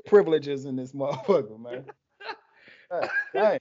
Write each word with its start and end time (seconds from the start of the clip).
privileges 0.00 0.64
in 0.64 0.76
this 0.76 0.92
motherfucker, 0.92 1.58
man. 1.60 1.84
God 2.90 3.08
damn. 3.32 3.58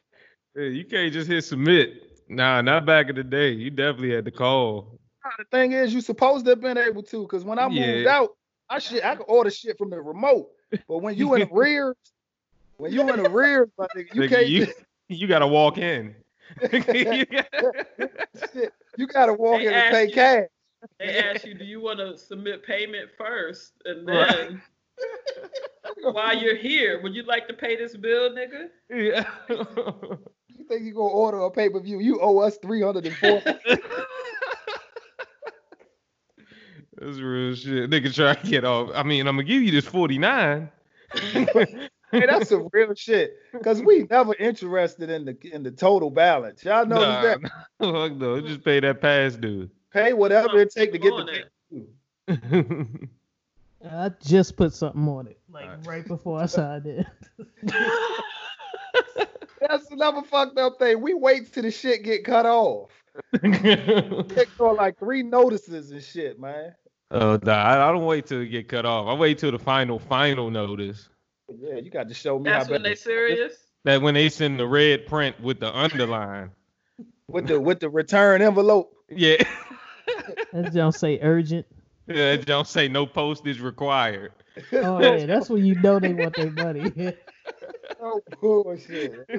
Hey, 0.56 0.70
you 0.70 0.86
can't 0.86 1.12
just 1.12 1.28
hit 1.30 1.44
submit. 1.44 2.20
Nah, 2.30 2.62
not 2.62 2.86
back 2.86 3.10
in 3.10 3.16
the 3.16 3.24
day. 3.24 3.50
You 3.52 3.70
definitely 3.70 4.14
had 4.14 4.26
to 4.26 4.32
call. 4.32 5.00
The 5.38 5.46
thing 5.52 5.72
is, 5.72 5.94
you 5.94 6.02
supposed 6.02 6.46
to 6.46 6.52
have 6.52 6.62
been 6.62 6.78
able 6.78 7.02
to, 7.04 7.24
because 7.24 7.44
when 7.44 7.58
I 7.60 7.68
moved 7.68 7.78
Yeah. 7.78 8.10
out, 8.18 8.36
I 8.70 8.80
shit, 8.80 9.04
I 9.04 9.16
could 9.16 9.26
order 9.28 9.50
shit 9.50 9.78
from 9.78 9.90
the 9.90 10.02
remote. 10.02 10.50
But 10.88 11.00
when 11.00 11.16
you 11.16 11.34
in 11.36 11.42
the 11.42 11.50
rear, 11.52 11.96
when 12.78 12.92
you 12.92 13.02
in 13.10 13.22
the 13.24 13.30
rear, 13.30 13.70
my 13.78 13.88
nigga, 13.96 14.14
you 14.16 14.22
Nigga, 14.22 14.30
can't. 14.30 14.48
you, 14.48 14.66
just- 14.66 14.78
you 15.10 15.28
gotta 15.28 15.48
walk 15.48 15.78
in. 15.78 16.16
shit, 18.54 18.74
you 18.98 19.08
gotta 19.08 19.34
walk 19.34 19.60
They 19.60 19.68
in 19.68 19.74
and 19.74 19.92
pay 19.94 20.06
you- 20.08 20.14
cash. 20.14 20.44
They 21.00 21.18
ask 21.18 21.46
you, 21.46 21.54
do 21.54 21.64
you 21.64 21.80
want 21.82 22.00
to 22.00 22.18
submit 22.18 22.66
payment 22.66 23.10
first, 23.18 23.72
and 23.86 24.06
Right. 24.06 24.28
then 24.30 24.62
while 26.02 26.36
you're 26.38 26.56
here, 26.56 27.02
would 27.02 27.16
you 27.16 27.24
like 27.24 27.48
to 27.48 27.54
pay 27.54 27.76
this 27.76 27.96
bill, 27.98 28.32
nigga? 28.32 28.70
yeah. 28.90 29.26
You 30.56 30.66
think 30.68 30.84
you 30.86 30.94
gonna 30.94 31.08
order 31.08 31.40
a 31.40 31.50
pay 31.52 31.68
per 31.68 31.80
view? 31.82 32.00
You 32.00 32.22
owe 32.22 32.38
us 32.38 32.58
three 32.58 32.82
hundred 32.82 33.06
and 33.08 33.16
four. 33.18 33.42
That's 36.98 37.18
real 37.20 37.56
shit. 37.56 37.90
Nigga 37.90 38.14
try 38.14 38.36
to 38.36 38.48
get 38.48 38.64
off. 38.64 38.92
I 38.94 39.04
mean, 39.04 39.28
I'm 39.28 39.36
gonna 39.36 39.48
give 39.48 39.62
you 39.64 39.72
this 39.72 39.86
49. 39.86 40.70
hey, 41.16 41.90
that's 42.12 42.50
some 42.50 42.70
real 42.72 42.94
shit. 42.96 43.36
Cause 43.64 43.82
we 43.82 44.08
never 44.10 44.36
interested 44.36 45.10
in 45.10 45.26
the 45.26 45.38
in 45.52 45.64
the 45.64 45.72
total 45.72 46.10
balance. 46.12 46.64
Y'all 46.64 46.86
know 46.86 47.02
Nah, 47.02 47.22
that. 47.24 47.40
Fuck 47.80 48.14
no, 48.16 48.40
just 48.40 48.64
pay 48.64 48.80
that 48.80 49.02
pass 49.02 49.34
dude. 49.36 49.70
Pay 49.92 50.14
whatever 50.14 50.60
it 50.62 50.72
take 50.72 50.92
to 50.94 50.98
get 51.00 51.12
the 51.16 51.46
it. 51.72 51.90
pay-per-view. 52.28 53.10
I 53.90 54.12
just 54.24 54.56
put 54.56 54.74
something 54.74 55.08
on 55.08 55.28
it, 55.28 55.40
like 55.52 55.66
Alright. 55.66 55.88
right 55.88 56.08
before 56.08 56.42
I 56.42 56.46
signed 56.48 56.86
it. 56.86 57.06
That's 59.60 59.90
another 59.92 60.22
fucked 60.24 60.58
up 60.58 60.78
thing. 60.80 61.02
We 61.02 61.14
wait 61.14 61.52
till 61.54 61.64
the 61.64 61.72
shit 61.72 62.04
get 62.04 62.24
cut 62.24 62.46
off. 62.46 62.92
It 63.44 64.50
for 64.58 64.74
like 64.74 64.98
three 64.98 65.22
notices 65.24 65.92
and 65.92 66.02
shit, 66.04 66.40
man. 66.40 66.74
oh, 67.12 67.40
nah, 67.44 67.54
I, 67.54 67.90
I 67.90 67.92
don't 67.92 68.06
wait 68.06 68.26
till 68.26 68.42
it 68.42 68.48
get 68.48 68.68
cut 68.68 68.86
off. 68.86 69.08
I 69.08 69.14
wait 69.14 69.38
till 69.38 69.52
the 69.52 69.60
final, 69.60 70.00
final 70.00 70.50
notice. 70.50 71.10
Yeah, 71.48 71.76
you 71.76 71.92
got 71.92 72.08
to 72.08 72.14
show 72.14 72.40
me 72.40 72.50
That's 72.50 72.66
how 72.68 72.72
when 72.72 72.84
they 72.84 72.96
serious. 72.96 73.54
That 73.84 74.02
when 74.02 74.14
they 74.16 74.30
send 74.30 74.60
the 74.60 74.68
red 74.68 75.06
print 75.06 75.40
with 75.42 75.60
the 75.60 75.76
underline. 75.76 76.52
with 77.28 77.48
the 77.48 77.60
with 77.60 77.80
the 77.80 77.90
return 77.90 78.42
envelope. 78.42 78.94
Yeah. 79.10 79.38
That 80.54 80.72
don't 80.74 80.94
say 80.94 81.20
urgent. 81.22 81.66
Yeah, 82.08 82.34
it 82.34 82.46
don't 82.46 82.68
say 82.68 82.88
no 82.88 83.06
postage 83.06 83.60
required. 83.60 84.34
Oh 84.72 85.00
yeah, 85.02 85.26
that's 85.26 85.50
when 85.50 85.66
you 85.66 85.76
know 85.76 86.00
they 86.00 86.14
want 86.14 86.36
their 86.36 86.52
money. 86.52 86.92
Oh 88.02 88.22
bullshit. 88.42 89.30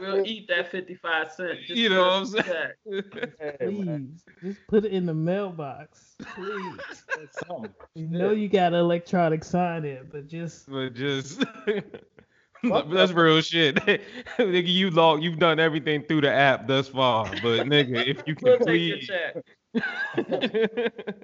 We'll 0.00 0.24
eat 0.26 0.48
that 0.48 0.70
55 0.70 1.32
cent. 1.32 1.58
Just 1.66 1.78
You 1.78 1.88
know 1.88 2.02
what 2.02 2.12
I'm 2.12 2.26
saying? 2.26 2.44
check. 2.44 3.58
Please, 3.60 4.24
just 4.42 4.60
put 4.68 4.84
it 4.84 4.92
in 4.92 5.06
the 5.06 5.14
mailbox. 5.14 6.16
Please. 6.34 7.04
that's 7.16 7.38
something. 7.46 7.70
You 7.94 8.06
know 8.06 8.30
you 8.30 8.48
got 8.48 8.72
an 8.72 8.80
electronic 8.80 9.42
sign 9.44 9.84
in, 9.84 10.08
but 10.12 10.28
just 10.28 10.70
but 10.70 10.94
just 10.94 11.44
that's 12.62 13.12
real 13.12 13.40
shit. 13.40 13.76
nigga, 14.38 14.68
you 14.68 14.90
log, 14.90 15.22
you've 15.22 15.38
done 15.38 15.58
everything 15.58 16.04
through 16.04 16.22
the 16.22 16.32
app 16.32 16.66
thus 16.68 16.88
far, 16.88 17.24
but 17.42 17.66
nigga, 17.66 18.06
if 18.06 18.22
you 18.26 18.36
We'll 18.40 18.58
can 18.58 18.66
take 18.66 18.80
your 18.82 18.98
please. 18.98 19.42
Check. 19.76 20.92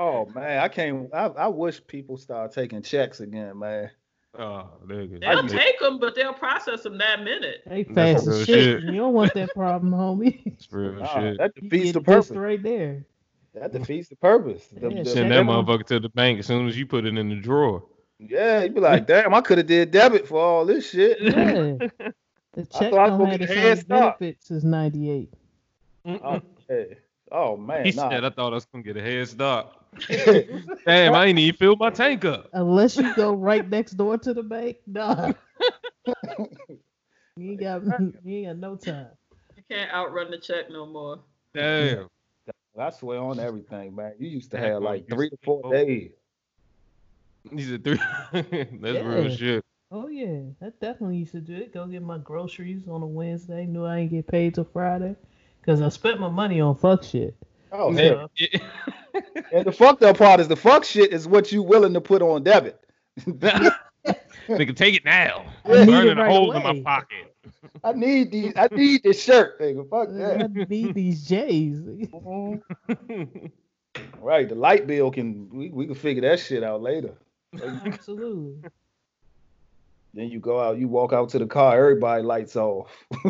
Oh 0.00 0.26
man, 0.32 0.58
I 0.62 0.68
can't. 0.68 1.12
I, 1.12 1.26
I 1.26 1.46
wish 1.48 1.84
people 1.88 2.16
start 2.18 2.52
taking 2.52 2.82
checks 2.82 3.18
again, 3.18 3.58
man. 3.58 3.90
oh, 4.38 4.68
nigga. 4.86 5.18
They'll 5.20 5.42
nigga, 5.42 5.50
take 5.50 5.80
them, 5.80 5.98
but 5.98 6.14
they'll 6.14 6.32
process 6.34 6.84
them 6.84 6.98
that 6.98 7.24
minute. 7.24 7.62
they 7.66 7.82
fast 7.82 8.28
as 8.28 8.44
shit. 8.46 8.46
shit. 8.46 8.82
You 8.84 8.92
don't 8.92 9.12
want 9.14 9.34
that 9.34 9.52
problem, 9.54 9.92
homie. 9.92 10.40
it's 10.46 10.72
real 10.72 10.92
Nah, 10.92 11.18
shit. 11.20 11.38
that 11.38 11.52
defeats 11.56 11.92
the 11.94 12.00
purpose. 12.00 12.30
right 12.30 12.62
there. 12.62 13.04
That 13.54 13.72
defeats 13.72 14.08
the 14.08 14.14
purpose. 14.16 14.68
The- 14.72 14.88
Yeah, 14.88 15.02
the- 15.02 15.10
Send 15.10 15.32
that 15.32 15.44
motherfucker 15.44 15.86
to 15.86 15.98
the 15.98 16.10
bank 16.10 16.38
as 16.38 16.46
soon 16.46 16.68
as 16.68 16.78
you 16.78 16.86
put 16.86 17.04
it 17.04 17.18
in 17.18 17.28
the 17.30 17.36
drawer. 17.36 17.82
yeah, 18.20 18.62
you 18.62 18.70
be 18.70 18.78
like, 18.80 19.08
damn, 19.08 19.34
I 19.34 19.40
could 19.40 19.58
have 19.58 19.66
did 19.66 19.90
debit 19.90 20.28
for 20.28 20.38
all 20.38 20.64
this 20.64 20.88
shit. 20.90 21.20
Yeah. 21.20 21.88
The 22.54 22.66
check 22.66 22.90
thought 22.92 22.94
I 22.94 23.06
don't 23.08 23.26
have 23.26 23.40
the 23.40 23.46
get 23.46 23.56
a 23.56 23.60
head 23.60 23.78
same 23.78 23.86
benefits 23.88 24.50
as 24.52 24.64
'98. 24.64 25.32
Oh, 26.06 26.40
hey. 26.68 26.96
Oh 27.32 27.56
man, 27.58 27.84
he 27.84 27.92
nah. 27.92 28.10
said, 28.10 28.24
"I 28.24 28.30
thought 28.30 28.52
I 28.52 28.56
was 28.56 28.64
gonna 28.66 28.84
get 28.84 28.96
a 28.96 29.02
head 29.02 29.28
start." 29.28 29.68
Damn, 30.86 31.14
I 31.14 31.26
ain't 31.26 31.38
even 31.38 31.56
filled 31.56 31.78
my 31.78 31.90
tank 31.90 32.24
up. 32.24 32.48
Unless 32.52 32.96
you 32.96 33.14
go 33.14 33.32
right 33.32 33.68
next 33.68 33.92
door 33.92 34.18
to 34.18 34.34
the 34.34 34.42
bank, 34.42 34.76
nah. 34.86 35.32
you 37.36 37.52
ain't 37.52 37.60
got 37.60 37.82
you 38.24 38.36
ain't 38.36 38.46
got 38.46 38.56
no 38.58 38.76
time. 38.76 39.08
You 39.56 39.62
can't 39.70 39.92
outrun 39.92 40.30
the 40.30 40.38
check 40.38 40.70
no 40.70 40.86
more. 40.86 41.20
Damn. 41.54 42.08
I 42.78 42.90
swear 42.90 43.18
on 43.18 43.40
everything, 43.40 43.94
man. 43.96 44.12
You 44.20 44.28
used 44.28 44.52
to 44.52 44.56
That 44.56 44.66
have 44.72 44.82
like 44.82 45.08
three 45.08 45.30
to 45.30 45.36
to 45.36 45.42
four 45.44 45.60
old. 45.64 45.74
days. 45.74 46.12
These 47.50 47.72
are 47.72 47.78
three. 47.78 47.98
That's 48.32 49.04
real 49.04 49.30
shit. 49.30 49.64
Oh 49.90 50.08
yeah, 50.08 50.40
that 50.60 50.78
definitely 50.80 51.16
used 51.16 51.32
to 51.32 51.40
do 51.40 51.54
it. 51.54 51.72
Go 51.72 51.86
get 51.86 52.02
my 52.02 52.18
groceries 52.18 52.86
on 52.86 53.02
a 53.02 53.06
Wednesday. 53.06 53.64
Knew 53.66 53.84
I 53.84 54.00
ain't 54.00 54.10
get 54.10 54.26
paid 54.26 54.54
till 54.54 54.64
Friday, 54.64 55.16
cause 55.68 55.82
I 55.82 55.90
spent 55.90 56.18
my 56.18 56.30
money 56.30 56.62
on 56.62 56.74
fuck 56.76 57.04
shit. 57.04 57.36
Oh 57.70 57.90
man. 57.90 58.28
yeah. 58.36 58.58
And 59.52 59.64
the 59.64 59.72
fucked 59.72 60.02
up 60.02 60.18
part 60.18 60.38
is 60.40 60.46
the 60.48 60.56
fuck 60.56 60.84
shit 60.84 61.12
is 61.12 61.26
what 61.26 61.50
you 61.50 61.62
willing 61.62 61.92
to 61.94 62.00
put 62.00 62.22
on 62.22 62.44
debit. 62.44 62.80
they 63.26 64.64
can 64.64 64.74
take 64.74 64.94
it 64.94 65.04
now. 65.04 65.44
I 65.64 65.84
need 65.84 65.86
Burning 65.86 66.10
it 66.12 66.18
a 66.18 66.22
right 66.22 66.30
hole 66.30 66.52
in 66.52 66.62
my 66.62 66.80
pocket. 66.82 67.34
I 67.82 67.92
need 67.92 68.30
these. 68.30 68.52
I 68.56 68.68
need 68.70 69.02
this 69.02 69.22
shirt, 69.22 69.60
nigga. 69.60 69.88
Fuck 69.90 70.10
I 70.10 70.12
that. 70.46 70.68
need 70.70 70.94
these 70.94 71.26
J's. 71.26 71.78
Mhm. 71.80 73.50
Right, 74.20 74.48
the 74.48 74.54
light 74.54 74.86
bill 74.86 75.10
can 75.10 75.48
we, 75.50 75.70
we 75.70 75.86
can 75.86 75.94
figure 75.96 76.22
that 76.22 76.38
shit 76.38 76.62
out 76.62 76.80
later. 76.82 77.14
Absolutely. 77.60 78.70
Then 80.14 80.30
you 80.30 80.40
go 80.40 80.58
out, 80.58 80.78
you 80.78 80.88
walk 80.88 81.12
out 81.12 81.28
to 81.30 81.38
the 81.38 81.46
car, 81.46 81.76
everybody 81.78 82.22
lights 82.22 82.56
off. 82.56 82.90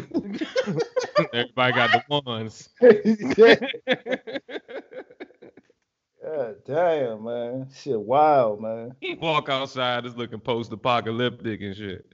Everybody 1.33 1.73
got 1.73 1.91
the 1.91 2.03
ones. 2.09 2.69
God 6.25 6.57
damn, 6.67 7.25
man. 7.25 7.69
Shit 7.75 7.99
wild, 8.01 8.61
man. 8.61 8.95
He 9.01 9.15
walk 9.15 9.49
outside, 9.49 10.05
it's 10.07 10.17
looking 10.17 10.41
post-apocalyptic 10.41 11.61
and 11.63 11.77
shit. 11.77 12.05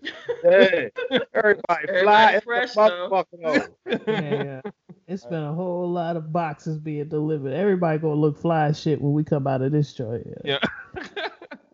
Hey, 0.42 0.90
everybody 1.34 1.88
Everybody 1.88 2.02
fly 2.04 2.32
as 2.32 2.38
a 2.38 2.40
fresh, 2.44 2.74
though. 2.74 3.08
motherfucker, 3.10 3.68
though. 3.86 4.12
Yeah, 4.12 4.60
it's 5.08 5.24
been 5.24 5.42
a 5.42 5.52
whole 5.52 5.90
lot 5.90 6.16
of 6.16 6.32
boxes 6.32 6.78
being 6.78 7.08
delivered. 7.08 7.52
Everybody 7.52 7.98
gonna 7.98 8.14
look 8.14 8.38
fly 8.38 8.72
shit 8.72 9.00
when 9.00 9.12
we 9.12 9.24
come 9.24 9.46
out 9.46 9.62
of 9.62 9.72
this 9.72 9.92
joint. 9.92 10.26
Yeah. 10.44 10.58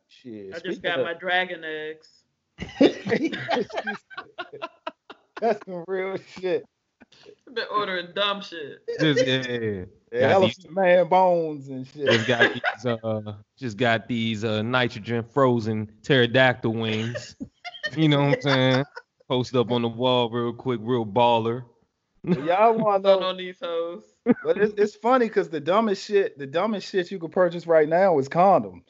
Shit. 0.08 0.54
I 0.54 0.58
just 0.60 0.82
got 0.82 0.98
of- 0.98 1.06
my 1.06 1.14
dragon 1.14 1.62
eggs. 1.64 2.08
That's 5.40 5.64
some 5.64 5.84
real 5.86 6.16
shit. 6.38 6.64
I've 7.48 7.54
been 7.54 7.64
ordering 7.70 8.08
dumb 8.14 8.42
shit. 8.42 8.82
Just 9.00 9.26
yeah. 9.26 9.84
Yeah, 10.12 10.20
Got 10.20 10.30
elephant 10.32 10.74
man 10.74 11.08
bones 11.08 11.68
and 11.68 11.86
shit. 11.86 12.06
Just 12.06 12.26
got 12.26 12.52
these 12.54 12.86
uh 12.86 13.34
just 13.56 13.76
got 13.76 14.08
these 14.08 14.44
uh 14.44 14.62
nitrogen 14.62 15.22
frozen 15.22 15.90
pterodactyl 16.02 16.72
wings. 16.72 17.36
You 17.96 18.08
know 18.08 18.22
what 18.22 18.36
I'm 18.36 18.42
saying? 18.42 18.84
Post 19.28 19.54
up 19.54 19.70
on 19.70 19.82
the 19.82 19.88
wall 19.88 20.28
real 20.30 20.52
quick, 20.52 20.80
real 20.82 21.06
baller. 21.06 21.64
Y'all 22.24 22.74
want 22.74 23.04
to 23.04 23.10
know, 23.10 23.22
on 23.22 23.36
these 23.36 23.58
hoes. 23.62 24.02
but 24.44 24.58
it's, 24.58 24.74
it's 24.76 24.94
funny 24.96 25.26
because 25.26 25.48
the 25.48 25.60
dumbest 25.60 26.04
shit, 26.04 26.36
the 26.38 26.46
dumbest 26.46 26.90
shit 26.90 27.10
you 27.10 27.18
could 27.18 27.32
purchase 27.32 27.66
right 27.66 27.88
now 27.88 28.18
is 28.18 28.28
condoms. 28.28 28.82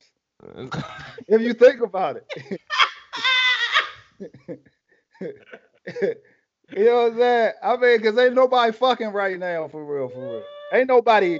If 1.28 1.42
you 1.42 1.52
think 1.52 1.82
about 1.82 2.16
it. 2.16 2.60
You 4.20 4.28
know 6.84 7.02
what 7.04 7.12
I'm 7.12 7.18
saying? 7.18 7.52
I 7.62 7.76
mean, 7.76 7.96
because 7.98 8.18
ain't 8.18 8.34
nobody 8.34 8.72
fucking 8.72 9.08
right 9.12 9.38
now, 9.38 9.68
for 9.68 9.84
real, 9.84 10.08
for 10.08 10.32
real. 10.36 10.42
Ain't 10.72 10.88
nobody, 10.88 11.38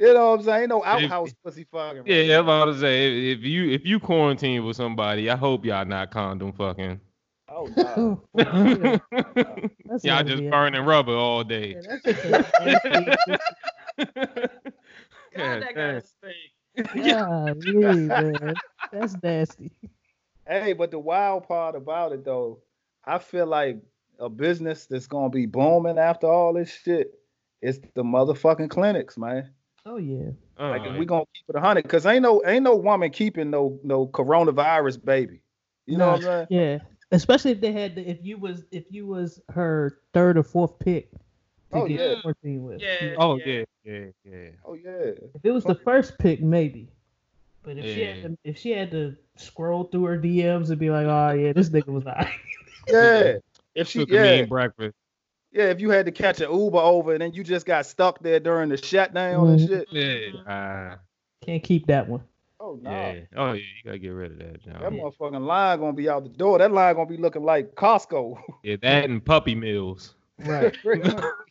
you 0.00 0.14
know 0.14 0.30
what 0.30 0.40
I'm 0.40 0.44
saying? 0.44 0.60
Ain't 0.62 0.68
no 0.70 0.84
outhouse 0.84 1.34
pussy 1.44 1.64
fucking. 1.70 2.02
right 2.02 2.08
Yeah, 2.08 2.38
I'm 2.38 2.44
about 2.44 2.66
to 2.66 2.78
say 2.78 3.32
if, 3.32 3.38
if 3.38 3.44
you 3.44 3.70
if 3.70 3.86
you 3.86 4.00
quarantine 4.00 4.64
with 4.64 4.76
somebody, 4.76 5.30
I 5.30 5.36
hope 5.36 5.64
y'all 5.64 5.84
not 5.84 6.10
condom 6.10 6.52
fucking. 6.52 7.00
Oh, 7.48 7.70
nah. 7.76 8.16
That's 9.84 10.04
y'all 10.04 10.24
just 10.24 10.48
burning 10.50 10.84
rubber 10.84 11.14
all 11.14 11.44
day. 11.44 11.76
Yeah, 11.76 11.98
that's 12.02 12.04
just 12.04 12.24
a 12.24 13.38
God, 15.36 15.62
that 15.62 15.74
gotta 15.74 16.02
stink. 16.02 17.14
Ah, 17.14 17.52
Golly, 17.52 18.08
man. 18.08 18.54
That's 18.90 19.16
nasty. 19.22 19.70
Hey, 20.46 20.72
but 20.72 20.90
the 20.90 20.98
wild 20.98 21.46
part 21.46 21.76
about 21.76 22.12
it 22.12 22.24
though, 22.24 22.60
I 23.04 23.18
feel 23.18 23.46
like 23.46 23.78
a 24.18 24.28
business 24.28 24.86
that's 24.86 25.06
gonna 25.06 25.30
be 25.30 25.46
booming 25.46 25.98
after 25.98 26.26
all 26.26 26.52
this 26.52 26.72
shit 26.72 27.14
is 27.60 27.80
the 27.94 28.02
motherfucking 28.02 28.70
clinics, 28.70 29.16
man. 29.16 29.50
Oh 29.86 29.96
yeah. 29.96 30.30
Like 30.58 30.86
if 30.86 30.96
we 30.98 31.06
gonna 31.06 31.24
keep 31.34 31.44
it 31.48 31.56
a 31.56 31.60
hundred, 31.60 31.88
cause 31.88 32.06
ain't 32.06 32.22
no 32.22 32.42
ain't 32.46 32.62
no 32.64 32.76
woman 32.76 33.10
keeping 33.10 33.50
no 33.50 33.80
no 33.82 34.06
coronavirus 34.06 35.04
baby. 35.04 35.40
You 35.86 35.98
know 35.98 36.06
Nah, 36.06 36.12
what 36.12 36.16
I'm 36.18 36.22
saying? 36.22 36.46
Yeah, 36.50 36.78
especially 37.10 37.50
if 37.52 37.60
they 37.60 37.72
had 37.72 37.96
the, 37.96 38.08
if 38.08 38.18
you 38.22 38.38
was 38.38 38.64
if 38.70 38.84
you 38.90 39.06
was 39.06 39.40
her 39.50 39.98
third 40.12 40.38
or 40.38 40.42
fourth 40.44 40.78
pick 40.78 41.10
to 41.12 41.18
Oh, 41.72 41.86
get 41.86 42.00
yeah. 42.00 42.20
quarantine 42.20 42.62
with. 42.62 42.82
Yeah. 42.82 43.14
Oh 43.18 43.38
yeah, 43.44 43.64
yeah, 43.84 44.04
yeah. 44.24 44.48
Oh 44.64 44.74
yeah. 44.74 45.12
If 45.34 45.44
it 45.44 45.50
was 45.50 45.64
the 45.64 45.74
first 45.74 46.18
pick, 46.18 46.40
maybe. 46.40 46.90
But 47.64 47.78
if 47.78 47.84
she 47.94 48.02
had 48.02 48.22
to, 48.22 48.38
if 48.44 48.58
she 48.58 48.70
had 48.72 48.90
to 48.90 49.16
scroll 49.36 49.84
through 49.84 50.04
her 50.04 50.18
DMs 50.18 50.70
and 50.70 50.78
be 50.78 50.90
like, 50.90 51.06
oh 51.06 51.30
yeah, 51.32 51.52
this 51.52 51.68
nigga 51.70 51.86
was 51.88 52.04
alright. 52.06 52.28
Yeah. 52.88 53.34
If 53.76 53.88
she 53.88 54.00
Took 54.00 54.10
a 54.10 54.14
yeah, 54.14 54.36
mean 54.40 54.48
breakfast. 54.48 54.94
yeah, 55.52 55.66
if 55.66 55.80
you 55.80 55.90
had 55.90 56.04
to 56.06 56.12
catch 56.12 56.40
an 56.40 56.50
Uber 56.52 56.78
over 56.78 57.12
and 57.12 57.22
then 57.22 57.32
you 57.32 57.44
just 57.44 57.64
got 57.64 57.86
stuck 57.86 58.20
there 58.20 58.40
during 58.40 58.68
the 58.68 58.76
shutdown 58.76 59.48
and 59.50 59.60
Mhm. 59.60 59.68
shit. 59.68 59.88
Yeah. 59.92 60.52
Uh, 60.52 60.96
Can't 61.44 61.62
keep 61.62 61.86
that 61.86 62.08
one. 62.08 62.22
Oh 62.58 62.78
no. 62.82 62.90
yeah. 62.90 63.20
Oh 63.36 63.52
yeah, 63.52 63.60
you 63.60 63.84
gotta 63.84 63.98
get 63.98 64.08
rid 64.08 64.32
of 64.32 64.38
that, 64.38 64.64
That 64.64 64.80
John. 64.80 64.92
motherfucking 64.94 65.46
line 65.46 65.78
gonna 65.78 65.92
be 65.92 66.08
out 66.08 66.24
the 66.24 66.28
door. 66.30 66.58
That 66.58 66.72
line 66.72 66.94
gonna 66.96 67.06
be 67.08 67.16
looking 67.16 67.44
like 67.44 67.74
Costco. 67.76 68.38
Yeah, 68.64 68.76
that 68.82 69.04
and 69.08 69.24
puppy 69.24 69.54
mills. 69.54 70.14
Right. 70.46 70.76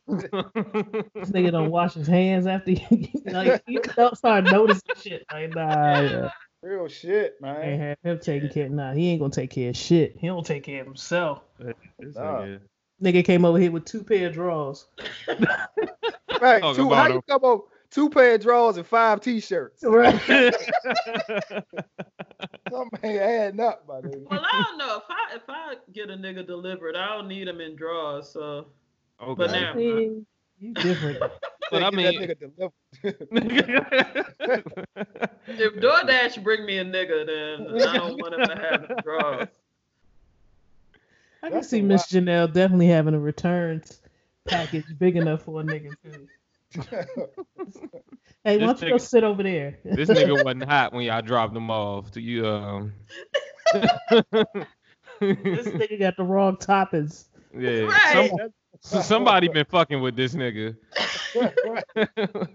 This 0.07 1.29
nigga 1.29 1.51
don't 1.51 1.69
wash 1.71 1.93
his 1.93 2.07
hands 2.07 2.45
after 2.47 2.71
he 2.71 3.11
like 3.25 3.61
you 3.67 3.79
don't 3.95 4.17
start 4.17 4.43
noticing 4.45 4.81
shit. 5.01 5.25
Like 5.31 5.55
nah, 5.55 6.01
yeah. 6.01 6.29
Real 6.61 6.87
shit, 6.87 7.35
I 7.43 7.49
ain't 7.61 7.79
man. 7.79 7.95
have 8.03 8.11
him 8.13 8.19
taking 8.19 8.49
care. 8.49 8.67
Nah, 8.69 8.93
he 8.93 9.09
ain't 9.09 9.21
gonna 9.21 9.31
take 9.31 9.51
care 9.51 9.69
of 9.69 9.77
shit. 9.77 10.15
He 10.17 10.27
don't 10.27 10.45
take 10.45 10.63
care 10.63 10.81
of 10.81 10.87
himself. 10.87 11.41
Nah. 11.59 11.73
nigga- 11.99 12.59
Nigga 13.01 13.25
came 13.25 13.45
over 13.45 13.57
here 13.57 13.71
with 13.71 13.85
two 13.85 14.03
pair 14.03 14.27
of 14.27 14.33
drawers. 14.33 14.87
Right. 16.41 16.59
Talk 16.61 16.75
Two, 16.75 16.89
how 16.89 17.05
a- 17.07 17.13
you 17.13 17.21
come 17.29 17.43
over 17.43 17.63
two 17.91 18.09
pair 18.09 18.33
of 18.35 18.41
drawers 18.41 18.77
and 18.77 18.85
five 18.87 19.21
t-shirts? 19.21 19.83
Right. 19.83 20.19
Something 22.69 22.99
ain't 23.03 23.21
adding 23.21 23.59
up, 23.59 23.83
my 23.87 24.01
nigga. 24.01 24.27
Well, 24.29 24.43
I 24.51 24.63
don't 24.67 24.77
know 24.77 24.97
if 24.97 25.03
I 25.09 25.35
if 25.35 25.41
I 25.47 25.75
get 25.93 26.09
a 26.09 26.13
nigga 26.15 26.45
delivered, 26.45 26.95
I 26.95 27.07
don't 27.15 27.27
need 27.27 27.47
him 27.47 27.61
in 27.61 27.75
drawers. 27.75 28.29
So, 28.29 28.67
okay. 29.21 29.33
But 29.37 29.51
now- 29.51 29.75
you 29.77 30.25
different. 30.73 31.21
But 31.71 31.83
I 31.83 31.89
mean- 31.91 32.19
nigga 32.21 32.71
if 35.47 35.73
DoorDash 35.75 36.43
bring 36.43 36.65
me 36.65 36.79
a 36.79 36.83
nigga, 36.85 37.25
then 37.25 37.81
I 37.87 37.95
don't 37.95 38.19
want 38.21 38.33
him 38.33 38.41
to 38.45 38.55
have 38.61 38.87
the 38.89 38.95
drawers. 39.01 39.47
I 41.41 41.47
can 41.47 41.53
That's 41.55 41.69
see 41.69 41.81
Miss 41.81 42.07
Janelle 42.07 42.51
definitely 42.51 42.87
having 42.87 43.13
a 43.13 43.19
returns 43.19 44.01
package 44.49 44.83
big 44.99 45.15
enough 45.15 45.43
for 45.43 45.61
a 45.61 45.63
nigga 45.63 45.93
too. 46.03 46.27
Hey, 48.43 48.57
why 48.57 48.65
don't 48.65 48.79
This 48.79 48.81
you 48.81 48.89
go 48.89 48.97
sit 48.97 49.23
over 49.23 49.41
there? 49.43 49.77
this 49.85 50.09
nigga 50.09 50.43
wasn't 50.43 50.65
hot 50.65 50.91
when 50.93 51.05
y'all 51.05 51.21
dropped 51.21 51.55
him 51.55 51.71
off. 51.71 52.11
Do 52.11 52.19
you 52.19 52.45
um? 52.47 52.91
This 53.73 53.83
nigga 55.21 55.99
got 55.99 56.17
the 56.17 56.23
wrong 56.23 56.57
toppings. 56.57 57.25
yeah. 57.57 57.81
Right. 57.83 58.51
Some, 58.83 59.03
somebody 59.03 59.47
been 59.47 59.65
fucking 59.65 60.01
with 60.01 60.15
this 60.15 60.33
nigga. 60.33 60.75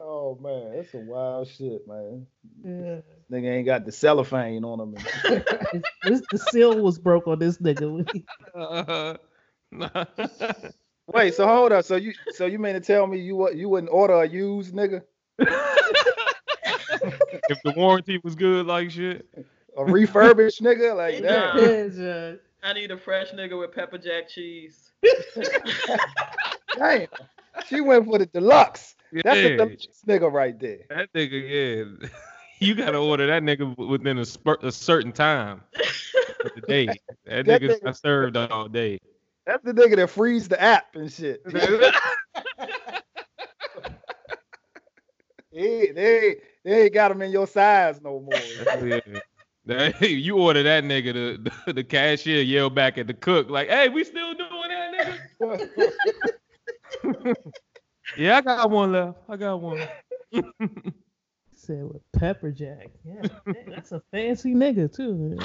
oh 0.00 0.38
man, 0.40 0.72
that's 0.76 0.92
some 0.92 1.06
wild 1.06 1.48
shit, 1.48 1.86
man. 1.88 2.26
Yeah. 2.62 3.00
Nigga 3.30 3.46
ain't 3.56 3.66
got 3.66 3.84
the 3.86 3.92
cellophane 3.92 4.64
on 4.64 4.80
him. 4.80 4.94
It's- 5.24 5.82
this, 6.04 6.22
the 6.30 6.38
seal 6.38 6.78
was 6.82 6.98
broke 6.98 7.26
on 7.26 7.38
this 7.38 7.58
nigga. 7.58 8.06
Uh, 8.54 9.16
Wait, 11.06 11.34
so 11.34 11.46
hold 11.46 11.72
up. 11.72 11.84
So 11.84 11.96
you 11.96 12.12
so 12.32 12.46
you 12.46 12.58
mean 12.58 12.74
to 12.74 12.80
tell 12.80 13.06
me 13.06 13.18
you 13.18 13.50
you 13.52 13.68
wouldn't 13.68 13.92
order 13.92 14.14
a 14.14 14.28
used 14.28 14.74
nigga? 14.74 15.02
if 17.48 17.58
the 17.64 17.72
warranty 17.76 18.20
was 18.22 18.34
good 18.34 18.66
like 18.66 18.90
shit. 18.90 19.26
A 19.76 19.84
refurbished 19.84 20.62
nigga? 20.62 20.94
Like 20.96 21.22
Nah. 21.22 21.54
that? 21.56 22.40
Yeah, 22.62 22.68
Judge. 22.72 22.76
I 22.76 22.80
need 22.80 22.90
a 22.90 22.96
fresh 22.96 23.30
nigga 23.32 23.58
with 23.58 23.72
pepper 23.72 23.98
jack 23.98 24.28
cheese. 24.28 24.90
Damn. 26.76 27.06
She 27.66 27.80
went 27.80 28.06
for 28.06 28.16
the 28.18 28.26
deluxe. 28.26 28.94
That's 29.12 29.36
a 29.38 29.56
deluxe 29.56 29.86
nigga 30.06 30.32
right 30.32 30.58
there. 30.58 30.78
That 30.88 31.12
nigga, 31.12 31.98
yeah. 32.00 32.08
You 32.62 32.74
gotta 32.74 32.98
order 32.98 33.26
that 33.26 33.42
nigga 33.42 33.74
within 33.88 34.18
a, 34.18 34.24
spur, 34.24 34.56
a 34.62 34.70
certain 34.70 35.12
time 35.12 35.62
of 36.44 36.50
the 36.54 36.60
day. 36.60 36.86
That 37.24 37.46
That 37.46 37.62
nigga's 37.62 37.80
nigga- 37.80 37.84
not 37.84 37.96
served 37.96 38.36
all 38.36 38.68
day. 38.68 38.98
That's 39.46 39.64
the 39.64 39.72
nigga 39.72 39.96
that 39.96 40.10
frees 40.10 40.46
the 40.46 40.60
app 40.60 40.94
and 40.94 41.10
shit. 41.10 41.42
They, 45.52 45.90
they, 45.92 46.36
they 46.64 46.82
ain't 46.84 46.94
got 46.94 47.10
him 47.10 47.22
in 47.22 47.32
your 47.32 47.46
size 47.46 48.00
no 48.02 48.20
more. 48.20 48.86
Yeah. 48.86 49.00
That- 49.70 50.00
you 50.10 50.36
order 50.36 50.62
that 50.64 50.84
nigga, 50.84 51.12
the, 51.12 51.50
the, 51.66 51.72
the 51.72 51.84
cashier 51.84 52.42
yell 52.42 52.70
back 52.70 52.98
at 52.98 53.06
the 53.06 53.14
cook, 53.14 53.48
like, 53.48 53.68
hey, 53.68 53.88
we 53.88 54.02
still 54.04 54.34
doing 54.34 54.68
that, 54.68 55.18
nigga? 55.40 57.36
Yeah, 58.18 58.38
I 58.38 58.40
got 58.40 58.68
one 58.68 58.90
left. 58.90 59.18
I 59.28 59.36
got 59.36 59.60
one. 59.60 59.86
Said 61.54 61.84
with 61.84 62.02
pepper 62.12 62.50
jack. 62.50 62.88
Yeah, 63.04 63.22
man, 63.46 63.66
that's 63.68 63.92
a 63.92 64.02
fancy 64.10 64.52
nigga 64.52 64.92
too. 64.92 65.38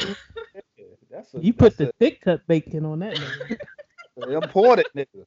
That's 1.12 1.36
a, 1.36 1.40
You 1.40 1.54
put 1.54 1.78
that's 1.78 1.92
the 1.92 1.94
thick 2.00 2.22
cut 2.22 2.42
bacon 2.48 2.84
on 2.86 3.00
that 3.00 3.16
nigga. 3.16 4.42
imported 4.44 4.88
nigga. 4.96 5.26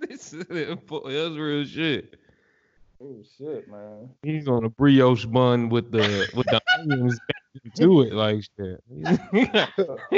That's 0.00 0.32
real 0.32 1.64
shit. 1.66 2.16
Oh 3.02 3.22
shit, 3.36 3.68
man. 3.68 4.08
He's 4.22 4.48
on 4.48 4.64
a 4.64 4.70
brioche 4.70 5.26
bun 5.26 5.68
with 5.68 5.90
the 5.92 6.30
with 6.34 6.46
the 6.46 6.60
onions 6.78 7.18
baked 7.54 7.80
into 7.80 8.02
it 8.02 8.12
like 8.12 8.42
shit. 8.58 8.82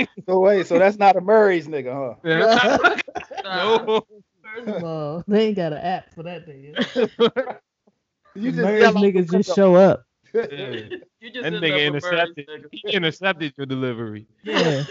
So 0.28 0.38
wait, 0.40 0.66
so 0.66 0.78
that's 0.78 0.96
not 0.98 1.16
a 1.16 1.20
Murray's 1.20 1.66
nigga, 1.66 1.92
huh? 2.24 2.98
Nah. 3.44 3.84
no. 3.84 4.06
First 4.42 4.68
of 4.68 4.84
all, 4.84 5.24
they 5.26 5.48
ain't 5.48 5.56
got 5.56 5.72
an 5.72 5.78
app 5.78 6.14
for 6.14 6.22
that 6.24 6.46
nigga. 6.46 7.58
You 8.34 8.50
Murray's 8.52 8.84
niggas 8.94 9.30
just 9.30 9.54
show 9.54 9.74
up. 9.74 10.04
window. 10.32 10.48
Yeah. 10.56 10.96
You 11.20 11.30
just 11.30 11.42
That 11.42 11.52
nigga 11.54 11.86
up 11.88 11.94
with 11.94 12.02
intercepted. 12.04 12.48
nigga. 12.48 12.66
He 12.70 12.82
intercepted 12.92 13.52
your 13.58 13.66
delivery. 13.66 14.26
Yeah. 14.42 14.84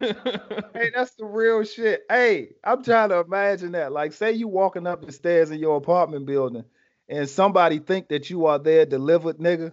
Hey, 0.00 0.90
that's 0.94 1.14
the 1.14 1.24
real 1.24 1.64
shit. 1.64 2.02
Hey, 2.10 2.50
I'm 2.64 2.82
trying 2.84 3.08
to 3.10 3.20
imagine 3.20 3.72
that. 3.72 3.92
Like, 3.92 4.12
say 4.12 4.32
you 4.32 4.48
walking 4.48 4.86
up 4.86 5.04
the 5.06 5.12
stairs 5.12 5.50
in 5.50 5.60
your 5.60 5.76
apartment 5.76 6.26
building, 6.26 6.64
and 7.08 7.28
somebody 7.28 7.78
think 7.78 8.08
that 8.08 8.28
you 8.28 8.46
are 8.46 8.58
their 8.58 8.84
delivered 8.84 9.38
nigga. 9.38 9.72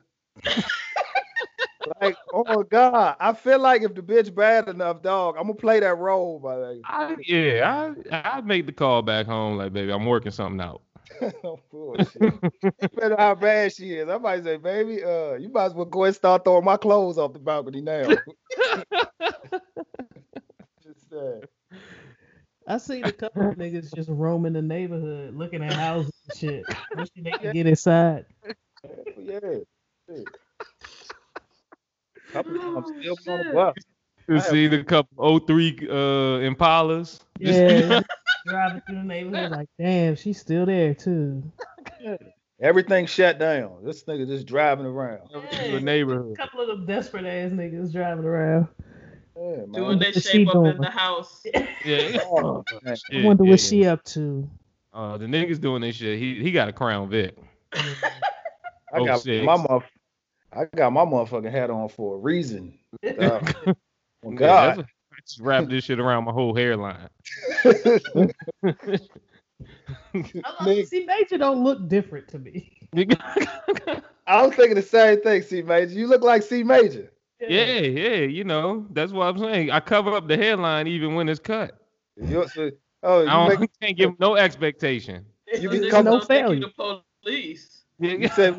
Like, 2.01 2.17
oh 2.33 2.43
my 2.47 2.63
god, 2.69 3.15
I 3.19 3.33
feel 3.33 3.59
like 3.59 3.81
if 3.81 3.93
the 3.95 4.01
bitch 4.01 4.33
bad 4.33 4.67
enough, 4.67 5.01
dog, 5.01 5.35
I'm 5.37 5.43
gonna 5.43 5.55
play 5.55 5.79
that 5.79 5.97
role, 5.97 6.39
my 6.39 6.51
nigga. 6.51 6.81
I, 6.85 7.15
yeah, 7.25 7.93
I 8.11 8.37
I 8.37 8.41
make 8.41 8.65
the 8.65 8.71
call 8.71 9.01
back 9.01 9.25
home 9.25 9.57
like, 9.57 9.73
baby, 9.73 9.91
I'm 9.91 10.05
working 10.05 10.31
something 10.31 10.61
out. 10.61 10.81
Oh, 11.43 11.59
Bullshit. 11.71 12.33
Depending 12.79 13.13
on 13.13 13.17
how 13.17 13.35
bad 13.35 13.73
she 13.73 13.95
is, 13.95 14.07
I 14.07 14.17
might 14.19 14.43
say, 14.43 14.57
baby, 14.57 15.03
uh, 15.03 15.33
you 15.33 15.49
might 15.49 15.65
as 15.65 15.73
well 15.73 15.85
go 15.85 16.03
and 16.03 16.15
start 16.15 16.43
throwing 16.43 16.63
my 16.63 16.77
clothes 16.77 17.17
off 17.17 17.33
the 17.33 17.39
balcony 17.39 17.81
now. 17.81 18.07
Just 20.83 21.09
saying. 21.09 21.41
I 22.67 22.77
seen 22.77 23.05
a 23.05 23.11
couple 23.11 23.49
of 23.49 23.55
niggas 23.57 23.95
just 23.95 24.09
roaming 24.09 24.53
the 24.53 24.61
neighborhood 24.61 25.33
looking 25.33 25.63
at 25.63 25.73
houses 25.73 26.13
and 26.25 26.37
shit. 26.37 26.65
Wishing 26.95 27.23
they 27.23 27.31
could 27.31 27.53
get 27.53 27.67
inside. 27.67 28.25
Yeah. 29.17 29.39
Shit. 30.07 30.29
Couple 32.33 32.53
times 32.59 32.87
still 32.99 33.15
Oh, 33.27 33.31
on 33.33 33.47
the 33.47 33.53
bus. 33.53 33.75
You 34.27 34.39
see 34.41 34.67
the 34.67 34.83
couple 34.83 35.39
03 35.39 35.77
uh 35.89 35.93
Impalas. 36.49 37.19
Yeah. 37.39 38.01
driving 38.45 38.81
through 38.85 38.95
the 38.97 39.03
neighborhood 39.03 39.51
like, 39.51 39.69
damn, 39.79 40.15
she's 40.15 40.39
still 40.39 40.65
there 40.65 40.93
too. 40.93 41.41
Everything 42.61 43.05
shut 43.05 43.39
down. 43.39 43.77
This 43.85 44.03
nigga 44.03 44.27
just 44.27 44.45
driving 44.45 44.85
around. 44.85 45.29
to 45.29 45.71
the 45.71 45.79
neighborhood. 45.79 46.33
A 46.33 46.35
couple 46.35 46.59
of 46.61 46.67
them 46.67 46.85
desperate 46.85 47.25
ass 47.25 47.51
niggas 47.51 47.93
driving 47.93 48.25
around. 48.25 48.67
Yeah, 49.37 49.55
man. 49.57 49.71
Doing 49.71 49.99
their 49.99 50.11
shape 50.11 50.49
up 50.49 50.65
in 50.65 50.77
the 50.77 50.89
house. 50.89 51.43
Yeah. 51.85 52.17
Oh, 52.25 52.63
man. 52.83 52.97
I 53.13 53.23
wonder 53.23 53.45
yeah. 53.45 53.51
what 53.51 53.59
she 53.61 53.85
up 53.85 54.03
to. 54.05 54.49
Uh, 54.93 55.17
the 55.17 55.25
niggas 55.27 55.61
doing 55.61 55.81
this 55.81 55.95
shit. 55.95 56.19
He 56.19 56.35
he 56.43 56.51
got 56.51 56.67
a 56.67 56.73
Crown 56.73 57.09
Vic. 57.09 57.37
I 57.73 57.93
Oh, 58.95 59.05
got 59.05 59.21
six. 59.21 59.45
my 59.45 59.55
motherf- 59.55 59.83
I 60.53 60.65
got 60.75 60.91
my 60.93 61.05
motherfucking 61.05 61.51
hat 61.51 61.69
on 61.69 61.89
for 61.89 62.15
a 62.15 62.17
reason. 62.17 62.77
Uh, 63.03 63.39
Yeah, 64.23 64.35
God. 64.35 64.77
that's- 64.77 64.85
I 65.11 65.21
just 65.25 65.39
wrap 65.41 65.67
this 65.69 65.83
shit 65.85 65.99
around 65.99 66.25
my 66.25 66.31
whole 66.31 66.53
hairline. 66.55 67.09
Nigga. 70.13 70.87
See, 70.87 71.05
Major 71.05 71.37
don't 71.37 71.63
look 71.63 71.87
different 71.87 72.27
to 72.29 72.39
me. 72.39 72.71
I 74.27 74.45
was 74.45 74.55
thinking 74.55 74.75
the 74.75 74.81
same 74.81 75.21
thing, 75.21 75.41
C 75.41 75.61
Major. 75.61 75.93
You 75.93 76.07
look 76.07 76.21
like 76.21 76.43
C 76.43 76.63
Major. 76.63 77.11
yeah, 77.39 77.79
yeah, 77.79 78.15
you 78.25 78.43
know, 78.43 78.85
that's 78.91 79.11
what 79.11 79.25
I'm 79.27 79.37
saying. 79.39 79.71
I 79.71 79.79
cover 79.79 80.13
up 80.13 80.27
the 80.27 80.37
hairline 80.37 80.87
even 80.87 81.15
when 81.15 81.29
it's 81.29 81.39
cut. 81.39 81.79
You, 82.17 82.47
so, 82.47 82.71
oh, 83.03 83.21
I 83.21 83.47
don't, 83.47 83.59
make, 83.61 83.69
can't 83.81 83.97
give 83.97 84.19
no 84.19 84.35
expectation. 84.35 85.25
You 85.51 85.69
Niggas 85.69 85.81
become- 85.81 86.05
No 86.05 86.51
you 86.51 86.59
the 86.77 87.01
police. 87.23 87.78
You 87.99 88.27
said 88.29 88.57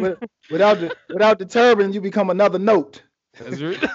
without 0.50 0.80
the 0.80 0.94
without 1.08 1.38
the 1.38 1.46
turban, 1.46 1.92
you 1.92 2.00
become 2.00 2.30
another 2.30 2.58
note. 2.58 3.02
That's 3.38 3.60
right. 3.60 3.90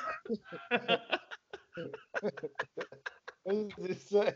It's 3.45 4.09
just, 4.09 4.35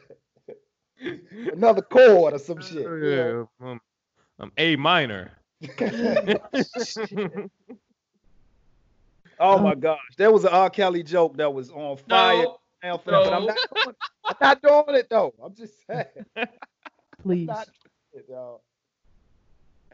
Another 1.53 1.81
chord 1.81 2.33
or 2.33 2.39
some 2.39 2.61
shit. 2.61 2.81
you 2.83 2.99
know? 2.99 3.49
Yeah, 3.61 3.67
um, 3.67 3.81
um, 4.39 4.51
A 4.57 4.75
minor. 4.75 5.31
Oh 9.39 9.57
my 9.57 9.73
gosh, 9.73 9.99
there 10.17 10.31
was 10.31 10.43
an 10.43 10.51
R. 10.51 10.69
Kelly 10.69 11.01
joke 11.01 11.37
that 11.37 11.53
was 11.53 11.71
on 11.71 11.95
fire. 11.95 12.43
No, 12.43 12.57
now 12.83 12.97
for 12.97 13.11
that, 13.11 13.23
but 13.23 13.33
I'm 13.33 13.45
not, 13.45 13.57
doing, 13.73 13.95
I'm 14.25 14.35
not 14.41 14.61
doing 14.61 14.99
it 14.99 15.07
though. 15.09 15.33
I'm 15.41 15.55
just 15.55 15.73
saying. 15.87 16.05
Please. 17.23 17.47
not 17.47 17.65
doing 17.65 18.23
it, 18.23 18.25
y'all. 18.29 18.61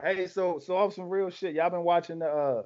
Hey, 0.01 0.27
so 0.27 0.59
so 0.59 0.77
off 0.77 0.93
some 0.93 1.09
real 1.09 1.29
shit. 1.29 1.55
Y'all 1.55 1.69
been 1.69 1.83
watching 1.83 2.19
the. 2.19 2.27
Uh, 2.27 2.63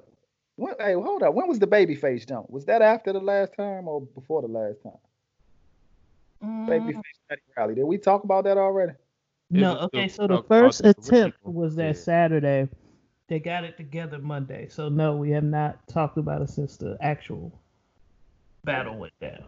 when, 0.56 0.74
hey, 0.78 0.94
hold 0.94 1.22
up. 1.22 1.34
When 1.34 1.48
was 1.48 1.58
the 1.58 1.66
Babyface 1.66 2.28
jump? 2.28 2.50
Was 2.50 2.66
that 2.66 2.82
after 2.82 3.12
the 3.12 3.20
last 3.20 3.54
time 3.54 3.88
or 3.88 4.02
before 4.02 4.42
the 4.42 4.48
last 4.48 4.82
time? 4.82 4.92
Mm, 6.42 6.68
Babyface 6.68 7.02
Teddy 7.28 7.42
Riley. 7.56 7.74
Did 7.76 7.84
we 7.84 7.98
talk 7.98 8.24
about 8.24 8.44
that 8.44 8.58
already? 8.58 8.92
No, 9.50 9.76
okay, 9.78 10.08
so 10.08 10.26
the 10.26 10.42
first 10.42 10.84
attempt 10.84 11.38
was 11.44 11.74
that. 11.76 11.96
Saturday. 11.96 12.68
They 13.28 13.38
got 13.38 13.64
it 13.64 13.76
together 13.76 14.18
Monday. 14.18 14.66
So 14.68 14.88
no, 14.88 15.14
we 15.16 15.30
have 15.30 15.44
not 15.44 15.86
talked 15.86 16.18
about 16.18 16.42
it 16.42 16.50
since 16.50 16.76
the 16.76 16.96
actual 17.00 17.52
battle 18.64 18.98
went 18.98 19.12
down. 19.20 19.44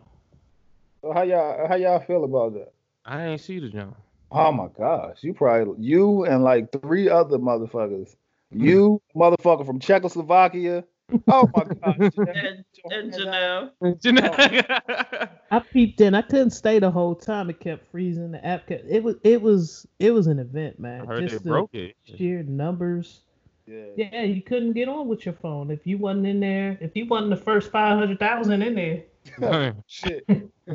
So 1.03 1.13
how 1.13 1.23
y'all 1.23 1.67
how 1.67 1.75
y'all 1.75 1.99
feel 1.99 2.23
about 2.23 2.55
that? 2.55 2.73
I 3.05 3.27
ain't 3.27 3.41
see 3.41 3.59
the 3.59 3.69
jump. 3.69 3.97
Oh 4.33 4.53
my 4.53 4.69
gosh, 4.77 5.19
you 5.23 5.35
probably 5.35 5.85
you 5.85 6.25
and 6.25 6.43
like 6.43 6.73
three 6.73 7.09
other 7.09 7.39
motherfuckers. 7.39 8.17
You 8.51 9.01
motherfucker 9.17 9.65
from 9.67 9.79
Czechoslovakia. 9.81 10.85
Oh 11.29 11.49
my 11.55 11.65
gosh. 11.65 12.13
And, 12.35 12.65
and 12.91 13.13
Janelle. 13.13 13.71
Oh 13.83 15.29
I 15.51 15.59
peeped 15.59 16.01
in. 16.01 16.15
I 16.15 16.23
couldn't 16.23 16.51
stay 16.51 16.79
the 16.79 16.91
whole 16.91 17.15
time. 17.15 17.51
It 17.51 17.61
kept 17.61 17.87
freezing. 17.91 18.33
The 18.33 18.45
app 18.45 18.67
kept. 18.67 18.85
It 18.89 19.03
was. 19.03 19.17
It 19.23 19.43
was. 19.43 19.87
It 19.99 20.13
was 20.13 20.27
an 20.27 20.39
event, 20.39 20.77
I 20.79 20.83
man. 20.83 21.07
heard 21.07 21.23
they 21.25 21.27
Just 21.29 21.45
the 21.45 21.51
broke 21.51 21.75
it. 21.75 21.95
sheer 22.05 22.43
numbers. 22.43 23.21
Yeah. 23.67 23.85
Yeah, 23.97 24.23
you 24.23 24.43
couldn't 24.43 24.73
get 24.73 24.89
on 24.89 25.07
with 25.09 25.25
your 25.25 25.35
phone 25.35 25.71
if 25.71 25.87
you 25.87 25.99
wasn't 25.99 26.27
in 26.27 26.41
there. 26.41 26.77
If 26.81 26.97
you 26.97 27.07
wasn't 27.07 27.31
the 27.31 27.37
first 27.37 27.71
five 27.71 27.99
hundred 27.99 28.19
thousand 28.19 28.63
in 28.63 28.75
there, 28.75 29.03
Shit. 29.87 30.25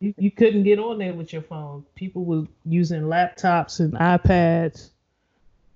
you, 0.00 0.14
you 0.18 0.30
couldn't 0.30 0.64
get 0.64 0.78
on 0.78 0.98
there 0.98 1.14
with 1.14 1.32
your 1.32 1.42
phone. 1.42 1.84
People 1.94 2.24
were 2.24 2.44
using 2.64 3.02
laptops 3.02 3.80
and 3.80 3.94
iPads. 3.94 4.90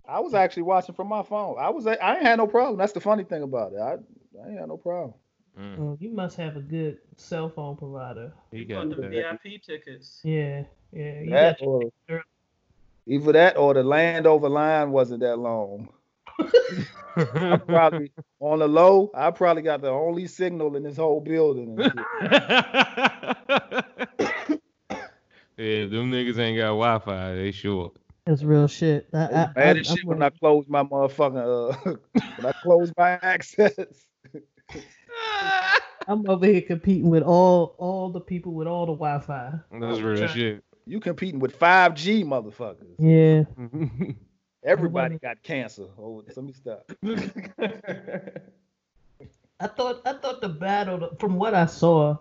I 0.09 0.21
was 0.21 0.35
actually 0.35 0.62
watching 0.64 0.95
from 0.95 1.09
my 1.09 1.23
phone. 1.23 1.57
I 1.59 1.71
was 1.71 1.87
I 1.87 1.92
ain't 2.14 2.23
had 2.23 2.38
no 2.38 2.47
problem. 2.47 2.78
That's 2.78 2.92
the 2.92 3.00
funny 3.00 3.25
thing 3.25 3.42
about 3.42 3.73
it. 3.73 3.78
I 3.80 3.92
I 4.42 4.49
ain't 4.49 4.59
had 4.59 4.68
no 4.68 4.76
problem. 4.76 5.14
Mm, 5.59 5.76
Well, 5.76 5.97
you 6.00 6.11
must 6.11 6.37
have 6.37 6.57
a 6.57 6.61
good 6.61 6.99
cell 7.16 7.49
phone 7.50 7.76
provider. 7.76 8.33
You 8.52 8.64
Got 8.64 8.90
got 8.90 8.97
the. 8.97 9.09
VIP 9.09 9.62
tickets. 9.62 10.21
Yeah, 10.25 10.64
yeah. 10.92 11.21
You 11.21 11.30
That 11.30 11.59
got 11.59 11.66
or 11.66 11.90
either 13.07 13.33
that 13.33 13.57
or 13.57 13.75
the 13.75 13.83
Landover 13.83 14.49
line 14.49 14.90
wasn't 14.92 15.21
that 15.21 15.37
long. 15.38 15.88
I 17.16 17.61
probably 17.66 18.12
on 18.40 18.61
the 18.61 18.68
low, 18.68 19.11
I 19.14 19.30
probably 19.30 19.62
got 19.62 19.80
the 19.83 19.90
only 19.90 20.26
signal 20.26 20.76
in 20.76 20.83
this 20.85 20.97
whole 20.97 21.21
building. 21.21 21.78
Yeah, 25.59 25.87
them 25.87 26.12
niggas 26.12 26.38
ain't 26.38 26.57
got 26.57 26.68
Wi-Fi. 26.68 27.35
They 27.35 27.50
short. 27.50 27.97
that's 28.25 28.45
real 28.45 28.68
shit. 28.68 29.09
I, 29.12 29.25
I, 29.25 29.47
Bad 29.47 29.76
I, 29.76 29.80
as 29.80 29.88
shit 29.88 30.04
when 30.04 30.23
I 30.23 30.30
close 30.30 30.66
my 30.68 30.85
motherfucking 30.85 31.73
uh 31.75 31.97
when 32.37 32.47
I 32.47 32.52
close 32.62 32.92
my 32.97 33.18
access. 33.23 34.07
I'm 36.07 36.30
over 36.30 36.47
here 36.47 36.62
competing 36.62 37.11
with 37.11 37.25
all 37.25 37.75
all 37.78 38.09
the 38.11 38.21
people 38.21 38.54
with 38.54 38.68
all 38.68 38.87
the 38.87 38.92
Wi-Fi. 38.92 39.54
That's 39.73 40.00
real 40.00 40.28
shit. 40.28 40.62
You 40.87 41.00
competing 41.00 41.40
with 41.40 41.59
5G 41.59 42.25
motherfuckers. 42.25 42.95
Yeah. 42.99 43.42
Everybody 44.64 45.18
got 45.18 45.42
cancer. 45.42 45.86
Oh, 45.98 46.24
let 46.26 46.44
me 46.44 46.52
stop. 46.52 46.90
I 49.60 49.66
thought 49.66 50.02
I 50.04 50.12
thought 50.14 50.40
the 50.40 50.48
battle 50.48 51.16
from 51.18 51.36
what 51.36 51.54
I 51.54 51.66
saw, 51.66 52.16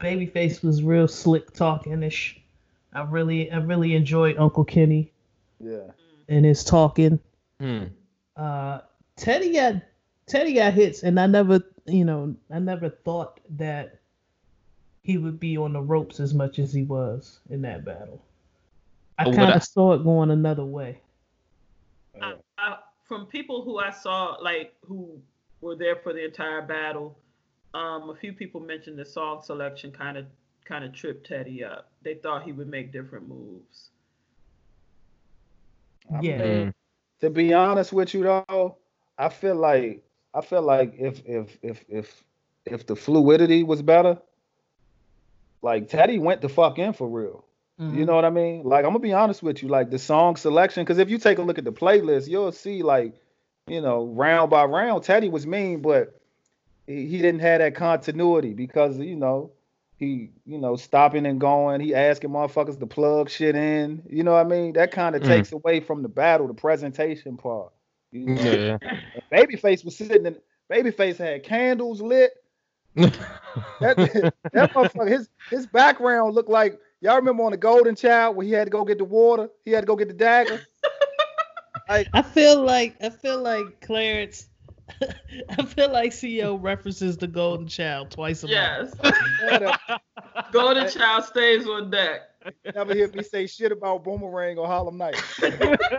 Babyface 0.00 0.62
was 0.62 0.82
real 0.82 1.08
slick 1.08 1.52
talking 1.52 2.02
ish. 2.02 2.40
I 2.92 3.02
really 3.02 3.50
I 3.50 3.58
really 3.58 3.94
enjoyed 3.94 4.36
Uncle 4.38 4.64
Kenny 4.64 5.10
Yeah. 5.60 5.90
and 6.28 6.44
his 6.44 6.64
talking. 6.64 7.18
Hmm. 7.60 7.84
Uh 8.36 8.80
Teddy 9.16 9.52
got 9.52 9.76
Teddy 10.26 10.54
got 10.54 10.74
hits 10.74 11.02
and 11.02 11.18
I 11.18 11.26
never 11.26 11.62
you 11.86 12.04
know, 12.04 12.36
I 12.50 12.58
never 12.60 12.88
thought 12.88 13.40
that 13.56 13.98
he 15.02 15.18
would 15.18 15.40
be 15.40 15.56
on 15.56 15.72
the 15.72 15.82
ropes 15.82 16.20
as 16.20 16.32
much 16.32 16.60
as 16.60 16.72
he 16.72 16.82
was 16.82 17.40
in 17.50 17.62
that 17.62 17.84
battle. 17.84 18.22
I 19.18 19.24
kind 19.24 19.52
of 19.52 19.62
saw 19.64 19.92
it 19.94 20.04
going 20.04 20.30
another 20.30 20.64
way. 20.64 21.00
I, 22.20 22.34
I, 22.58 22.76
from 23.04 23.26
people 23.26 23.62
who 23.62 23.78
I 23.78 23.90
saw, 23.90 24.36
like 24.40 24.74
who 24.86 25.20
were 25.60 25.76
there 25.76 25.96
for 25.96 26.12
the 26.12 26.24
entire 26.24 26.62
battle, 26.62 27.16
um, 27.74 28.10
a 28.10 28.14
few 28.14 28.32
people 28.32 28.60
mentioned 28.60 28.98
the 28.98 29.04
song 29.04 29.42
selection 29.42 29.92
kind 29.92 30.16
of 30.18 30.26
kind 30.64 30.84
of 30.84 30.92
tripped 30.92 31.26
Teddy 31.26 31.64
up. 31.64 31.90
They 32.02 32.14
thought 32.14 32.42
he 32.44 32.52
would 32.52 32.68
make 32.68 32.92
different 32.92 33.28
moves. 33.28 33.90
I 36.14 36.20
Yeah. 36.20 36.38
mean, 36.38 36.66
Mm. 36.68 36.74
to 37.20 37.30
be 37.30 37.52
honest 37.54 37.92
with 37.92 38.14
you 38.14 38.22
though, 38.24 38.76
I 39.18 39.28
feel 39.28 39.54
like 39.56 40.04
I 40.34 40.40
feel 40.40 40.62
like 40.62 40.94
if 40.98 41.22
if 41.26 41.58
if 41.62 41.84
if 41.88 42.24
if 42.64 42.86
the 42.86 42.96
fluidity 42.96 43.62
was 43.64 43.82
better, 43.82 44.20
like 45.62 45.88
Teddy 45.88 46.18
went 46.18 46.40
the 46.40 46.48
fuck 46.48 46.78
in 46.78 46.92
for 46.92 47.08
real. 47.08 47.44
Mm-hmm. 47.80 47.98
You 47.98 48.04
know 48.04 48.14
what 48.14 48.24
I 48.24 48.30
mean? 48.30 48.62
Like 48.64 48.84
I'm 48.84 48.90
gonna 48.90 48.98
be 49.00 49.12
honest 49.12 49.42
with 49.42 49.62
you, 49.62 49.68
like 49.68 49.90
the 49.90 49.98
song 49.98 50.36
selection, 50.36 50.84
because 50.84 50.98
if 50.98 51.08
you 51.10 51.18
take 51.18 51.38
a 51.38 51.42
look 51.42 51.58
at 51.58 51.64
the 51.64 51.72
playlist, 51.72 52.28
you'll 52.28 52.52
see 52.52 52.82
like, 52.82 53.14
you 53.66 53.80
know, 53.80 54.06
round 54.06 54.50
by 54.50 54.64
round, 54.64 55.04
Teddy 55.04 55.28
was 55.28 55.46
mean, 55.46 55.80
but 55.80 56.20
he, 56.86 57.06
he 57.06 57.18
didn't 57.18 57.40
have 57.40 57.60
that 57.60 57.74
continuity 57.74 58.52
because 58.52 58.98
you 58.98 59.16
know 59.16 59.52
he 59.98 60.30
you 60.44 60.58
know 60.58 60.76
stopping 60.76 61.24
and 61.26 61.40
going, 61.40 61.80
he 61.80 61.94
asking 61.94 62.30
motherfuckers 62.30 62.78
to 62.78 62.86
plug 62.86 63.30
shit 63.30 63.56
in. 63.56 64.02
You 64.08 64.22
know 64.22 64.32
what 64.32 64.46
I 64.46 64.48
mean? 64.48 64.74
That 64.74 64.90
kind 64.92 65.16
of 65.16 65.22
Mm. 65.22 65.26
takes 65.28 65.52
away 65.52 65.80
from 65.80 66.02
the 66.02 66.08
battle, 66.08 66.48
the 66.48 66.54
presentation 66.54 67.36
part. 67.36 67.72
You 68.10 68.26
know? 68.26 68.42
Yeah. 68.42 68.78
And 68.82 69.00
Babyface 69.32 69.84
was 69.84 69.96
sitting 69.96 70.26
in. 70.26 70.36
Babyface 70.70 71.16
had 71.16 71.42
candles 71.42 72.00
lit. 72.02 72.32
That 73.80 73.96
that 74.52 74.72
motherfucker, 74.72 75.08
his 75.08 75.28
his 75.50 75.66
background 75.66 76.34
looked 76.34 76.48
like 76.48 76.78
y'all 77.02 77.16
remember 77.16 77.42
on 77.42 77.50
the 77.50 77.56
Golden 77.58 77.94
Child 77.94 78.36
where 78.36 78.46
he 78.46 78.52
had 78.52 78.64
to 78.64 78.70
go 78.70 78.84
get 78.84 78.98
the 78.98 79.04
water, 79.04 79.50
he 79.64 79.72
had 79.72 79.80
to 79.80 79.86
go 79.86 79.96
get 79.96 80.08
the 80.08 80.14
dagger. 80.14 80.62
like 81.88 82.08
I 82.14 82.22
feel 82.22 82.62
like 82.62 82.96
I 83.02 83.10
feel 83.10 83.42
like 83.42 83.80
Clarence. 83.82 84.48
I 85.58 85.64
feel 85.64 85.90
like 85.90 86.12
CEO 86.12 86.60
references 86.60 87.16
the 87.16 87.26
Golden 87.26 87.66
Child 87.66 88.10
twice 88.10 88.42
a 88.42 88.48
month. 88.48 88.94
Yes. 89.00 90.00
Golden 90.52 90.88
Child 90.88 91.24
stays 91.24 91.66
on 91.66 91.90
deck. 91.90 92.22
never 92.74 92.94
hear 92.94 93.08
me 93.08 93.22
say 93.22 93.46
shit 93.46 93.72
about 93.72 94.04
Boomerang 94.04 94.58
or 94.58 94.66
Harlem 94.66 94.98
Night. 94.98 95.22
but 95.40 95.90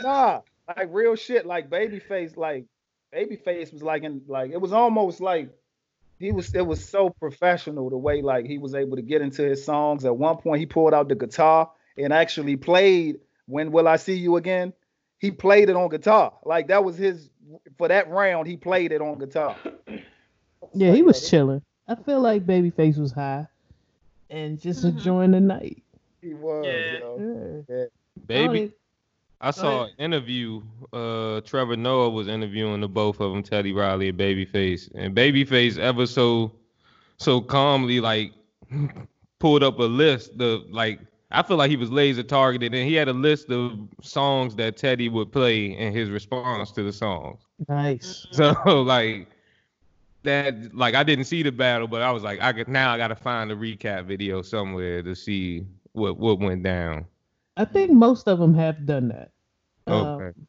nah, 0.00 0.40
like 0.68 0.88
real 0.90 1.14
shit, 1.14 1.46
like 1.46 1.68
Babyface, 1.68 2.36
like 2.36 2.64
Babyface 3.14 3.72
was 3.72 3.82
like 3.82 4.02
in 4.02 4.22
like 4.26 4.50
it 4.50 4.60
was 4.60 4.72
almost 4.72 5.20
like 5.20 5.50
he 6.18 6.32
was 6.32 6.54
it 6.54 6.66
was 6.66 6.84
so 6.84 7.10
professional 7.10 7.90
the 7.90 7.96
way 7.96 8.22
like 8.22 8.46
he 8.46 8.58
was 8.58 8.74
able 8.74 8.96
to 8.96 9.02
get 9.02 9.20
into 9.22 9.42
his 9.42 9.64
songs. 9.64 10.04
At 10.04 10.16
one 10.16 10.36
point 10.38 10.60
he 10.60 10.66
pulled 10.66 10.94
out 10.94 11.08
the 11.08 11.14
guitar 11.14 11.70
and 11.98 12.12
actually 12.12 12.56
played 12.56 13.20
When 13.46 13.72
Will 13.72 13.86
I 13.88 13.96
See 13.96 14.14
You 14.14 14.36
Again? 14.36 14.72
He 15.18 15.30
played 15.30 15.68
it 15.70 15.76
on 15.76 15.88
guitar. 15.88 16.34
Like 16.44 16.68
that 16.68 16.84
was 16.84 16.96
his 16.96 17.30
for 17.78 17.88
that 17.88 18.08
round, 18.08 18.46
he 18.46 18.56
played 18.56 18.92
it 18.92 19.00
on 19.00 19.18
guitar. 19.18 19.56
Yeah, 20.72 20.92
he 20.92 21.02
was 21.02 21.28
chilling. 21.30 21.62
I 21.86 21.94
feel 21.94 22.20
like 22.20 22.46
Babyface 22.46 22.96
was 22.98 23.12
high 23.12 23.46
and 24.30 24.58
just 24.58 24.82
Mhm. 24.84 24.88
enjoying 24.96 25.30
the 25.32 25.40
night. 25.40 25.82
He 26.22 26.32
was, 26.34 26.66
Yeah. 26.66 26.98
yo. 26.98 27.64
Yeah. 27.68 27.84
Baby, 28.26 28.72
I 29.44 29.50
saw 29.50 29.82
ahead. 29.82 29.94
an 29.98 30.04
interview. 30.06 30.62
Uh, 30.90 31.42
Trevor 31.42 31.76
Noah 31.76 32.08
was 32.08 32.28
interviewing 32.28 32.80
the 32.80 32.88
both 32.88 33.20
of 33.20 33.30
them, 33.30 33.42
Teddy 33.42 33.74
Riley 33.74 34.08
and 34.08 34.18
Babyface, 34.18 34.90
and 34.94 35.14
Babyface 35.14 35.76
ever 35.76 36.06
so, 36.06 36.50
so 37.18 37.42
calmly 37.42 38.00
like 38.00 38.32
pulled 39.40 39.62
up 39.62 39.78
a 39.80 39.82
list. 39.82 40.38
The 40.38 40.64
like, 40.70 40.98
I 41.30 41.42
feel 41.42 41.58
like 41.58 41.68
he 41.68 41.76
was 41.76 41.90
laser 41.90 42.22
targeted, 42.22 42.72
and 42.74 42.88
he 42.88 42.94
had 42.94 43.08
a 43.08 43.12
list 43.12 43.50
of 43.50 43.78
songs 44.00 44.56
that 44.56 44.78
Teddy 44.78 45.10
would 45.10 45.30
play 45.30 45.76
in 45.76 45.92
his 45.92 46.08
response 46.08 46.72
to 46.72 46.82
the 46.82 46.92
songs. 46.92 47.42
Nice. 47.68 48.26
So 48.32 48.54
like 48.64 49.28
that, 50.22 50.74
like 50.74 50.94
I 50.94 51.02
didn't 51.02 51.26
see 51.26 51.42
the 51.42 51.52
battle, 51.52 51.86
but 51.86 52.00
I 52.00 52.10
was 52.12 52.22
like, 52.22 52.40
I 52.40 52.54
could 52.54 52.68
now 52.68 52.94
I 52.94 52.96
gotta 52.96 53.14
find 53.14 53.52
a 53.52 53.56
recap 53.56 54.06
video 54.06 54.40
somewhere 54.40 55.02
to 55.02 55.14
see 55.14 55.66
what 55.92 56.16
what 56.16 56.38
went 56.38 56.62
down. 56.62 57.04
I 57.58 57.66
think 57.66 57.92
most 57.92 58.26
of 58.26 58.38
them 58.38 58.54
have 58.54 58.86
done 58.86 59.08
that. 59.08 59.33
Um, 59.86 59.96
Okay. 60.06 60.40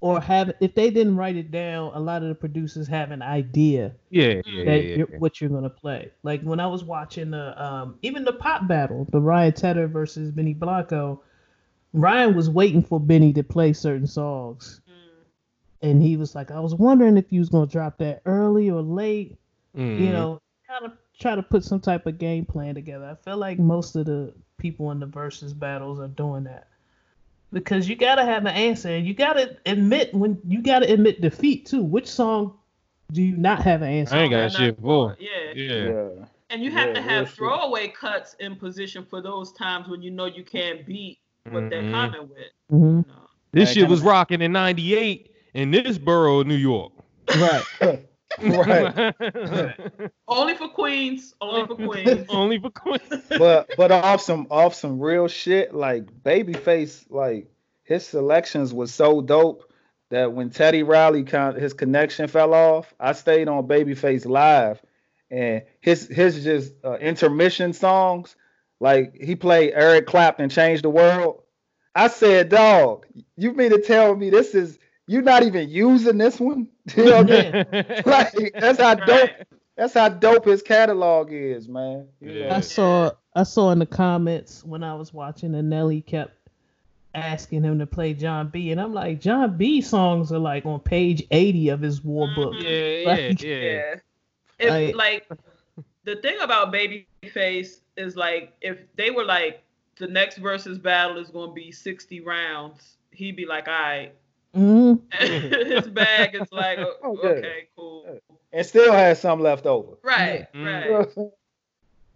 or 0.00 0.20
have 0.20 0.52
if 0.60 0.74
they 0.74 0.90
didn't 0.90 1.16
write 1.16 1.36
it 1.36 1.50
down, 1.50 1.92
a 1.94 2.00
lot 2.00 2.22
of 2.22 2.28
the 2.28 2.34
producers 2.34 2.86
have 2.88 3.10
an 3.10 3.22
idea 3.22 3.94
Yeah, 4.10 4.42
yeah, 4.46 4.64
that 4.64 4.84
yeah. 4.84 4.96
you're, 4.96 5.06
what 5.18 5.40
you're 5.40 5.50
gonna 5.50 5.70
play. 5.70 6.10
Like 6.22 6.42
when 6.42 6.60
I 6.60 6.66
was 6.66 6.84
watching 6.84 7.30
the 7.30 7.62
um 7.62 7.98
even 8.02 8.24
the 8.24 8.32
pop 8.34 8.68
battle, 8.68 9.06
the 9.10 9.20
Ryan 9.20 9.52
Tedder 9.52 9.86
versus 9.88 10.30
Benny 10.30 10.54
Blanco, 10.54 11.22
Ryan 11.92 12.34
was 12.34 12.50
waiting 12.50 12.82
for 12.82 13.00
Benny 13.00 13.32
to 13.32 13.42
play 13.42 13.72
certain 13.72 14.06
songs. 14.06 14.80
Mm. 14.88 14.92
And 15.88 16.02
he 16.02 16.16
was 16.16 16.34
like, 16.34 16.50
I 16.50 16.60
was 16.60 16.74
wondering 16.74 17.16
if 17.16 17.32
you 17.32 17.40
was 17.40 17.48
gonna 17.48 17.66
drop 17.66 17.98
that 17.98 18.22
early 18.26 18.70
or 18.70 18.82
late. 18.82 19.38
Mhm. 19.76 20.00
You 20.00 20.12
know, 20.12 20.40
kind 20.68 20.84
of 20.84 20.92
try 21.18 21.34
to 21.34 21.42
put 21.42 21.64
some 21.64 21.80
type 21.80 22.06
of 22.06 22.18
game 22.18 22.44
plan 22.44 22.74
together. 22.74 23.06
I 23.06 23.14
feel 23.14 23.38
like 23.38 23.58
most 23.58 23.96
of 23.96 24.06
the 24.06 24.34
people 24.58 24.90
in 24.90 25.00
the 25.00 25.06
versus 25.06 25.54
battles 25.54 26.00
are 26.00 26.08
doing 26.08 26.44
that. 26.44 26.68
Because 27.52 27.88
you 27.88 27.96
gotta 27.96 28.24
have 28.24 28.42
an 28.42 28.54
answer 28.54 28.88
and 28.88 29.06
you 29.06 29.14
gotta 29.14 29.56
admit 29.66 30.12
when 30.12 30.38
you 30.46 30.60
gotta 30.62 30.92
admit 30.92 31.20
defeat 31.20 31.66
too. 31.66 31.82
Which 31.82 32.08
song 32.08 32.58
do 33.12 33.22
you 33.22 33.36
not 33.36 33.62
have 33.62 33.82
an 33.82 33.88
answer? 33.88 34.16
I 34.16 34.22
ain't 34.22 34.30
got 34.32 34.38
they're 34.38 34.50
shit 34.50 34.78
not 34.80 34.84
for. 34.84 35.16
Yeah. 35.20 35.52
Yeah. 35.54 35.74
Yeah. 35.88 36.24
And 36.50 36.62
you 36.62 36.70
have 36.70 36.88
Yeah, 36.88 36.94
to 36.94 37.00
real 37.00 37.08
have 37.08 37.28
shit. 37.28 37.36
throwaway 37.36 37.88
cuts 37.88 38.34
in 38.40 38.56
position 38.56 39.04
for 39.08 39.20
those 39.22 39.52
times 39.52 39.88
when 39.88 40.02
you 40.02 40.10
know 40.10 40.26
you 40.26 40.44
can't 40.44 40.84
beat 40.86 41.18
what 41.50 41.70
they're 41.70 41.82
Mhm. 41.82 41.90
coming 41.92 42.28
with. 42.28 42.50
hmm 42.70 42.76
You 42.76 43.04
know? 43.08 43.28
This 43.52 43.72
shit 43.72 43.88
was 43.88 44.02
rocking 44.02 44.42
in 44.42 44.52
'98 44.52 45.30
in 45.54 45.70
this 45.70 45.98
borough 45.98 46.40
of 46.40 46.46
New 46.46 46.56
York. 46.56 46.92
Right. 47.38 47.64
right. 48.42 50.10
Only 50.28 50.54
for 50.54 50.68
Queens. 50.68 51.34
Only 51.40 51.66
for 51.66 51.74
Queens. 51.74 52.26
Only 52.30 52.58
for 52.58 52.70
Queens. 52.70 53.24
but 53.30 53.70
but 53.76 53.90
off 53.92 54.20
some 54.20 54.46
off 54.50 54.74
some 54.74 55.00
real 55.00 55.28
shit, 55.28 55.74
like 55.74 56.06
Babyface, 56.22 57.06
like 57.10 57.48
his 57.84 58.06
selections 58.06 58.72
was 58.74 58.92
so 58.92 59.20
dope 59.20 59.70
that 60.10 60.32
when 60.32 60.50
Teddy 60.50 60.82
Riley 60.82 61.24
kind 61.24 61.56
his 61.56 61.72
connection 61.72 62.28
fell 62.28 62.54
off, 62.54 62.92
I 63.00 63.12
stayed 63.12 63.48
on 63.48 63.66
Babyface 63.66 64.26
live, 64.26 64.80
and 65.30 65.62
his 65.80 66.06
his 66.08 66.44
just 66.44 66.72
uh, 66.84 66.94
intermission 66.98 67.72
songs, 67.72 68.36
like 68.80 69.14
he 69.14 69.36
played 69.36 69.72
Eric 69.74 70.06
Clapton, 70.06 70.48
"Change 70.48 70.82
the 70.82 70.90
World." 70.90 71.42
I 71.94 72.08
said, 72.08 72.50
"Dog, 72.50 73.06
you 73.36 73.52
mean 73.52 73.70
to 73.70 73.80
tell 73.80 74.14
me 74.14 74.30
this 74.30 74.54
is 74.54 74.78
you 75.06 75.22
not 75.22 75.42
even 75.42 75.68
using 75.68 76.18
this 76.18 76.38
one?" 76.40 76.68
You 76.96 77.04
know 77.04 77.22
what 77.22 77.30
I 77.32 77.52
mean? 77.72 77.84
Like 78.06 78.52
that's 78.58 78.80
how 78.80 78.94
dope 78.94 79.30
that's 79.76 79.94
how 79.94 80.08
dope 80.08 80.44
his 80.46 80.62
catalog 80.62 81.28
is, 81.32 81.68
man. 81.68 82.06
Yeah. 82.20 82.56
I 82.56 82.60
saw 82.60 83.10
I 83.34 83.42
saw 83.42 83.70
in 83.72 83.78
the 83.78 83.86
comments 83.86 84.64
when 84.64 84.82
I 84.82 84.94
was 84.94 85.12
watching 85.12 85.54
and 85.54 85.68
Nelly 85.70 86.00
kept 86.00 86.32
asking 87.14 87.62
him 87.64 87.78
to 87.78 87.86
play 87.86 88.12
Jon 88.14 88.48
B. 88.48 88.72
And 88.72 88.80
I'm 88.80 88.92
like, 88.92 89.20
Jon 89.20 89.56
B 89.56 89.80
songs 89.80 90.32
are 90.32 90.38
like 90.38 90.66
on 90.66 90.80
page 90.80 91.22
80 91.30 91.70
of 91.70 91.80
his 91.80 92.04
war 92.04 92.28
book. 92.34 92.52
Mhm. 92.54 92.62
Yeah, 92.62 92.70
yeah, 92.70 93.08
Like- 93.28 93.42
yeah. 93.42 93.56
Yeah. 93.60 93.94
If 94.58 94.70
Like- 94.70 94.94
like 94.94 95.38
the 96.04 96.16
thing 96.16 96.36
about 96.40 96.72
Babyface 96.72 97.80
is 97.96 98.16
like 98.16 98.52
if 98.60 98.78
they 98.96 99.10
were 99.10 99.24
like 99.24 99.62
the 99.98 100.06
next 100.06 100.36
versus 100.38 100.78
battle 100.78 101.18
is 101.18 101.28
gonna 101.30 101.52
be 101.52 101.72
60 101.72 102.20
rounds, 102.20 102.96
he'd 103.12 103.36
be 103.36 103.44
like, 103.46 103.66
all 103.68 103.74
right. 103.74 104.12
Hmm 104.56 104.94
His 105.20 105.86
bag 105.88 106.34
is 106.34 106.50
like, 106.50 106.78
oh, 106.80 106.94
Oh, 107.02 107.18
okay, 107.18 107.68
cool. 107.76 108.20
and 108.52 108.64
still 108.66 108.92
has 108.92 109.20
some 109.20 109.40
left 109.40 109.66
over. 109.66 109.98
Right, 110.02 110.46
Mm. 110.54 110.64
right. 110.64 110.84
You 110.86 110.92
know 110.92 110.98
what 110.98 111.12
I'm? 111.16 111.22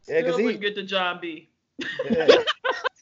Yeah, 0.08 0.20
Still 0.20 0.24
'cause 0.24 0.38
he- 0.38 0.44
wouldn't 0.44 0.62
get 0.62 0.74
to 0.76 0.82
Jon 0.84 1.18
B. 1.20 1.50
Yeah. 2.10 2.26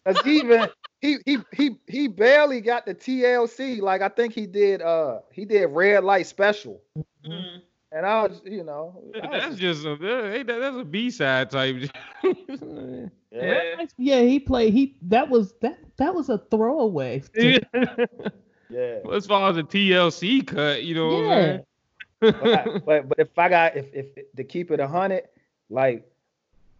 Cause 0.04 0.21
he 0.25 0.38
even 0.38 0.68
he 1.00 1.18
he 1.26 1.38
he 1.52 1.76
he 1.87 2.09
barely 2.09 2.61
got 2.61 2.85
the 2.87 2.95
TLC. 2.95 3.80
Like 3.80 4.00
I 4.02 4.09
think 4.09 4.33
he 4.35 4.47
did 4.47 4.80
uh 4.83 5.21
he 5.33 5.45
did 5.45 5.66
red 5.66 6.02
light 6.04 6.26
special. 6.26 6.80
Mm. 7.26 7.61
And 7.92 8.04
I 8.07 8.23
was, 8.25 8.40
you 8.45 8.64
know, 8.64 9.00
was 9.02 9.23
That's 9.30 9.57
just 9.57 9.85
a 9.87 9.97
that- 9.97 10.47
that- 10.47 10.59
that's 10.61 10.76
a 10.76 10.85
B 10.85 11.11
side 11.11 11.50
type. 11.50 11.76
yeah. 12.25 13.07
Yeah. 13.30 13.85
Yeah, 13.99 14.21
he 14.23 14.40
played 14.40 14.73
he 14.73 14.97
that 15.02 15.28
was 15.28 15.53
that 15.61 15.79
that 15.98 16.14
was 16.14 16.29
a 16.29 16.38
throwaway. 16.51 17.22
to- 18.70 19.02
yeah. 19.04 19.14
as 19.14 19.26
far 19.26 19.50
as 19.50 19.57
the 19.57 19.62
TLC 19.64 20.46
cut, 20.46 20.83
you 20.83 20.94
know 20.94 21.22
yeah. 21.22 21.59
But, 22.20 22.44
I- 22.44 22.78
but 22.85 23.09
but 23.09 23.18
if 23.18 23.38
I 23.38 23.48
got 23.48 23.76
if 23.76 23.94
if 23.94 24.35
to 24.37 24.44
keep 24.44 24.70
it 24.70 24.81
a 24.81 24.88
hundred, 24.88 25.24
like, 25.70 26.11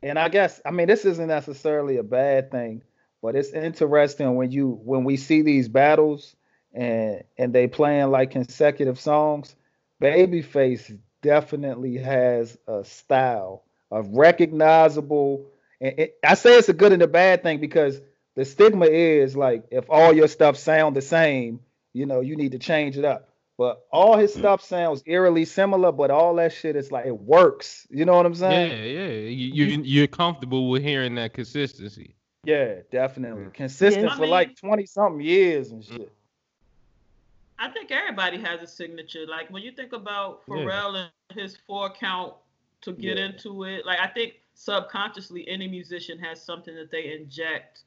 and 0.03 0.19
I 0.19 0.29
guess 0.29 0.61
I 0.65 0.71
mean 0.71 0.87
this 0.89 1.05
isn't 1.05 1.29
necessarily 1.29 1.97
a 1.99 2.03
bad 2.03 2.51
thing, 2.51 2.83
but 3.23 3.37
it's 3.37 3.51
interesting 3.51 4.35
when 4.35 4.51
you 4.51 4.81
when 4.85 5.05
we 5.05 5.17
see 5.17 5.43
these 5.43 5.69
battles 5.69 6.35
and 6.75 7.23
and 7.37 7.53
they 7.53 7.67
playing 7.69 8.11
like 8.11 8.31
consecutive 8.33 8.99
songs. 8.99 9.55
Babyface 10.01 10.97
definitely 11.23 11.97
has 11.97 12.57
a 12.69 12.85
style, 12.85 13.65
a 13.91 14.03
recognizable. 14.03 15.47
And 15.81 15.99
it, 15.99 16.19
I 16.25 16.35
say 16.35 16.57
it's 16.57 16.69
a 16.69 16.73
good 16.73 16.93
and 16.93 17.03
a 17.03 17.09
bad 17.09 17.43
thing 17.43 17.59
because 17.61 18.01
the 18.35 18.45
stigma 18.45 18.87
is 18.87 19.37
like 19.37 19.65
if 19.71 19.91
all 19.91 20.13
your 20.13 20.29
stuff 20.29 20.57
sound 20.57 20.95
the 20.97 21.03
same, 21.03 21.61
you 21.93 22.07
know, 22.07 22.21
you 22.21 22.37
need 22.37 22.53
to 22.53 22.59
change 22.59 22.97
it 22.97 23.05
up. 23.05 23.29
But 23.57 23.85
all 23.91 24.17
his 24.17 24.33
stuff 24.33 24.63
sounds 24.63 25.03
eerily 25.07 25.45
similar, 25.45 25.91
but 25.91 26.13
all 26.13 26.35
that 26.37 26.53
shit 26.53 26.77
is 26.77 26.93
like 26.93 27.07
it 27.07 27.19
works. 27.21 27.87
You 27.91 28.05
know 28.05 28.15
what 28.15 28.25
I'm 28.25 28.35
saying? 28.35 28.71
yeah. 28.71 29.09
You, 29.09 29.65
you 29.67 29.83
you're 29.83 30.07
comfortable 30.07 30.71
with 30.71 30.83
hearing 30.83 31.17
that 31.17 31.33
consistency. 31.35 32.15
Yeah, 32.45 32.77
definitely. 32.93 33.47
Consistent 33.53 34.07
Yeah. 34.07 34.13
I 34.13 34.15
for 34.15 34.23
mean- 34.23 34.31
like 34.31 34.57
20 34.57 34.87
something 34.87 35.21
years 35.21 35.73
and 35.73 35.85
shit. 35.85 36.13
I 37.59 37.69
think 37.71 37.91
everybody 37.91 38.39
has 38.41 38.63
a 38.63 38.67
signature. 38.69 39.27
Like 39.27 39.51
when 39.51 39.65
you 39.65 39.73
think 39.73 39.93
about 39.93 40.43
Yeah. 40.49 40.55
Pharrell 40.57 40.95
and 40.97 41.11
his 41.37 41.57
four 41.67 41.91
count 41.91 42.35
to 42.83 42.93
get 42.93 43.19
Yeah. 43.19 43.27
into 43.27 43.65
it, 43.65 43.85
like 43.85 43.99
I 43.99 44.07
think 44.07 44.35
subconsciously 44.55 45.49
any 45.49 45.67
musician 45.67 46.19
has 46.21 46.41
something 46.41 46.77
that 46.77 46.93
they 46.93 47.13
inject 47.13 47.83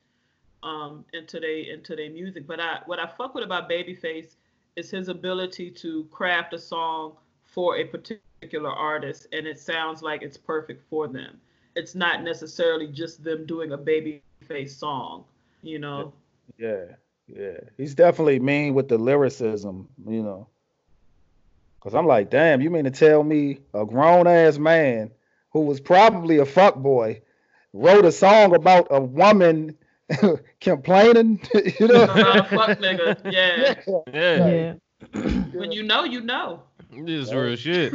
um 0.63 1.05
into 1.13 1.39
their 1.39 1.73
into 1.73 1.95
their 1.95 2.09
music. 2.09 2.47
But 2.47 2.59
I 2.59 2.79
what 2.85 2.99
I 2.99 3.07
fuck 3.07 3.33
with 3.33 3.43
about 3.43 3.69
Babyface 3.69 4.35
is 4.75 4.89
his 4.89 5.09
ability 5.09 5.71
to 5.71 6.05
craft 6.11 6.53
a 6.53 6.59
song 6.59 7.13
for 7.43 7.77
a 7.77 7.83
particular 7.83 8.69
artist 8.69 9.27
and 9.33 9.45
it 9.45 9.59
sounds 9.59 10.01
like 10.01 10.21
it's 10.21 10.37
perfect 10.37 10.83
for 10.89 11.07
them. 11.07 11.39
It's 11.75 11.95
not 11.95 12.23
necessarily 12.23 12.87
just 12.87 13.23
them 13.23 13.45
doing 13.45 13.71
a 13.71 13.77
Babyface 13.77 14.71
song, 14.71 15.25
you 15.61 15.79
know. 15.79 16.13
Yeah, 16.57 16.85
yeah. 17.27 17.59
He's 17.77 17.95
definitely 17.95 18.39
mean 18.39 18.73
with 18.73 18.87
the 18.87 18.97
lyricism, 18.97 19.87
you 20.07 20.23
know. 20.23 20.47
Cause 21.81 21.95
I'm 21.95 22.05
like, 22.05 22.29
damn, 22.29 22.61
you 22.61 22.69
mean 22.69 22.83
to 22.83 22.91
tell 22.91 23.23
me 23.23 23.59
a 23.73 23.85
grown 23.85 24.27
ass 24.27 24.59
man 24.59 25.11
who 25.51 25.61
was 25.61 25.79
probably 25.79 26.37
a 26.37 26.45
fuck 26.45 26.75
boy 26.75 27.21
wrote 27.73 28.05
a 28.05 28.11
song 28.11 28.53
about 28.53 28.87
a 28.91 29.01
woman 29.01 29.77
complaining? 30.61 31.39
you 31.79 31.87
know? 31.87 32.03
About 32.03 32.37
a 32.39 32.43
fuck 32.43 32.77
nigga. 32.79 33.19
Yeah. 33.31 33.75
Yeah, 34.13 34.47
Yeah. 34.47 35.41
When 35.57 35.71
you 35.71 35.83
know, 35.83 36.03
you 36.03 36.21
know. 36.21 36.63
this 36.91 37.27
is 37.27 37.33
real 37.33 37.55
shit. 37.55 37.93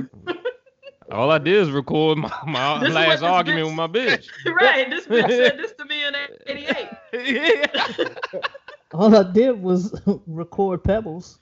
All 1.13 1.31
I 1.31 1.39
did 1.39 1.55
is 1.63 1.71
record 1.71 2.19
my, 2.19 2.33
my 2.47 2.79
This 2.81 2.89
is 2.89 2.95
last 2.95 3.23
argument 3.23 3.63
bitch- 3.63 3.67
with 3.67 3.75
my 3.75 3.87
bitch. 3.87 4.29
right. 4.61 4.91
This 4.91 5.07
bitch 5.07 5.29
said 5.29 5.59
this 5.59 5.73
to 5.79 5.85
me 5.85 6.05
in 6.05 6.15
'88. 6.47 6.89
yeah. 7.13 8.39
All 8.93 9.15
I 9.15 9.23
did 9.33 9.63
was 9.63 10.01
record 10.27 10.83
Pebbles. 10.83 11.39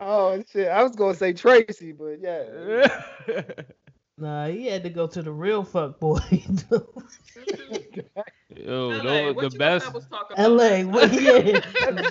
Oh 0.00 0.42
shit. 0.52 0.68
I 0.68 0.82
was 0.82 0.94
gonna 0.94 1.14
say 1.14 1.32
Tracy, 1.32 1.92
but 1.92 2.20
yeah. 2.20 3.44
Nah, 4.20 4.48
he 4.48 4.66
had 4.66 4.82
to 4.82 4.90
go 4.90 5.06
to 5.06 5.22
the 5.22 5.30
real 5.30 5.62
fuck 5.62 6.00
boy. 6.00 6.18
Yo, 8.56 8.88
LA, 8.88 9.02
those- 9.02 9.34
what 9.36 9.42
the 9.42 9.50
you 9.54 9.58
best. 9.58 9.86
Pebbles 9.86 10.06
talk? 10.06 10.32
LA, 10.36 10.80
what 10.82 11.12
yeah, 11.12 11.38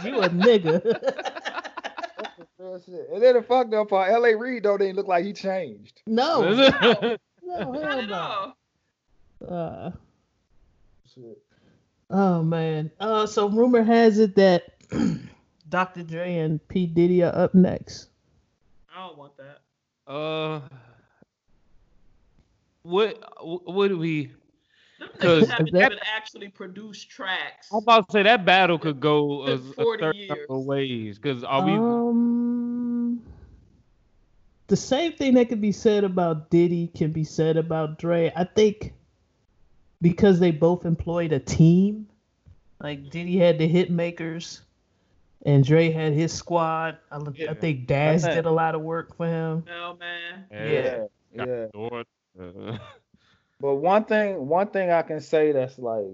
you 0.05 0.21
a 0.21 0.29
nigga. 0.29 0.81
And 2.59 3.21
then 3.23 3.35
the 3.35 3.41
fucked 3.41 3.73
up 3.73 3.89
part, 3.89 4.11
L.A. 4.11 4.35
Reid 4.35 4.63
didn't 4.63 4.95
look 4.95 5.07
like 5.07 5.25
he 5.25 5.33
changed. 5.33 6.01
no, 6.07 6.41
no, 6.53 6.71
hell 6.71 7.17
Not 7.43 7.99
at 7.99 8.09
no. 8.09 8.15
all. 8.15 8.57
Uh, 9.47 9.91
Shit. 11.13 11.41
oh 12.09 12.43
man. 12.43 12.91
Uh, 12.99 13.25
so 13.25 13.49
rumor 13.49 13.83
has 13.83 14.19
it 14.19 14.35
that 14.35 14.63
Dr. 15.69 16.03
Dre 16.03 16.35
and 16.37 16.65
P 16.67 16.85
Diddy 16.87 17.23
are 17.23 17.35
up 17.35 17.53
next. 17.55 18.09
I 18.95 19.07
don't 19.07 19.17
want 19.17 19.33
that. 19.37 19.59
uh, 20.11 20.61
what 22.87 23.21
what 23.75 23.89
do 23.89 23.97
we? 23.97 24.31
Them 24.99 25.09
'Cause 25.19 25.43
niggas 25.43 25.47
haven't 25.49 25.71
that- 25.73 25.91
even 25.91 25.99
actually 26.15 26.47
produced 26.49 27.09
tracks. 27.09 27.67
I'm 27.71 27.79
about 27.83 28.07
to 28.07 28.11
say 28.13 28.23
that 28.23 28.45
battle 28.45 28.79
could 28.79 28.99
go 28.99 29.43
a, 29.43 29.51
a 29.53 29.57
40 29.57 30.01
certain 30.01 30.19
years. 30.21 30.45
of 30.49 30.65
ways. 30.65 31.19
Cause 31.19 31.43
are 31.43 31.63
we? 31.65 31.71
Um, 31.73 33.21
the 34.67 34.75
same 34.75 35.13
thing 35.13 35.35
that 35.35 35.49
could 35.49 35.61
be 35.61 35.71
said 35.71 36.03
about 36.03 36.49
Diddy 36.49 36.87
can 36.87 37.11
be 37.11 37.23
said 37.23 37.57
about 37.57 37.99
Dre. 37.99 38.31
I 38.35 38.43
think 38.43 38.93
because 40.01 40.39
they 40.39 40.51
both 40.51 40.85
employed 40.85 41.31
a 41.31 41.39
team. 41.39 42.07
Like 42.81 43.09
Diddy 43.09 43.37
had 43.37 43.57
the 43.57 43.67
hit 43.67 43.89
makers, 43.91 44.61
and 45.45 45.63
Dre 45.63 45.89
had 45.91 46.13
his 46.13 46.31
squad. 46.33 46.97
I, 47.11 47.19
Yeah. 47.33 47.51
I 47.51 47.53
think 47.55 47.87
Daz 47.87 48.23
did 48.23 48.45
a 48.45 48.51
lot 48.51 48.75
of 48.75 48.81
work 48.81 49.15
for 49.15 49.25
him. 49.27 49.63
No 49.67 49.95
man. 49.99 50.45
Yeah. 50.51 51.05
yeah. 51.33 51.65
Lord, 51.73 52.05
But 53.59 53.75
one 53.75 54.05
thing, 54.05 54.47
one 54.47 54.67
thing 54.67 54.91
I 54.91 55.01
can 55.01 55.19
say 55.19 55.51
that's 55.51 55.79
like 55.79 56.05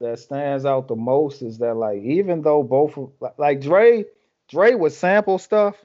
that 0.00 0.18
stands 0.18 0.66
out 0.66 0.88
the 0.88 0.96
most 0.96 1.40
is 1.40 1.58
that 1.58 1.74
like 1.74 2.02
even 2.02 2.42
though 2.42 2.62
both 2.62 2.96
of- 2.98 3.12
like- 3.20 3.38
like 3.38 3.60
Dre, 3.62 4.04
Dre 4.48 4.74
would 4.74 4.92
sample 4.92 5.38
stuff, 5.38 5.82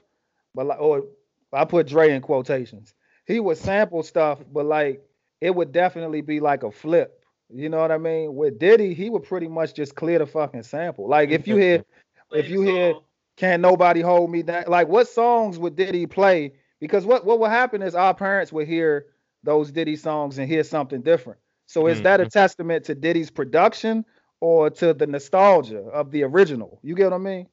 but 0.54 0.66
like 0.66 0.80
or 0.80 1.04
I 1.52 1.64
put 1.64 1.86
Dre 1.86 2.10
in 2.14 2.20
quotations. 2.20 2.94
He 3.26 3.40
would 3.40 3.56
sample 3.56 4.02
stuff, 4.02 4.40
but 4.52 4.66
like 4.66 5.02
it 5.40 5.54
would 5.54 5.72
definitely 5.72 6.20
be 6.20 6.40
like 6.40 6.62
a 6.62 6.70
flip. 6.70 7.24
You 7.48 7.68
know 7.70 7.78
what 7.78 7.90
I 7.90 7.98
mean? 7.98 8.34
With 8.34 8.58
Diddy, 8.58 8.92
he 8.94 9.08
would 9.08 9.22
pretty 9.24 9.48
much 9.48 9.74
just 9.74 9.94
clear 9.94 10.18
the 10.18 10.26
fucking 10.26 10.62
sample. 10.62 11.08
Like 11.08 11.30
if 11.30 11.46
you 11.48 11.56
hear 11.56 11.84
if 12.32 12.50
you 12.50 12.60
hear. 12.62 12.94
Can't 13.38 13.62
Nobody 13.62 14.02
Hold 14.02 14.30
Me 14.30 14.42
Down, 14.42 14.64
like 14.68 14.88
what 14.88 15.08
songs 15.08 15.58
would 15.58 15.74
Diddy 15.74 16.04
play? 16.04 16.52
Because 16.80 17.06
what 17.06 17.24
what 17.24 17.38
would 17.40 17.48
happen 17.50 17.80
is 17.80 17.94
our 17.94 18.12
parents 18.12 18.52
would 18.52 18.68
hear 18.68 19.06
those 19.42 19.70
Diddy 19.70 19.96
songs 19.96 20.38
and 20.38 20.48
hear 20.48 20.62
something 20.64 21.02
different. 21.02 21.38
So 21.66 21.86
is 21.86 22.02
that 22.02 22.20
a 22.20 22.26
testament 22.26 22.84
to 22.84 22.94
Diddy's 22.94 23.30
production 23.30 24.04
or 24.40 24.68
to 24.70 24.92
the 24.92 25.06
nostalgia 25.06 25.78
of 25.78 26.10
the 26.10 26.22
original? 26.24 26.78
You 26.82 26.94
get 26.94 27.04
what 27.10 27.14
I 27.14 27.18
mean? 27.18 27.46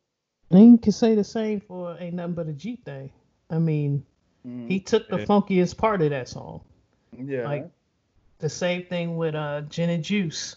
And 0.52 0.71
you 0.71 0.78
can 0.78 0.91
say 0.91 1.15
the 1.15 1.23
same 1.23 1.62
for 1.62 1.95
Ain't 1.99 2.15
Nothing 2.15 2.34
But 2.34 2.47
a 2.47 2.54
G 2.54 2.80
Thing. 2.84 3.12
I 3.49 3.60
mean, 3.60 4.04
Mhm. 4.45 4.67
he 4.67 4.80
took 4.80 5.08
the 5.10 5.19
Yeah. 5.19 5.25
funkiest 5.25 5.78
part 5.78 6.02
of 6.02 6.10
that 6.12 6.28
song. 6.28 6.62
yeah. 7.17 7.43
like- 7.45 7.69
The 8.39 8.47
same 8.49 8.84
thing 8.86 9.17
with 9.17 9.36
uh 9.36 9.62
Gin 9.69 9.89
and 9.89 10.04
Juice. 10.04 10.56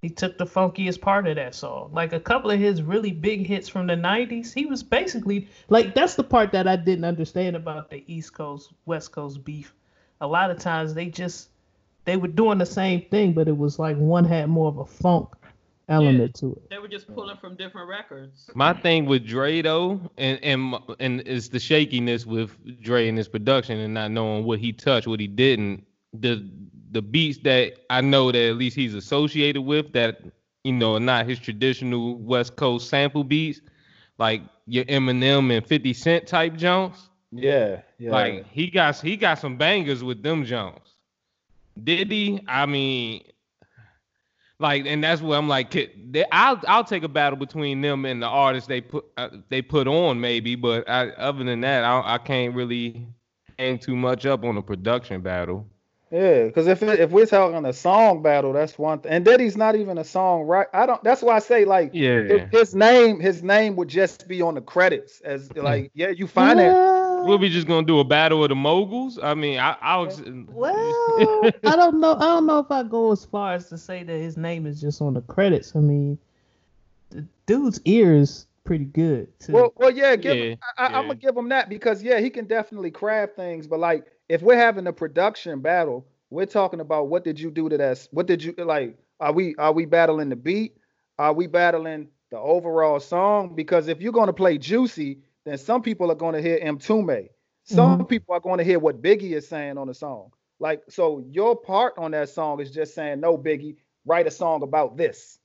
He 0.00 0.08
took 0.08 0.38
the 0.38 0.46
funkiest 0.46 1.00
part 1.00 1.26
of 1.26 1.36
that 1.36 1.54
song. 1.54 1.90
Like 1.92 2.12
a 2.12 2.20
couple 2.20 2.50
of 2.50 2.58
his 2.60 2.82
really 2.82 3.10
big 3.10 3.46
hits 3.46 3.68
from 3.68 3.86
the 3.86 3.96
90s, 3.96 4.52
he 4.54 4.64
was 4.66 4.82
basically 4.82 5.48
like 5.68 5.94
that's 5.94 6.14
the 6.14 6.24
part 6.24 6.52
that 6.52 6.66
I 6.68 6.76
didn't 6.76 7.04
understand 7.04 7.56
about 7.56 7.90
the 7.90 8.02
East 8.06 8.32
Coast 8.34 8.72
West 8.86 9.12
Coast 9.12 9.44
beef. 9.44 9.74
A 10.20 10.26
lot 10.26 10.50
of 10.50 10.58
times 10.58 10.94
they 10.94 11.06
just 11.06 11.48
they 12.04 12.16
were 12.16 12.28
doing 12.28 12.58
the 12.58 12.66
same 12.66 13.02
thing, 13.02 13.32
but 13.32 13.48
it 13.48 13.56
was 13.56 13.78
like 13.78 13.96
one 13.96 14.24
had 14.24 14.48
more 14.48 14.68
of 14.68 14.78
a 14.78 14.86
funk 14.86 15.28
element 15.88 16.34
to 16.36 16.52
it. 16.52 16.70
They 16.70 16.78
were 16.78 16.88
just 16.88 17.12
pulling 17.14 17.36
from 17.36 17.56
different 17.56 17.88
records. 17.88 18.50
my 18.54 18.72
thing 18.72 19.06
with 19.06 19.26
Dre 19.26 19.62
though, 19.62 20.00
and 20.16 20.38
and 20.42 20.74
and 21.00 21.20
it's 21.26 21.48
the 21.48 21.60
shakiness 21.60 22.26
with 22.26 22.50
Dre 22.82 23.08
and 23.08 23.18
his 23.18 23.28
production 23.28 23.78
and 23.78 23.94
not 23.94 24.10
knowing 24.10 24.44
what 24.44 24.58
he 24.58 24.72
touched, 24.72 25.06
what 25.06 25.20
he 25.20 25.26
didn't. 25.26 25.84
The 26.12 26.48
the 26.92 27.02
beats 27.02 27.38
that 27.38 27.74
I 27.90 28.00
know 28.00 28.32
that 28.32 28.48
at 28.48 28.56
least 28.56 28.76
he's 28.76 28.94
associated 28.94 29.62
with 29.62 29.92
that 29.92 30.20
you 30.64 30.72
know 30.72 30.96
are 30.96 31.00
not 31.00 31.26
his 31.26 31.38
traditional 31.38 32.16
West 32.16 32.56
Coast 32.56 32.88
sample 32.88 33.24
beats, 33.24 33.60
like 34.18 34.42
your 34.66 34.84
Eminem 34.84 35.56
and 35.56 35.66
50 35.66 35.92
Cent 35.92 36.26
type 36.26 36.56
Jones. 36.56 37.10
Yeah, 37.32 37.82
yeah. 37.98 38.10
Like 38.10 38.46
he 38.50 38.68
got 38.70 38.96
he 39.00 39.16
got 39.16 39.38
some 39.38 39.56
bangers 39.56 40.02
with 40.04 40.22
them 40.22 40.44
Jones. 40.44 40.94
Did 41.82 42.10
he? 42.10 42.40
I 42.48 42.64
mean, 42.66 43.22
like, 44.58 44.86
and 44.86 45.02
that's 45.04 45.20
where 45.20 45.38
I'm 45.38 45.48
like. 45.48 45.70
they- 45.70 46.24
I'll 46.32 46.60
I'll 46.66 46.84
take 46.84 47.02
a 47.02 47.08
battle 47.08 47.38
between 47.38 47.80
them 47.82 48.04
and 48.06 48.22
the 48.22 48.26
artists 48.26 48.66
they 48.68 48.80
put 48.80 49.04
uh, 49.16 49.28
they 49.48 49.60
put 49.60 49.86
on 49.86 50.20
maybe, 50.20 50.54
but 50.54 50.88
I, 50.88 51.10
other 51.10 51.44
than 51.44 51.60
that, 51.60 51.84
I 51.84 52.14
I 52.14 52.18
can't 52.18 52.54
really 52.54 53.06
hang 53.58 53.78
too 53.78 53.96
much 53.96 54.24
up 54.24 54.44
on 54.44 54.56
a 54.56 54.62
production 54.62 55.20
battle. 55.20 55.66
Yeah, 56.10 56.44
because 56.44 56.68
if 56.68 56.82
it, 56.84 57.00
if 57.00 57.10
we're 57.10 57.26
talking 57.26 57.64
a 57.66 57.72
song 57.72 58.22
battle, 58.22 58.52
that's 58.52 58.78
one 58.78 59.00
thing. 59.00 59.10
And 59.10 59.24
Diddy's 59.24 59.56
not 59.56 59.74
even 59.74 59.98
a 59.98 60.04
song, 60.04 60.42
right? 60.42 60.68
I 60.72 60.86
don't. 60.86 61.02
That's 61.02 61.20
why 61.20 61.34
I 61.34 61.40
say 61.40 61.64
like 61.64 61.90
Yeah. 61.92 62.22
his, 62.22 62.40
his 62.52 62.74
name, 62.76 63.18
his 63.18 63.42
name 63.42 63.74
would 63.76 63.88
just 63.88 64.28
be 64.28 64.40
on 64.40 64.54
the 64.54 64.60
credits 64.60 65.20
as 65.22 65.52
like, 65.56 65.90
yeah, 65.94 66.10
you 66.10 66.28
find 66.28 66.60
that. 66.60 66.72
Well, 67.26 67.38
We'll 67.38 67.38
be 67.38 67.48
just 67.48 67.66
gonna 67.66 67.86
do 67.86 67.98
a 68.00 68.04
battle 68.04 68.42
of 68.42 68.48
the 68.50 68.54
moguls. 68.54 69.18
I 69.22 69.34
mean, 69.34 69.58
I 69.58 69.76
I 69.80 69.96
was. 69.98 70.20
Well, 70.22 71.50
I 71.64 71.76
don't 71.76 72.00
know. 72.00 72.14
I 72.14 72.20
don't 72.20 72.46
know 72.46 72.58
if 72.58 72.70
I 72.70 72.82
go 72.82 73.12
as 73.12 73.24
far 73.24 73.54
as 73.54 73.68
to 73.70 73.78
say 73.78 74.02
that 74.02 74.18
his 74.18 74.36
name 74.36 74.66
is 74.66 74.80
just 74.80 75.00
on 75.00 75.14
the 75.14 75.22
credits. 75.22 75.74
I 75.76 75.80
mean, 75.80 76.18
the 77.10 77.26
dude's 77.46 77.80
ear 77.84 78.14
is 78.14 78.46
pretty 78.64 78.84
good. 78.84 79.28
Too. 79.40 79.52
Well, 79.52 79.72
well, 79.76 79.90
yeah, 79.90 80.16
give, 80.16 80.36
Yeah, 80.36 80.54
I, 80.78 80.84
I, 80.84 80.86
I'm 80.86 80.92
yeah. 80.92 81.02
gonna 81.02 81.14
give 81.14 81.36
him 81.36 81.48
that 81.50 81.68
because 81.68 82.02
yeah, 82.02 82.20
he 82.20 82.30
can 82.30 82.46
definitely 82.46 82.90
craft 82.90 83.36
things. 83.36 83.66
But 83.66 83.80
like, 83.80 84.06
if 84.28 84.42
we're 84.42 84.56
having 84.58 84.86
a 84.86 84.92
production 84.92 85.60
battle, 85.60 86.06
we're 86.30 86.46
talking 86.46 86.80
about 86.80 87.08
what 87.08 87.24
did 87.24 87.38
you 87.40 87.50
do 87.50 87.68
to 87.68 87.78
that? 87.78 88.06
What 88.10 88.26
did 88.26 88.42
you 88.42 88.54
like? 88.58 88.98
Are 89.20 89.32
we 89.32 89.54
are 89.56 89.72
we 89.72 89.84
battling 89.86 90.28
the 90.28 90.36
beat? 90.36 90.76
Are 91.18 91.32
we 91.32 91.46
battling 91.46 92.08
the 92.30 92.38
overall 92.38 93.00
song? 93.00 93.54
Because 93.54 93.88
if 93.88 94.00
you're 94.00 94.12
gonna 94.12 94.32
play 94.32 94.58
Juicy, 94.58 95.20
then 95.46 95.56
some 95.56 95.80
people 95.80 96.10
are 96.10 96.16
gonna 96.16 96.42
hear 96.42 96.58
Mtume. 96.60 97.28
Some 97.68 98.06
people 98.06 98.32
are 98.32 98.38
going 98.40 98.58
to 98.58 98.64
hear 98.64 98.78
what 98.78 99.02
Biggie 99.02 99.32
is 99.32 99.48
saying 99.48 99.76
on 99.76 99.88
the 99.88 99.94
song. 99.94 100.30
Like, 100.60 100.82
so 100.88 101.24
your 101.32 101.56
part 101.56 101.94
on 101.98 102.12
that 102.12 102.28
song 102.28 102.60
is 102.60 102.70
just 102.70 102.94
saying, 102.94 103.18
no, 103.18 103.36
Biggie, 103.36 103.74
write 104.04 104.28
a 104.28 104.30
song 104.30 104.62
about 104.62 104.96
this, 104.96 105.40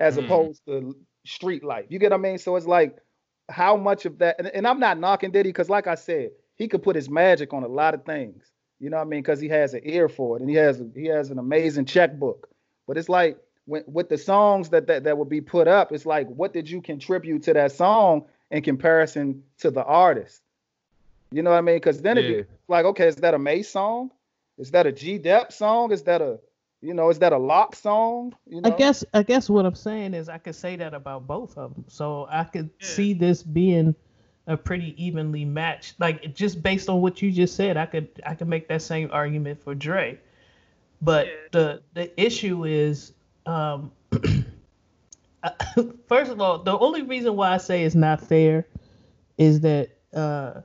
as 0.00 0.16
Mhm. 0.16 0.24
opposed 0.24 0.64
to 0.64 0.96
street 1.26 1.62
life. 1.62 1.84
You 1.90 1.98
get 1.98 2.12
what 2.12 2.18
I 2.18 2.22
mean? 2.22 2.38
So 2.38 2.56
it's 2.56 2.66
like, 2.66 2.96
how 3.50 3.76
much 3.76 4.06
of 4.06 4.16
that? 4.20 4.36
And, 4.38 4.48
and 4.48 4.66
I'm 4.66 4.80
not 4.80 4.98
knocking 4.98 5.32
Diddy 5.32 5.50
because, 5.50 5.68
like 5.68 5.86
I 5.86 5.96
said, 5.96 6.30
he 6.56 6.66
could 6.66 6.82
put 6.82 6.96
his 6.96 7.10
magic 7.10 7.52
on 7.52 7.62
a 7.62 7.68
lot 7.68 7.92
of 7.92 8.06
things. 8.06 8.50
You 8.78 8.88
know 8.88 8.96
what 8.96 9.02
I 9.02 9.10
mean? 9.10 9.20
Because 9.20 9.38
he 9.38 9.48
has 9.50 9.74
an 9.74 9.82
ear 9.84 10.08
for 10.08 10.36
it, 10.38 10.40
and 10.40 10.48
he 10.48 10.56
has 10.56 10.82
he 10.94 11.08
has 11.08 11.30
an 11.30 11.38
amazing 11.38 11.84
checkbook. 11.84 12.48
But 12.86 12.96
it's 12.96 13.10
like 13.10 13.36
when, 13.66 13.84
with 13.86 14.08
the 14.08 14.16
songs 14.16 14.70
that, 14.70 14.86
that 14.86 15.04
that 15.04 15.18
would 15.18 15.28
be 15.28 15.42
put 15.42 15.68
up, 15.68 15.92
it's 15.92 16.06
like, 16.06 16.26
what 16.28 16.54
did 16.54 16.70
you 16.70 16.80
contribute 16.80 17.42
to 17.42 17.52
that 17.52 17.72
song 17.72 18.24
in 18.50 18.62
comparison 18.62 19.44
to 19.58 19.70
the 19.70 19.84
artist? 19.84 20.42
You 21.32 21.42
know 21.42 21.50
what 21.50 21.58
I 21.58 21.62
mean? 21.62 21.76
Because 21.76 22.02
then 22.02 22.16
Yeah. 22.16 22.22
it 22.24 22.26
be 22.26 22.44
like, 22.68 22.84
okay, 22.86 23.06
is 23.08 23.16
that 23.16 23.34
a 23.34 23.38
Mase 23.38 23.68
song? 23.68 24.10
Is 24.58 24.72
that 24.72 24.86
a 24.86 24.92
G 24.92 25.18
Dep 25.18 25.52
song? 25.52 25.92
Is 25.92 26.02
that 26.02 26.20
a, 26.20 26.38
you 26.82 26.92
know, 26.94 27.08
is 27.10 27.20
that 27.20 27.32
a 27.32 27.38
Lox 27.38 27.78
song? 27.78 28.34
You 28.46 28.60
know? 28.60 28.68
I 28.68 28.76
guess 28.76 29.04
I 29.14 29.22
guess 29.22 29.48
what 29.48 29.64
I'm 29.64 29.74
saying 29.74 30.14
is 30.14 30.28
I 30.28 30.38
could 30.38 30.54
say 30.56 30.76
that 30.76 30.92
about 30.92 31.26
both 31.26 31.56
of 31.56 31.74
them. 31.74 31.84
So 31.88 32.26
I 32.30 32.44
could 32.44 32.70
Yeah. 32.80 32.86
see 32.86 33.12
this 33.14 33.42
being 33.42 33.94
a 34.46 34.56
pretty 34.56 34.94
evenly 35.02 35.44
matched. 35.44 36.00
Like 36.00 36.34
just 36.34 36.62
based 36.62 36.88
on 36.88 37.00
what 37.00 37.22
you 37.22 37.30
just 37.30 37.54
said, 37.54 37.76
I 37.76 37.86
could 37.86 38.08
I 38.26 38.34
could 38.34 38.48
make 38.48 38.68
that 38.68 38.82
same 38.82 39.08
argument 39.12 39.62
for 39.62 39.74
Dre. 39.74 40.18
But 41.00 41.26
Yeah. 41.26 41.32
the 41.52 41.82
the 41.94 42.20
issue 42.20 42.64
is 42.64 43.12
um 43.46 43.92
first 46.08 46.30
of 46.30 46.40
all, 46.40 46.58
the 46.58 46.78
only 46.78 47.02
reason 47.02 47.36
why 47.36 47.52
I 47.52 47.56
say 47.58 47.84
it's 47.84 47.94
not 47.94 48.20
fair 48.20 48.66
is 49.38 49.60
that 49.60 49.90
uh 50.14 50.60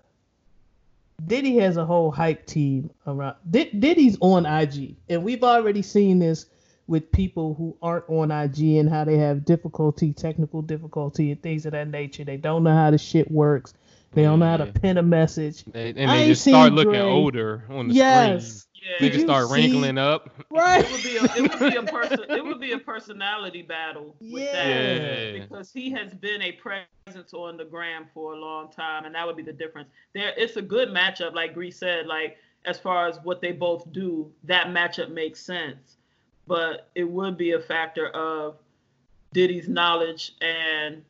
Diddy 1.25 1.57
has 1.57 1.77
a 1.77 1.85
whole 1.85 2.11
hype 2.11 2.45
team 2.45 2.89
around. 3.07 3.35
Did, 3.49 3.79
Diddy's 3.79 4.17
on 4.19 4.45
IG, 4.45 4.95
and 5.09 5.23
we've 5.23 5.43
already 5.43 5.81
seen 5.81 6.19
this 6.19 6.47
with 6.87 7.11
people 7.11 7.55
who 7.55 7.75
aren't 7.81 8.07
on 8.09 8.31
IG 8.31 8.77
and 8.77 8.89
how 8.89 9.05
they 9.05 9.17
have 9.17 9.45
difficulty, 9.45 10.13
technical 10.13 10.61
difficulty, 10.61 11.31
and 11.31 11.41
things 11.41 11.65
of 11.65 11.71
that 11.71 11.87
nature. 11.87 12.23
They 12.23 12.37
don't 12.37 12.63
know 12.63 12.73
how 12.73 12.91
the 12.91 12.97
shit 12.97 13.31
works. 13.31 13.73
They 14.15 14.23
don't 14.23 14.39
know 14.39 14.47
how 14.49 14.57
to 14.57 14.67
pin 14.67 14.97
a 14.97 15.03
message. 15.03 15.63
They, 15.65 15.89
and 15.89 16.09
I 16.09 16.15
they 16.15 16.21
ain't 16.23 16.29
just 16.29 16.43
start 16.47 16.71
looking 16.73 16.91
Dre. 16.93 17.01
older 17.01 17.63
on 17.69 17.89
the 17.89 17.93
Yes. 17.93 18.47
Screen. 18.47 18.61
Did 18.99 19.11
Niggas 19.13 19.15
you 19.15 19.21
start 19.23 19.47
see- 19.47 19.53
wrinkling 19.53 19.97
up. 19.97 20.29
Right. 20.51 20.85
It 20.85 20.91
would 20.91 21.03
be 21.03 21.17
a 21.17 21.23
it 21.23 21.59
would 21.59 21.71
be 21.71 21.75
a 21.77 21.83
person 21.83 22.19
it 22.29 22.45
would 22.45 22.59
be 22.61 22.71
a 22.73 22.77
personality 22.79 23.61
battle 23.63 24.15
with 24.21 24.51
that 24.51 24.67
Yeah. 24.67 25.39
because 25.43 25.71
he 25.73 25.91
has 25.91 26.13
been 26.13 26.41
a 26.43 26.51
presence 26.53 27.33
on 27.33 27.57
the 27.57 27.65
gram 27.65 28.05
for 28.13 28.33
a 28.33 28.37
long 28.37 28.71
time 28.71 29.05
and 29.05 29.15
that 29.15 29.25
would 29.27 29.35
be 29.35 29.43
the 29.43 29.51
difference. 29.53 29.89
There 30.13 30.31
it's 30.37 30.55
a 30.55 30.61
good 30.61 30.89
matchup 30.89 31.33
like 31.33 31.53
Grease 31.55 31.77
said 31.77 32.05
like 32.07 32.37
as 32.65 32.79
far 32.79 33.07
as 33.07 33.19
what 33.23 33.41
they 33.41 33.51
both 33.51 33.91
do 33.91 34.31
that 34.45 34.67
matchup 34.67 35.09
makes 35.11 35.39
sense. 35.41 35.97
But 36.47 36.89
it 36.95 37.03
would 37.09 37.37
be 37.37 37.51
a 37.53 37.59
factor 37.59 38.09
of 38.09 38.57
Diddy's 39.33 39.67
knowledge 39.67 40.33
and 40.41 41.03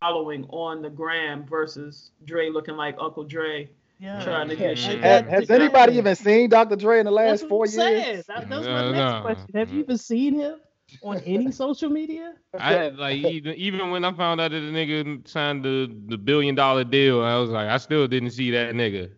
following 0.00 0.44
on 0.48 0.82
the 0.82 0.90
gram 0.90 1.44
versus 1.46 2.10
Dre 2.24 2.48
looking 2.50 2.76
like 2.76 2.96
Uncle 2.98 3.24
Dre. 3.24 3.70
Yeah. 3.98 4.24
Trying 4.24 4.48
to 4.48 4.56
get 4.56 4.78
shit 4.78 5.00
has, 5.02 5.22
done. 5.22 5.30
has 5.30 5.50
anybody 5.50 5.98
even 5.98 6.16
seen 6.16 6.48
Dr. 6.48 6.74
Dre 6.74 7.00
in 7.00 7.04
the 7.04 7.10
last 7.10 7.40
That's 7.40 7.42
what 7.42 7.48
four 7.50 7.64
I'm 7.66 7.70
saying. 7.70 8.04
years? 8.14 8.26
That, 8.26 8.48
that's 8.48 8.64
No, 8.64 8.72
my 8.72 8.90
next 8.92 8.96
no. 8.96 9.20
question. 9.20 9.46
Have 9.54 9.72
you 9.72 9.80
even 9.80 9.98
seen 9.98 10.34
him 10.34 10.60
on 11.02 11.18
any 11.26 11.52
social 11.52 11.90
media? 11.90 12.32
I 12.58 12.88
like 12.88 13.16
even 13.16 13.54
even 13.56 13.90
when 13.90 14.04
I 14.06 14.12
found 14.14 14.40
out 14.40 14.52
that 14.52 14.60
the 14.60 14.72
nigga 14.72 15.28
signed 15.28 15.62
the, 15.62 15.94
the 16.06 16.16
billion 16.16 16.54
dollar 16.54 16.82
deal, 16.84 17.22
I 17.22 17.36
was 17.36 17.50
like, 17.50 17.68
I 17.68 17.76
still 17.76 18.08
didn't 18.08 18.30
see 18.30 18.50
that 18.52 18.74
nigga. 18.74 19.10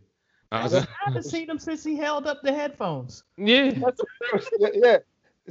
I 0.50 0.64
was 0.64 0.74
I 0.74 0.86
haven't 1.04 1.22
seen 1.22 1.48
him 1.48 1.60
since 1.60 1.84
he 1.84 1.96
held 1.96 2.26
up 2.26 2.42
the 2.42 2.52
headphones. 2.52 3.22
yeah. 3.38 3.72
yeah, 4.58 4.68
yeah. 4.74 4.98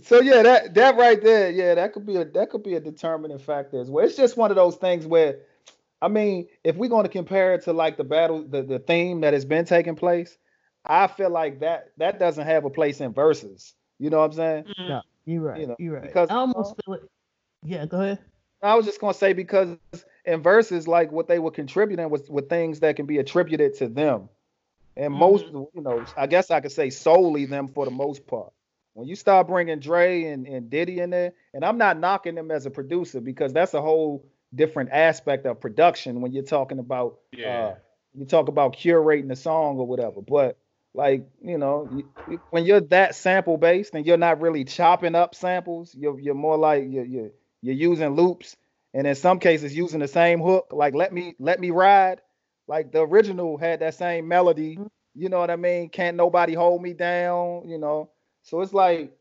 So 0.04 0.21
yeah, 0.21 0.41
that 0.43 0.73
that 0.75 0.95
right 0.97 1.21
there, 1.21 1.49
yeah, 1.51 1.75
that 1.75 1.91
could 1.93 2.06
be 2.06 2.15
a 2.15 2.25
that 2.25 2.49
could 2.49 2.63
be 2.63 2.75
a 2.75 2.80
determining 2.80 3.39
factor 3.39 3.80
as 3.80 3.89
well. 3.89 4.06
It's 4.06 4.15
just 4.15 4.38
one 4.38 4.49
of 4.49 4.56
those 4.56 4.77
things 4.77 5.06
where, 5.06 5.39
I 6.01 6.08
mean, 6.08 6.47
if 6.63 6.77
we're 6.77 6.89
going 6.89 7.04
to 7.04 7.10
compare 7.10 7.54
it 7.56 7.63
to 7.65 7.73
like 7.73 7.97
the 7.97 8.06
battle, 8.06 8.43
the, 8.47 8.63
the 8.63 8.80
theme 8.80 9.21
that 9.21 9.34
has 9.34 9.43
been 9.43 9.65
taking 9.65 9.95
place, 9.95 10.38
I 10.86 11.08
feel 11.08 11.30
like 11.30 11.60
that 11.60 11.91
that 11.97 12.19
doesn't 12.19 12.45
have 12.47 12.63
a 12.63 12.69
place 12.69 13.01
in 13.01 13.12
verses. 13.13 13.73
You 13.99 14.10
know 14.10 14.19
what 14.19 14.25
I'm 14.25 14.34
saying? 14.34 14.63
Mhm. 14.80 14.88
No, 14.88 15.01
you're 15.25 15.41
right. 15.41 15.60
You 15.60 15.67
know, 15.67 15.75
you're 15.77 15.93
right. 15.95 16.04
because- 16.04 16.30
I 16.30 16.36
almost 16.36 16.75
feel 16.86 16.95
it. 16.95 17.01
Yeah, 17.63 17.86
go 17.86 17.99
ahead. 18.01 18.19
I 18.63 18.75
was 18.75 18.86
just 18.86 19.01
gonna 19.01 19.13
say 19.13 19.34
because 19.34 19.75
and 20.25 20.41
verses, 20.43 20.88
like 20.88 21.12
what 21.12 21.27
they 21.27 21.39
were 21.39 21.51
contributing 21.51 22.10
was 22.10 22.30
with 22.30 22.47
things 22.47 22.80
that 22.80 22.95
can 22.95 23.08
be 23.08 23.17
attributed 23.17 23.75
to 23.80 23.88
them. 23.89 24.30
And 24.95 25.13
most, 25.13 25.45
Mm-hmm. 25.47 25.77
you 25.77 25.82
know, 25.84 26.06
I 26.15 26.27
guess 26.27 26.49
I 26.49 26.62
could 26.62 26.71
say 26.71 26.89
solely 26.91 27.45
them 27.45 27.67
for 27.67 27.86
the 27.86 27.91
most 27.91 28.25
part. 28.27 28.54
When 28.93 29.08
you 29.08 29.15
start 29.15 29.47
bringing 29.47 29.80
Dre 29.80 30.23
and, 30.25 30.47
and 30.47 30.69
Diddy 30.69 30.99
in 30.99 31.12
there, 31.12 31.34
and 31.54 31.63
I'm 31.65 31.77
not 31.77 31.99
knocking 31.99 32.36
them 32.36 32.51
as 32.51 32.65
a 32.65 32.71
producer 32.71 33.21
because 33.21 33.54
that's 33.54 33.73
a 33.73 33.82
whole 33.82 34.25
different 34.54 34.91
aspect 34.91 35.45
of 35.45 35.62
production 35.62 36.21
when 36.21 36.34
you're 36.34 36.43
talking 36.43 36.80
about 36.80 37.19
uh, 37.47 37.75
you 38.13 38.25
talk 38.25 38.49
about 38.49 38.75
curating 38.75 39.30
the 39.30 39.36
song 39.38 39.77
or 39.80 39.88
whatever. 39.88 40.21
But 40.21 40.58
like 40.93 41.25
you 41.43 41.58
know, 41.58 41.89
you- 41.93 42.10
you- 42.30 42.41
when 42.51 42.65
you're 42.65 42.82
that 42.82 43.15
sample 43.15 43.58
based 43.58 43.95
and 43.95 44.06
you're 44.06 44.17
not 44.17 44.41
really 44.41 44.65
chopping 44.65 45.15
up 45.15 45.36
samples, 45.36 45.95
you're 45.95 46.19
you're 46.19 46.36
more 46.36 46.58
like 46.58 46.86
you're 46.89 47.06
you're, 47.06 47.32
you're 47.62 47.75
using 47.75 48.10
loops 48.15 48.58
and 48.93 49.08
in 49.08 49.15
some 49.15 49.39
cases 49.39 49.75
using 49.75 50.01
the 50.01 50.10
same 50.10 50.41
hook. 50.41 50.67
Like 50.73 50.95
let 50.95 51.13
me 51.13 51.36
let 51.39 51.62
me 51.62 51.71
ride. 51.71 52.21
Like 52.67 52.91
the 52.93 53.01
original 53.01 53.58
had 53.58 53.82
that 53.82 53.95
same 53.95 54.27
melody. 54.27 54.80
You 55.15 55.30
know 55.30 55.39
what 55.39 55.51
I 55.51 55.58
mean? 55.58 55.89
Can't 55.89 56.17
nobody 56.17 56.54
hold 56.56 56.82
me 56.84 56.93
down. 56.93 57.69
You 57.69 57.80
know. 57.80 58.11
So 58.43 58.62
it's 58.62 58.73
like 58.73 59.15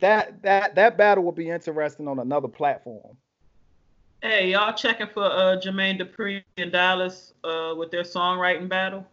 that 0.00 0.42
that 0.42 0.74
that 0.74 0.96
battle 0.96 1.24
will 1.24 1.32
be 1.32 1.50
interesting 1.50 2.08
on 2.08 2.18
another 2.18 2.48
platform. 2.48 3.16
Hey, 4.22 4.50
y'all 4.50 4.72
checking 4.72 5.06
for 5.06 5.24
uh, 5.24 5.60
Jermaine 5.62 6.00
Dupri 6.00 6.42
and 6.56 6.72
Dallas 6.72 7.34
uh, 7.44 7.74
with 7.76 7.92
their 7.92 8.02
songwriting 8.02 8.68
battle? 8.68 9.06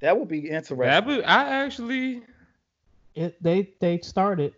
That 0.00 0.18
would 0.18 0.28
be 0.28 0.48
interesting. 0.50 0.78
That 0.78 1.06
be- 1.06 1.22
I 1.24 1.64
actually. 1.64 2.22
It, 3.14 3.40
they 3.42 3.72
they 3.80 4.00
started. 4.00 4.54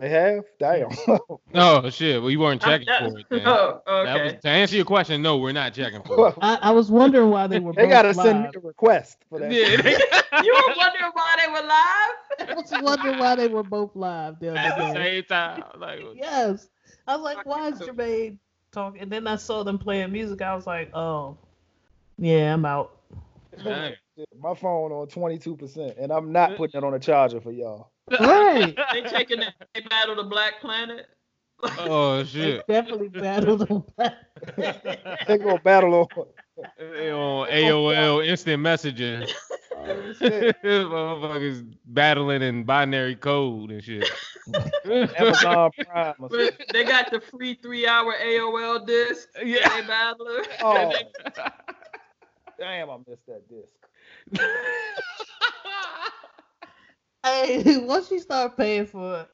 They 0.00 0.08
have? 0.10 0.44
Damn. 0.58 0.88
Oh 1.54 1.88
shit! 1.90 2.20
Well, 2.20 2.30
you 2.30 2.38
weren't 2.40 2.60
checking 2.62 2.86
that- 2.86 3.10
for 3.10 3.18
it. 3.18 3.26
Then. 3.30 3.42
Oh, 3.46 3.80
That 3.86 4.24
was, 4.24 4.34
to 4.42 4.48
answer 4.48 4.76
your 4.76 4.84
question, 4.84 5.22
no, 5.22 5.38
we're 5.38 5.52
not 5.52 5.72
checking 5.74 6.02
for 6.02 6.28
it. 6.28 6.34
I, 6.40 6.58
I 6.62 6.70
was 6.72 6.90
wondering 6.90 7.30
why 7.30 7.46
they 7.46 7.58
were. 7.58 7.72
they 7.72 7.82
both 7.82 7.90
gotta 7.90 8.14
send 8.14 8.40
me 8.40 8.46
live. 8.46 8.56
a 8.56 8.66
request 8.66 9.18
for 9.28 9.38
that. 9.40 9.50
Yeah, 9.50 9.80
they- 9.80 10.44
you 10.44 10.54
were 10.54 10.74
wondering 10.76 11.10
why 11.14 11.36
they 11.44 11.50
were 11.52 11.66
live? 11.66 12.50
I 12.50 12.54
was 12.54 12.82
wondering 12.82 13.18
why 13.18 13.34
they 13.34 13.48
were 13.48 13.62
both 13.62 13.96
live 13.96 14.38
the 14.40 14.56
at 14.56 14.76
the 14.78 14.86
day. 14.92 15.14
same 15.16 15.24
time. 15.24 15.62
Like, 15.78 16.00
Yes, 16.14 16.68
I 17.06 17.16
was 17.16 17.24
like, 17.24 17.44
why 17.46 17.68
is 17.68 17.78
Jermaine 17.80 18.36
talking? 18.70 19.00
And 19.00 19.10
then 19.10 19.26
I 19.26 19.36
saw 19.36 19.64
them 19.64 19.78
playing 19.78 20.12
music. 20.12 20.42
I 20.42 20.54
was 20.54 20.66
like, 20.66 20.94
oh, 20.94 21.36
yeah, 22.18 22.52
I'm 22.52 22.64
out. 22.64 22.96
dang. 23.64 23.94
My 24.40 24.54
phone 24.54 24.92
on 24.92 25.06
22%, 25.06 25.94
and 26.02 26.12
I'm 26.12 26.30
not 26.32 26.56
putting 26.56 26.78
it 26.80 26.84
on 26.84 26.92
a 26.94 26.98
charger 26.98 27.40
for 27.40 27.52
y'all. 27.52 27.90
Right. 28.20 28.76
They 28.92 29.02
taking 29.02 29.40
that 29.40 29.54
they 29.74 29.80
battle 29.82 30.16
the 30.16 30.24
Black 30.24 30.60
Planet. 30.60 31.06
oh 31.62 32.18
They 32.22 32.24
shit! 32.28 32.66
definitely 32.66 33.08
battled 33.08 33.70
on 33.70 33.84
that. 33.98 34.28
They 35.26 35.38
gonna 35.38 35.58
battle 35.60 35.94
on. 35.94 36.26
They 36.78 37.10
on 37.12 37.48
AOL 37.48 38.26
instant 38.26 38.62
messaging. 38.62 39.28
Oh, 39.76 40.12
shit. 40.18 40.56
Motherfuckers 40.64 41.72
battling 41.86 42.42
in 42.42 42.64
binary 42.64 43.14
code 43.14 43.70
and 43.70 43.82
shit. 43.82 44.08
Amazon 44.84 45.70
Prime. 45.70 46.14
or 46.18 46.28
something. 46.30 46.48
But 46.58 46.66
they 46.72 46.84
got 46.84 47.10
the 47.10 47.20
free 47.20 47.54
three-hour 47.54 48.14
AOL 48.20 48.86
disc. 48.86 49.28
Yeah. 49.44 49.68
They 49.68 49.86
battling. 49.86 50.44
Oh, 50.62 50.92
damn, 52.58 52.90
I 52.90 52.96
missed 53.06 53.26
that 53.26 53.42
disc. 53.48 53.68
Hey, 57.28 57.76
once 57.84 58.10
you 58.10 58.18
start 58.20 58.56
paying 58.56 58.86
for 58.86 59.26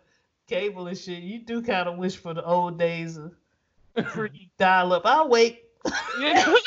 cable 0.48 0.86
and 0.88 0.98
shit, 0.98 1.22
you 1.22 1.38
do 1.38 1.62
kind 1.62 1.88
of 1.88 1.96
wish 1.96 2.16
for 2.16 2.34
the 2.34 2.44
old 2.44 2.78
days 2.78 3.16
of 3.16 3.32
free 4.08 4.50
dial 4.58 4.92
up. 4.92 5.02
I'll 5.04 5.28
wait. 5.28 5.62
That's 5.84 6.66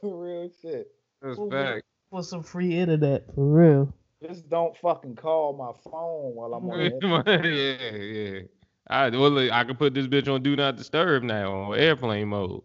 some 0.00 0.18
real 0.18 0.50
shit. 0.62 0.90
That's 1.22 1.38
Well, 1.38 1.50
fact. 1.50 1.84
for 2.10 2.22
some 2.22 2.42
free 2.42 2.76
internet 2.78 3.32
for 3.34 3.44
real. 3.44 3.92
Just 4.26 4.48
don't 4.50 4.76
fucking 4.76 5.14
call 5.16 5.52
my 5.52 5.72
phone 5.90 6.34
while 6.34 6.54
I'm 6.54 6.68
on 6.68 6.80
it. 6.80 7.44
yeah, 7.44 7.96
yeah. 7.96 8.40
I 8.90 9.10
well, 9.10 9.30
look, 9.30 9.52
I 9.52 9.62
can 9.64 9.76
put 9.76 9.94
this 9.94 10.06
bitch 10.06 10.32
on 10.32 10.42
do 10.42 10.56
not 10.56 10.76
disturb 10.76 11.22
now 11.22 11.52
on 11.52 11.78
airplane 11.78 12.28
mode. 12.28 12.62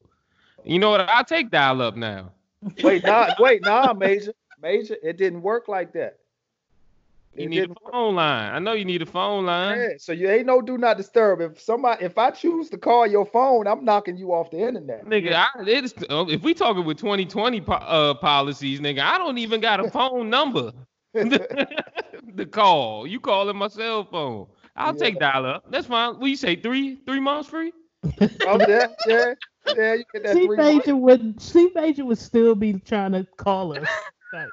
You 0.63 0.79
know 0.79 0.89
what? 0.91 1.01
I'll 1.01 1.25
take 1.25 1.51
dial 1.51 1.81
up 1.81 1.95
now. 1.97 2.31
Wait, 2.81 3.03
nah, 3.03 3.33
wait, 3.39 3.61
nah, 3.61 3.91
Major. 3.93 4.33
Major, 4.63 4.97
it 5.03 5.17
didn't 5.17 5.43
work 5.43 5.69
like 5.69 5.93
that. 5.93 6.19
You 7.35 7.45
It 7.45 7.49
need 7.49 7.65
a 7.65 7.69
didn't 7.69 7.77
phone 7.91 8.15
line. 8.15 8.53
I 8.53 8.59
know 8.59 8.73
you 8.73 8.85
need 8.85 9.01
a 9.01 9.05
phone 9.05 9.45
line. 9.45 9.87
Yeah, 9.87 9.97
so 9.97 10.13
you 10.13 10.29
ain't 10.29 10.45
no 10.47 10.61
do 10.61 10.77
not 10.77 10.97
disturb. 10.97 11.41
If 11.41 11.59
somebody, 11.59 12.05
if 12.05 12.17
I 12.17 12.31
choose 12.31 12.69
to 12.71 12.77
call 12.77 13.05
your 13.07 13.25
phone, 13.25 13.67
I'm 13.67 13.83
knocking 13.85 14.17
you 14.17 14.33
off 14.33 14.51
the 14.51 14.59
internet. 14.59 15.07
Nigga, 15.07 15.33
I, 15.33 15.47
it's, 15.67 15.93
uh, 16.09 16.25
if 16.29 16.43
we 16.43 16.53
talking 16.53 16.85
with 16.85 16.97
2020 16.97 17.61
po- 17.61 17.73
uh, 17.73 18.13
policies, 18.15 18.79
nigga, 18.79 18.99
I 19.01 19.17
don't 19.17 19.37
even 19.37 19.59
got 19.61 19.79
a 19.79 19.85
phone 19.85 20.29
number 20.29 20.71
to 22.37 22.45
call. 22.51 23.05
You 23.07 23.19
calling 23.19 23.57
my 23.57 23.67
cell 23.67 24.03
phone. 24.03 24.47
I'll 24.75 24.93
Yeah. 24.93 24.95
take 24.95 25.19
dial 25.19 25.45
up. 25.45 25.65
That's 25.69 25.87
fine. 25.87 26.19
What 26.19 26.27
you 26.27 26.35
say, 26.35 26.55
three 26.55 26.95
three 27.05 27.19
months 27.19 27.49
free? 27.49 27.71
oh 28.45 28.59
yeah, 28.67 28.87
yeah, 29.05 29.33
yeah. 29.69 29.93
You 29.95 30.03
get 30.13 30.23
that 30.23 30.41
C 30.41 30.43
three 30.43 30.57
Major 30.57 30.95
would 30.95 31.41
C 31.41 31.71
Major 31.75 32.05
would 32.05 32.17
still 32.17 32.55
be 32.55 32.73
trying 32.73 33.11
to 33.13 33.25
call 33.37 33.73
us. 33.73 34.11
Like, 34.33 34.49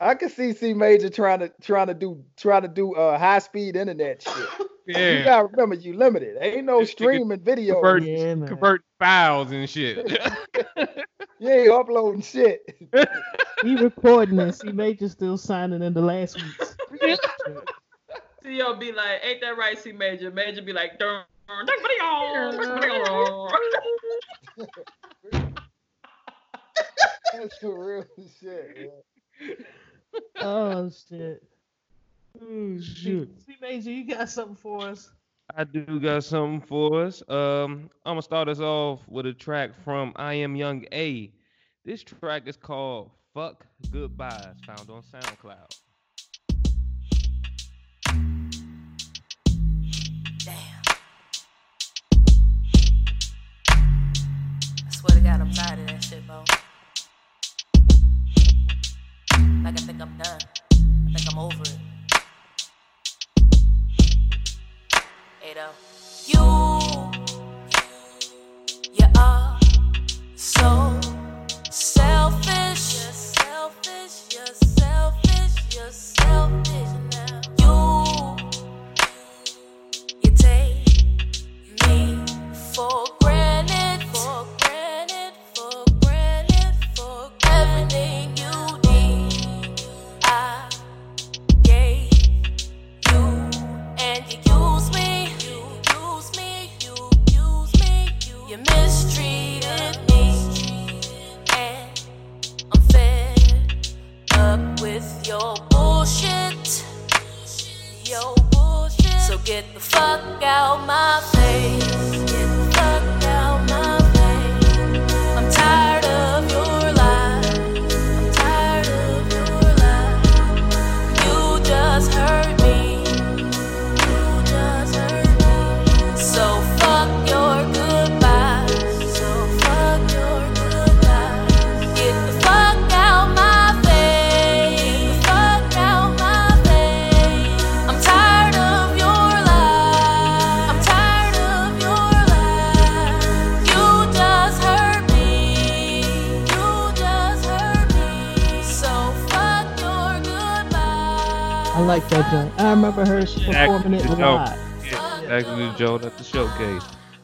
I 0.00 0.14
can 0.14 0.28
see 0.30 0.52
C 0.52 0.74
Major 0.74 1.08
trying 1.10 1.40
to 1.40 1.52
trying 1.60 1.88
to 1.88 1.94
do 1.94 2.24
trying 2.36 2.62
to 2.62 2.68
do 2.68 2.94
uh 2.94 3.18
high 3.18 3.38
speed 3.40 3.76
internet 3.76 4.22
shit. 4.22 4.48
Yeah. 4.86 5.18
You 5.18 5.24
gotta 5.24 5.46
remember 5.48 5.74
you 5.74 5.92
limited. 5.94 6.38
Ain't 6.40 6.64
no 6.64 6.82
streaming 6.84 7.40
video. 7.40 7.74
convert- 7.74 8.04
yeah. 8.04 8.34
Convert 8.46 8.82
files 8.98 9.50
and 9.52 9.68
shit. 9.68 10.18
You 11.40 11.48
ain't 11.50 11.70
uploading 11.70 12.22
shit. 12.22 12.62
He 13.62 13.76
recording 13.76 14.36
this. 14.36 14.58
C 14.58 14.72
Major 14.72 15.08
still 15.08 15.36
signing 15.36 15.82
in 15.82 15.92
the 15.92 16.00
last 16.00 16.36
week's. 16.42 16.76
CEO 18.44 18.80
be 18.80 18.92
like, 18.92 19.20
ain't 19.22 19.40
that 19.42 19.56
right, 19.58 19.78
C 19.78 19.92
Major? 19.92 20.30
Major 20.30 20.62
be 20.62 20.72
like, 20.72 20.98
dun, 20.98 21.24
dun, 21.46 21.66
dun, 21.66 21.76
dun, 22.56 22.80
dun, 22.80 23.48
dun. 25.36 25.54
That's 27.32 27.58
the 27.58 27.68
real 27.68 28.04
shit. 28.40 28.92
Yeah. 29.40 29.50
Oh 30.40 30.90
shit. 30.90 31.42
oh 32.40 32.80
shit. 32.80 33.28
See, 33.46 33.56
Major, 33.60 33.90
you 33.90 34.06
got 34.06 34.28
something 34.28 34.56
for 34.56 34.88
us? 34.88 35.10
I 35.56 35.64
do 35.64 35.98
got 35.98 36.24
something 36.24 36.60
for 36.60 37.04
us. 37.04 37.22
Um, 37.28 37.90
I'm 38.04 38.12
gonna 38.12 38.22
start 38.22 38.48
us 38.48 38.60
off 38.60 39.00
with 39.08 39.26
a 39.26 39.32
track 39.32 39.70
from 39.82 40.12
I 40.16 40.34
Am 40.34 40.56
Young 40.56 40.84
A. 40.92 41.32
This 41.84 42.02
track 42.02 42.46
is 42.46 42.56
called 42.56 43.10
"Fuck 43.34 43.66
Goodbyes," 43.90 44.56
found 44.66 44.90
on 44.90 45.02
SoundCloud. 45.02 45.78
Damn. 50.44 50.82
I 53.70 54.90
swear 54.90 55.16
to 55.16 55.20
God, 55.20 55.40
I'm 55.40 55.50
tired 55.52 55.78
of 55.80 55.86
that 55.86 56.04
shit, 56.04 56.26
bro. 56.26 56.44
Like, 59.68 59.80
I 59.82 59.84
think 59.84 60.00
I'm 60.00 60.16
done. 60.16 60.40
I 60.72 61.12
think 61.12 61.30
I'm 61.30 61.38
over 61.38 61.62
it. 61.62 61.76
You, 66.26 66.40
you 68.94 69.06
are 69.18 69.60
so 70.36 70.77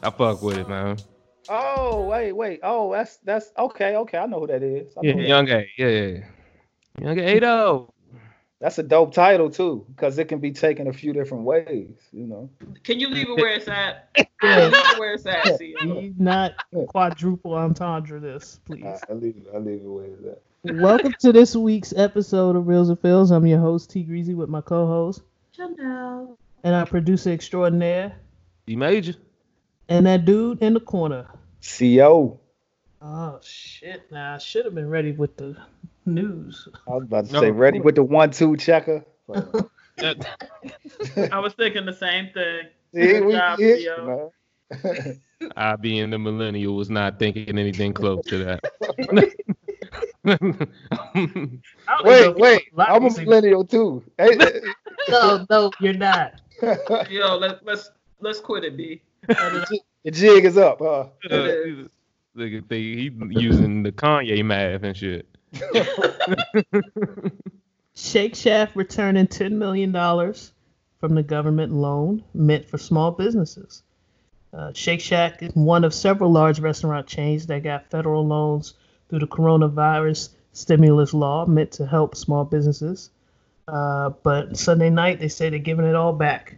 I 0.05 0.11
fuck 0.11 0.43
with 0.43 0.59
it, 0.59 0.69
man. 0.69 0.97
Oh 1.49 2.05
wait, 2.05 2.31
wait. 2.31 2.59
Oh, 2.61 2.91
that's 2.91 3.17
that's 3.17 3.51
okay. 3.57 3.95
Okay, 3.95 4.19
I 4.19 4.27
know 4.27 4.41
who 4.41 4.47
that 4.47 4.61
is. 4.61 4.93
I 4.95 4.99
Yeah, 5.01 5.13
who 5.13 5.21
Young 5.21 5.49
A. 5.49 5.67
Yeah, 5.77 5.87
yeah. 5.87 6.25
Young 7.01 7.19
A. 7.19 7.39
though. 7.39 7.91
That's 8.59 8.77
a 8.77 8.83
dope 8.83 9.15
title 9.15 9.49
too, 9.49 9.83
because 9.89 10.19
it 10.19 10.25
can 10.25 10.39
be 10.39 10.51
taken 10.51 10.87
a 10.87 10.93
few 10.93 11.11
different 11.11 11.43
ways. 11.43 11.97
You 12.11 12.27
know. 12.27 12.49
Can 12.83 12.99
you 12.99 13.09
leave 13.09 13.29
it 13.29 13.35
where 13.35 13.49
it's 13.49 13.67
at? 13.67 14.09
It 14.15 14.29
where 14.99 15.15
it's 15.15 15.25
at, 15.25 15.57
see. 15.57 15.73
Please 15.79 16.13
not 16.19 16.53
quadruple 16.87 17.55
entendre 17.55 18.19
this, 18.19 18.59
please. 18.65 18.85
I, 18.85 18.99
I 19.09 19.13
leave 19.13 19.37
it. 19.37 19.47
I 19.55 19.57
leave 19.57 19.81
it 19.81 19.87
where 19.87 20.05
it's 20.05 20.23
at. 20.23 20.75
Welcome 20.75 21.15
to 21.21 21.31
this 21.31 21.55
week's 21.55 21.93
episode 21.97 22.55
of 22.55 22.67
Reels 22.67 22.89
and 22.89 22.99
Fills. 22.99 23.31
I'm 23.31 23.47
your 23.47 23.59
host 23.59 23.89
T 23.89 24.03
Greasy 24.03 24.35
with 24.35 24.49
my 24.49 24.61
co-host 24.61 25.23
Janelle. 25.57 26.37
and 26.63 26.75
our 26.75 26.85
producer 26.85 27.31
extraordinaire 27.31 28.15
D 28.67 28.75
Major. 28.75 29.15
And 29.89 30.05
that 30.05 30.25
dude 30.25 30.61
in 30.61 30.73
the 30.73 30.79
corner. 30.79 31.27
Co. 31.77 32.39
Oh 33.01 33.39
shit! 33.43 34.03
Now 34.11 34.35
I 34.35 34.37
should 34.37 34.65
have 34.65 34.75
been 34.75 34.89
ready 34.89 35.11
with 35.11 35.35
the 35.37 35.55
news. 36.05 36.67
I 36.87 36.91
was 36.91 37.03
about 37.03 37.25
to 37.27 37.33
No. 37.33 37.41
say, 37.41 37.51
ready 37.51 37.79
with 37.79 37.95
the 37.95 38.03
one-two 38.03 38.57
checker. 38.57 39.03
I 39.33 39.41
was 41.39 41.53
thinking 41.53 41.85
the 41.85 41.93
same 41.93 42.29
thing. 42.33 42.61
See, 42.93 43.01
Good 43.01 43.25
we 43.25 43.33
job, 43.33 43.59
get 43.59 43.79
Theo. 43.79 44.31
you, 44.71 44.77
man. 44.83 45.21
I 45.57 45.75
being 45.75 46.09
the 46.11 46.17
millennial 46.19 46.75
was 46.75 46.89
not 46.89 47.19
thinking 47.19 47.57
anything 47.59 47.93
close 47.93 48.23
to 48.25 48.37
that. 48.45 48.61
Wait, 52.03 52.35
wait. 52.35 52.61
I'm 52.77 52.79
a 52.79 52.83
Obviously- 52.95 53.25
millennial 53.25 53.65
too. 53.65 54.03
No, 55.09 55.45
no, 55.49 55.71
you're 55.79 55.93
not. 55.93 56.41
Yo, 57.09 57.37
let, 57.37 57.65
let's 57.65 57.91
let's 58.19 58.39
quit 58.39 58.63
it, 58.63 58.77
B. 58.77 59.01
the 59.27 60.11
jig 60.11 60.45
is 60.45 60.57
up, 60.57 60.79
huh? 60.79 61.07
is. 61.23 61.89
Look 62.37 62.51
at 62.51 62.67
the 62.67 62.95
he 62.95 63.11
using 63.29 63.81
the 63.83 63.93
Kanye 63.93 64.43
math 64.43 64.83
and 64.83 64.95
shit. 64.95 65.25
Shake 67.95 68.35
Shack 68.35 68.71
returning 68.75 69.27
$10 69.27 69.53
million 69.53 69.93
from 70.99 71.15
the 71.15 71.23
government 71.23 71.71
loan 71.71 72.25
meant 72.33 72.65
for 72.65 72.77
small 72.77 73.11
businesses. 73.11 73.83
Uh, 74.53 74.73
Shake 74.73 74.99
Shack 74.99 75.41
is 75.43 75.53
one 75.53 75.85
of 75.85 75.93
several 75.93 76.29
large 76.29 76.59
restaurant 76.59 77.07
chains 77.07 77.47
that 77.47 77.63
got 77.63 77.89
federal 77.89 78.27
loans 78.27 78.73
through 79.09 79.19
the 79.19 79.27
coronavirus 79.27 80.29
stimulus 80.51 81.13
law 81.13 81.45
meant 81.45 81.71
to 81.73 81.85
help 81.85 82.15
small 82.17 82.43
businesses. 82.43 83.11
Uh, 83.67 84.09
but 84.23 84.57
Sunday 84.57 84.89
night, 84.89 85.19
they 85.19 85.27
say 85.29 85.49
they're 85.49 85.59
giving 85.59 85.85
it 85.85 85.95
all 85.95 86.13
back. 86.13 86.57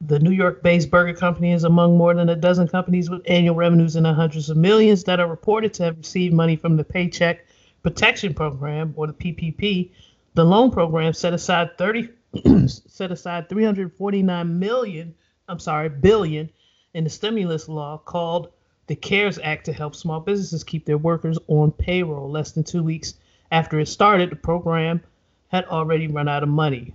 The 0.00 0.20
New 0.20 0.30
York 0.30 0.62
based 0.62 0.90
burger 0.90 1.12
company 1.12 1.52
is 1.52 1.64
among 1.64 1.98
more 1.98 2.14
than 2.14 2.28
a 2.28 2.36
dozen 2.36 2.68
companies 2.68 3.10
with 3.10 3.28
annual 3.28 3.56
revenues 3.56 3.96
in 3.96 4.04
the 4.04 4.14
hundreds 4.14 4.48
of 4.48 4.56
millions 4.56 5.02
that 5.04 5.18
are 5.18 5.26
reported 5.26 5.74
to 5.74 5.84
have 5.84 5.98
received 5.98 6.32
money 6.32 6.54
from 6.54 6.76
the 6.76 6.84
Paycheck 6.84 7.44
Protection 7.82 8.32
Program, 8.32 8.94
or 8.96 9.08
the 9.08 9.12
PPP. 9.12 9.90
The 10.34 10.44
loan 10.44 10.70
program 10.70 11.12
set 11.14 11.34
aside 11.34 11.76
30 11.78 12.10
set 12.68 13.10
aside 13.10 13.48
349 13.48 14.58
million, 14.58 15.14
I'm 15.48 15.58
sorry, 15.58 15.88
billion 15.88 16.48
in 16.94 17.02
the 17.02 17.10
stimulus 17.10 17.68
law 17.68 17.98
called 17.98 18.52
the 18.86 18.94
CARES 18.94 19.40
Act 19.42 19.64
to 19.66 19.72
help 19.72 19.96
small 19.96 20.20
businesses 20.20 20.62
keep 20.62 20.84
their 20.84 20.98
workers 20.98 21.38
on 21.48 21.72
payroll. 21.72 22.30
Less 22.30 22.52
than 22.52 22.62
2 22.62 22.84
weeks 22.84 23.14
after 23.50 23.80
it 23.80 23.88
started, 23.88 24.30
the 24.30 24.36
program 24.36 25.02
had 25.48 25.64
already 25.64 26.06
run 26.06 26.28
out 26.28 26.44
of 26.44 26.48
money. 26.48 26.94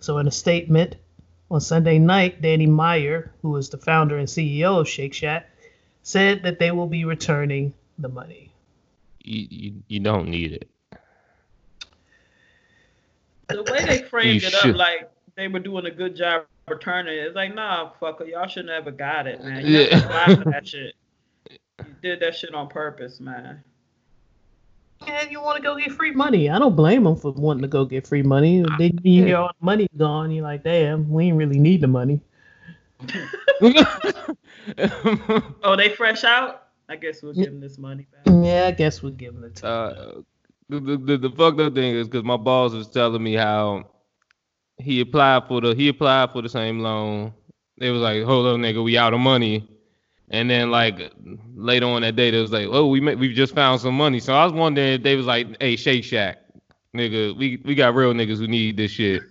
So 0.00 0.18
in 0.18 0.28
a 0.28 0.30
statement 0.30 0.96
on 1.54 1.60
Sunday 1.60 1.98
night, 2.00 2.42
Danny 2.42 2.66
Meyer, 2.66 3.32
who 3.40 3.56
is 3.56 3.70
the 3.70 3.78
founder 3.78 4.18
and 4.18 4.26
CEO 4.26 4.80
of 4.80 4.88
Shake 4.88 5.14
Shack, 5.14 5.48
said 6.02 6.42
that 6.42 6.58
they 6.58 6.72
will 6.72 6.88
be 6.88 7.04
returning 7.04 7.72
the 7.98 8.08
money. 8.08 8.50
You, 9.20 9.46
you, 9.48 9.74
you 9.86 10.00
don't 10.00 10.28
need 10.28 10.52
it. 10.52 10.68
The 13.48 13.62
way 13.62 13.84
they 13.84 14.02
framed 14.10 14.42
You 14.42 14.48
it 14.48 14.52
should. 14.52 14.70
up, 14.72 14.76
like 14.76 15.10
they 15.36 15.46
were 15.46 15.60
doing 15.60 15.86
a 15.86 15.90
good 15.90 16.16
job 16.16 16.44
returning 16.68 17.14
it. 17.14 17.26
It's 17.26 17.36
like, 17.36 17.54
nah, 17.54 17.92
fucker, 18.02 18.28
y'all 18.28 18.48
should 18.48 18.66
never 18.66 18.90
got 18.90 19.26
it, 19.28 19.42
man. 19.42 19.64
You 19.64 19.78
Yeah. 19.78 20.26
yeah. 20.28 20.34
that 20.46 20.66
shit. 20.66 20.94
You 21.50 21.94
did 22.02 22.20
that 22.20 22.34
shit 22.34 22.52
on 22.52 22.68
purpose, 22.68 23.20
man. 23.20 23.62
And 25.06 25.30
you 25.30 25.40
want 25.42 25.56
to 25.56 25.62
go 25.62 25.76
get 25.76 25.92
free 25.92 26.12
money. 26.12 26.48
I 26.48 26.58
don't 26.58 26.74
blame 26.76 27.04
them 27.04 27.16
for 27.16 27.32
wanting 27.32 27.62
to 27.62 27.68
go 27.68 27.84
get 27.84 28.06
free 28.06 28.22
money. 28.22 28.64
They 28.78 28.90
need 29.02 29.28
Yeah. 29.28 29.34
all 29.40 29.48
the 29.48 29.64
money 29.64 29.86
gone. 29.96 30.30
You're 30.30 30.44
like, 30.44 30.64
damn, 30.64 31.08
we 31.10 31.26
ain't 31.26 31.36
really 31.36 31.58
need 31.58 31.80
the 31.82 31.88
money. 31.88 32.20
Oh, 35.62 35.76
they 35.76 35.90
fresh 35.90 36.24
out? 36.24 36.62
I 36.88 36.96
guess 36.96 37.22
we'll 37.22 37.34
give 37.34 37.46
them 37.46 37.60
this 37.60 37.76
money 37.78 38.06
back. 38.12 38.34
Yeah, 38.44 38.66
I 38.66 38.70
guess 38.70 39.02
we'll 39.02 39.12
give 39.12 39.34
them 39.34 39.42
the 39.42 39.50
time. 39.50 39.70
uh, 39.70 40.20
the, 40.68 40.80
the, 40.80 40.96
the, 40.96 41.16
the 41.28 41.30
fucked 41.30 41.60
up 41.60 41.74
thing 41.74 41.94
is 41.94 42.08
because 42.08 42.24
my 42.24 42.36
boss 42.36 42.72
was 42.72 42.88
telling 42.88 43.22
me 43.22 43.34
how 43.34 43.90
he 44.78 45.00
applied 45.00 45.46
for 45.48 45.60
the 45.60 45.74
he 45.74 45.88
applied 45.88 46.30
for 46.32 46.40
the 46.42 46.48
same 46.48 46.80
loan. 46.80 47.32
They 47.78 47.90
was 47.90 48.00
like, 48.00 48.22
hold 48.24 48.46
up, 48.46 48.56
nigga, 48.56 48.82
we 48.82 48.96
out 48.96 49.12
of 49.14 49.20
money. 49.20 49.68
And 50.34 50.50
then 50.50 50.70
like 50.70 51.12
later 51.54 51.86
on 51.86 52.02
that 52.02 52.16
day, 52.16 52.30
they 52.30 52.40
was 52.40 52.50
like, 52.52 52.66
oh, 52.70 52.86
we 52.88 53.00
ma- 53.00 53.12
we 53.12 53.32
just 53.32 53.54
found 53.54 53.80
some 53.80 53.94
money. 53.96 54.18
So 54.20 54.34
I 54.34 54.44
was 54.44 54.52
wondering 54.52 54.94
if 54.94 55.02
they 55.02 55.14
was 55.16 55.26
like, 55.26 55.46
hey, 55.60 55.76
Shake 55.76 56.02
Shack, 56.04 56.38
nigga, 56.96 57.36
we 57.36 57.60
we 57.64 57.74
got 57.74 57.94
real 57.94 58.12
niggas 58.12 58.38
who 58.38 58.48
need 58.48 58.76
this 58.76 58.90
shit. 58.90 59.22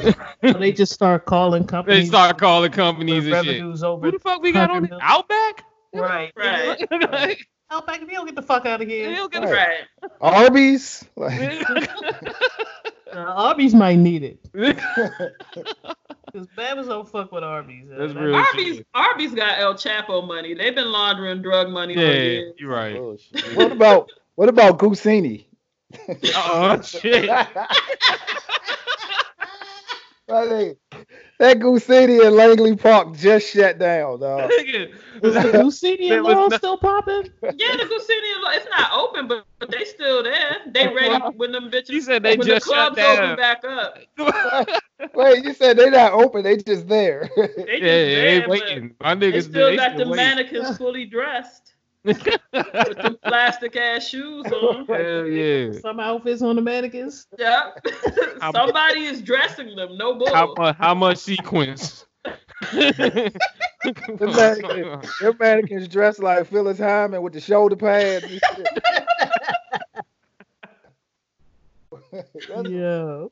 So 0.00 0.52
they 0.54 0.72
just 0.72 0.92
start 0.92 1.26
calling 1.26 1.66
companies. 1.74 2.04
They 2.04 2.06
start 2.08 2.38
calling 2.38 2.72
companies 2.72 3.26
and 3.26 3.44
shit. 3.46 3.62
over. 3.84 4.06
Who 4.06 4.12
the 4.12 4.18
fuck 4.18 4.40
we 4.42 4.52
got 4.52 4.70
on 4.70 4.82
100 4.88 4.96
it? 4.96 5.00
Outback? 5.02 5.64
Right. 5.92 6.32
Right. 6.36 6.78
Like, 7.12 7.46
Outback, 7.70 8.02
if 8.02 8.08
you 8.08 8.14
don't 8.16 8.26
get 8.26 8.34
the 8.34 8.42
fuck 8.42 8.64
out 8.66 8.80
of 8.82 8.88
here. 8.88 9.14
hell, 9.14 9.28
get 9.28 9.44
a- 9.44 9.46
Right. 9.48 9.78
Right. 10.02 10.10
Arby's. 10.20 11.04
Like, 11.16 11.58
Uh, 13.12 13.16
Arby's 13.18 13.74
might 13.74 13.96
need 13.98 14.22
it. 14.22 14.38
Because 16.32 16.48
Babs 16.56 16.88
don't 16.88 17.08
fuck 17.08 17.30
with 17.30 17.44
Arby's. 17.44 17.90
Uh, 17.90 17.98
That's 17.98 18.14
that- 18.14 18.20
real. 18.20 18.34
Arby's 18.34 18.82
Arby's 18.94 19.34
got 19.34 19.58
El 19.58 19.74
Chapo 19.74 20.26
money. 20.26 20.54
They've 20.54 20.74
been 20.74 20.90
laundering 20.90 21.42
drug 21.42 21.68
money 21.70 21.94
for 21.94 22.00
yeah, 22.00 22.12
years. 22.12 22.54
you're 22.58 22.70
right. 22.70 22.96
oh, 22.96 23.18
what 23.54 23.72
about 23.72 24.10
what 24.36 24.48
about 24.48 24.78
Gusini? 24.78 25.44
Oh 26.34 26.80
shit. 26.84 27.28
I 30.32 30.48
think 30.48 30.78
that 31.38 31.58
Gusini 31.58 32.24
in 32.26 32.34
Langley 32.36 32.76
Park 32.76 33.16
just 33.16 33.52
shut 33.52 33.78
down, 33.78 34.20
dog. 34.20 34.50
Nigga. 34.58 34.92
Is 35.22 35.34
the 35.34 35.40
Lucini 35.40 36.08
There 36.08 36.18
and 36.18 36.24
was 36.24 36.34
Laurel 36.34 36.48
no- 36.50 36.56
still 36.56 36.78
popping? 36.78 37.30
Yeah, 37.42 37.76
the 37.76 37.86
Goose 37.88 38.04
Gusini, 38.04 38.56
it's 38.56 38.66
not 38.70 38.92
open, 38.92 39.28
but, 39.28 39.44
but 39.58 39.70
they 39.70 39.84
still 39.84 40.22
there. 40.22 40.56
They 40.66 40.88
ready 40.88 41.20
when 41.36 41.52
them 41.52 41.70
bitches. 41.70 41.90
You 41.90 42.00
said 42.00 42.22
they 42.22 42.36
when 42.36 42.46
just 42.46 42.66
the 42.66 42.74
shut 42.74 42.94
clubs 42.96 43.20
open 43.20 43.36
back 43.36 43.64
up. 43.64 43.98
Wait, 45.14 45.44
you 45.44 45.52
said 45.54 45.76
they 45.76 45.90
not 45.90 46.12
open, 46.12 46.42
they 46.44 46.56
just 46.56 46.88
there. 46.88 47.28
They 47.36 47.44
just 47.44 47.66
yeah, 47.66 47.80
there, 47.80 48.24
they 48.24 48.40
but 48.40 48.48
waiting. 48.48 48.94
My 49.00 49.14
They 49.14 49.32
niggas 49.32 49.42
still 49.44 49.70
they 49.70 49.76
got 49.76 49.96
the 49.96 50.08
waiting. 50.08 50.16
mannequins 50.16 50.76
fully 50.78 51.04
dressed 51.06 51.71
with 52.04 52.22
them 52.22 53.16
plastic 53.24 53.76
ass 53.76 54.08
shoes 54.08 54.46
on. 54.46 54.86
Hell 54.86 55.26
yeah. 55.26 55.72
Some 55.80 56.00
outfits 56.00 56.42
on 56.42 56.56
the 56.56 56.62
mannequins. 56.62 57.26
Yeah. 57.38 57.70
Somebody 58.54 59.04
is 59.04 59.22
dressing 59.22 59.76
them. 59.76 59.96
No 59.96 60.14
bull. 60.14 60.32
How 60.32 60.54
much? 60.56 60.76
How 60.76 60.94
much 60.94 61.18
sequence? 61.18 62.06
Them 62.72 63.32
mannequins, 64.18 65.18
them 65.20 65.36
mannequins 65.40 65.88
dressed 65.88 66.22
like 66.22 66.46
Phyllis 66.46 66.78
Hyman 66.78 67.22
with 67.22 67.32
the 67.32 67.40
shoulder 67.40 67.76
pads. 67.76 68.24
And 68.24 68.32
shit. 68.32 68.68
Yeah. 72.68 73.26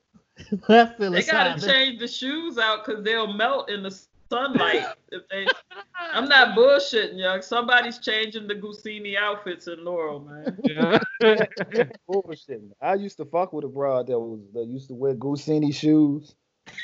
that 0.69 0.97
feel 0.97 1.11
They 1.11 1.23
gotta 1.23 1.61
change 1.61 1.99
the 2.01 2.09
shoes 2.09 2.57
out 2.57 2.85
because 2.85 3.05
they'll 3.05 3.33
melt 3.33 3.69
in 3.69 3.83
the 3.83 3.91
sunlight. 4.31 4.85
if 5.13 5.29
they, 5.29 5.47
I'm 6.13 6.29
not 6.29 6.57
bullshitting, 6.57 7.19
young. 7.19 7.43
Somebody's 7.43 7.99
changing 7.99 8.47
the 8.47 8.55
Gusini 8.55 9.17
outfits 9.17 9.67
in 9.67 9.85
Laurel, 9.85 10.21
man. 10.21 11.01
bullshit. 12.09 12.63
I 12.81 12.95
used 12.95 13.19
to 13.19 13.25
fuck 13.27 13.53
with 13.53 13.65
a 13.65 13.69
broad 13.69 14.07
that 14.07 14.19
was 14.19 14.41
that 14.55 14.67
used 14.67 14.89
to 14.89 14.95
wear 14.95 15.15
Gusini 15.15 15.75
shoes. 15.75 16.35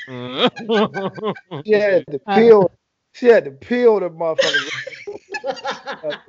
Mm. 0.07 1.65
She 1.65 1.71
had 1.71 2.05
to 2.11 2.19
peel. 2.19 2.71
She 3.13 3.27
had 3.27 3.45
to 3.45 3.51
peel 3.51 3.99
the 3.99 4.09
motherfucker. 4.09 4.99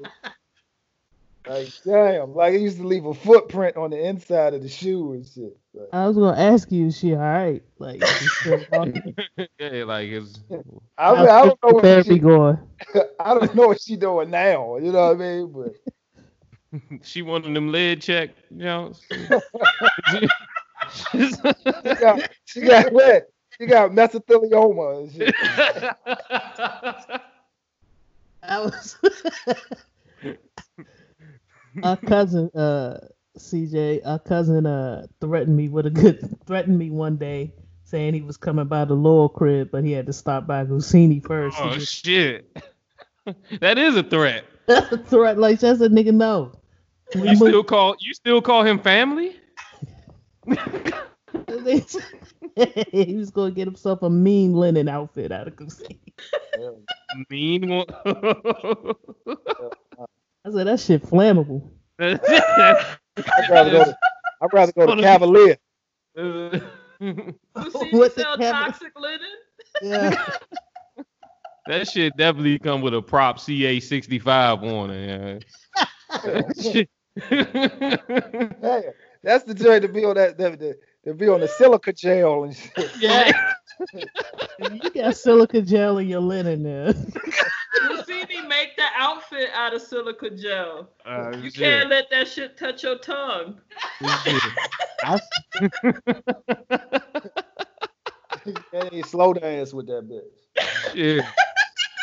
like 1.47 1.69
damn, 1.85 2.35
like 2.35 2.55
it 2.55 2.61
used 2.61 2.79
to 2.79 2.87
leave 2.87 3.05
a 3.05 3.15
footprint 3.15 3.77
on 3.77 3.91
the 3.91 4.03
inside 4.03 4.55
of 4.55 4.63
the 4.63 4.69
shoe 4.69 5.13
and 5.13 5.27
shit. 5.27 5.57
Like, 5.79 5.89
I 5.93 6.09
was 6.09 6.17
gonna 6.17 6.41
ask 6.41 6.73
you, 6.73 6.87
is 6.87 6.99
she 6.99 7.15
all 7.15 7.21
right? 7.21 7.63
Like, 7.79 8.05
she 8.05 8.27
still 8.27 8.67
walking? 8.73 9.15
yeah, 9.61 9.85
like 9.85 10.09
it's 10.09 10.41
I, 10.51 10.57
mean, 10.57 11.29
I 11.29 11.45
don't 11.45 11.59
know 11.63 11.71
what 11.71 11.85
therapy 11.85 12.15
she, 12.15 12.19
going. 12.19 12.59
I 13.21 13.35
don't 13.35 13.55
know 13.55 13.69
what 13.69 13.81
she 13.81 13.97
doing 13.97 14.31
now. 14.31 14.77
You 14.79 14.91
know 14.91 15.15
what 15.15 15.17
I 15.17 15.19
mean? 15.21 15.53
But 15.53 17.03
she 17.03 17.23
wanted 17.23 17.55
them 17.55 17.71
lead 17.71 18.03
check, 18.03 18.31
you 18.51 18.65
know. 18.65 18.93
She 21.13 21.31
got, 22.01 22.31
she 22.45 22.61
got 22.63 22.93
what? 22.93 23.31
She 23.59 23.67
got 23.67 23.91
mesothelioma 23.93 24.99
and 25.03 25.13
shit. 25.13 25.35
I 28.43 28.61
was 28.61 28.97
our 31.83 31.97
cousin 31.97 32.51
uh 32.51 32.99
CJ, 33.39 34.03
our 34.07 34.19
cousin 34.19 34.67
uh 34.67 35.07
threatened 35.21 35.57
me 35.57 35.69
with 35.69 35.87
a 35.87 35.91
good 35.91 36.39
threatened 36.47 36.79
me 36.79 36.91
one 36.91 37.17
day 37.17 37.55
saying 37.85 38.13
he 38.15 38.21
was 38.23 38.37
coming 38.37 38.67
by 38.67 38.85
the 38.85 38.95
Lowell 38.95 39.29
crib, 39.29 39.71
but 39.73 39.83
he 39.85 39.93
had 39.93 40.07
to 40.07 40.13
stop 40.13 40.47
by 40.47 40.65
Gusini 40.65 41.25
first. 41.25 41.57
Oh 41.61 41.75
just- 41.75 42.05
shit. 42.05 42.57
that 43.61 43.79
is 43.79 43.97
a 43.97 44.03
threat. 44.03 44.45
That's 44.67 44.93
a 44.93 44.99
threat 44.99 45.39
like 45.39 45.61
that's 45.61 45.81
a 45.81 45.89
nigga 45.89 46.13
no. 46.13 46.53
We 47.15 47.31
You 47.31 47.37
still 47.37 47.53
moved- 47.53 47.69
call 47.69 47.97
you 48.01 48.13
still 48.13 48.43
call 48.43 48.63
him 48.65 48.79
family? 48.79 49.35
he 52.55 53.15
was 53.17 53.31
gonna 53.31 53.51
get 53.51 53.67
himself 53.67 54.03
a 54.03 54.11
mean 54.11 54.53
linen 54.55 54.89
outfit 54.89 55.33
out 55.33 55.49
of 55.49 55.57
Gusini. 55.57 55.99
Mean 57.31 57.69
one. 57.71 57.87
I 60.45 60.51
said 60.51 60.67
that 60.67 60.81
shit 60.81 61.03
flammable. 61.03 61.71
I'd 63.27 63.51
rather 63.51 63.71
go 63.71 63.85
to, 63.85 63.99
I'd 64.43 64.53
rather 64.53 64.73
go 64.73 64.87
to 64.87 65.03
Cavalier. 65.03 65.57
You 66.17 67.71
see 67.71 67.93
What 67.93 68.17
me 68.17 68.23
the 68.23 68.23
sell 68.23 68.39
hell? 68.39 68.53
toxic 68.53 68.93
linen? 68.99 69.21
Yeah. 69.83 70.27
that 71.67 71.89
shit 71.89 72.17
definitely 72.17 72.59
come 72.59 72.81
with 72.83 72.95
a 72.95 73.03
prop 73.03 73.39
CA65 73.39 74.63
on 74.63 74.91
it. 74.91 75.45
Yeah. 76.59 76.83
Hey, 78.61 78.85
that's 79.23 79.45
the 79.45 79.55
joint 79.55 79.83
to 79.83 79.89
be 79.89 80.05
on 80.05 80.15
that, 80.17 80.39
that, 80.39 80.59
that 80.59 80.79
to 81.05 81.15
be 81.15 81.29
on 81.29 81.41
the 81.41 81.49
silica 81.49 81.93
gel 81.93 82.45
and 82.45 82.57
shit. 82.57 82.91
yeah. 83.01 83.53
you 84.73 84.91
got 84.91 85.17
silica 85.17 85.63
gel 85.63 85.99
in 85.99 86.09
your 86.09 86.21
linen 86.21 86.63
there. 86.63 86.95
You 86.95 88.03
see 88.05 88.25
me 88.27 88.41
make 88.43 88.48
the 88.48 88.48
outfit 88.99 89.49
out 89.55 89.75
of 89.75 89.81
silica 89.81 90.31
gel. 90.31 90.91
Uh, 91.07 91.31
You 91.37 91.51
shit. 91.51 91.63
can't 91.63 91.89
let 91.91 92.11
that 92.11 92.29
shit 92.29 92.59
touch 92.59 92.83
your 92.83 92.99
tongue. 92.99 93.61
I, 95.05 95.19
You 98.93 99.03
slow 99.05 99.33
dance 99.33 99.73
with 99.73 99.87
that 99.87 100.09
bitch. 100.09 100.95
Shit. 100.95 101.25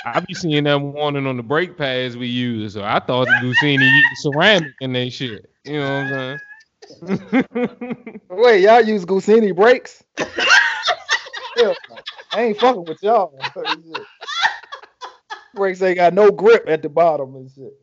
I 0.06 0.20
be 0.20 0.34
seeing 0.36 0.64
that 0.66 0.80
warning 0.80 1.26
on 1.26 1.36
the 1.38 1.44
brake 1.44 1.78
pads 1.78 2.16
we 2.16 2.28
use, 2.28 2.74
so 2.74 2.84
I 2.84 3.00
thought 3.00 3.28
Lucini 3.28 3.80
used 3.80 4.22
ceramic 4.22 4.74
in 4.80 4.94
that 4.94 5.12
shit. 5.12 5.50
You 5.64 5.80
know 5.80 6.06
what 6.06 6.14
I'm 6.14 6.40
saying? 7.04 8.20
Wait, 8.30 8.62
y'all 8.62 8.82
use 8.82 9.04
Gusini 9.04 9.56
brakes? 9.56 10.04
I 12.34 12.42
ain't 12.42 12.60
fucking 12.60 12.86
with 12.86 13.02
y'all. 13.02 13.34
Shit. 15.56 15.58
brakes 15.58 15.82
ain't 15.82 15.96
got 15.96 16.14
no 16.14 16.32
grip 16.32 16.66
at 16.68 16.82
the 16.82 16.90
bottom 16.90 17.36
and 17.36 17.50
shit. 17.50 17.74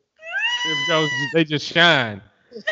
Them 0.88 1.08
they 1.34 1.44
just 1.44 1.66
shine. 1.66 2.22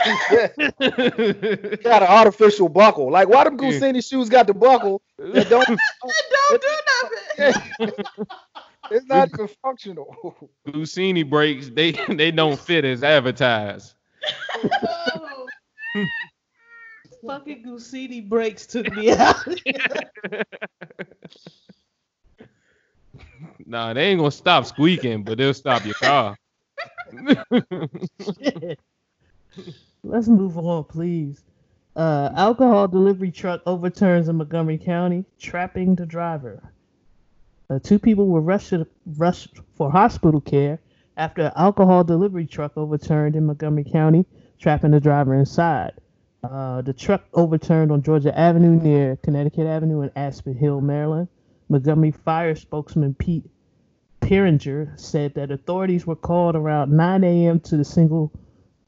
got 1.82 2.03
an 2.03 2.09
artificial 2.09 2.68
buckle. 2.68 3.11
Like 3.11 3.28
why 3.28 3.44
them 3.44 3.59
Yeah. 3.59 3.70
Gusini 3.70 4.07
shoes 4.07 4.28
got 4.28 4.46
the 4.46 4.55
buckle 4.55 5.03
that 5.18 5.48
don't 5.48 5.66
Don't 6.51 6.62
do 6.62 6.68
nothing. 7.38 7.55
it's 8.90 9.07
not 9.07 9.28
even 9.32 9.48
functional. 9.62 10.51
Lucini 10.68 11.28
brakes, 11.28 11.70
they 11.70 11.92
they 12.09 12.30
don't 12.30 12.59
fit 12.59 12.84
as 12.84 13.03
advertised. 13.03 13.94
Oh. 14.64 15.46
fucking 17.26 17.64
Gusini 17.64 18.28
breaks 18.28 18.66
took 18.66 18.92
me 18.94 19.11
out. 19.11 19.36
Nah, 23.70 23.92
they 23.92 24.06
ain't 24.06 24.18
gonna 24.18 24.32
stop 24.32 24.66
squeaking, 24.66 25.22
but 25.22 25.38
they'll 25.38 25.54
stop 25.54 25.84
your 25.84 25.94
car. 25.94 26.36
Let's 30.02 30.26
move 30.26 30.58
on, 30.58 30.82
please. 30.82 31.44
Uh, 31.94 32.30
alcohol 32.34 32.88
delivery 32.88 33.30
truck 33.30 33.62
overturns 33.66 34.28
in 34.28 34.34
Montgomery 34.34 34.76
County, 34.76 35.24
trapping 35.38 35.94
the 35.94 36.04
driver. 36.04 36.60
Uh, 37.68 37.78
two 37.80 38.00
people 38.00 38.26
were 38.26 38.40
rushed, 38.40 38.74
rushed 39.06 39.60
for 39.76 39.88
hospital 39.88 40.40
care 40.40 40.80
after 41.16 41.42
an 41.42 41.52
alcohol 41.54 42.02
delivery 42.02 42.46
truck 42.46 42.72
overturned 42.76 43.36
in 43.36 43.46
Montgomery 43.46 43.84
County, 43.84 44.26
trapping 44.58 44.90
the 44.90 44.98
driver 44.98 45.32
inside. 45.32 45.92
Uh, 46.42 46.82
the 46.82 46.92
truck 46.92 47.22
overturned 47.34 47.92
on 47.92 48.02
Georgia 48.02 48.36
Avenue 48.36 48.82
near 48.82 49.14
Connecticut 49.22 49.68
Avenue 49.68 50.00
in 50.00 50.10
Aspen 50.16 50.56
Hill, 50.56 50.80
Maryland. 50.80 51.28
Montgomery 51.68 52.10
Fire 52.10 52.56
spokesman 52.56 53.14
Pete 53.14 53.48
Pieringer 54.20 54.98
said 54.98 55.34
that 55.34 55.50
authorities 55.50 56.06
were 56.06 56.16
called 56.16 56.54
around 56.56 56.92
9 56.92 57.24
a.m. 57.24 57.60
to 57.60 57.76
the 57.76 57.84
single 57.84 58.32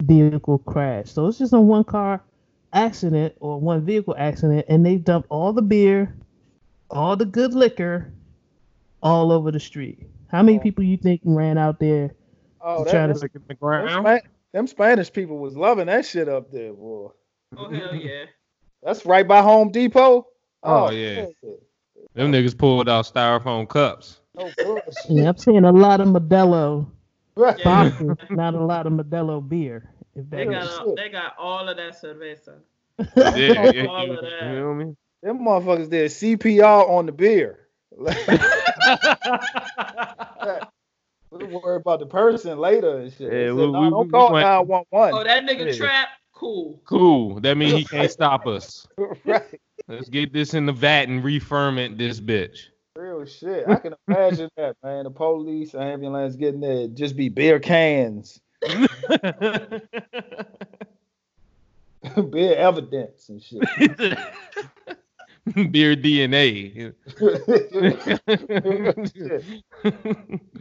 vehicle 0.03 0.59
crash. 0.59 1.11
So 1.11 1.27
it's 1.27 1.39
just 1.39 1.53
a 1.53 1.61
one 1.61 1.85
car 1.85 2.23
accident 2.73 3.35
or 3.41 3.61
one 3.61 3.85
vehicle 3.85 4.15
accident, 4.19 4.67
and 4.69 4.85
they 4.85 4.97
dumped 4.97 5.29
all 5.31 5.53
the 5.53 5.63
beer, 5.63 6.15
all 6.91 7.17
the 7.17 7.25
good 7.25 7.55
liquor, 7.55 8.13
all 9.03 9.33
over 9.33 9.51
the 9.51 9.61
street. 9.61 10.07
How 10.29 10.43
many 10.43 10.59
Oh. 10.59 10.63
people 10.63 10.85
you 10.85 10.97
think 10.97 11.21
ran 11.25 11.59
out 11.59 11.79
there? 11.81 12.15
Oh, 12.61 12.85
To 12.85 12.91
try 12.91 13.07
to- 13.07 13.13
them, 13.13 13.23
Look 13.23 13.25
at 13.35 13.43
the 13.43 13.49
them, 13.49 13.57
ground. 13.61 13.91
Spa- 14.07 14.29
them 14.53 14.67
Spanish 14.67 15.13
people 15.13 15.39
was 15.39 15.57
loving 15.57 15.87
that 15.87 16.07
shit 16.07 16.29
up 16.29 16.51
there, 16.53 16.73
boy. 16.73 17.09
Oh 17.57 17.71
hell 17.71 17.95
yeah. 17.95 18.25
That's 18.83 19.05
right 19.05 19.27
by 19.27 19.43
Home 19.43 19.71
Depot. 19.71 20.27
Oh, 20.63 20.87
oh 20.87 20.91
yeah. 20.91 21.27
Them 22.15 22.33
niggas 22.33 22.57
pulled 22.57 22.89
out 22.89 23.05
styrofoam 23.05 23.69
cups. 23.69 24.21
No. 24.35 24.51
Yeah, 25.09 25.29
I'm 25.29 25.37
seeing 25.37 25.65
a 25.65 25.73
lot 25.73 26.01
of 26.01 26.09
Modelo 26.09 26.87
Right. 27.37 27.59
Yeah. 27.59 27.93
not 28.31 28.55
a 28.55 28.65
lot 28.65 28.87
of 28.87 28.93
Modelo 28.93 29.47
beer. 29.47 29.91
If 30.15 30.29
They 30.31 30.45
got 30.45 30.69
all, 30.81 30.95
they 30.95 31.09
got 31.09 31.35
all 31.39 31.69
of 31.69 31.77
that 31.77 32.01
cerveza. 32.01 32.59
Yeah, 33.17 33.71
yeah, 33.73 33.87
All 33.87 34.07
you, 34.07 34.13
of 34.19 34.21
that. 34.25 34.43
you 34.43 34.59
know 34.59 34.67
what 34.69 34.75
I 34.75 34.75
mean? 34.85 34.97
Them 35.23 35.39
motherfuckers 35.41 35.89
did 35.91 36.11
CPR 36.11 36.89
on 36.91 37.07
the 37.07 37.13
beer. 37.13 37.59
we 41.31 41.39
don't 41.39 41.53
worry 41.63 41.77
about 41.77 42.01
the 42.01 42.07
person 42.07 42.59
later 42.59 42.99
and 42.99 43.11
shit. 43.13 43.21
Yeah, 43.23 43.29
They 43.31 43.47
said, 43.49 43.55
we- 43.55 43.71
"Nah, 43.73 43.81
we- 43.85 43.91
don't 43.91 44.07
we 44.07 44.11
call 44.13 44.33
went- 44.33 44.45
911. 44.47 45.19
Oh, 45.19 45.25
that 45.25 45.45
nigga 45.45 45.67
Yeah. 45.67 45.73
trap? 45.77 46.09
Cool. 46.35 46.81
cool. 46.85 47.41
That 47.41 47.57
means 47.57 47.73
he 47.73 47.85
can't 47.91 48.11
stop 48.11 48.47
us. 48.47 48.87
right. 49.25 49.43
Let's 49.89 50.09
get 50.09 50.33
this 50.33 50.55
in 50.55 50.67
the 50.67 50.73
vat 50.73 51.09
and 51.09 51.23
referment 51.25 51.99
this 51.99 52.21
bitch. 52.21 52.69
Real 52.97 53.25
shit. 53.25 53.67
I 53.69 53.79
can 53.79 53.95
imagine 54.09 54.51
that, 54.57 54.77
man. 54.85 55.05
The 55.05 55.11
police, 55.11 55.75
ambulance 55.75 56.37
getting 56.37 56.61
there, 56.61 56.89
just 56.89 57.17
be 57.17 57.31
beer 57.31 57.59
cans, 57.59 58.41
beer 62.31 62.57
evidence 62.57 63.29
and 63.31 63.43
shit. 63.43 63.71
Beer 65.73 65.97
DNA. 65.97 66.95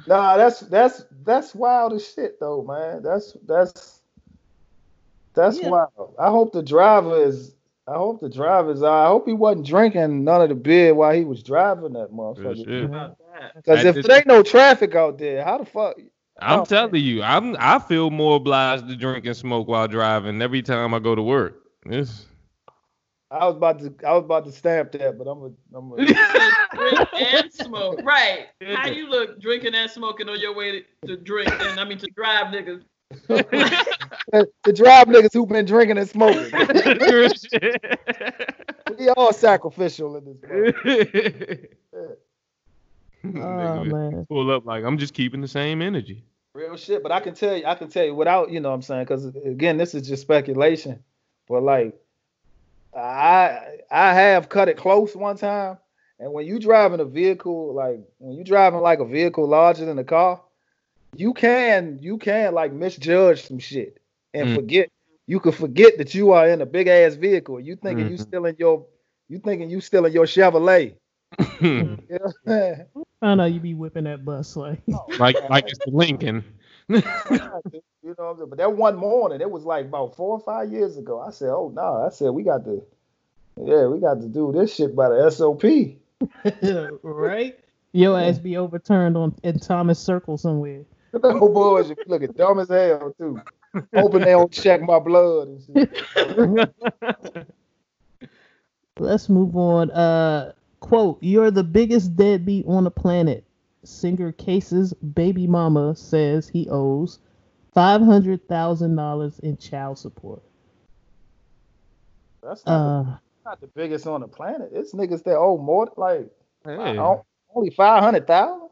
nah, 0.07 0.37
that's 0.37 0.61
that's 0.61 1.05
that's 1.23 1.55
wild 1.55 1.93
as 1.93 2.07
shit 2.13 2.39
though, 2.39 2.63
man. 2.63 3.03
That's 3.03 3.37
that's 3.45 4.01
that's 5.35 5.61
Yeah. 5.61 5.69
wild. 5.69 6.15
I 6.19 6.29
hope 6.29 6.53
the 6.53 6.63
driver 6.63 7.23
is. 7.23 7.55
I 7.87 7.95
hope 7.95 8.21
the 8.21 8.29
driver's. 8.29 8.83
I 8.83 9.07
hope 9.07 9.27
he 9.27 9.33
wasn't 9.33 9.65
drinking 9.65 10.23
none 10.23 10.41
of 10.41 10.49
the 10.49 10.55
beer 10.55 10.93
while 10.93 11.13
he 11.13 11.23
was 11.23 11.41
driving 11.43 11.93
that 11.93 12.11
motherfucker. 12.11 12.65
shit. 12.65 12.85
About 12.85 13.17
that. 13.17 13.55
Because 13.55 13.83
if 13.85 14.05
there 14.05 14.17
ain't 14.17 14.27
no 14.27 14.43
traffic 14.43 14.95
out 14.95 15.17
there, 15.17 15.43
how 15.43 15.57
the 15.57 15.65
fuck? 15.65 15.95
I'm 16.39 16.65
telling 16.65 17.03
you, 17.03 17.21
I'm 17.21 17.55
I 17.59 17.79
feel 17.79 18.09
more 18.09 18.37
obliged 18.37 18.87
to 18.87 18.95
drink 18.95 19.25
and 19.25 19.35
smoke 19.35 19.67
while 19.67 19.87
driving 19.87 20.41
every 20.41 20.61
time 20.61 20.93
I 20.93 20.99
go 20.99 21.15
to 21.15 21.21
work. 21.21 21.61
It's, 21.85 22.25
I 23.29 23.45
was 23.47 23.55
about 23.55 23.79
to. 23.79 23.93
I 24.05 24.13
was 24.13 24.23
about 24.23 24.45
to 24.45 24.51
stamp 24.51 24.91
that, 24.93 25.17
but 25.17 25.27
I'm 25.27 25.43
a. 25.43 25.77
I'm 25.77 25.91
a 25.93 25.97
drink 25.97 27.09
and 27.13 27.53
smoke. 27.53 28.01
Right. 28.03 28.47
How 28.61 28.87
you 28.87 29.09
look 29.09 29.39
drinking 29.39 29.75
and 29.75 29.89
smoking 29.89 30.29
on 30.29 30.39
your 30.39 30.55
way 30.55 30.83
to, 31.03 31.07
to 31.07 31.17
drink 31.17 31.51
and 31.51 31.79
I 31.79 31.83
mean 31.83 31.97
to 31.99 32.07
drive 32.15 32.47
niggas. 32.47 32.83
To 33.27 34.73
drive 34.73 35.07
niggas 35.07 35.33
who've 35.33 35.47
been 35.47 35.65
drinking 35.65 35.97
and 35.97 36.09
smoking. 36.09 36.51
Real 37.01 37.29
we 38.97 39.09
all 39.09 39.33
sacrificial 39.33 40.17
in 40.17 40.25
this. 40.25 40.35
motherfucker. 40.35 41.67
Oh 43.23 43.39
ah, 43.39 43.83
man. 43.83 44.25
Pull 44.27 44.49
up 44.49 44.65
like 44.65 44.83
I'm 44.83 44.97
just 44.97 45.13
keeping 45.13 45.41
the 45.41 45.47
same 45.47 45.81
energy. 45.81 46.23
Real 46.53 46.75
shit, 46.75 47.03
but 47.03 47.11
I 47.11 47.19
can 47.19 47.35
tell 47.35 47.55
you, 47.55 47.65
I 47.65 47.75
can 47.75 47.87
tell 47.87 48.03
you 48.03 48.15
without, 48.15 48.49
you 48.51 48.59
know 48.59 48.69
what 48.69 48.75
I'm 48.75 48.81
saying, 48.81 49.03
because 49.03 49.25
again, 49.25 49.77
this 49.77 49.93
is 49.93 50.07
just 50.07 50.23
speculation. 50.23 51.03
But 51.47 51.63
like, 51.63 51.95
I 52.95 53.77
I 53.89 54.13
have 54.13 54.49
cut 54.49 54.69
it 54.69 54.77
close 54.77 55.15
one 55.15 55.37
time, 55.37 55.77
and 56.19 56.33
when 56.33 56.45
you 56.45 56.59
driving 56.59 56.99
a 56.99 57.05
vehicle, 57.05 57.73
like 57.73 57.99
when 58.17 58.35
you 58.35 58.43
driving 58.43 58.81
like 58.81 58.99
a 58.99 59.05
vehicle 59.05 59.47
larger 59.47 59.85
than 59.85 59.99
a 59.99 60.03
car, 60.03 60.41
you 61.15 61.33
can 61.33 61.99
you 62.01 62.17
can 62.17 62.53
like 62.53 62.71
misjudge 62.73 63.43
some 63.47 63.59
shit 63.59 63.97
and 64.33 64.47
Mm. 64.49 64.55
forget 64.55 64.89
you 65.27 65.39
could 65.39 65.55
forget 65.55 65.97
that 65.97 66.13
you 66.15 66.31
are 66.31 66.47
in 66.49 66.61
a 66.61 66.65
big 66.65 66.87
ass 66.87 67.15
vehicle. 67.15 67.59
You 67.59 67.75
thinking 67.75 68.07
you 68.09 68.15
Mhm. 68.15 68.19
still 68.27 68.45
in 68.45 68.55
your 68.57 68.85
you 69.29 69.39
thinking 69.39 69.69
you 69.69 69.81
still 69.81 70.05
in 70.05 70.13
your 70.13 70.25
Chevrolet. 70.25 70.95
You 71.61 71.97
know 72.09 72.17
what 72.19 72.21
I'm 72.23 72.33
saying? 72.47 72.85
I 73.21 73.35
know 73.35 73.45
you 73.45 73.59
be 73.59 73.73
whipping 73.75 74.05
that 74.05 74.25
bus 74.25 74.55
like. 74.57 74.81
like 75.19 75.37
like 75.49 75.65
it's 75.67 75.79
the 75.85 75.91
Lincoln. 75.91 76.43
you 76.89 76.95
know 76.97 77.01
what 77.37 77.61
I'm 78.03 78.37
saying? 78.37 78.49
But 78.49 78.57
that 78.57 78.73
one 78.73 78.95
morning, 78.97 79.41
it 79.41 79.49
was 79.49 79.63
like 79.63 79.85
about 79.85 80.15
four 80.15 80.31
or 80.31 80.39
five 80.39 80.71
years 80.71 80.97
ago. 80.97 81.21
I 81.21 81.29
said, 81.31 81.49
"Oh 81.49 81.71
no!" 81.73 82.03
I 82.05 82.09
said, 82.09 82.29
"We 82.31 82.43
got 82.43 82.65
to, 82.65 82.83
yeah, 83.63 83.85
we 83.87 83.99
got 83.99 84.21
to 84.21 84.27
do 84.27 84.51
this 84.51 84.73
shit 84.75 84.95
by 84.95 85.09
the 85.09 85.29
SOP." 85.29 85.63
right? 87.03 87.57
Your 87.93 88.19
ass 88.19 88.39
be 88.39 88.57
overturned 88.57 89.15
on 89.17 89.35
in 89.43 89.59
Thomas 89.59 89.99
Circle 89.99 90.37
somewhere. 90.37 90.83
No 91.13 91.39
bullshit. 91.39 91.97
You 91.97 92.03
looking 92.07 92.31
dumb 92.31 92.59
as 92.59 92.69
hell 92.69 93.13
too. 93.17 93.41
Hoping 93.95 94.21
they 94.21 94.31
don't 94.31 94.51
check 94.51 94.81
my 94.81 94.99
blood 94.99 95.47
and 95.47 95.89
shit. 96.17 97.47
Let's 98.99 99.29
move 99.29 99.55
on. 99.55 99.91
Uh, 99.91 100.53
quote: 100.79 101.17
"You're 101.21 101.51
the 101.51 101.63
biggest 101.63 102.15
deadbeat 102.15 102.65
on 102.67 102.83
the 102.83 102.91
planet." 102.91 103.43
Singer 103.83 104.31
Case's 104.31 104.93
baby 104.93 105.47
mama 105.47 105.95
says 105.95 106.47
he 106.47 106.67
owes 106.69 107.19
five 107.73 108.01
hundred 108.01 108.47
thousand 108.47 108.95
dollars 108.95 109.39
in 109.39 109.57
child 109.57 109.97
support. 109.97 110.43
That's 112.43 112.65
not, 112.65 112.73
Uh, 112.73 113.03
the, 113.03 113.19
not 113.45 113.61
the 113.61 113.67
biggest 113.67 114.05
on 114.07 114.21
the 114.21 114.27
planet. 114.27 114.71
It's 114.73 114.93
niggas 114.93 115.23
that 115.23 115.37
owe 115.37 115.57
more 115.57 115.89
like 115.97 116.29
Hey, 116.63 116.97
only 117.55 117.71
five 117.71 118.03
hundred 118.03 118.27
thousand. 118.27 118.69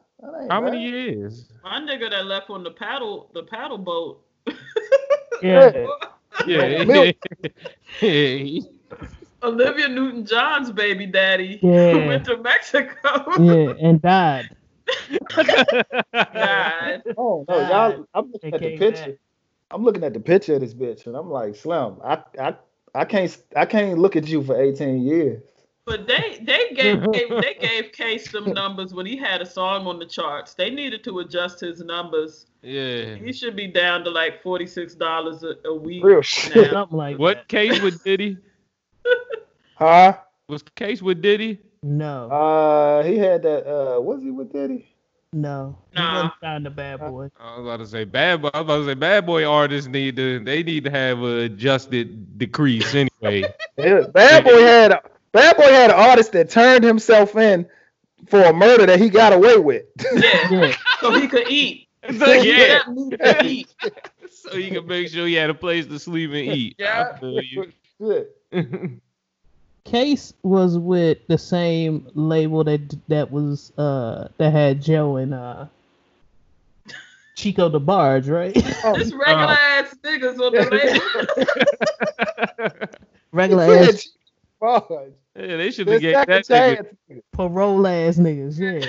How 0.49 0.61
many 0.61 0.83
years? 0.83 1.45
My 1.63 1.79
nigga 1.79 2.09
that 2.09 2.25
left 2.25 2.49
on 2.49 2.63
the 2.63 2.71
paddle 2.71 3.29
the 3.33 3.43
paddle 3.43 3.77
boat. 3.77 4.21
yeah, 5.41 5.71
Yeah, 6.47 6.83
Milk. 6.85 7.15
yeah. 8.01 8.59
Olivia 9.43 9.87
Newton 9.87 10.25
John's 10.25 10.71
baby 10.71 11.05
daddy 11.05 11.59
Yeah. 11.61 12.07
went 12.07 12.25
to 12.25 12.37
Mexico. 12.37 13.23
yeah, 13.39 13.73
and 13.81 14.01
died. 14.01 14.49
God. 16.13 17.03
Oh 17.17 17.45
no, 17.47 17.59
y'all! 17.69 18.05
I'm 18.13 18.31
looking 18.31 18.53
at 18.53 18.61
the 18.61 18.77
picture. 18.77 19.11
back. 19.11 19.19
I'm 19.71 19.83
looking 19.83 20.03
at 20.03 20.13
the 20.13 20.19
picture 20.19 20.55
of 20.55 20.61
this 20.61 20.73
bitch, 20.73 21.05
and 21.05 21.15
I'm 21.15 21.29
like, 21.29 21.55
Slim, 21.55 21.97
I, 22.03 22.23
I, 22.39 22.55
I 22.95 23.05
can't, 23.05 23.37
I 23.55 23.65
can't 23.65 23.99
look 23.99 24.15
at 24.15 24.27
you 24.27 24.43
for 24.43 24.59
18 24.59 25.03
years. 25.05 25.43
But 25.89 26.07
they 26.07 26.37
they 26.43 26.69
gave, 26.75 27.01
gave 27.13 27.29
they 27.41 27.55
gave 27.59 27.91
Case 27.91 28.29
some 28.29 28.53
numbers 28.53 28.93
when 28.93 29.07
he 29.07 29.17
had 29.17 29.41
a 29.41 29.45
song 29.45 29.87
on 29.87 29.97
the 29.97 30.05
charts. 30.05 30.53
They 30.53 30.69
needed 30.69 31.03
to 31.05 31.19
adjust 31.19 31.59
his 31.59 31.81
numbers. 31.81 32.45
yeah. 32.61 33.15
He 33.15 33.33
should 33.33 33.55
be 33.55 33.65
down 33.65 34.03
to 34.03 34.11
like 34.11 34.43
forty 34.43 34.67
six 34.67 34.93
dollars 34.93 35.43
a 35.65 35.73
week. 35.73 36.03
Real 36.03 36.21
shit, 36.21 36.55
now. 36.55 36.69
Something 36.71 36.97
like 36.97 37.17
What 37.17 37.37
that. 37.37 37.47
case 37.47 37.81
with 37.81 38.03
Diddy? 38.03 38.37
huh? 39.75 40.17
Was 40.47 40.63
case 40.75 41.01
with 41.01 41.21
Diddy? 41.23 41.59
No, 41.81 42.29
Uh, 42.29 43.03
he 43.03 43.17
had 43.17 43.41
that. 43.43 43.65
Uh, 43.65 43.99
was 44.01 44.21
he 44.21 44.29
with 44.31 44.51
Diddy? 44.53 44.85
no, 45.31 45.77
he 45.91 45.99
Nah. 45.99 46.13
wasn't 46.15 46.33
signed 46.41 46.63
to 46.65 46.69
Bad 46.71 46.99
Boy. 46.99 47.29
I 47.39 47.57
was 47.57 47.65
about 47.65 47.77
to 47.77 47.87
say 47.87 48.03
bad 48.03 48.41
boy. 48.41 48.49
I 48.53 48.61
was 48.61 48.65
about 48.65 48.77
to 48.79 48.85
say 48.85 48.93
bad 48.95 49.25
boy 49.25 49.45
artists 49.45 49.87
need 49.89 50.15
to. 50.17 50.39
They 50.39 50.61
need 50.63 50.83
to 50.83 50.91
have 50.91 51.19
a 51.21 51.41
adjusted 51.45 52.37
decrease 52.37 52.93
anyway. 52.95 53.43
Bad 53.77 54.43
Boy 54.43 54.61
had 54.61 54.91
a 54.91 55.01
Bad 55.31 55.57
Boy 55.57 55.63
had 55.63 55.91
an 55.91 55.95
artist 55.97 56.31
that 56.33 56.49
turned 56.49 56.83
himself 56.83 57.35
in 57.35 57.65
for 58.27 58.41
a 58.43 58.53
murder 58.53 58.85
that 58.85 58.99
he 58.99 59.09
got 59.09 59.33
away 59.33 59.57
with. 59.57 59.83
Yeah, 60.13 60.47
Yeah, 60.51 60.75
so 61.01 61.13
he 61.13 61.27
could 61.27 61.49
eat. 61.49 61.87
so 62.17 62.31
yeah, 62.33 62.79
He 62.95 63.09
could 63.11 63.37
eat. 63.45 63.73
so 64.31 64.55
you 64.55 64.71
can 64.71 64.87
make 64.87 65.09
sure 65.09 65.27
he 65.27 65.33
had 65.35 65.49
a 65.49 65.53
place 65.53 65.85
to 65.87 65.99
sleep 65.99 66.29
and 66.31 66.39
eat. 66.57 66.75
Yeah. 66.79 67.17
Feel 67.17 67.41
you. 67.41 67.71
Shit. 67.99 68.35
Case 69.85 70.33
was 70.43 70.77
with 70.77 71.19
the 71.27 71.37
same 71.37 72.07
label 72.13 72.63
that 72.63 72.95
that 73.07 73.31
was 73.31 73.71
uh 73.77 74.27
that 74.37 74.51
had 74.51 74.81
Joe 74.81 75.15
and 75.17 75.33
uh 75.33 75.65
Chico 77.35 77.69
DeBarge, 77.69 78.29
right? 78.29 78.51
Oh, 78.83 78.97
This 78.97 79.13
regular 79.13 79.55
ass 79.57 79.95
niggas 80.03 80.39
on 80.39 80.53
the 80.53 80.61
label. 82.67 82.87
Regular 83.31 83.63
ass 83.75 84.09
Fudge. 84.59 85.13
yeah, 85.35 85.57
they 85.57 85.71
should 85.71 85.87
have 85.87 86.01
gave 86.01 86.15
second 86.15 86.45
that 86.49 86.95
nigga. 87.09 87.21
parole 87.31 87.87
ass 87.87 88.17
niggas, 88.17 88.59
yeah. 88.59 88.85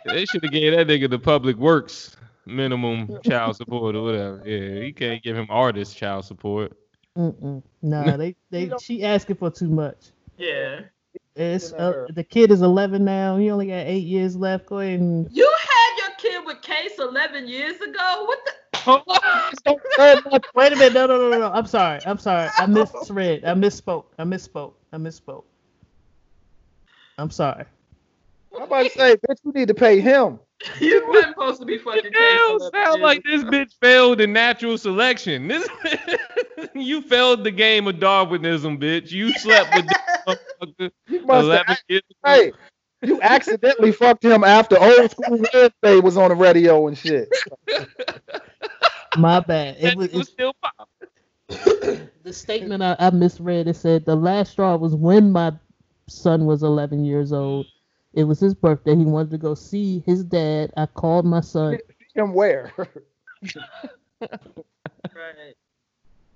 They 0.04 0.24
should 0.24 0.42
have 0.42 0.52
gave 0.52 0.72
that 0.72 0.88
nigga 0.88 1.08
the 1.08 1.18
public 1.18 1.56
works 1.56 2.16
minimum 2.46 3.18
child 3.24 3.56
support 3.56 3.94
or 3.94 4.02
whatever. 4.02 4.42
Yeah, 4.44 4.84
you 4.84 4.94
can't 4.94 5.22
give 5.22 5.36
him 5.36 5.46
artist 5.50 5.96
child 5.96 6.24
support. 6.24 6.72
Mm-mm. 7.16 7.62
Nah, 7.82 8.16
they 8.16 8.34
they 8.50 8.70
she 8.80 9.04
asking 9.04 9.36
for 9.36 9.50
too 9.50 9.68
much. 9.68 10.10
Yeah. 10.36 10.80
It's 11.38 11.72
uh, 11.72 12.06
the 12.14 12.24
kid 12.24 12.50
is 12.50 12.62
11 12.62 13.04
now. 13.04 13.36
He 13.36 13.50
only 13.50 13.66
got 13.68 13.86
eight 13.86 14.04
years 14.04 14.34
left. 14.34 14.66
Go 14.66 14.80
ahead 14.80 14.98
and 14.98 15.28
You 15.30 15.48
had 15.60 15.96
your 15.98 16.16
kid 16.18 16.44
with 16.44 16.62
Case 16.62 16.98
11 16.98 17.46
years 17.46 17.80
ago? 17.80 18.24
What 18.26 18.38
the? 18.44 18.58
wait 20.54 20.72
a 20.72 20.76
minute. 20.76 20.94
No, 20.94 21.06
no, 21.06 21.18
no, 21.18 21.30
no, 21.30 21.38
no. 21.38 21.52
I'm 21.52 21.66
sorry. 21.66 22.00
I'm 22.04 22.18
sorry. 22.18 22.48
I 22.58 22.66
misread. 22.66 23.44
I 23.44 23.54
misspoke. 23.54 24.06
I 24.18 24.24
misspoke. 24.24 24.74
I 24.92 24.96
misspoke. 24.96 25.44
I'm 27.18 27.30
sorry. 27.30 27.66
I'm 28.56 28.62
about 28.62 28.84
to 28.84 28.90
say, 28.90 29.16
bitch, 29.16 29.38
you 29.44 29.52
need 29.52 29.68
to 29.68 29.74
pay 29.74 30.00
him. 30.00 30.40
You 30.80 31.06
weren't 31.08 31.28
supposed 31.28 31.60
to 31.60 31.66
be 31.66 31.78
fucking 31.78 32.02
Case 32.02 32.12
Hell, 32.14 32.56
11 32.56 32.70
sound 32.72 32.96
years 32.96 33.02
like 33.02 33.22
this 33.24 33.44
bitch 33.44 33.72
failed 33.80 34.20
in 34.20 34.32
natural 34.32 34.76
selection. 34.76 35.48
This 35.48 35.68
you 36.74 37.00
failed 37.02 37.44
the 37.44 37.50
game 37.50 37.86
of 37.86 38.00
Darwinism, 38.00 38.78
bitch. 38.78 39.10
You 39.12 39.32
slept 39.34 39.74
with 39.74 39.86
this 39.86 39.98
motherfucker 40.28 40.90
You 41.06 41.26
must 41.26 41.44
eleven 41.44 41.66
have, 41.66 41.78
years 41.88 42.02
ago. 42.10 42.32
hey, 42.34 42.52
you 43.02 43.22
accidentally 43.22 43.92
fucked 43.92 44.24
him 44.24 44.42
after 44.42 44.76
old 44.78 45.10
school 45.10 45.38
Wednesday 45.52 46.00
was 46.00 46.16
on 46.16 46.30
the 46.30 46.34
radio 46.34 46.88
and 46.88 46.98
shit. 46.98 47.28
My 49.16 49.40
bad. 49.40 49.76
It 49.78 49.96
was, 49.96 50.08
nigga 50.08 50.18
was 50.18 50.28
still 50.28 50.54
pop. 50.60 50.88
the 51.48 52.32
statement 52.32 52.82
I, 52.82 52.96
I 52.98 53.10
misread. 53.10 53.68
It 53.68 53.76
said 53.76 54.04
the 54.04 54.16
last 54.16 54.52
straw 54.52 54.76
was 54.76 54.94
when 54.94 55.30
my 55.32 55.52
son 56.08 56.46
was 56.46 56.62
11 56.62 57.04
years 57.04 57.32
old. 57.32 57.66
It 58.18 58.24
was 58.24 58.40
his 58.40 58.52
birthday. 58.52 58.96
He 58.96 59.04
wanted 59.04 59.30
to 59.30 59.38
go 59.38 59.54
see 59.54 60.02
his 60.04 60.24
dad. 60.24 60.72
I 60.76 60.86
called 60.86 61.24
my 61.24 61.40
son. 61.40 61.78
Him 62.14 62.34
where? 62.34 62.72
Right. 65.14 65.54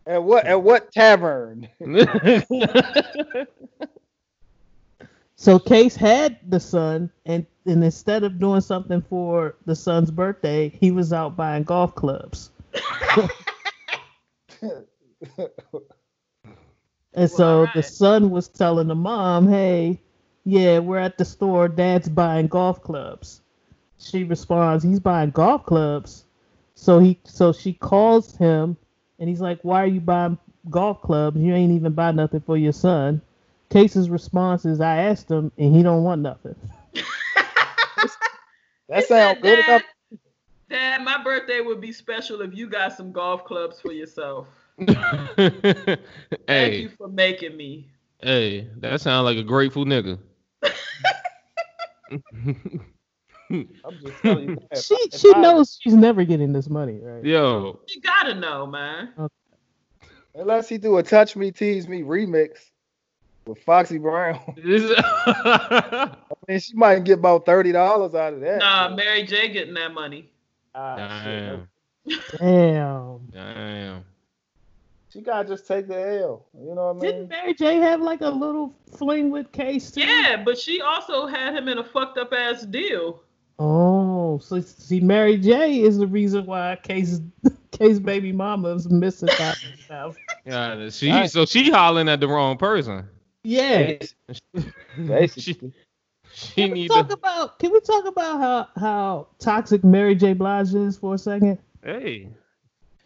At 0.06 0.22
what? 0.22 0.46
At 0.46 0.62
what 0.62 0.92
tavern? 0.92 1.68
So 5.34 5.58
Case 5.58 5.96
had 5.96 6.38
the 6.48 6.60
son, 6.60 7.10
and, 7.26 7.44
and 7.66 7.82
instead 7.82 8.22
of 8.22 8.38
doing 8.38 8.60
something 8.60 9.02
for 9.02 9.56
the 9.66 9.74
son's 9.74 10.12
birthday, 10.12 10.68
he 10.68 10.92
was 10.92 11.12
out 11.12 11.36
buying 11.36 11.64
golf 11.64 11.96
clubs. 11.96 12.50
And 17.14 17.28
so 17.28 17.66
the 17.74 17.82
son 17.82 18.30
was 18.30 18.48
telling 18.48 18.86
the 18.86 18.94
mom, 18.94 19.48
"Hey, 19.48 20.00
yeah, 20.44 20.78
we're 20.78 20.98
at 20.98 21.18
the 21.18 21.24
store. 21.24 21.68
Dad's 21.68 22.08
buying 22.08 22.48
golf 22.48 22.82
clubs." 22.82 23.40
She 23.98 24.24
responds, 24.24 24.84
"He's 24.84 25.00
buying 25.00 25.30
golf 25.30 25.64
clubs." 25.64 26.24
So 26.74 26.98
he, 26.98 27.18
so 27.24 27.52
she 27.52 27.72
calls 27.72 28.36
him, 28.36 28.76
and 29.18 29.28
he's 29.28 29.40
like, 29.40 29.60
"Why 29.62 29.82
are 29.82 29.86
you 29.86 30.00
buying 30.00 30.38
golf 30.70 31.00
clubs? 31.02 31.38
You 31.38 31.54
ain't 31.54 31.72
even 31.72 31.92
buy 31.92 32.12
nothing 32.12 32.40
for 32.40 32.56
your 32.56 32.72
son." 32.72 33.20
Case's 33.70 34.10
response 34.10 34.64
is, 34.64 34.80
"I 34.80 34.98
asked 34.98 35.30
him, 35.30 35.52
and 35.56 35.74
he 35.74 35.82
don't 35.82 36.04
want 36.04 36.22
nothing." 36.22 36.56
That 38.88 39.04
sounds 39.04 39.38
good 39.40 39.58
Dad, 39.58 39.68
enough. 39.68 39.82
Dad, 40.68 41.02
my 41.02 41.22
birthday 41.22 41.60
would 41.60 41.80
be 41.80 41.92
special 41.92 42.42
if 42.42 42.54
you 42.54 42.68
got 42.68 42.92
some 42.92 43.10
golf 43.10 43.44
clubs 43.44 43.80
for 43.80 43.90
yourself. 43.92 44.48
Thank 44.86 45.96
you 46.48 46.90
for 46.98 47.08
making 47.08 47.56
me. 47.56 47.90
hey, 48.22 48.68
that 48.78 49.00
sounds 49.00 49.24
like 49.24 49.38
a 49.38 49.42
grateful 49.42 49.86
nigga. 49.86 50.18
I'm 53.50 53.98
just 54.00 54.22
telling 54.22 54.50
you. 54.50 54.58
She 54.80 54.94
If 54.94 55.20
she 55.20 55.32
I- 55.34 55.40
knows 55.40 55.78
she's 55.80 55.94
never 55.94 56.24
getting 56.24 56.52
this 56.52 56.68
money, 56.68 56.98
right? 57.02 57.24
Yo, 57.24 57.80
You 57.88 58.00
gotta 58.00 58.34
know, 58.34 58.66
man. 58.66 59.10
Unless 60.34 60.68
he 60.68 60.78
do 60.78 60.96
a 60.96 61.02
Touch 61.02 61.36
Me, 61.36 61.50
Tease 61.50 61.86
Me 61.86 62.02
remix 62.02 62.70
with 63.46 63.58
Foxy 63.64 63.98
Brown. 63.98 64.40
this 64.64 64.90
I 65.26 66.16
mean, 66.48 66.60
she 66.60 66.74
might 66.74 67.04
get 67.04 67.18
about 67.18 67.44
thirty 67.44 67.72
dollars 67.72 68.14
out 68.14 68.32
of 68.32 68.40
that. 68.40 68.58
Nah, 68.58 68.94
Mary 68.94 69.24
J 69.24 69.48
getting 69.52 69.74
that 69.74 69.92
money. 69.92 70.30
Ah, 70.74 70.96
damn, 70.96 71.68
shit. 72.08 72.20
Damn. 72.40 73.18
damn. 73.30 74.04
She 75.12 75.20
gotta 75.20 75.46
just 75.48 75.66
take 75.66 75.88
the 75.88 75.94
L. 76.22 76.46
You 76.58 76.74
know 76.74 76.92
what 76.92 76.96
I 76.96 77.00
mean? 77.00 77.00
Didn't? 77.02 77.28
Mary 77.28 77.54
J 77.54 77.76
have 77.76 78.00
like 78.00 78.22
a 78.22 78.30
little 78.30 78.74
fling 78.96 79.30
with 79.30 79.52
Case 79.52 79.90
too? 79.90 80.00
Yeah, 80.00 80.40
but 80.42 80.58
she 80.58 80.80
also 80.80 81.26
had 81.26 81.54
him 81.54 81.68
in 81.68 81.78
a 81.78 81.84
fucked 81.84 82.16
up 82.16 82.32
ass 82.32 82.62
deal. 82.62 83.22
Oh. 83.58 84.38
So 84.38 84.60
see, 84.60 85.00
Mary 85.00 85.36
J 85.36 85.80
is 85.82 85.98
the 85.98 86.06
reason 86.06 86.46
why 86.46 86.78
Case 86.82 87.20
Case 87.72 87.98
baby 87.98 88.32
mama 88.32 88.68
is 88.74 88.88
missing 88.90 89.28
five 89.28 89.58
hundred 89.58 89.78
thousand. 89.80 90.22
Yeah, 90.46 90.88
she 90.88 91.10
Right. 91.10 91.30
so 91.30 91.44
she 91.44 91.70
hollering 91.70 92.08
at 92.08 92.20
the 92.20 92.28
wrong 92.28 92.56
person. 92.56 93.06
Yeah. 93.44 93.98
Basically. 94.96 95.72
She 96.34 96.54
Can 96.54 96.70
we 96.70 96.88
talk 96.88 97.08
to. 97.08 97.12
about 97.14 97.58
Can 97.58 97.72
we 97.72 97.80
talk 97.80 98.06
about 98.06 98.40
how 98.40 98.68
how 98.80 99.26
toxic 99.38 99.84
Mary 99.84 100.14
J. 100.14 100.32
Blige 100.32 100.72
is 100.74 100.96
for 100.96 101.14
a 101.16 101.18
second, 101.18 101.58
Hey, 101.84 102.30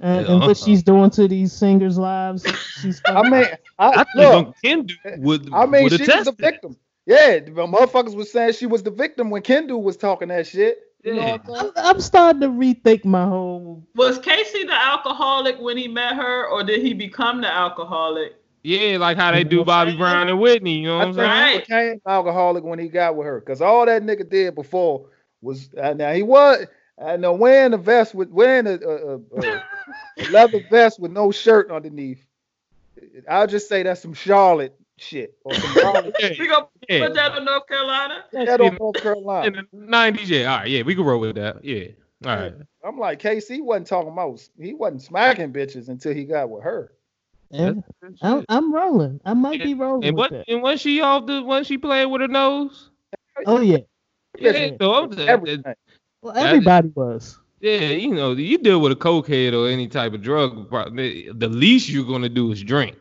and, 0.01 0.26
Yeah, 0.26 0.32
and 0.32 0.40
what 0.42 0.57
she's 0.57 0.82
doing 0.82 1.11
to 1.11 1.28
these 1.28 1.53
singers' 1.53 1.99
lives? 1.99 2.44
She's 2.80 3.01
I 3.07 3.22
mean, 3.22 3.44
I, 3.78 3.88
I 3.88 3.94
think 3.97 4.09
look, 4.16 4.34
Uncle 4.34 4.57
Ken 4.62 4.88
would 5.18 5.53
I 5.53 5.66
mean, 5.66 5.84
would 5.84 5.92
she 5.92 6.03
was 6.03 6.09
attest 6.09 6.24
the 6.26 6.32
that. 6.32 6.53
victim. 6.53 6.76
Yeah, 7.07 7.38
the 7.38 7.51
motherfuckers 7.51 8.14
was 8.16 8.32
saying 8.32 8.55
she 8.55 8.66
was 8.66 8.82
the 8.82 8.90
victim 8.90 9.30
when 9.30 9.42
Kendu 9.42 9.80
was 9.80 9.97
talking 9.97 10.28
that 10.28 10.47
shit. 10.47 10.78
You 11.05 11.14
know 11.14 11.38
I'm? 11.44 11.55
I'm, 11.55 11.70
I'm 11.76 12.01
starting 12.01 12.40
to 12.40 12.49
rethink 12.49 13.05
my 13.05 13.24
whole. 13.24 13.86
Was 13.94 14.18
K-Ci 14.18 14.64
the 14.64 14.74
alcoholic 14.74 15.61
when 15.61 15.76
he 15.76 15.86
met 15.86 16.16
her, 16.16 16.49
or 16.49 16.64
did 16.64 16.82
he 16.82 16.94
become 16.94 17.40
the 17.42 17.53
alcoholic? 17.53 18.34
Yeah, 18.64 18.99
like 18.99 19.16
how 19.16 19.30
they 19.30 19.44
do 19.44 19.64
Bobby 19.64 19.97
Brown 19.97 20.28
and 20.28 20.40
Whitney. 20.40 20.78
You 20.80 20.88
know 20.88 20.99
what 20.99 21.05
I 21.05 21.07
I'm 21.07 21.14
think 21.14 21.26
saying? 21.32 21.53
he 21.53 21.92
became 21.92 22.01
alcoholic 22.09 22.64
when 22.64 22.80
he 22.80 22.88
got 22.88 23.14
with 23.14 23.26
her, 23.28 23.40
cause 23.40 23.62
all 23.62 23.86
that 23.86 24.03
nigga 24.03 24.28
did 24.28 24.57
before 24.57 25.07
was 25.40 25.70
uh, 25.80 25.92
now 25.92 26.12
he 26.12 26.24
was 26.24 26.66
I 27.03 27.16
know 27.16 27.34
uh, 27.34 27.36
wearing 27.36 27.74
a 27.74 27.78
vest 27.78 28.14
with 28.14 28.30
wearing 28.30 28.66
a, 28.66 28.74
a, 28.74 29.16
a, 29.16 29.18
a 29.18 29.62
leather 30.30 30.61
vest 30.70 30.99
with 30.99 31.12
no 31.12 31.30
shirt 31.30 31.70
underneath. 31.70 32.24
I'll 33.28 33.47
just 33.47 33.68
say 33.68 33.82
that's 33.82 34.01
some 34.01 34.14
Charlotte 34.14 34.78
shit 34.97 35.36
or 35.44 35.55
some 35.55 35.72
Charlotte 35.74 36.16
Yeah, 36.18 36.30
We 36.38 36.49
gonna 36.49 36.66
yeah. 36.88 37.07
put 37.07 37.14
that 37.14 37.36
in 37.36 37.44
North 37.44 37.66
Carolina. 37.66 38.24
shit 38.32 38.61
on 38.61 38.76
North 38.80 38.97
Carolina. 38.97 39.47
In 39.47 39.53
the 39.55 39.66
nineties, 39.86 40.30
yeah. 40.30 40.51
All 40.51 40.59
right, 40.61 40.68
yeah, 40.70 40.82
we 40.82 40.94
can 40.94 41.05
roll 41.05 41.20
with 41.20 41.36
that. 41.36 41.64
Yeah. 41.64 41.88
All 42.24 42.34
right. 42.36 42.55
I'm 42.82 42.99
like 42.99 43.18
K-Ci 43.18 43.61
wasn't 43.61 43.88
talking 43.88 44.12
about 44.12 44.40
he 44.59 44.72
wasn't 44.72 45.03
smacking 45.03 45.53
bitches 45.53 45.88
until 45.88 46.14
he 46.14 46.24
got 46.24 46.49
with 46.49 46.62
her. 46.64 46.92
And 47.51 47.84
I'm, 48.22 48.44
I'm 48.49 48.72
rolling. 48.72 49.20
I 49.24 49.34
might 49.34 49.62
be 49.62 49.74
rolling 49.74 50.09
And 50.09 50.16
with 50.16 50.32
what? 50.32 50.44
And 50.49 50.62
when 50.62 50.78
she 50.78 51.01
off 51.01 51.26
the 51.26 51.42
when 51.42 51.64
she 51.64 51.78
played 51.78 52.07
with 52.07 52.22
her 52.22 52.28
nose? 52.28 52.90
Oh 53.44 53.61
yeah. 53.61 53.78
Yeah. 54.38 54.53
Yeah. 54.53 54.70
So 54.80 54.94
I'm 54.94 55.44
the, 56.23 56.29
Everything. 56.29 56.33
Well, 56.33 56.35
That 56.35 56.41
is- 56.41 56.47
everybody 56.49 56.89
was. 56.95 57.39
yeah, 57.61 57.79
you 57.91 58.14
know, 58.14 58.33
you 58.33 58.59
deal 58.59 58.81
with 58.81 58.93
a 58.93 58.97
cokehead 58.97 59.53
or 59.53 59.69
any 59.69 59.89
type 59.89 60.12
of 60.12 60.23
drug, 60.23 60.71
the 60.97 61.31
the 61.35 61.49
least 61.49 61.89
you're 61.89 62.05
gonna 62.07 62.29
do 62.29 62.53
is 62.53 62.62
drink 62.62 62.97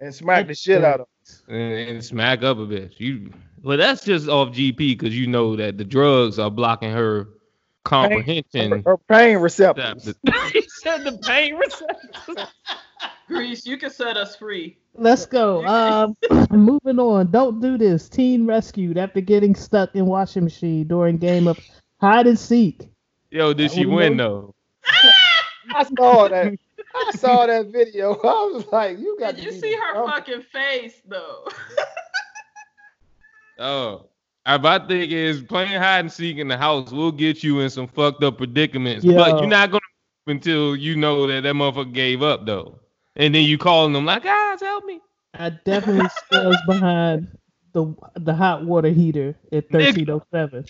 And 0.00 0.14
smack 0.14 0.46
the 0.46 0.54
shit 0.54 0.84
out 0.84 1.00
of 1.00 1.06
and, 1.48 1.72
and 1.88 2.04
smack 2.04 2.42
up 2.42 2.58
a 2.58 2.66
bit. 2.66 2.92
You, 2.98 3.30
well, 3.62 3.78
that's 3.78 4.04
just 4.04 4.28
off 4.28 4.50
GP 4.50 4.76
because 4.76 5.16
you 5.18 5.26
know 5.26 5.56
that 5.56 5.78
the 5.78 5.84
drugs 5.84 6.38
are 6.38 6.50
blocking 6.50 6.90
her 6.92 7.24
her. 7.24 7.28
comprehension. 7.84 8.82
Her 8.84 8.96
pain 8.98 9.34
That- 9.34 9.40
receptors. 9.40 10.04
the- 10.04 10.16
he 10.52 10.62
said 10.82 11.04
the 11.04 11.18
pain 11.18 11.54
receptors. 11.56 12.46
Grease, 13.28 13.64
you 13.64 13.78
can 13.78 13.88
set 13.88 14.18
us 14.18 14.36
free. 14.36 14.76
Let's 14.96 15.24
go. 15.24 15.64
Um, 15.66 16.14
moving 16.50 16.98
on. 16.98 17.30
Don't 17.30 17.58
do 17.60 17.78
this. 17.78 18.06
Teen 18.10 18.46
rescued 18.46 18.98
after 18.98 19.22
getting 19.22 19.54
stuck 19.54 19.94
in 19.96 20.04
washing 20.04 20.44
machine 20.44 20.86
during 20.86 21.16
game 21.16 21.48
of 21.48 21.58
hide 22.04 22.26
and 22.26 22.38
seek. 22.38 22.82
Yo, 23.30 23.52
did 23.52 23.72
she 23.72 23.86
win 23.86 24.16
no. 24.16 24.24
though? 24.26 24.54
I 25.74 25.84
saw 25.84 26.28
that. 26.28 26.56
I 26.94 27.10
saw 27.16 27.46
that 27.46 27.66
video. 27.68 28.14
I 28.24 28.50
was 28.52 28.66
like, 28.70 28.98
you 28.98 29.16
got 29.18 29.34
Did 29.36 29.48
to 29.48 29.54
you 29.54 29.60
see 29.60 29.72
her 29.72 29.94
dumb. 29.94 30.08
fucking 30.08 30.42
face 30.42 31.00
though? 31.06 31.48
Oh. 33.56 34.06
I 34.46 34.58
think 34.80 35.12
is 35.12 35.42
playing 35.42 35.80
hide 35.80 36.00
and 36.00 36.12
seek 36.12 36.38
in 36.38 36.48
the 36.48 36.56
house 36.58 36.90
will 36.90 37.12
get 37.12 37.44
you 37.44 37.60
in 37.60 37.70
some 37.70 37.86
fucked 37.86 38.22
up 38.24 38.36
predicaments. 38.36 39.04
Yo. 39.04 39.14
But 39.14 39.38
you're 39.38 39.46
not 39.46 39.70
gonna 39.70 39.80
until 40.26 40.74
you 40.74 40.96
know 40.96 41.26
that 41.28 41.42
that 41.42 41.54
motherfucker 41.54 41.92
gave 41.92 42.20
up 42.20 42.44
though. 42.46 42.80
And 43.16 43.34
then 43.34 43.44
you 43.44 43.56
calling 43.58 43.92
them 43.92 44.04
like, 44.04 44.22
ah, 44.26 44.50
guys, 44.52 44.60
help 44.60 44.84
me. 44.84 45.00
I 45.34 45.50
definitely 45.64 46.10
stands 46.26 46.58
behind 46.66 47.28
the 47.72 47.94
the 48.16 48.34
hot 48.34 48.64
water 48.64 48.88
heater 48.88 49.36
at 49.52 49.70
thirteen 49.70 50.10
oh 50.10 50.22
seven. 50.32 50.64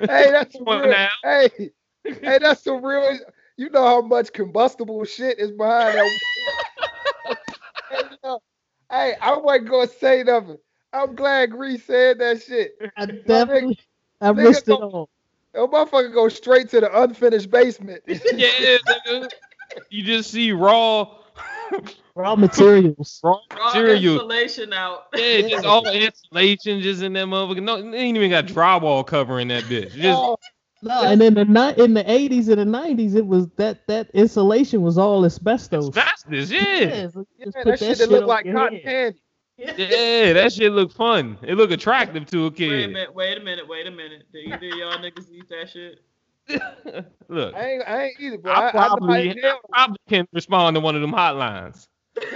Hey, 0.00 0.30
that's 0.30 0.54
some 0.54 0.68
real. 0.68 0.88
now. 0.88 1.08
Hey, 1.22 1.70
hey, 2.04 2.38
that's 2.38 2.62
some 2.62 2.84
real. 2.84 3.18
You 3.56 3.70
know 3.70 3.84
how 3.84 4.00
much 4.00 4.32
combustible 4.32 5.04
shit 5.04 5.38
is 5.38 5.50
behind 5.50 5.94
that. 5.94 6.18
hey, 7.90 7.98
you 8.10 8.16
know, 8.24 8.40
hey, 8.90 9.14
I 9.20 9.36
wasn't 9.36 9.70
gonna 9.70 9.88
say 9.88 10.22
nothing. 10.22 10.58
I'm 10.92 11.14
glad 11.14 11.50
Grease 11.50 11.84
said 11.84 12.18
that 12.18 12.42
shit. 12.42 12.72
I 12.96 13.06
definitely 13.06 13.78
I 14.20 14.30
nigga 14.30 14.44
risked 14.44 14.68
it 14.68 14.80
all. 14.80 15.08
That 15.52 15.60
motherfucker 15.62 16.12
go 16.12 16.28
straight 16.28 16.68
to 16.70 16.80
the 16.80 17.02
unfinished 17.02 17.50
basement. 17.50 18.02
yeah. 18.06 18.78
You 19.88 20.02
just 20.02 20.30
see 20.30 20.52
raw 20.52 21.19
Raw 22.14 22.36
materials. 22.36 23.20
raw 23.22 23.38
Raw 23.56 23.74
insulation 23.74 24.72
out. 24.72 25.06
Yeah, 25.16 25.48
just 25.48 25.64
all 25.64 25.88
insulation 25.88 26.80
just 26.80 27.02
in 27.02 27.12
that 27.14 27.26
motherfucker. 27.26 27.62
No, 27.62 27.90
they 27.90 27.98
ain't 27.98 28.16
even 28.16 28.30
got 28.30 28.46
drywall 28.46 29.06
covering 29.06 29.48
that 29.48 29.64
bitch. 29.64 29.92
Just 29.92 30.18
Oh, 30.18 30.36
No, 30.82 31.02
and 31.02 31.20
in 31.22 31.34
the 31.34 31.44
ni- 31.44 31.82
in 31.84 31.94
the 31.94 32.10
eighties 32.10 32.48
and 32.48 32.58
the 32.58 32.64
nineties, 32.64 33.14
it 33.14 33.26
was 33.26 33.48
that 33.56 33.86
that 33.86 34.10
insulation 34.14 34.82
was 34.82 34.98
all 34.98 35.24
asbestos. 35.24 35.88
asbestos, 35.88 36.50
yeah. 36.50 36.60
Yeah, 36.60 37.08
so 37.08 37.26
yeah, 37.38 37.44
just 37.44 37.56
that, 37.56 37.64
put 37.64 37.78
shit 37.78 37.98
that 37.98 38.10
look 38.10 38.26
like 38.26 38.46
cotton 38.52 38.78
head. 38.78 39.14
candy. 39.58 39.84
Yeah, 39.92 40.32
that 40.32 40.52
shit 40.54 40.72
look 40.72 40.90
fun. 40.92 41.36
It 41.42 41.54
look 41.56 41.70
attractive 41.70 42.24
to 42.30 42.46
a 42.46 42.50
Wait 42.50 42.54
a 42.54 42.56
kid. 42.56 42.92
minute, 42.92 43.14
wait 43.14 43.36
a 43.36 43.40
minute, 43.40 43.68
wait 43.68 43.86
a 43.86 43.90
minute. 43.90 44.22
Do 44.32 44.38
either 44.38 44.56
of 44.56 44.62
y'all 44.62 44.98
niggas 44.98 45.30
eat 45.30 45.48
that 45.50 45.68
shit? 45.70 46.02
look, 47.28 47.54
I 47.54 47.70
ain't, 47.70 47.88
I 47.88 48.04
ain't 48.04 48.20
either, 48.20 48.38
but 48.38 48.50
I, 48.50 48.60
I 48.60 48.68
I, 48.68 48.70
probably, 48.70 49.28
you 49.28 49.34
feel. 49.34 49.58
I 49.72 49.84
probably 49.84 49.96
can 50.08 50.28
respond 50.32 50.74
to 50.74 50.80
one 50.80 50.94
of 50.94 51.00
them 51.00 51.12
hotlines. 51.12 51.86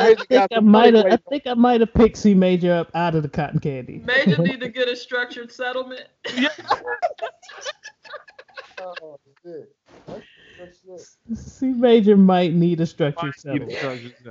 I 0.00 0.14
think 0.14 0.48
I 0.52 0.60
might 0.60 0.94
have. 0.94 1.04
money 1.04 1.12
I 1.12 1.16
think 1.28 1.46
I 1.46 1.54
might 1.54 1.80
have 1.80 1.94
picked 1.94 2.16
C 2.16 2.34
Major 2.34 2.72
up 2.74 2.90
out 2.94 3.14
of 3.14 3.22
the 3.22 3.28
cotton 3.28 3.60
candy. 3.60 3.98
Major 4.04 4.42
need 4.42 4.60
to 4.60 4.68
get 4.68 4.88
a 4.88 4.96
structured 4.96 5.52
settlement. 5.52 6.06
Oh, 8.78 9.18
shit. 9.44 9.74
That's 10.06 10.80
good 10.80 11.00
shit. 11.00 11.38
C 11.38 11.66
Major 11.68 12.16
might 12.16 12.52
need 12.52 12.80
a 12.80 12.86
structured 12.86 13.34
settlement. 13.36 14.26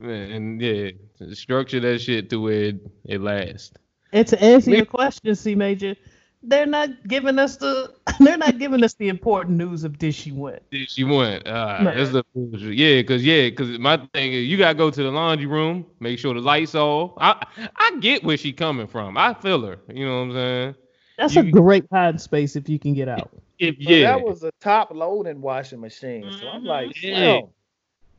Man, 0.00 0.30
and 0.30 0.60
yeah, 0.60 0.90
structure 1.32 1.80
that 1.80 2.00
shit 2.00 2.30
to 2.30 2.40
where 2.40 2.62
it, 2.64 2.76
it 3.04 3.20
lasts. 3.20 3.72
And 4.12 4.26
to 4.28 4.42
answer 4.42 4.70
your 4.70 4.86
question, 4.86 5.34
C 5.34 5.54
Major, 5.54 5.96
they're 6.42 6.66
not 6.66 6.90
giving 7.06 7.38
us 7.38 7.56
the. 7.56 7.94
They're 8.20 8.36
not 8.36 8.58
giving 8.58 8.82
us 8.82 8.94
the 8.94 9.08
important 9.08 9.56
news 9.58 9.84
of 9.84 9.96
did 9.98 10.12
she 10.12 10.32
win? 10.32 10.58
Did 10.72 10.90
she 10.90 11.04
went? 11.04 11.46
Uh, 11.46 11.82
No. 11.84 11.94
that's 11.94 12.10
the. 12.10 12.24
Yeah, 12.34 13.00
cause 13.02 13.22
yeah, 13.22 13.48
cause 13.50 13.78
my 13.78 13.96
thing 14.12 14.32
is 14.32 14.46
you 14.46 14.56
gotta 14.56 14.74
go 14.76 14.90
to 14.90 15.02
the 15.02 15.10
laundry 15.10 15.46
room, 15.46 15.86
make 16.00 16.18
sure 16.18 16.34
the 16.34 16.40
lights 16.40 16.74
off. 16.74 17.12
I 17.18 17.46
I 17.76 17.96
get 18.00 18.24
where 18.24 18.36
she 18.36 18.52
coming 18.52 18.88
from. 18.88 19.16
I 19.16 19.34
feel 19.34 19.64
her. 19.66 19.78
You 19.88 20.04
know 20.06 20.16
what 20.18 20.22
I'm 20.24 20.32
saying? 20.32 20.74
That's 21.16 21.34
You- 21.36 21.42
a 21.42 21.50
great 21.50 21.84
hiding 21.92 22.18
space 22.18 22.56
if 22.56 22.68
you 22.68 22.78
can 22.80 22.92
get 22.94 23.08
out. 23.08 23.30
If 23.60 23.76
But 23.76 23.86
yeah, 23.88 24.06
that 24.16 24.22
was 24.22 24.42
a 24.42 24.50
top 24.60 24.90
loading 24.92 25.40
washing 25.40 25.80
machine. 25.80 26.28
So 26.40 26.48
I'm 26.48 26.64
like, 26.64 27.00
Yeah. 27.02 27.20
damn, 27.20 27.42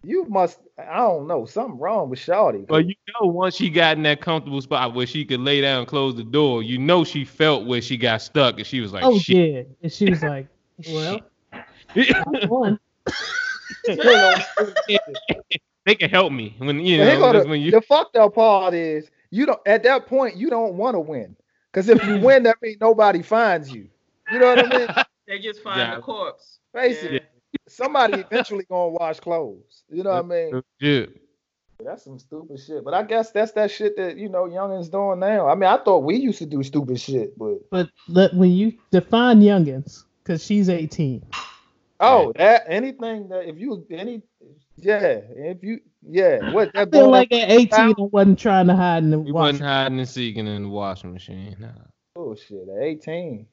you 0.03 0.25
must, 0.29 0.59
I 0.77 0.97
don't 0.97 1.27
know, 1.27 1.45
something 1.45 1.77
wrong 1.77 2.09
with 2.09 2.19
Shawty. 2.19 2.67
But 2.67 2.85
you 2.87 2.95
know, 3.21 3.27
once 3.27 3.55
she 3.55 3.69
got 3.69 3.97
in 3.97 4.03
that 4.03 4.21
comfortable 4.21 4.61
spot 4.61 4.93
where 4.93 5.05
she 5.05 5.25
could 5.25 5.41
lay 5.41 5.61
down 5.61 5.79
and 5.79 5.87
close 5.87 6.15
the 6.15 6.23
door, 6.23 6.63
you 6.63 6.77
know 6.77 7.03
she 7.03 7.25
felt 7.25 7.65
where 7.65 7.81
she 7.81 7.97
got 7.97 8.21
stuck, 8.21 8.57
and 8.57 8.65
she 8.65 8.79
was 8.79 8.93
like, 8.93 9.03
oh 9.03 9.19
"Shit." 9.19 9.35
yeah, 9.35 9.61
and 9.83 9.91
she 9.91 10.09
was 10.09 10.23
like, 10.23 10.47
"Well, 10.87 11.21
I 11.95 12.47
won." 12.47 12.79
they 15.85 15.95
can 15.95 16.09
help 16.09 16.31
me 16.31 16.55
when 16.59 16.79
you 16.81 16.97
know 16.97 17.17
go 17.17 17.33
that's 17.33 17.45
the, 17.45 17.49
when 17.49 17.61
you. 17.61 17.71
the 17.71 17.81
fucked 17.81 18.15
up 18.15 18.35
part 18.35 18.73
is 18.73 19.09
you 19.31 19.45
don't 19.45 19.59
at 19.65 19.83
that 19.83 20.05
point 20.05 20.35
you 20.35 20.49
don't 20.49 20.75
want 20.75 20.95
to 20.95 20.99
win. 20.99 21.35
Cause 21.71 21.87
if 21.89 22.03
you 22.05 22.19
win, 22.21 22.43
that 22.43 22.57
means 22.61 22.77
nobody 22.81 23.21
finds 23.21 23.71
you. 23.71 23.89
You 24.31 24.39
know 24.39 24.55
what 24.55 24.73
I 24.73 24.77
mean? 24.77 24.87
They 25.27 25.39
just 25.39 25.61
find 25.61 25.79
Yeah. 25.79 25.95
the 25.95 26.01
corpse. 26.01 26.59
Basically, 26.73 27.21
somebody 27.67 28.19
eventually 28.19 28.65
gonna 28.69 28.89
wash 28.89 29.19
clothes. 29.19 29.83
You 29.89 30.03
know 30.03 30.11
what 30.11 30.25
I 30.25 30.27
mean? 30.27 30.61
Yeah. 30.79 31.05
That's 31.83 32.03
some 32.03 32.19
stupid 32.19 32.59
shit. 32.59 32.83
But 32.83 32.93
I 32.93 33.03
guess 33.03 33.31
that's 33.31 33.53
that 33.53 33.71
shit 33.71 33.95
that 33.97 34.17
you 34.17 34.27
know 34.29 34.43
youngins 34.43 34.91
doing 34.91 35.19
now. 35.19 35.47
I 35.47 35.55
mean, 35.55 35.69
I 35.69 35.77
thought 35.77 35.99
we 35.99 36.17
used 36.17 36.39
to 36.39 36.45
do 36.45 36.61
stupid 36.63 36.99
shit, 36.99 37.37
but 37.37 37.57
But 37.71 37.89
let, 38.07 38.33
when 38.33 38.51
you 38.51 38.73
define 38.91 39.41
youngins, 39.41 40.03
because 40.23 40.43
she's 40.43 40.69
18. 40.69 41.25
oh, 42.01 42.33
that 42.35 42.65
anything 42.67 43.29
that 43.29 43.47
if 43.47 43.57
you 43.57 43.85
any 43.91 44.21
yeah, 44.77 45.19
if 45.35 45.63
you 45.63 45.79
yeah, 46.01 46.39
what 46.51 46.71
I 46.75 46.85
feel 46.85 47.09
like 47.09 47.31
at 47.31 47.49
18, 47.49 47.73
I 47.79 47.93
wasn't 47.97 48.39
trying 48.39 48.67
to 48.67 48.75
hide 48.75 49.03
in 49.03 49.11
the 49.11 49.19
We 49.19 49.31
wasn't 49.31 49.63
hiding 49.63 49.99
and 49.99 50.09
seeking 50.09 50.47
in 50.47 50.63
the 50.63 50.69
washing 50.69 51.13
machine. 51.13 51.55
Nah. 51.59 51.69
Oh, 52.15 52.25
bullshit 52.25 52.67
at 52.67 52.83
18. 52.83 53.47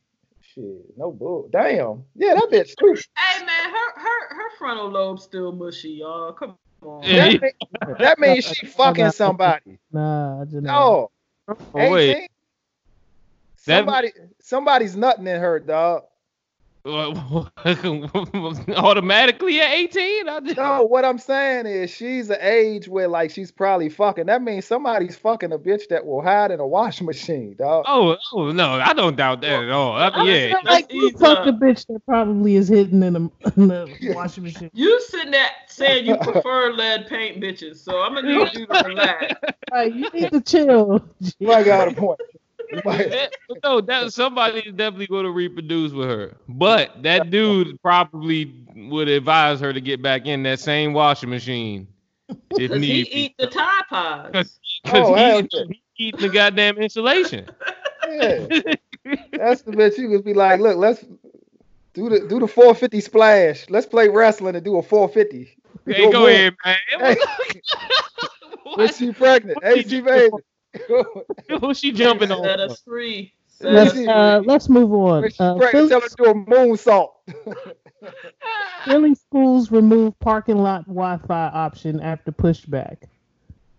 Shit, 0.57 0.96
no 0.96 1.11
bull. 1.12 1.48
Damn. 1.52 2.04
Yeah, 2.14 2.34
that 2.34 2.48
bitch 2.50 2.68
stupid. 2.68 3.04
Hey 3.16 3.44
man, 3.44 3.70
her 3.70 4.00
her 4.00 4.34
her 4.36 4.50
frontal 4.59 4.88
lobe's 4.88 5.22
still 5.24 5.52
mushy, 5.52 5.90
y'all. 5.90 6.32
Come 6.32 6.57
on. 6.82 7.02
Yeah. 7.04 7.28
That, 7.28 7.42
mean- 7.42 7.96
that 7.98 8.18
means 8.18 8.44
she 8.46 8.66
fucking 8.66 9.11
somebody. 9.11 9.78
Nah, 9.92 10.40
I 10.42 10.44
just 10.44 10.62
No, 10.62 11.11
Oh, 11.48 11.57
wait. 11.74 12.11
18. 12.11 12.16
That- 12.16 12.28
somebody 13.57 14.12
somebody's 14.40 14.96
nothing 14.96 15.26
in 15.26 15.40
her, 15.40 15.61
dog. 15.61 16.04
Automatically 18.76 19.61
at 19.61 19.72
18? 19.72 20.28
I 20.28 20.41
just, 20.41 20.57
No, 20.57 20.84
what 20.84 21.05
I'm 21.05 21.18
saying 21.18 21.66
is 21.66 21.91
she's 21.91 22.30
an 22.30 22.39
age 22.41 22.87
where 22.89 23.09
like 23.09 23.30
she's 23.30 23.51
probably 23.51 23.89
fucking. 23.89 24.26
That 24.26 24.43
means 24.43 24.66
somebody's 24.66 25.16
fucking 25.16 25.53
a 25.53 25.59
bitch 25.59 25.89
that 25.89 26.07
will 26.07 26.22
hide 26.22 26.53
in 26.53 26.61
a 26.61 26.66
washing 26.66 27.07
machine, 27.07 27.57
dog. 27.59 27.84
oh, 27.89 28.16
oh 28.32 28.53
no, 28.53 28.72
I 28.74 28.93
don't 28.93 29.16
doubt 29.16 29.41
that 29.41 29.64
at 29.64 29.70
all. 29.70 29.93
I, 29.97 30.09
I 30.09 30.22
yeah, 30.24 30.49
feel 30.53 30.61
like 30.64 30.93
you 30.93 31.09
Ease 31.09 31.20
fuck 31.20 31.39
up. 31.39 31.45
the 31.47 31.53
bitch 31.53 31.87
that 31.89 32.05
probably 32.07 32.55
is 32.55 32.68
hidden 32.68 33.03
in 33.03 33.12
the, 33.14 33.30
in 33.57 33.68
the 33.68 33.89
washing 34.14 34.45
machine. 34.45 34.70
You 34.72 35.01
sitting 35.03 35.32
there 35.32 35.51
saying 35.66 36.07
you 36.07 36.16
prefer 36.22 36.72
lead 36.72 37.09
paint 37.09 37.41
bitches, 37.43 37.78
so 37.78 38.01
I'm 38.03 38.14
gonna 38.14 38.28
need 38.28 38.55
you 38.55 38.66
to 38.66 38.82
relax. 38.87 39.34
Like, 39.72 39.95
you 39.95 40.09
need 40.11 40.30
to 40.30 40.41
chill. 40.41 41.05
You 41.41 41.49
might 41.49 41.64
got 41.64 41.89
a 41.89 41.93
point. 41.93 42.20
You 42.71 42.83
no, 43.64 43.81
that 43.83 44.12
somebody 44.12 44.61
is 44.61 44.75
definitely 44.75 45.07
going 45.07 45.25
to 45.25 45.31
reproduce 45.31 45.93
with 45.93 46.09
her. 46.09 46.37
But 46.49 47.03
that 47.03 47.31
dude 47.31 47.81
probably 47.83 48.53
would 48.75 49.09
advise 49.09 49.61
her 49.61 49.73
to 49.73 49.81
get 49.81 50.03
back 50.03 50.27
in 50.27 50.43
that 50.45 50.61
same 50.61 50.93
washing 50.93 51.31
machine 51.31 51.89
if 52.57 52.73
Cause 52.73 52.81
he 52.83 52.93
need 52.93 53.11
be. 53.12 53.25
eat 53.25 53.35
the 53.39 53.47
Tide 53.47 53.85
Pods. 53.89 54.61
Because 54.85 55.09
Oh, 55.09 55.14
he, 55.14 55.37
yeah. 55.53 55.64
he 55.69 55.83
eating 55.97 56.21
the 56.21 56.29
goddamn 56.29 56.79
insulation. 56.79 57.47
Yeah. 58.07 58.47
That's 59.37 59.62
the 59.62 59.73
bitch 59.73 59.99
you 59.99 60.09
could 60.09 60.25
be 60.25 60.35
like, 60.35 60.61
look, 60.61 60.77
let's 60.77 61.05
do 61.95 62.09
the 62.09 62.21
do 62.29 62.39
the 62.41 62.47
450 62.49 63.01
splash. 63.01 63.69
Let's 63.71 63.87
play 63.87 64.09
wrestling 64.09 64.55
and 64.57 64.64
do 64.64 64.77
a 64.79 64.83
450. 64.83 65.57
hey, 65.87 65.95
Go 65.97 66.11
go 66.11 66.27
ahead. 66.27 66.55
ahead, 66.55 66.55
man. 66.64 66.77
Hey, 66.99 67.17
was 68.77 68.97
she 68.97 69.12
pregnant? 69.12 69.59
Hey, 69.62 69.83
she 69.83 70.01
baby. 70.01 70.31
Who's 71.61 71.79
she 71.79 71.93
jumping 71.93 72.31
on? 72.31 72.45
Set 72.45 72.61
us 72.61 72.81
free. 72.81 73.35
Set 73.49 73.72
Let's 73.72 73.95
us 73.95 74.07
uh, 74.07 74.41
free. 74.41 74.47
let's 74.47 74.68
move 74.68 74.93
on. 74.93 75.22
When 75.22 75.31
she 75.31 75.37
Uh, 75.39 75.59
Philly, 75.70 75.89
tell 75.89 76.01
her 76.01 76.09
to 76.09 76.14
do 76.16 76.24
a 76.31 76.35
moonsault. 76.35 77.11
Philly 78.85 79.14
schools 79.14 79.70
remove 79.70 80.18
parking 80.20 80.59
lot 80.59 80.85
Wi-Fi 80.87 81.49
option 81.49 82.01
after 82.01 82.33
pushback. 82.33 83.05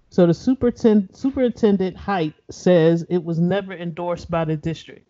So 0.10 0.26
the 0.26 0.34
superintendent, 0.34 1.16
superintendent 1.16 1.98
Hite 1.98 2.34
says 2.50 3.06
it 3.10 3.24
was 3.24 3.40
never 3.40 3.74
endorsed 3.74 4.30
by 4.32 4.46
the 4.46 4.56
district. 4.56 5.08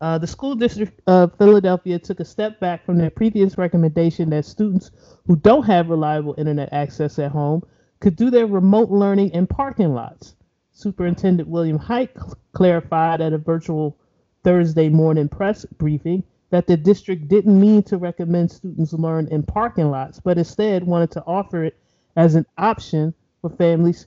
Uh, 0.00 0.18
the 0.18 0.26
school 0.26 0.54
district 0.54 1.00
of 1.06 1.36
Philadelphia 1.38 1.98
took 1.98 2.20
a 2.20 2.24
step 2.24 2.60
back 2.60 2.84
from 2.84 2.98
their 2.98 3.10
previous 3.10 3.56
recommendation 3.56 4.30
that 4.30 4.44
students 4.44 4.90
who 5.26 5.36
don't 5.36 5.64
have 5.64 5.88
reliable 5.88 6.34
internet 6.36 6.72
access 6.72 7.18
at 7.18 7.30
home 7.30 7.62
could 8.00 8.16
do 8.16 8.30
their 8.30 8.46
remote 8.46 8.90
learning 8.90 9.30
in 9.30 9.46
parking 9.46 9.94
lots. 9.94 10.34
Superintendent 10.74 11.48
William 11.48 11.80
cl- 11.80 12.36
clarified 12.52 13.20
at 13.20 13.32
a 13.32 13.38
virtual 13.38 13.96
Thursday 14.42 14.88
morning 14.88 15.28
press 15.28 15.64
briefing 15.64 16.22
that 16.50 16.66
the 16.66 16.76
district 16.76 17.28
didn't 17.28 17.58
mean 17.58 17.82
to 17.84 17.96
recommend 17.96 18.50
students 18.50 18.92
learn 18.92 19.28
in 19.28 19.42
parking 19.42 19.90
lots, 19.90 20.20
but 20.20 20.36
instead 20.36 20.84
wanted 20.84 21.10
to 21.12 21.24
offer 21.26 21.64
it 21.64 21.78
as 22.16 22.34
an 22.34 22.44
option 22.58 23.14
for 23.40 23.50
families 23.50 24.06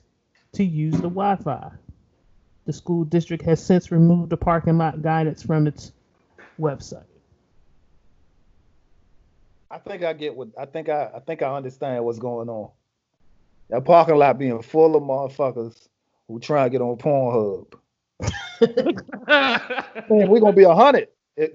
to 0.52 0.64
use 0.64 0.94
the 0.94 1.08
Wi 1.08 1.36
Fi. 1.36 1.70
The 2.66 2.72
school 2.72 3.04
district 3.04 3.44
has 3.44 3.64
since 3.64 3.90
removed 3.90 4.30
the 4.30 4.36
parking 4.36 4.78
lot 4.78 5.00
guidance 5.02 5.42
from 5.42 5.66
its 5.66 5.92
website. 6.60 7.04
I 9.70 9.78
think 9.78 10.02
I 10.02 10.12
get 10.12 10.34
what 10.36 10.48
I 10.58 10.66
think 10.66 10.88
I 10.88 11.10
I 11.14 11.20
think 11.20 11.42
I 11.42 11.54
understand 11.54 12.04
what's 12.04 12.18
going 12.18 12.48
on. 12.48 12.70
That 13.70 13.84
parking 13.84 14.16
lot 14.16 14.38
being 14.38 14.60
full 14.62 14.96
of 14.96 15.02
motherfuckers 15.02 15.88
who 16.28 16.38
trying 16.38 16.66
to 16.66 16.70
get 16.70 16.82
on 16.82 16.96
Pornhub. 16.96 17.74
Man, 20.10 20.28
we're 20.28 20.40
gonna 20.40 20.52
be 20.52 20.64
a 20.64 20.74
hundred. 20.74 21.08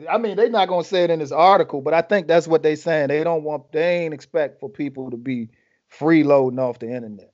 I 0.09 0.17
mean, 0.17 0.37
they're 0.37 0.49
not 0.49 0.67
gonna 0.67 0.83
say 0.83 1.03
it 1.03 1.09
in 1.09 1.19
this 1.19 1.31
article, 1.31 1.81
but 1.81 1.93
I 1.93 2.01
think 2.01 2.27
that's 2.27 2.47
what 2.47 2.63
they're 2.63 2.75
saying. 2.75 3.09
They 3.09 3.23
don't 3.23 3.43
want 3.43 3.71
they 3.71 3.99
ain't 3.99 4.13
expect 4.13 4.59
for 4.59 4.69
people 4.69 5.11
to 5.11 5.17
be 5.17 5.49
freeloading 5.99 6.59
off 6.59 6.79
the 6.79 6.87
internet. 6.87 7.31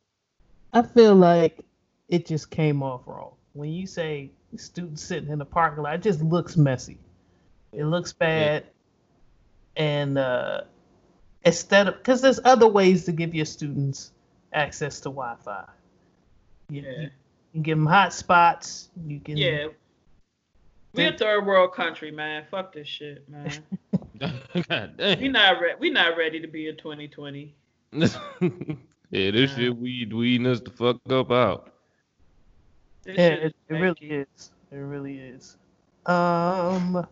I 0.74 0.82
feel 0.82 1.16
like 1.16 1.64
it 2.10 2.26
just 2.26 2.50
came 2.50 2.84
off 2.84 3.02
wrong. 3.06 3.34
When 3.54 3.72
you 3.72 3.88
say 3.88 4.32
students 4.56 5.04
sitting 5.04 5.30
in 5.30 5.40
the 5.40 5.46
parking 5.46 5.84
lot, 5.84 5.96
it 5.96 6.02
just 6.02 6.22
looks 6.22 6.58
messy. 6.58 6.98
It 7.72 7.84
looks 7.84 8.14
bad. 8.14 8.66
And 9.76 10.18
uh, 10.18 10.62
instead 11.44 11.88
of, 11.88 11.98
because 11.98 12.22
there's 12.22 12.40
other 12.44 12.68
ways 12.68 13.06
to 13.06 13.12
give 13.12 13.34
your 13.34 13.46
students 13.46 14.12
access 14.54 15.00
to 15.02 15.10
Wi 15.10 15.36
Fi. 15.44 15.66
You, 16.70 16.82
Yeah. 16.82 17.02
you 17.02 17.10
can 17.52 17.62
give 17.62 17.78
them 17.78 17.86
hot 17.86 18.14
spots. 18.14 18.90
You 19.08 19.20
can. 19.20 19.38
Yeah. 19.38 19.68
We 20.94 21.06
a 21.06 21.18
third 21.18 21.46
world 21.46 21.74
country, 21.74 22.12
man. 22.12 22.46
Fuck 22.50 22.74
this 22.74 22.88
shit, 22.88 23.28
man. 23.30 23.52
God 24.20 24.98
damn. 24.98 25.20
We 25.20 25.26
damn. 25.26 25.32
not 25.32 25.60
re- 25.62 25.76
we 25.80 25.90
not 25.90 26.18
ready 26.18 26.40
to 26.40 26.48
be 26.48 26.68
in 26.68 26.78
2020. 26.78 27.56
yeah, 27.92 29.32
this 29.32 29.54
shit 29.56 29.76
weed 29.78 30.14
weeding 30.14 30.48
us 30.48 30.60
the 30.62 30.72
fuck 30.72 30.98
up 31.12 31.32
out. 31.32 31.74
This 33.04 33.18
Yeah, 33.18 33.30
shit 33.30 33.40
it, 33.40 33.46
is 33.46 33.54
it 33.70 33.74
really 33.74 34.12
is. 34.12 34.52
It 34.72 34.78
really 34.78 35.20
is. 35.20 35.58
Um, 36.06 37.08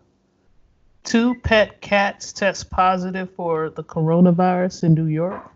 two 1.04 1.36
pet 1.42 1.82
cats 1.82 2.34
test 2.34 2.70
positive 2.70 3.30
for 3.32 3.70
the 3.70 3.84
coronavirus 3.84 4.84
in 4.84 4.94
New 4.94 5.06
York. 5.06 5.52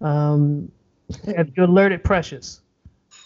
Um, 0.00 0.70
have 1.36 1.50
you 1.56 1.64
alerted 1.64 2.04
Precious? 2.04 2.60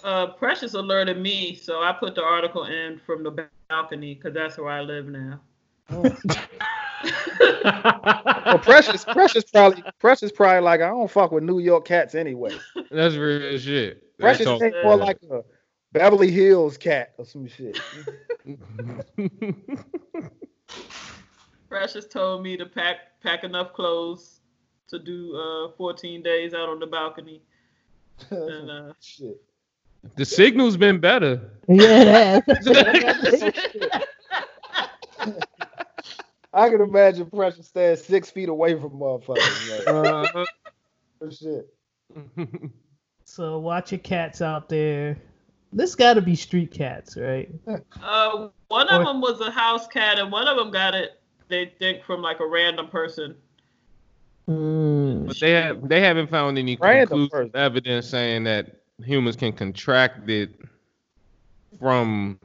Uh, 0.04 0.26
Precious 0.26 0.74
alerted 0.74 1.18
me, 1.18 1.54
so 1.54 1.82
I 1.82 1.90
put 1.90 2.14
the 2.14 2.22
article 2.22 2.64
in 2.64 3.00
from 3.06 3.22
the 3.22 3.48
balcony 3.70 4.14
because 4.14 4.34
that's 4.34 4.58
where 4.58 4.68
I 4.68 4.82
live 4.82 5.06
now. 5.06 5.40
Well, 5.90 6.18
Precious, 8.58 9.06
Precious 9.06 9.44
probably, 9.44 9.82
Precious 9.98 10.30
probably 10.30 10.60
like 10.60 10.82
I 10.82 10.88
don't 10.88 11.10
fuck 11.10 11.32
with 11.32 11.42
New 11.42 11.58
York 11.58 11.86
cats 11.86 12.14
anyway. 12.14 12.54
That's 12.90 13.14
real 13.14 13.58
shit. 13.58 14.18
Precious 14.18 14.44
That's 14.44 14.62
ain't 14.62 14.82
more 14.82 14.96
like 14.96 15.16
a 15.30 15.42
Beverly 15.92 16.30
Hills 16.30 16.76
cat 16.76 17.14
or 17.16 17.24
some 17.24 17.46
shit. 17.46 17.80
Precious 21.70 22.06
told 22.06 22.42
me 22.42 22.58
to 22.58 22.66
pack 22.66 23.18
pack 23.22 23.42
enough 23.42 23.72
clothes 23.72 24.40
to 24.88 24.98
do 24.98 25.34
uh 25.34 25.70
14 25.78 26.22
days 26.22 26.52
out 26.52 26.68
on 26.68 26.78
the 26.78 26.86
balcony. 26.86 27.40
And 28.30 28.70
uh, 28.70 28.92
shit. 29.00 29.40
The 30.16 30.24
signal's 30.24 30.76
been 30.76 30.98
better. 31.00 31.50
Yeah. 31.68 32.40
I 36.52 36.68
can 36.68 36.80
imagine 36.80 37.26
pressure 37.30 37.62
staying 37.62 37.96
six 37.96 38.30
feet 38.30 38.48
away 38.48 38.78
from 38.78 38.90
motherfuckers. 38.90 39.86
Like, 39.86 39.88
Uh, 40.36 40.44
oh, 41.20 41.30
shit. 41.30 41.68
so 43.24 43.58
watch 43.58 43.90
your 43.92 43.98
cats 44.00 44.40
out 44.40 44.68
there. 44.68 45.16
This 45.72 45.96
got 45.96 46.14
to 46.14 46.20
be 46.20 46.36
street 46.36 46.70
cats, 46.70 47.16
right? 47.16 47.50
uh, 48.00 48.48
one 48.68 48.88
of 48.88 49.00
Or- 49.00 49.04
them 49.04 49.20
was 49.20 49.40
a 49.40 49.50
house 49.50 49.88
cat, 49.88 50.18
and 50.20 50.30
one 50.30 50.46
of 50.46 50.56
them 50.56 50.70
got 50.70 50.94
it. 50.94 51.20
They 51.48 51.72
think 51.78 52.04
from 52.04 52.22
like 52.22 52.38
a 52.40 52.46
random 52.46 52.88
person. 52.88 53.34
Mm. 54.48 55.26
but 55.26 55.40
they 55.40 55.52
have 55.52 55.88
they 55.88 56.00
haven't 56.02 56.28
found 56.28 56.58
any 56.58 56.76
Random 56.78 57.30
conclusive 57.30 57.52
person. 57.52 57.64
evidence 57.64 58.06
saying 58.06 58.44
that 58.44 58.82
humans 59.02 59.36
can 59.36 59.52
contract 59.52 60.28
it 60.28 60.50
from 61.78 62.38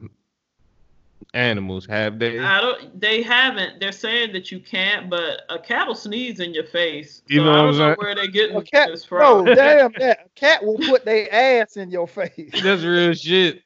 animals, 1.34 1.86
have 1.86 2.18
they? 2.18 2.38
I 2.38 2.60
don't. 2.60 3.00
They 3.00 3.22
haven't. 3.22 3.80
They're 3.80 3.92
saying 3.92 4.32
that 4.32 4.50
you 4.50 4.60
can't, 4.60 5.08
but 5.08 5.42
a 5.48 5.58
cat 5.58 5.86
will 5.86 5.94
sneeze 5.94 6.40
in 6.40 6.52
your 6.54 6.66
face. 6.66 7.22
You 7.26 7.40
so 7.40 7.44
know 7.44 7.52
I 7.52 7.56
don't 7.56 7.64
I'm 7.66 7.70
know 7.72 7.78
saying? 7.78 7.96
where 7.98 8.14
they 8.14 8.28
getting 8.28 8.56
A 8.56 8.62
cat, 8.62 8.88
this 8.90 9.10
no, 9.10 9.44
damn 9.44 9.92
that. 9.98 10.20
A 10.26 10.40
cat 10.40 10.64
will 10.64 10.78
put 10.78 11.04
their 11.04 11.32
ass 11.32 11.76
in 11.76 11.90
your 11.90 12.06
face. 12.06 12.50
That's 12.62 12.82
real 12.82 13.14
shit. 13.14 13.62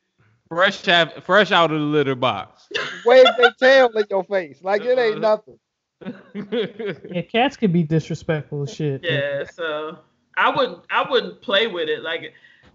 Fresh 0.48 0.84
have, 0.84 1.24
fresh 1.24 1.50
out 1.50 1.72
of 1.72 1.80
the 1.80 1.86
litter 1.86 2.14
box. 2.14 2.68
Wave 3.04 3.26
their 3.38 3.52
tail 3.52 3.88
in 3.96 4.04
your 4.10 4.24
face. 4.24 4.62
Like 4.62 4.82
it 4.82 4.98
ain't 4.98 5.24
uh-huh. 5.24 5.38
nothing. 5.46 5.58
Yeah, 7.10 7.22
cats 7.22 7.56
can 7.56 7.72
be 7.72 7.82
disrespectful 7.82 8.64
as 8.64 8.74
shit. 8.74 9.02
Yeah, 9.02 9.44
so 9.50 9.98
I 10.36 10.54
wouldn't 10.54 10.80
I 10.90 11.08
wouldn't 11.08 11.40
play 11.40 11.66
with 11.66 11.88
it. 11.88 12.02
Like 12.02 12.34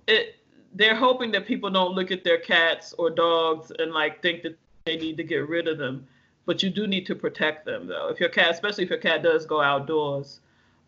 it 0.10 0.36
they're 0.74 0.96
hoping 0.96 1.32
that 1.32 1.48
people 1.48 1.70
don't 1.70 1.94
look 1.94 2.12
at 2.12 2.24
their 2.24 2.38
cats 2.38 2.94
or 2.98 3.10
dogs 3.10 3.72
and 3.80 3.92
like 3.92 4.22
think 4.22 4.44
that 4.44 4.58
they 4.86 4.98
need 4.98 5.18
to 5.18 5.24
get 5.24 5.48
rid 5.48 5.68
of 5.68 5.78
them. 5.78 6.06
But 6.46 6.64
you 6.64 6.70
do 6.70 6.88
need 6.88 7.06
to 7.08 7.16
protect 7.16 7.66
them 7.66 7.88
though. 7.88 8.10
If 8.10 8.20
your 8.20 8.30
cat, 8.30 8.52
especially 8.52 8.84
if 8.84 8.90
your 8.90 9.00
cat 9.00 9.24
does 9.24 9.46
go 9.46 9.62
outdoors. 9.62 10.40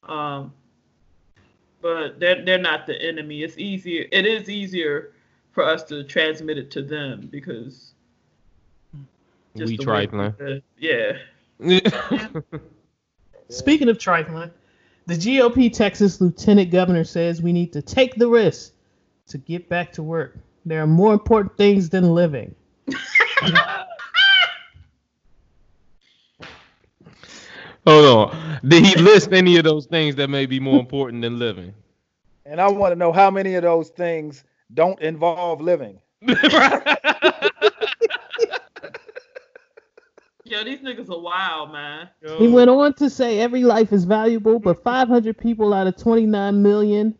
Um 0.07 0.53
but 1.81 2.19
they're 2.19 2.43
they're 2.43 2.57
not 2.57 2.85
the 2.85 3.01
enemy. 3.01 3.43
It's 3.43 3.57
easier 3.57 4.05
it 4.11 4.25
is 4.25 4.49
easier 4.49 5.13
for 5.51 5.63
us 5.63 5.83
to 5.83 6.03
transmit 6.03 6.57
it 6.57 6.71
to 6.71 6.81
them 6.81 7.27
because 7.31 7.93
we 9.53 9.77
the 9.77 9.85
way- 9.85 10.07
trifling. 10.07 10.61
yeah. 10.77 11.17
Speaking 13.49 13.89
of 13.89 13.99
trifling, 13.99 14.49
the 15.07 15.15
GOP 15.15 15.71
Texas 15.73 16.21
Lieutenant 16.21 16.71
Governor 16.71 17.03
says 17.03 17.41
we 17.41 17.51
need 17.51 17.73
to 17.73 17.81
take 17.81 18.15
the 18.15 18.27
risk 18.27 18.73
to 19.27 19.37
get 19.37 19.69
back 19.69 19.91
to 19.93 20.03
work. 20.03 20.37
There 20.65 20.81
are 20.81 20.87
more 20.87 21.13
important 21.13 21.57
things 21.57 21.89
than 21.89 22.13
living. 22.13 22.53
Hold 27.87 28.29
on. 28.29 28.59
Did 28.63 28.85
he 28.85 28.95
list 29.01 29.33
any 29.33 29.57
of 29.57 29.63
those 29.63 29.87
things 29.87 30.15
that 30.15 30.29
may 30.29 30.45
be 30.45 30.59
more 30.59 30.79
important 30.79 31.23
than 31.23 31.39
living? 31.39 31.73
And 32.45 32.61
I 32.61 32.69
want 32.69 32.91
to 32.91 32.95
know 32.95 33.11
how 33.11 33.31
many 33.31 33.55
of 33.55 33.63
those 33.63 33.89
things 33.89 34.43
don't 34.73 35.01
involve 35.01 35.61
living. 35.61 35.99
Yo, 40.51 40.65
these 40.65 40.79
niggas 40.79 41.09
are 41.09 41.19
wild, 41.19 41.71
man. 41.71 42.09
Yo. 42.21 42.37
He 42.37 42.49
went 42.49 42.69
on 42.69 42.93
to 42.95 43.09
say 43.09 43.39
every 43.39 43.63
life 43.63 43.93
is 43.93 44.03
valuable, 44.03 44.59
but 44.59 44.83
500 44.83 45.37
people 45.37 45.73
out 45.73 45.87
of 45.87 45.95
29 45.95 46.61
million 46.61 47.17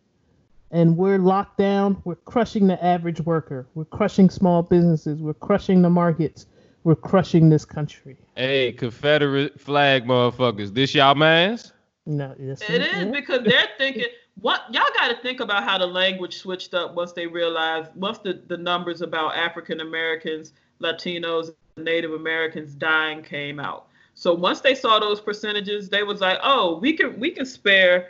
and 0.72 0.96
we're 0.96 1.18
locked 1.18 1.58
down. 1.58 2.00
We're 2.04 2.16
crushing 2.16 2.66
the 2.66 2.82
average 2.82 3.20
worker. 3.20 3.66
We're 3.74 3.84
crushing 3.84 4.30
small 4.30 4.62
businesses. 4.62 5.20
We're 5.20 5.34
crushing 5.34 5.82
the 5.82 5.90
markets. 5.90 6.46
We're 6.84 6.96
crushing 6.96 7.50
this 7.50 7.64
country. 7.64 8.16
Hey, 8.34 8.72
Confederate 8.72 9.60
flag 9.60 10.06
motherfuckers. 10.06 10.74
This 10.74 10.94
y'all 10.94 11.14
mans? 11.14 11.72
No, 12.06 12.34
yes, 12.40 12.62
It 12.68 12.80
is 12.82 12.88
yeah. 12.92 13.04
because 13.04 13.44
they're 13.44 13.68
thinking 13.78 14.06
what 14.40 14.62
y'all 14.72 14.82
got 14.96 15.08
to 15.08 15.22
think 15.22 15.40
about 15.40 15.62
how 15.62 15.78
the 15.78 15.86
language 15.86 16.38
switched 16.38 16.74
up 16.74 16.94
once 16.94 17.12
they 17.12 17.26
realized 17.26 17.90
once 17.94 18.18
the, 18.18 18.42
the 18.48 18.56
numbers 18.56 19.02
about 19.02 19.36
African 19.36 19.80
Americans, 19.80 20.52
Latinos, 20.80 21.50
Native 21.76 22.12
Americans 22.12 22.74
dying 22.74 23.22
came 23.22 23.60
out. 23.60 23.86
So 24.14 24.34
once 24.34 24.60
they 24.60 24.74
saw 24.74 24.98
those 24.98 25.20
percentages, 25.20 25.88
they 25.88 26.02
was 26.02 26.20
like, 26.20 26.38
oh, 26.42 26.78
we 26.78 26.94
can 26.94 27.20
we 27.20 27.30
can 27.30 27.46
spare 27.46 28.08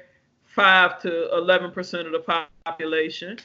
five 0.54 1.00
to 1.02 1.34
eleven 1.36 1.70
percent 1.70 2.06
of 2.06 2.12
the 2.12 2.46
population, 2.64 3.38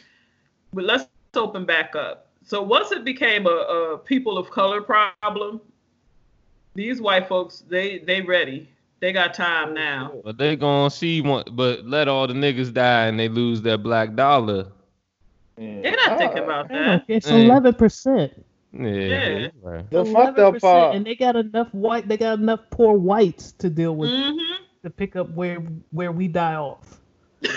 but 0.74 0.84
let's 0.84 1.08
open 1.36 1.66
back 1.66 1.95
up. 1.95 2.28
So 2.43 2.62
once 2.62 2.91
it 2.91 3.03
became 3.03 3.45
a, 3.45 3.49
a 3.49 3.97
people 3.97 4.38
of 4.38 4.49
color 4.51 4.82
problem, 4.82 5.62
these 6.76 7.01
white 7.01 7.28
folks 7.28 7.64
they 7.68 7.99
they 7.99 8.22
ready. 8.22 8.70
They 8.99 9.14
got 9.14 9.36
time 9.36 9.76
now. 9.76 10.12
But 10.24 10.38
they 10.39 10.55
gonna 10.55 10.89
see 10.89 11.22
one 11.22 11.43
but 11.51 11.86
let 11.86 12.08
all 12.08 12.28
the 12.28 12.34
niggas 12.34 12.74
die 12.74 13.05
and 13.08 13.20
they 13.20 13.30
lose 13.30 13.62
their 13.62 13.78
black 13.78 14.16
dollar. 14.16 14.68
They're 15.55 15.95
not 15.95 16.18
thinking 16.18 16.43
about 16.43 16.70
that. 16.70 17.03
It's. 17.08 17.28
11 17.28 17.74
percent. 17.76 18.45
Yeah. 18.74 19.49
Yeah. 19.64 19.82
The 19.89 20.05
fucked 20.05 20.39
up 20.39 20.60
part. 20.60 20.95
and 20.95 21.05
they 21.05 21.16
got 21.16 21.36
enough 21.36 21.74
white. 21.74 22.08
They 22.08 22.18
got 22.18 22.39
enough 22.39 22.60
poor 22.70 22.97
whites 22.97 23.53
to 23.53 23.70
deal 23.70 23.95
with 23.95 24.10
Mm-hmm. 24.10 24.57
To 24.84 24.89
pick 24.89 25.15
up 25.15 25.30
where 25.32 25.57
where 25.91 26.11
we 26.11 26.28
die 26.28 26.55
off. 26.55 26.99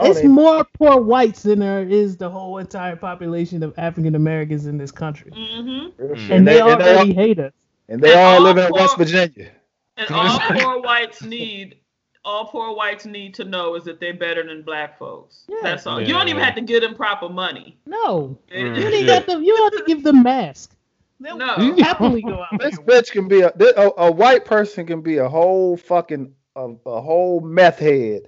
It's 0.00 0.18
even- 0.18 0.32
more 0.32 0.64
poor 0.74 1.00
whites 1.00 1.42
than 1.42 1.60
there 1.60 1.82
is 1.82 2.16
the 2.18 2.28
whole 2.28 2.58
entire 2.58 2.94
population 2.96 3.62
of 3.62 3.72
African 3.78 4.14
Americans 4.14 4.66
in 4.66 4.76
this 4.76 4.90
country, 4.92 5.30
Mm-hmm. 5.30 6.02
Mm. 6.02 6.30
and 6.30 6.46
they 6.46 6.60
and 6.60 6.80
they, 6.80 6.94
already 6.94 7.14
hate 7.14 7.38
us. 7.38 7.52
and 7.88 8.00
they 8.02 8.10
And 8.12 8.20
all 8.20 8.34
all 8.34 8.42
live 8.42 8.58
in 8.58 8.68
four- 8.68 8.80
West 8.80 8.98
Virginia. 8.98 9.50
And 9.96 10.10
all 10.10 10.38
poor 10.50 10.80
whites 10.82 11.22
need, 11.22 11.78
all 12.24 12.44
poor 12.48 12.76
whites 12.76 13.06
need 13.06 13.32
to 13.34 13.44
know 13.44 13.76
is 13.76 13.84
that 13.84 13.98
they're 13.98 14.12
better 14.14 14.46
than 14.46 14.62
black 14.62 14.98
folks. 14.98 15.44
Yeah. 15.48 15.56
That's 15.62 15.86
all. 15.86 16.00
You 16.02 16.12
don't 16.12 16.28
even 16.28 16.42
have 16.42 16.54
to 16.56 16.60
give 16.60 16.82
them 16.82 16.94
proper 16.94 17.28
money. 17.30 17.78
No, 17.86 18.38
Mm. 18.54 18.78
you 18.78 18.88
ain't 18.88 19.06
got 19.06 19.26
them. 19.26 19.42
You 19.42 19.56
don't 19.56 19.72
have 19.72 19.86
to 19.86 19.86
give 19.94 20.04
them 20.04 20.22
masks. 20.22 20.76
They'll 21.20 21.36
No. 21.36 21.74
happily 21.78 22.22
go 22.22 22.40
out 22.42 22.60
This 22.60 22.78
bitch 22.78 23.10
can 23.10 23.28
be 23.28 23.40
a, 23.40 23.50
thi- 23.50 23.72
a 23.76 23.90
a 23.98 24.12
white 24.12 24.44
person 24.44 24.86
can 24.86 25.00
be 25.02 25.16
a 25.18 25.28
whole 25.28 25.76
fucking 25.76 26.32
a, 26.56 26.68
a 26.86 27.00
whole 27.00 27.40
meth 27.40 27.78
head, 27.78 28.22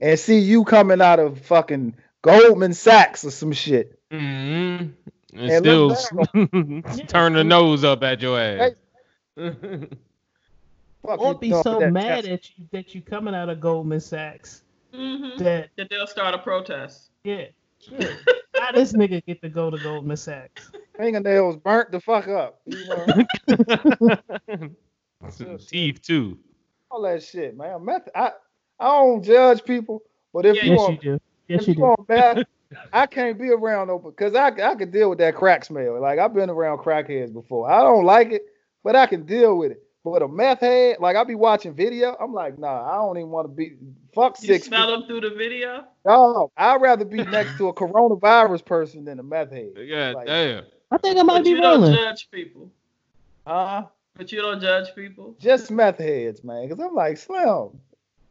and 0.00 0.18
see 0.18 0.38
you 0.38 0.64
coming 0.64 1.00
out 1.00 1.18
of 1.18 1.40
fucking 1.42 1.94
Goldman 2.22 2.74
Sachs 2.74 3.24
or 3.24 3.30
some 3.30 3.52
shit. 3.52 3.98
Mm-hmm. 4.10 4.88
And, 5.38 5.50
And 5.50 5.64
still 5.64 5.94
turn 7.08 7.34
the 7.34 7.44
nose 7.44 7.84
up 7.84 8.02
at 8.02 8.20
your 8.22 8.40
ass. 8.40 8.72
Fuck 9.36 11.20
Or 11.20 11.32
you 11.32 11.38
be 11.38 11.50
so 11.50 11.56
with 11.72 11.80
that 11.80 11.92
mad 11.92 12.24
test? 12.24 12.28
at 12.28 12.58
you 12.58 12.64
that 12.72 12.94
you 12.94 13.02
coming 13.02 13.34
out 13.34 13.48
of 13.48 13.60
Goldman 13.60 14.00
Sachs 14.00 14.62
Mm-hmm. 14.94 15.42
that 15.44 15.68
That 15.76 15.90
they'll 15.90 16.06
start 16.06 16.34
a 16.34 16.38
protest. 16.38 17.10
yeah. 17.24 17.46
yeah. 17.90 18.08
How 18.58 18.72
this 18.72 18.92
nigga 18.94 19.24
get 19.26 19.42
to 19.42 19.48
go 19.50 19.70
to 19.70 19.76
Goldman 19.78 20.16
Sachs? 20.16 20.70
Fingernails 20.96 21.56
burnt 21.56 21.90
the 21.92 22.00
fuck 22.00 22.28
up. 22.28 22.60
You 22.66 22.84
know, 22.86 24.68
Some 25.30 25.58
teeth 25.58 26.02
too. 26.02 26.38
all 26.90 27.02
that 27.02 27.22
shit, 27.22 27.56
man. 27.56 27.84
Meth, 27.84 28.08
I 28.14 28.32
I 28.78 28.84
don't 28.88 29.22
judge 29.22 29.64
people, 29.64 30.02
but 30.32 30.46
if 30.46 30.56
Yeah, 30.56 30.64
you 30.64 30.70
Yes, 30.72 30.78
want 30.78 31.02
you 31.02 31.10
do. 31.12 31.20
Yes, 31.48 31.62
if 31.62 31.68
you 31.68 31.72
you 31.72 31.74
do. 31.76 31.82
want 31.82 32.08
meth, 32.08 32.44
I 32.92 33.06
can't 33.06 33.38
be 33.38 33.50
around 33.50 33.88
no 33.88 33.98
because 33.98 34.34
I 34.34 34.48
I 34.48 34.74
could 34.74 34.92
deal 34.92 35.08
with 35.10 35.18
that 35.18 35.34
crack 35.34 35.64
smell. 35.64 36.00
Like 36.00 36.18
I've 36.18 36.34
been 36.34 36.50
around 36.50 36.78
crackheads 36.78 37.32
before. 37.32 37.70
I 37.70 37.80
don't 37.82 38.04
like 38.04 38.32
it, 38.32 38.42
but 38.84 38.94
I 38.96 39.06
can 39.06 39.24
deal 39.26 39.56
with 39.58 39.72
it. 39.72 39.82
But 40.04 40.22
a 40.22 40.28
meth 40.28 40.60
head, 40.60 40.98
like 41.00 41.16
I'll 41.16 41.24
be 41.24 41.34
watching 41.34 41.74
video, 41.74 42.16
I'm 42.20 42.32
like, 42.32 42.58
nah, 42.60 42.88
I 42.88 42.94
don't 42.96 43.16
even 43.18 43.30
want 43.30 43.48
to 43.48 43.52
be 43.52 43.76
fuck 44.14 44.36
You 44.40 44.46
six. 44.46 44.66
smell 44.68 44.86
them 44.88 45.08
through 45.08 45.22
the 45.22 45.30
video. 45.30 45.84
No, 46.04 46.52
I'd 46.56 46.80
rather 46.80 47.04
be 47.04 47.24
next 47.24 47.58
to 47.58 47.66
a 47.68 47.74
coronavirus 47.74 48.64
person 48.64 49.04
than 49.04 49.18
a 49.18 49.24
meth 49.24 49.50
head. 49.50 49.72
Yeah, 49.76 50.12
Like- 50.12 50.26
damn. 50.28 50.64
I 50.90 50.98
think 50.98 51.18
I 51.18 51.22
might 51.22 51.38
But 51.38 51.44
be 51.44 51.50
you 51.50 51.60
don't 51.60 51.92
judge 51.92 52.28
people. 52.30 52.70
Uh, 53.46 53.82
But 54.16 54.32
you 54.32 54.40
don't 54.40 54.60
judge 54.60 54.94
people. 54.94 55.36
just 55.40 55.70
meth 55.70 55.98
heads, 55.98 56.42
man. 56.44 56.68
Cause 56.68 56.78
I'm 56.80 56.94
like, 56.94 57.16
Slim. 57.16 57.70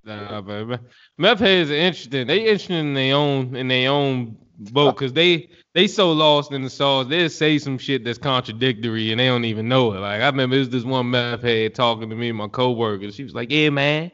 Nah, 0.04 0.42
baby. 0.42 0.78
Meth 1.18 1.40
heads 1.40 1.70
are 1.72 1.76
interesting. 1.76 2.28
They 2.28 2.42
interesting 2.42 2.78
in 2.78 2.94
their 2.94 3.16
own 3.16 3.56
in 3.56 3.68
their 3.68 3.90
own 3.90 4.38
boat 4.72 4.96
because 4.96 5.14
they 5.14 5.50
they 5.74 5.88
so 5.88 6.12
lost 6.12 6.52
in 6.52 6.62
the 6.62 6.70
sauce. 6.70 7.08
They'll 7.08 7.30
say 7.30 7.58
some 7.58 7.78
shit 7.78 8.04
that's 8.06 8.20
contradictory 8.20 9.12
and 9.12 9.20
they 9.20 9.26
don't 9.28 9.46
even 9.46 9.68
know 9.68 9.94
it. 9.94 10.00
Like 10.00 10.22
I 10.22 10.28
remember 10.28 10.56
it 10.58 10.60
was 10.60 10.70
this 10.70 10.84
one 10.84 11.10
meth 11.10 11.42
head 11.42 11.74
talking 11.76 12.10
to 12.10 12.16
me, 12.16 12.32
my 12.32 12.48
coworker. 12.48 13.12
She 13.12 13.24
was 13.24 13.34
like, 13.34 13.52
"Yeah, 13.52 13.70
man, 13.72 14.12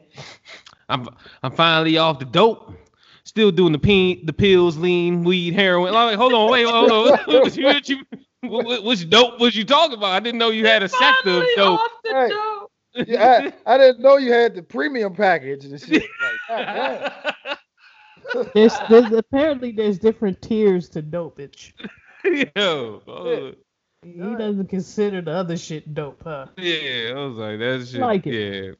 I'm 0.88 1.08
I'm 1.42 1.52
finally 1.52 1.98
off 1.98 2.18
the 2.18 2.24
dope." 2.24 2.74
Still 3.24 3.52
doing 3.52 3.72
the 3.72 3.78
pe- 3.78 4.24
the 4.24 4.32
pills, 4.32 4.76
lean, 4.76 5.22
weed, 5.22 5.54
heroin. 5.54 5.94
I'm 5.94 6.06
like, 6.06 6.16
hold 6.16 6.32
on, 6.32 6.50
wait, 6.50 6.66
hold 6.66 6.90
on. 6.90 7.18
what 7.26 7.56
you, 7.56 7.64
what 7.64 7.88
you, 7.88 7.98
what, 8.42 8.64
what- 8.64 8.84
which 8.84 9.08
dope 9.08 9.40
was 9.40 9.54
you 9.56 9.64
talking 9.64 9.96
about? 9.96 10.10
I 10.12 10.20
didn't 10.20 10.38
know 10.38 10.50
you 10.50 10.66
had 10.66 10.82
a 10.82 10.88
sector 10.88 11.30
of 11.30 11.36
Finally 11.36 11.52
dope. 11.56 11.80
off 11.80 11.90
the 12.04 12.10
Right. 12.12 12.30
dope. 12.30 12.68
Yeah, 13.08 13.50
I, 13.66 13.74
I 13.74 13.78
didn't 13.78 14.00
know 14.02 14.18
you 14.18 14.32
had 14.32 14.54
the 14.54 14.62
premium 14.62 15.14
package 15.14 15.64
and 15.64 15.80
shit. 15.80 16.02
Like, 16.50 16.66
God. 16.66 17.34
There's, 18.54 18.72
there's 18.88 19.12
apparently 19.12 19.72
there's 19.72 19.98
different 19.98 20.40
tiers 20.40 20.88
to 20.90 21.02
dopage. 21.02 21.72
Yo, 22.56 23.02
oh, 23.06 23.52
He 24.02 24.12
doesn't 24.18 24.68
consider 24.68 25.20
the 25.20 25.32
other 25.32 25.56
shit 25.56 25.92
dope, 25.92 26.22
huh? 26.24 26.46
yeah, 26.56 27.10
I 27.10 27.14
was 27.26 27.36
like, 27.36 27.58
that 27.58 27.86
shit. 27.90 28.00
Like 28.00 28.26
it. 28.26 28.64
Yeah, 28.64 28.72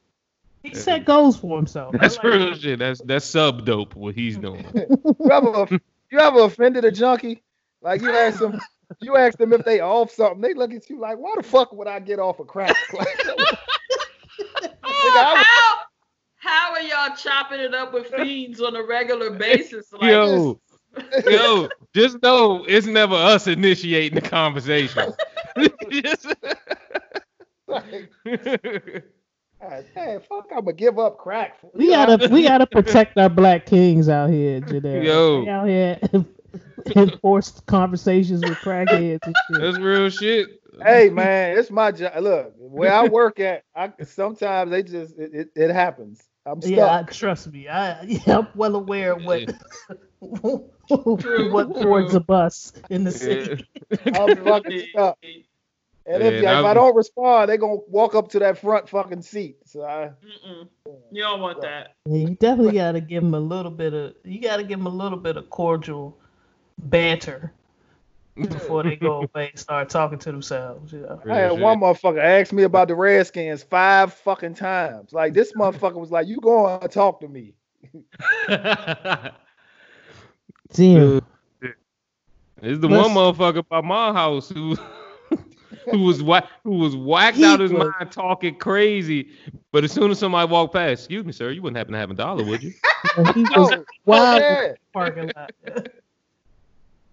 He 0.70 0.74
set 0.74 1.04
goals 1.04 1.36
for 1.36 1.56
himself. 1.56 1.94
That's 2.00 2.16
like 2.16 2.24
real 2.24 2.52
it. 2.52 2.60
shit. 2.60 2.78
That's 2.78 3.02
that's 3.02 3.26
sub 3.26 3.66
dope. 3.66 3.94
What 3.94 4.14
he's 4.14 4.38
doing. 4.38 4.64
you 4.74 5.30
ever 5.30 5.66
you 6.10 6.18
ever 6.18 6.40
offended 6.44 6.84
a 6.86 6.92
junkie? 6.92 7.42
Like 7.82 8.00
you 8.00 8.10
ask 8.10 8.38
them, 8.38 8.58
you 9.00 9.16
ask 9.16 9.38
them 9.38 9.52
if 9.52 9.64
they 9.64 9.80
off 9.80 10.10
something. 10.10 10.40
They 10.40 10.54
look 10.54 10.72
at 10.72 10.88
you 10.90 10.98
like, 11.00 11.18
why 11.18 11.34
the 11.36 11.42
fuck 11.42 11.72
would 11.72 11.88
I 11.88 12.00
get 12.00 12.18
off 12.18 12.38
a 12.40 12.44
crack? 12.44 12.76
Like, 15.04 15.14
how, 15.14 15.76
how 16.36 16.72
are 16.72 16.80
y'all 16.80 17.16
chopping 17.16 17.60
it 17.60 17.74
up 17.74 17.92
with 17.92 18.06
fiends 18.06 18.60
on 18.60 18.76
a 18.76 18.82
regular 18.82 19.30
basis? 19.30 19.92
Like, 19.92 20.10
Yo, 20.10 20.60
yo, 21.26 21.68
just 21.94 22.22
know 22.22 22.64
it's 22.66 22.86
never 22.86 23.14
us 23.14 23.46
initiating 23.46 24.20
the 24.20 24.28
conversation. 24.28 25.12
Just- 25.90 26.26
like, 27.66 28.10
God 28.24 29.84
damn, 29.94 30.20
fuck, 30.20 30.46
I'm 30.50 30.64
gonna 30.64 30.72
give 30.72 30.98
up 30.98 31.18
crack. 31.18 31.60
For, 31.60 31.70
We 31.74 31.88
gotta 31.88 32.28
we 32.28 32.42
gotta 32.42 32.66
protect 32.66 33.16
our 33.18 33.28
black 33.28 33.66
kings 33.66 34.08
out 34.08 34.30
here, 34.30 34.60
Janelle. 34.60 35.04
Yo. 35.04 35.40
We 35.42 35.48
out 35.48 35.68
here 35.68 35.98
enforced 36.96 37.66
conversations 37.66 38.42
with 38.42 38.58
crackheads 38.58 39.20
and 39.24 39.36
shit. 39.48 39.60
that's 39.60 39.78
real 39.78 40.10
shit. 40.10 40.60
Hey 40.82 41.10
man, 41.10 41.58
it's 41.58 41.70
my 41.70 41.92
job. 41.92 42.12
Look, 42.20 42.54
where 42.56 42.92
I 42.92 43.06
work 43.06 43.40
at, 43.40 43.64
I 43.74 43.92
sometimes 44.04 44.70
they 44.70 44.82
just 44.82 45.18
it, 45.18 45.34
it, 45.34 45.48
it 45.54 45.70
happens. 45.70 46.22
I'm 46.44 46.60
stuck. 46.60 46.72
Yeah, 46.72 46.98
I, 46.98 47.02
trust 47.02 47.52
me. 47.52 47.68
I 47.68 48.02
yeah, 48.02 48.20
I'm 48.38 48.48
well 48.54 48.76
aware 48.76 49.12
of 49.12 49.24
what 49.24 49.52
what 50.88 51.68
boards 51.68 52.14
a 52.14 52.20
bus 52.20 52.72
in 52.90 53.04
the 53.04 53.12
city. 53.12 53.66
I'm 54.06 54.44
fucking 54.44 54.86
stuck. 54.90 55.18
And 56.04 56.20
if, 56.22 56.42
Yeah, 56.42 56.58
if 56.58 56.64
I 56.64 56.74
don't 56.74 56.96
respond, 56.96 57.48
they're 57.48 57.58
gonna 57.58 57.76
walk 57.86 58.14
up 58.14 58.28
to 58.30 58.40
that 58.40 58.58
front 58.58 58.88
fucking 58.88 59.22
seat. 59.22 59.58
So 59.66 59.84
I, 59.84 60.10
Mm-mm. 60.24 60.68
You 61.12 61.22
don't 61.22 61.40
want 61.40 61.60
that. 61.62 61.94
You 62.06 62.34
definitely 62.34 62.72
got 62.72 62.92
to 62.92 63.00
give 63.00 63.22
them 63.22 63.34
a 63.34 63.40
little 63.40 63.70
bit 63.70 63.94
of 63.94 64.14
you 64.24 64.40
got 64.40 64.56
to 64.56 64.64
give 64.64 64.78
them 64.78 64.86
a 64.86 64.90
little 64.90 65.18
bit 65.18 65.36
of 65.36 65.48
cordial 65.50 66.18
banter 66.78 67.52
before 68.34 68.82
they 68.82 68.96
go 68.96 69.28
away 69.34 69.50
and 69.50 69.58
start 69.58 69.88
talking 69.90 70.18
to 70.18 70.32
themselves. 70.32 70.92
You 70.92 71.00
know? 71.00 71.20
I 71.30 71.34
had 71.36 71.60
one 71.60 71.80
motherfucker 71.80 72.18
ask 72.22 72.52
me 72.52 72.62
about 72.62 72.88
the 72.88 72.94
Redskins 72.94 73.62
five 73.62 74.14
fucking 74.14 74.54
times. 74.54 75.12
Like 75.12 75.34
this 75.34 75.52
motherfucker 75.52 76.00
was 76.00 76.10
like, 76.10 76.26
"You 76.26 76.40
go 76.40 76.66
and 76.78 76.90
talk 76.90 77.20
to 77.20 77.28
me." 77.28 77.54
Damn. 80.72 81.20
It's 82.64 82.80
the 82.80 82.88
Let's- 82.88 83.08
one 83.08 83.16
motherfucker 83.34 83.68
by 83.68 83.80
my 83.80 84.12
house 84.12 84.48
who 84.48 84.76
who 85.90 85.98
was 85.98 86.22
wha- 86.22 86.46
who 86.64 86.78
was 86.78 86.94
whacked 86.96 87.36
He 87.38 87.44
out 87.44 87.60
his 87.60 87.72
was- 87.72 87.92
mind 87.98 88.12
talking 88.12 88.54
crazy. 88.54 89.30
But 89.72 89.84
as 89.84 89.92
soon 89.92 90.10
as 90.10 90.18
somebody 90.18 90.50
walked 90.50 90.72
past, 90.74 91.02
excuse 91.04 91.24
me, 91.24 91.32
sir, 91.32 91.50
you 91.50 91.60
wouldn't 91.62 91.76
happen 91.76 91.92
to 91.94 91.98
have 91.98 92.10
a 92.10 92.14
dollar, 92.14 92.44
would 92.44 92.62
you? 92.62 92.72
He 93.34 93.44
Oh, 93.56 93.62
was 93.62 93.84
wild 94.06 94.36
in 94.36 94.42
yeah. 94.42 94.68
the 94.68 94.76
parking 94.92 95.30
lot. 95.36 95.52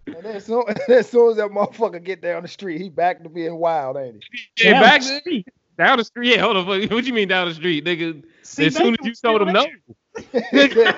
And 0.07 0.15
then 0.23 0.35
as 0.35 0.45
soon, 0.45 0.63
as 0.89 1.09
soon 1.09 1.31
as 1.31 1.37
that 1.37 1.49
motherfucker 1.49 2.03
get 2.03 2.21
down 2.21 2.41
the 2.43 2.47
street, 2.47 2.81
he 2.81 2.89
back 2.89 3.23
to 3.23 3.29
being 3.29 3.55
wild, 3.57 3.97
ain't 3.97 4.23
he? 4.55 4.65
Yeah, 4.65 4.71
Down 4.73 4.81
back 4.83 5.01
the 5.01 5.19
street. 5.19 5.47
down 5.77 5.97
the 5.97 6.03
street. 6.03 6.31
Yeah, 6.35 6.41
hold 6.41 6.57
on. 6.57 6.65
What 6.67 7.03
you 7.05 7.13
mean 7.13 7.27
down 7.27 7.47
the 7.47 7.53
street, 7.53 7.85
nigga? 7.85 8.23
See, 8.43 8.65
as 8.67 8.75
soon 8.75 8.93
as 8.99 9.05
you 9.05 9.11
was 9.11 9.19
told 9.21 9.41
him 9.41 9.53
no, 9.53 9.65
there. 9.65 10.43
He 10.51 10.69
said- 10.73 10.95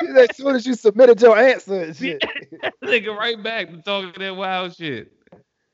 he 0.00 0.06
said, 0.06 0.30
as 0.30 0.36
soon 0.36 0.54
as 0.56 0.66
you 0.66 0.74
submitted 0.74 1.20
your 1.20 1.36
answer 1.36 1.82
and 1.82 1.94
shit. 1.96 2.24
nigga, 2.84 3.14
right 3.16 3.42
back 3.42 3.68
to 3.70 3.76
talking 3.82 4.12
that 4.18 4.34
wild 4.36 4.74
shit. 4.74 5.12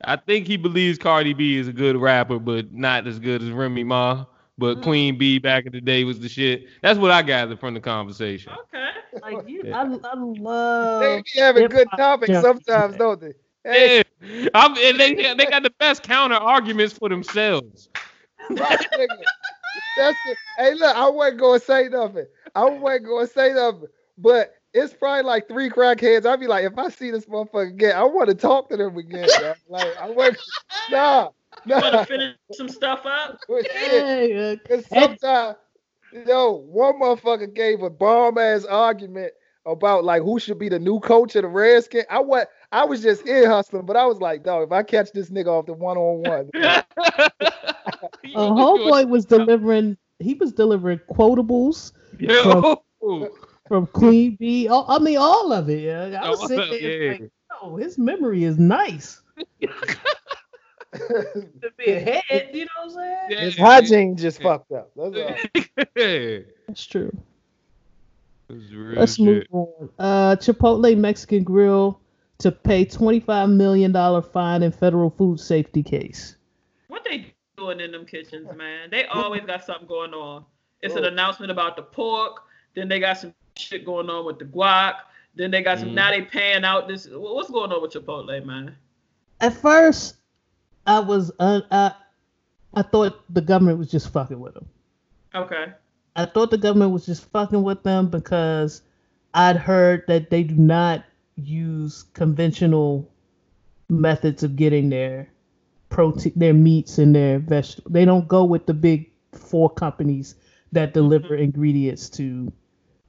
I 0.04 0.16
think 0.16 0.46
he 0.46 0.56
believes 0.56 0.98
Cardi 0.98 1.32
B 1.32 1.56
is 1.56 1.68
a 1.68 1.72
good 1.72 1.96
rapper, 1.96 2.38
but 2.38 2.72
not 2.72 3.06
as 3.06 3.18
good 3.18 3.42
as 3.42 3.50
Remy 3.50 3.84
Ma. 3.84 4.24
But 4.58 4.78
Mm. 4.78 4.82
Queen 4.82 5.18
B 5.18 5.38
back 5.38 5.66
in 5.66 5.72
the 5.72 5.80
day 5.80 6.04
was 6.04 6.18
the 6.18 6.28
shit. 6.28 6.68
That's 6.82 6.98
what 6.98 7.10
I 7.10 7.22
gathered 7.22 7.60
from 7.60 7.74
the 7.74 7.80
conversation. 7.80 8.52
Okay. 8.74 8.88
Like 9.20 9.48
you, 9.48 9.62
Yeah. 9.64 9.76
I, 9.76 9.82
I 9.82 10.14
love. 10.14 11.00
They 11.00 11.22
be 11.22 11.40
having 11.40 11.68
good 11.68 11.78
hip-hop 11.78 11.98
topics 11.98 12.32
junkies, 12.32 12.40
sometimes, 12.42 12.96
don't 12.96 13.20
they? 13.20 13.34
Hey, 13.64 14.02
Yeah, 14.22 14.48
I'm, 14.54 14.76
and 14.76 14.98
they 15.00 15.14
they 15.34 15.46
got 15.46 15.62
the 15.62 15.72
best 15.78 16.02
counter 16.02 16.36
arguments 16.36 16.94
for 16.94 17.08
themselves. 17.08 17.88
right. 18.50 18.86
That's 19.96 20.22
the, 20.24 20.36
hey, 20.56 20.74
look, 20.74 20.96
I 20.96 21.08
wasn't 21.08 21.40
gonna 21.40 21.60
say 21.60 21.88
nothing. 21.88 22.26
I 22.54 22.64
wasn't 22.64 23.06
gonna 23.06 23.26
say 23.26 23.52
nothing, 23.52 23.88
but 24.18 24.54
it's 24.72 24.94
probably 24.94 25.22
like 25.22 25.48
three 25.48 25.68
crackheads. 25.70 26.26
I'd 26.26 26.40
be 26.40 26.46
like, 26.46 26.64
if 26.64 26.78
I 26.78 26.88
see 26.88 27.10
this 27.10 27.26
motherfucker 27.26 27.68
again, 27.68 27.96
I 27.96 28.04
want 28.04 28.28
to 28.28 28.34
talk 28.34 28.68
to 28.70 28.76
them 28.76 28.96
again. 28.96 29.26
dog. 29.38 29.56
Like, 29.68 29.96
I 30.00 30.10
want, 30.10 30.38
nah, 30.90 31.30
Want 31.66 31.92
to 31.92 32.04
finish 32.04 32.34
some 32.52 32.68
stuff 32.68 33.04
up? 33.04 33.38
Shit. 33.48 34.30
Yeah, 34.30 34.36
uh, 34.36 34.56
Cause 34.68 34.86
sometimes, 34.86 35.56
yo, 36.26 36.52
one 36.52 37.00
motherfucker 37.00 37.52
gave 37.52 37.82
a 37.82 37.90
bomb 37.90 38.38
ass 38.38 38.64
argument 38.64 39.32
about 39.66 40.04
like 40.04 40.22
who 40.22 40.38
should 40.38 40.58
be 40.58 40.68
the 40.68 40.78
new 40.78 41.00
coach 41.00 41.34
of 41.36 41.42
the 41.42 41.48
Redskins. 41.48 42.04
I 42.08 42.20
was 42.20 42.46
I 42.72 42.84
was 42.84 43.02
just 43.02 43.26
ear 43.26 43.50
hustling, 43.50 43.84
but 43.84 43.96
I 43.96 44.06
was 44.06 44.20
like, 44.20 44.44
dog, 44.44 44.64
if 44.64 44.72
I 44.72 44.82
catch 44.82 45.12
this 45.12 45.30
nigga 45.30 45.48
off 45.48 45.66
the 45.66 45.72
one 45.72 45.96
on 45.96 46.22
one, 46.22 46.50
a 46.54 48.12
homeboy 48.24 49.08
was 49.08 49.24
delivering. 49.26 49.96
He 50.18 50.34
was 50.34 50.52
delivering 50.52 51.00
quotables 51.10 51.92
Yo. 52.18 52.82
from 53.68 53.86
Queen 53.88 54.36
Bee. 54.36 54.68
Oh, 54.68 54.84
I 54.88 54.98
mean, 54.98 55.18
all 55.18 55.52
of 55.52 55.68
it. 55.68 55.82
Yeah. 55.82 56.20
I 56.22 56.30
was 56.30 56.40
All 56.40 56.48
sitting 56.48 56.70
there 56.70 57.02
yeah. 57.02 57.12
like, 57.12 57.30
oh, 57.60 57.76
his 57.76 57.98
memory 57.98 58.44
is 58.44 58.58
nice. 58.58 59.20
To 61.62 61.70
be 61.76 61.92
ahead, 61.92 62.50
you 62.52 62.64
know 62.64 62.70
what 62.84 62.84
I'm 62.84 62.90
saying? 62.90 63.16
Yeah. 63.30 63.40
his 63.40 63.56
hygiene 63.56 64.16
just 64.16 64.40
fucked 64.42 64.72
up. 64.72 64.90
That's 64.96 65.16
all. 65.16 65.84
That's 66.68 66.86
true. 66.86 67.16
It's 68.48 68.72
real 68.72 68.98
Let's 68.98 69.18
move 69.18 69.44
on. 69.50 69.90
Uh, 69.98 70.36
Chipotle 70.36 70.96
Mexican 70.96 71.42
Grill 71.42 72.00
to 72.38 72.52
pay 72.52 72.84
$25 72.84 73.52
million 73.52 73.92
fine 74.22 74.62
in 74.62 74.70
federal 74.72 75.10
food 75.10 75.40
safety 75.40 75.82
case. 75.82 76.36
What 76.88 77.04
they 77.04 77.34
doing 77.56 77.80
in 77.80 77.90
them 77.92 78.06
kitchens, 78.06 78.48
man? 78.54 78.90
They 78.90 79.06
always 79.06 79.42
got 79.42 79.64
something 79.64 79.88
going 79.88 80.14
on. 80.14 80.44
It's 80.82 80.94
an 80.94 81.04
announcement 81.04 81.50
about 81.50 81.74
the 81.76 81.82
pork. 81.82 82.42
Then 82.74 82.88
they 82.88 83.00
got 83.00 83.18
some 83.18 83.34
shit 83.56 83.84
going 83.84 84.08
on 84.10 84.24
with 84.26 84.38
the 84.38 84.44
guac. 84.44 84.94
Then 85.34 85.50
they 85.50 85.62
got 85.62 85.78
some. 85.78 85.90
Mhm. 85.90 85.94
Now 85.94 86.10
they 86.10 86.22
paying 86.22 86.64
out 86.64 86.86
this. 86.86 87.08
What's 87.10 87.50
going 87.50 87.72
on 87.72 87.82
with 87.82 87.92
Chipotle, 87.92 88.44
man? 88.44 88.76
At 89.40 89.54
first, 89.54 90.16
I 90.86 91.00
was 91.00 91.32
un- 91.38 91.64
I, 91.70 91.92
I 92.74 92.82
thought 92.82 93.22
the 93.32 93.40
government 93.40 93.78
was 93.78 93.90
just 93.90 94.12
fucking 94.12 94.38
with 94.40 94.54
them. 94.54 94.66
Okay. 95.34 95.66
I 96.14 96.24
thought 96.24 96.50
the 96.50 96.58
government 96.58 96.92
was 96.92 97.04
just 97.06 97.24
fucking 97.30 97.62
with 97.62 97.82
them 97.82 98.08
because 98.08 98.82
I'd 99.34 99.56
heard 99.56 100.04
that 100.08 100.30
they 100.30 100.42
do 100.42 100.54
not 100.54 101.04
use 101.36 102.04
conventional 102.14 103.10
methods 103.88 104.42
of 104.42 104.56
getting 104.56 104.88
their 104.88 105.28
protein, 105.90 106.32
their 106.36 106.54
meats 106.54 106.98
and 106.98 107.14
their 107.14 107.38
vegetables. 107.38 107.92
They 107.92 108.04
don't 108.04 108.26
go 108.26 108.44
with 108.44 108.66
the 108.66 108.74
big 108.74 109.10
four 109.32 109.68
companies 109.68 110.36
that 110.72 110.94
deliver 110.94 111.34
ingredients 111.36 112.08
to 112.10 112.50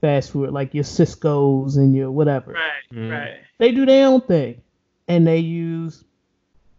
fast 0.01 0.31
food, 0.31 0.51
like 0.51 0.73
your 0.73 0.83
Sysco's 0.83 1.77
and 1.77 1.95
your 1.95 2.11
whatever. 2.11 2.51
Right. 2.53 2.93
Mhm. 2.93 3.11
Right. 3.11 3.35
They 3.57 3.71
do 3.71 3.85
their 3.85 4.07
own 4.07 4.21
thing, 4.21 4.61
and 5.07 5.25
they 5.25 5.39
use 5.39 6.03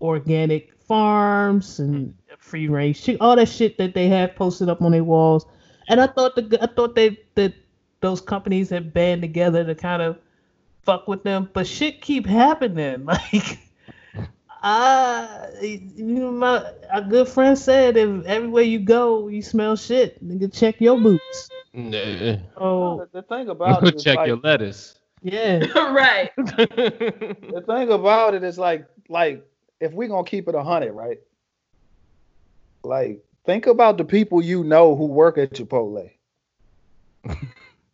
organic 0.00 0.77
farms 0.88 1.78
and 1.78 2.08
mm-hmm. 2.08 2.34
free 2.38 2.68
range 2.68 3.02
chicken, 3.02 3.20
all 3.20 3.36
that 3.36 3.48
shit 3.48 3.78
that 3.78 3.94
they 3.94 4.08
have 4.08 4.34
posted 4.34 4.68
up 4.68 4.82
on 4.82 4.92
their 4.92 5.04
walls. 5.04 5.46
And 5.88 6.00
I 6.00 6.06
thought 6.06 6.34
the 6.34 6.58
I 6.60 6.66
thought 6.66 6.94
they 6.94 7.18
that 7.34 7.54
those 8.00 8.20
companies 8.20 8.70
had 8.70 8.92
band 8.92 9.22
together 9.22 9.64
to 9.64 9.74
kind 9.74 10.02
of 10.02 10.18
fuck 10.82 11.06
with 11.06 11.22
them, 11.22 11.48
but 11.52 11.66
shit 11.66 12.00
keep 12.00 12.26
happening. 12.26 13.06
Like 13.30 13.58
I, 14.60 15.50
you 15.62 16.02
know, 16.02 16.32
my 16.32 16.72
a 16.92 17.00
good 17.00 17.28
friend 17.28 17.56
said, 17.56 17.96
if 17.96 18.26
everywhere 18.26 18.64
you 18.64 18.80
go, 18.80 19.28
you 19.28 19.40
smell 19.40 19.76
shit, 19.76 20.22
nigga, 20.26 20.52
check 20.52 20.80
your 20.80 20.98
boots. 20.98 21.48
Nah. 21.72 22.36
Oh 22.56 23.06
the 23.12 23.22
thing 23.22 23.48
about 23.54 23.86
it 23.86 23.94
is 23.94 24.02
Check 24.02 24.16
like, 24.16 24.26
your 24.26 24.38
lettuce. 24.38 24.98
yeah, 25.22 25.58
right. 25.76 26.30
the 26.36 27.62
thing 27.66 27.90
about 27.92 28.34
it 28.34 28.42
is 28.42 28.58
like 28.58 28.86
like 29.08 29.46
if 29.80 29.92
we're 29.92 30.08
gonna 30.08 30.24
keep 30.24 30.48
it 30.48 30.54
a 30.54 30.62
hundred, 30.62 30.92
right? 30.92 31.18
Like 32.82 33.24
think 33.44 33.66
about 33.66 33.96
the 33.98 34.04
people 34.04 34.42
you 34.42 34.64
know 34.64 34.96
who 34.96 35.06
work 35.06 35.38
at 35.38 35.52
Chipotle. 35.52 36.10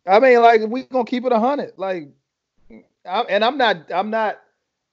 I 0.07 0.19
mean, 0.19 0.41
like 0.41 0.61
if 0.61 0.69
we 0.69 0.83
gonna 0.83 1.05
keep 1.05 1.25
it 1.25 1.31
a 1.31 1.39
hundred, 1.39 1.73
like, 1.77 2.09
I, 3.05 3.21
and 3.21 3.43
I'm 3.43 3.57
not, 3.57 3.91
I'm 3.91 4.09
not, 4.09 4.39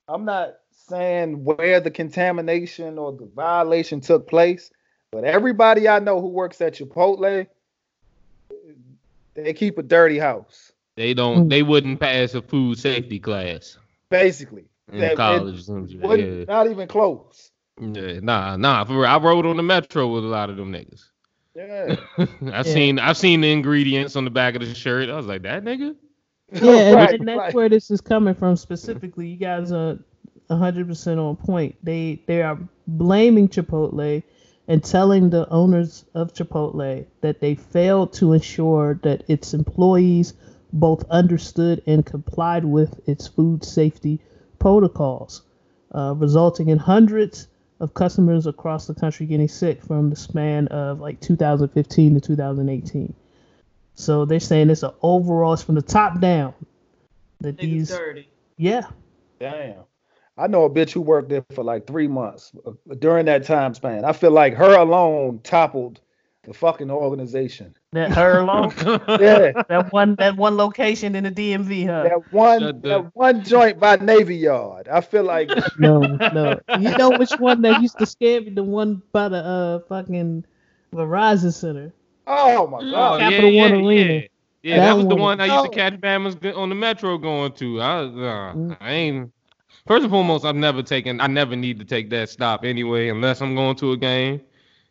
I'm 0.09 0.25
not 0.25 0.55
saying 0.89 1.45
where 1.45 1.81
the 1.81 1.91
contamination 1.91 2.99
or 2.99 3.13
the 3.13 3.29
violation 3.35 4.01
took 4.01 4.29
place, 4.29 4.71
but 5.11 5.25
everybody 5.25 5.89
I 5.89 5.99
know 5.99 6.21
who 6.21 6.29
works 6.29 6.61
at 6.61 6.75
Chipotle, 6.75 7.47
they 9.35 9.53
keep 9.53 9.79
a 9.79 9.83
dirty 9.83 10.19
house, 10.19 10.73
They 10.97 11.15
don't. 11.15 11.49
They 11.49 11.63
wouldn't 11.63 12.01
pass 12.01 12.35
a 12.35 12.43
food 12.43 12.79
safety 12.79 13.19
class 13.19 13.79
basically. 14.13 14.65
In 14.93 15.01
That- 15.01 15.17
college. 15.17 15.59
or 15.59 15.63
some 15.63 15.89
shit. 15.89 16.01
Wouldn't- 16.01 16.39
Yeah. 16.41 16.45
Not 16.55 16.71
even 16.71 16.87
close. 16.89 17.51
yeah. 17.81 18.21
Nah, 18.21 18.57
nah. 18.57 18.85
For 18.85 18.95
real. 18.95 19.07
I 19.07 19.19
rode 19.19 19.47
on 19.47 19.57
the 19.57 19.63
metro 19.63 20.07
with 20.13 20.25
a 20.25 20.29
lot 20.29 20.51
of 20.51 20.57
them 20.57 20.73
niggas. 20.73 21.03
Yeah. 21.55 21.97
I've 22.53 22.67
seen. 22.67 22.99
I've 22.99 23.17
seen 23.17 23.41
the 23.41 23.53
ingredients 23.53 24.17
on 24.17 24.25
the 24.25 24.31
back 24.31 24.55
of 24.55 24.61
the 24.63 24.75
shirt. 24.75 25.09
I 25.11 25.17
was 25.17 25.27
like, 25.27 25.43
that 25.43 25.65
nigga. 25.65 25.97
Yeah, 26.55 26.71
and, 26.71 26.95
Right, 26.97 27.19
and 27.21 27.27
that's 27.29 27.39
right. 27.39 27.55
where 27.55 27.69
this 27.71 27.91
is 27.91 28.03
coming 28.03 28.35
from 28.35 28.57
specifically. 28.57 29.27
You 29.29 29.39
guys 29.39 29.73
are 29.73 29.99
100% 30.51 31.19
on 31.19 31.37
point. 31.37 31.77
They 31.83 32.23
they 32.27 32.43
are 32.43 32.59
blaming 32.87 33.49
Chipotle 33.49 34.23
and 34.69 34.85
telling 34.85 35.31
the 35.31 35.49
owners 35.49 36.05
of 36.15 36.35
Chipotle 36.35 37.07
that 37.23 37.41
they 37.41 37.55
failed 37.55 38.13
to 38.15 38.35
ensure 38.35 39.01
that 39.03 39.25
its 39.29 39.55
employees 39.55 40.35
both 40.75 41.05
understood 41.11 41.83
and 41.87 42.05
complied 42.05 42.65
with 42.67 43.01
its 43.09 43.27
food 43.29 43.65
safety 43.65 44.21
protocols, 44.63 45.43
uh, 45.93 46.15
resulting 46.17 46.69
in 46.69 46.79
hundreds 46.79 47.49
of 47.81 47.95
customers 47.95 48.47
across 48.47 48.87
the 48.87 48.95
country 48.95 49.27
getting 49.27 49.49
sick 49.49 49.83
from 49.83 50.09
the 50.09 50.15
span 50.17 50.69
of 50.69 51.01
like 51.01 51.21
2015 51.21 52.15
to 52.15 52.21
2018. 52.21 53.13
So 53.95 54.25
they're 54.25 54.39
saying 54.41 54.71
it's 54.71 54.85
an 54.85 54.93
overall, 55.03 55.53
it's 55.53 55.63
from 55.63 55.75
the 55.75 55.83
top 55.83 56.21
down. 56.21 56.55
That 57.41 57.57
Niggas 57.57 57.61
these, 57.61 57.89
dirty. 57.89 58.29
yeah, 58.57 58.87
Damn. 59.41 59.81
I 60.39 60.47
know 60.47 60.65
a 60.65 60.71
bitch 60.71 60.93
who 60.93 61.01
worked 61.01 61.29
there 61.29 61.45
for 61.53 61.65
like 61.65 61.87
three 61.87 62.07
months 62.07 62.53
uh, 62.65 62.71
during 63.01 63.27
that 63.27 63.45
time 63.45 63.75
span. 63.75 64.05
I 64.05 64.13
feel 64.13 64.31
like 64.31 64.55
her 64.55 64.77
alone 64.77 65.41
toppled 65.43 66.01
the 66.45 66.53
fucking 66.53 66.91
organization. 66.91 67.75
that 67.93 68.11
her 68.13 68.41
alone, 68.41 68.73
Yeah. 69.21 69.53
that 69.69 69.93
one, 69.93 70.17
that 70.17 70.37
one 70.37 70.57
location 70.57 71.15
in 71.15 71.25
the 71.25 71.31
DMV, 71.31 71.87
huh? 71.87 72.03
that 72.03 72.33
one 72.33 72.61
Shut 72.61 72.83
the- 72.83 72.89
that 72.89 73.11
one 73.15 73.45
joint 73.45 73.79
by 73.79 73.97
Navy 73.97 74.37
Yard. 74.37 74.89
I 74.89 75.01
feel 75.03 75.23
like 75.25 75.51
No, 75.79 76.01
no. 76.01 76.59
You 76.81 76.97
know 76.97 77.11
which 77.17 77.33
one 77.39 77.63
that 77.63 77.81
used 77.81 77.99
to 77.99 78.07
scare 78.07 78.41
me? 78.41 78.51
The 78.51 78.63
one 78.65 79.03
by 79.13 79.29
the 79.29 79.37
uh 79.39 79.79
fucking 79.89 80.45
Verizon 80.93 81.53
Center. 81.53 81.93
oh 82.27 82.67
my 82.67 82.79
Oh, 82.79 82.91
god. 82.91 83.21
Capital 83.21 83.57
One 83.57 83.73
Arena. 83.73 84.13
Yeah, 84.15 84.21
yeah 84.63 84.77
That 84.79 84.87
that 84.87 84.97
was 84.97 85.05
the 85.07 85.15
one- 85.15 85.39
one 85.39 85.41
I 85.41 85.47
used 85.47 85.65
to 85.65 85.71
Oh. 85.71 85.75
catch 85.75 85.95
Bama's 86.01 86.37
on 86.57 86.69
the 86.71 86.75
metro 86.75 87.19
going 87.19 87.53
to. 87.53 87.81
I, 87.81 87.99
uh, 88.01 88.05
Mm. 88.55 88.77
I 88.81 88.91
ain't. 88.93 89.33
First 89.87 90.03
and 90.03 90.11
foremost, 90.13 90.45
I've 90.45 90.55
never 90.57 90.83
taken. 90.83 91.21
I 91.21 91.27
never 91.29 91.57
need 91.57 91.79
to 91.79 91.85
take 91.85 92.11
that 92.11 92.29
stop 92.31 92.65
anyway, 92.65 93.09
unless 93.09 93.41
I'm 93.41 93.55
going 93.57 93.75
to 93.77 93.93
a 93.93 93.97
game, 93.97 94.41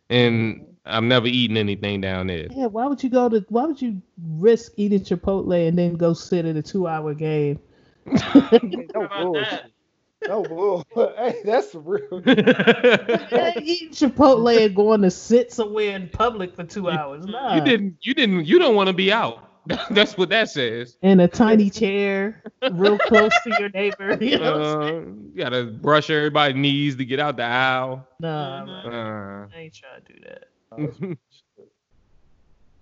and 0.09 0.65
I've 0.85 1.03
never 1.03 1.27
eating 1.27 1.57
anything 1.57 2.01
down 2.01 2.27
there. 2.27 2.47
Yeah, 2.49 2.65
why 2.65 2.87
would 2.87 3.03
you 3.03 3.09
go 3.09 3.29
to? 3.29 3.45
Why 3.49 3.65
would 3.65 3.81
you 3.81 4.01
risk 4.37 4.73
eating 4.77 5.01
Chipotle 5.01 5.67
and 5.67 5.77
then 5.77 5.95
go 5.95 6.13
sit 6.13 6.45
at 6.45 6.55
a 6.55 6.61
two-hour 6.61 7.13
game? 7.13 7.59
No 8.93 9.07
How 9.07 9.23
bullshit. 9.23 9.71
No 10.27 10.43
bull. 10.43 10.85
hey, 10.95 11.41
that's 11.45 11.73
real. 11.75 12.21
Yeah, 12.25 13.53
eating 13.59 13.89
Chipotle 13.89 14.65
and 14.65 14.75
going 14.75 15.01
to 15.01 15.11
sit 15.11 15.51
somewhere 15.51 15.95
in 15.95 16.09
public 16.09 16.55
for 16.55 16.63
two 16.63 16.89
hours. 16.89 17.25
Nah. 17.25 17.55
You 17.55 17.61
didn't. 17.61 17.97
You 18.01 18.13
didn't. 18.13 18.45
You 18.45 18.59
don't 18.59 18.75
want 18.75 18.87
to 18.87 18.93
be 18.93 19.11
out. 19.11 19.47
That's 19.91 20.17
what 20.17 20.29
that 20.29 20.49
says. 20.49 20.97
In 21.03 21.19
a 21.19 21.27
tiny 21.27 21.69
chair, 21.69 22.43
real 22.71 22.97
close 22.97 23.31
to 23.43 23.55
your 23.59 23.69
neighbor. 23.69 24.17
You 24.19 24.39
know 24.39 24.57
what 24.57 24.67
I'm 24.67 24.81
saying? 24.81 24.97
Uh, 24.97 25.35
you 25.35 25.43
gotta 25.43 25.65
brush 25.65 26.09
everybody's 26.09 26.55
knees 26.55 26.95
to 26.95 27.05
get 27.05 27.19
out 27.19 27.37
the 27.37 27.43
aisle. 27.43 28.07
Nah. 28.19 28.63
Uh, 28.63 29.47
I 29.55 29.59
ain't 29.59 29.75
trying 29.75 30.01
to 30.03 30.13
do 30.13 30.19
that. 30.25 30.45
Uh, 30.71 30.77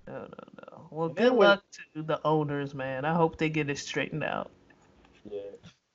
No, 0.07 0.21
no, 0.21 0.27
no. 0.71 0.87
Well, 0.89 1.09
good 1.09 1.17
then 1.17 1.35
when- 1.35 1.47
luck 1.49 1.63
to 1.95 2.01
the 2.01 2.19
owners, 2.25 2.73
man. 2.73 3.05
I 3.05 3.13
hope 3.13 3.37
they 3.37 3.49
get 3.49 3.69
it 3.69 3.77
straightened 3.77 4.23
out. 4.23 4.49
Yeah. 5.29 5.41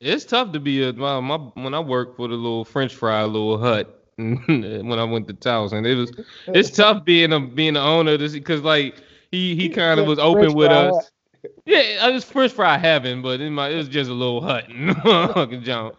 it's 0.01 0.25
tough 0.25 0.53
to 0.53 0.61
be 0.61 0.85
a 0.87 0.93
my, 0.93 1.19
my 1.19 1.37
when 1.55 1.75
I 1.75 1.81
worked 1.81 2.17
for 2.17 2.29
the 2.29 2.35
little 2.35 2.65
French 2.65 2.95
fry 2.95 3.25
little 3.25 3.59
hut 3.59 4.05
when 4.17 4.93
I 4.93 5.03
went 5.05 5.27
to 5.29 5.35
Towson. 5.35 5.85
It 5.85 5.97
was 5.97 6.13
it's 6.47 6.71
tough 6.77 7.05
being 7.05 7.33
a 7.33 7.41
being 7.41 7.75
the 7.75 7.81
owner 7.81 8.17
because 8.17 8.61
like 8.63 9.03
he 9.33 9.57
he 9.57 9.69
kind 9.69 9.99
of 9.99 10.07
was 10.07 10.21
open 10.21 10.43
French 10.43 10.55
with 10.55 10.69
fry 10.69 10.77
us. 10.91 11.11
Yeah, 11.67 11.99
I 12.03 12.11
was 12.11 12.25
French 12.25 12.53
fry 12.53 12.79
heaven, 12.79 13.21
but 13.21 13.41
in 13.41 13.53
my 13.53 13.71
it 13.71 13.77
was 13.77 13.89
just 13.89 14.09
a 14.11 14.15
little 14.15 14.41
hut, 14.43 14.67
fucking 15.35 15.63
jump. 15.65 15.97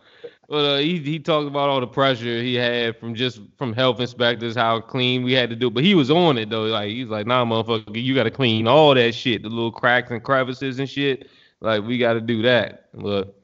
But 0.48 0.66
uh, 0.66 0.78
he 0.78 1.00
he 1.00 1.20
talked 1.20 1.48
about 1.48 1.70
all 1.70 1.80
the 1.80 1.88
pressure 1.88 2.42
he 2.42 2.56
had 2.56 2.98
from 3.00 3.16
just 3.16 3.42
from 3.58 3.74
health 3.74 4.00
inspectors, 4.00 4.56
how 4.56 4.80
clean 4.80 5.24
we 5.24 5.34
had 5.34 5.50
to 5.50 5.56
do. 5.56 5.72
But 5.72 5.84
he 5.84 5.96
was 5.96 6.12
on 6.12 6.38
it 6.38 6.50
though. 6.50 6.64
Like 6.66 6.90
he's 6.90 7.08
like, 7.08 7.26
nah, 7.26 7.44
motherfucker, 7.46 8.02
you 8.02 8.14
got 8.14 8.24
to 8.24 8.32
clean 8.32 8.68
all 8.68 8.94
that 8.94 9.16
shit, 9.16 9.42
the 9.42 9.50
little 9.50 9.72
cracks 9.72 10.12
and 10.12 10.24
crevices 10.24 10.78
and 10.80 10.90
shit. 10.90 11.30
Like 11.62 11.84
we 11.84 11.98
got 11.98 12.14
to 12.14 12.22
do 12.22 12.44
that. 12.44 12.90
But 12.94 13.36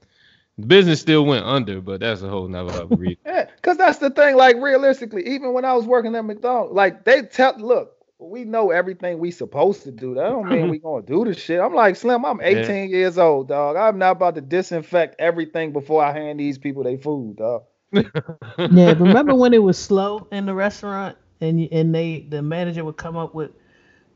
the 0.57 0.67
business 0.67 1.01
still 1.01 1.25
went 1.25 1.45
under, 1.45 1.81
but 1.81 2.01
that's 2.01 2.21
a 2.21 2.29
whole 2.29 2.47
nother 2.47 2.85
reason. 2.95 3.17
Yeah, 3.25 3.49
cause 3.63 3.77
that's 3.77 3.97
the 3.97 4.11
thing. 4.11 4.35
Like 4.35 4.57
realistically, 4.57 5.27
even 5.27 5.53
when 5.53 5.65
I 5.65 5.73
was 5.73 5.85
working 5.85 6.15
at 6.15 6.23
McDonald's, 6.23 6.73
like 6.73 7.03
they 7.03 7.23
tell, 7.23 7.57
look, 7.57 7.95
we 8.22 8.45
know 8.45 8.72
everything 8.72 9.17
we 9.19 9.32
supposed 9.32 9.84
to 9.84 9.91
do. 9.91 10.13
That 10.15 10.30
don't 10.30 10.47
mean 10.47 10.69
we 10.69 10.80
gonna 10.84 11.03
do 11.03 11.26
the 11.26 11.34
shit. 11.34 11.59
I'm 11.59 11.74
like 11.74 11.95
Slim. 11.95 12.26
I'm 12.26 12.39
18 12.41 12.89
years 12.89 13.17
old, 13.17 13.47
dog. 13.47 13.76
I'm 13.76 13.97
not 13.97 14.11
about 14.11 14.36
to 14.36 14.41
disinfect 14.41 15.15
everything 15.19 15.74
before 15.74 16.03
I 16.03 16.13
hand 16.13 16.39
these 16.39 16.57
people 16.57 16.84
their 16.84 16.97
food, 16.97 17.38
dog. 17.38 17.63
Yeah, 17.93 18.93
remember 18.93 19.36
when 19.36 19.53
it 19.53 19.61
was 19.63 19.78
slow 19.78 20.28
in 20.32 20.45
the 20.45 20.53
restaurant 20.53 21.17
and 21.41 21.67
and 21.72 21.93
they 21.93 22.26
the 22.30 22.41
manager 22.41 22.86
would 22.86 22.97
come 22.97 23.17
up 23.17 23.34
with 23.36 23.51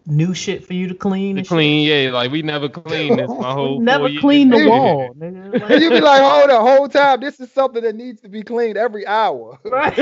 new 0.06 0.34
shit 0.34 0.66
for 0.66 0.74
you 0.74 0.88
to 0.88 0.96
clean? 0.96 1.36
To 1.36 1.40
and 1.40 1.48
shit? 1.48 1.50
clean, 1.50 1.88
yeah, 1.88 2.12
like 2.12 2.32
we 2.32 2.42
never 2.42 2.70
cleaned 2.70 3.20
this 3.20 3.28
my 3.28 3.52
whole. 3.52 3.82
Never 3.82 4.04
four 4.04 4.10
years. 4.10 4.22
cleaned 4.22 4.54
the 4.54 4.66
wall, 4.70 5.14
nigga. 5.18 5.70
And 5.70 5.82
you 5.82 5.90
be 5.90 6.00
like, 6.00 6.22
hold 6.22 6.50
the 6.50 6.60
whole 6.60 6.88
time. 6.88 7.20
This 7.20 7.40
is 7.40 7.52
something 7.52 7.82
that 7.84 7.96
needs 7.96 8.22
to 8.22 8.30
be 8.30 8.44
cleaned 8.44 8.78
every 8.78 9.06
hour. 9.08 9.60
right? 9.66 9.98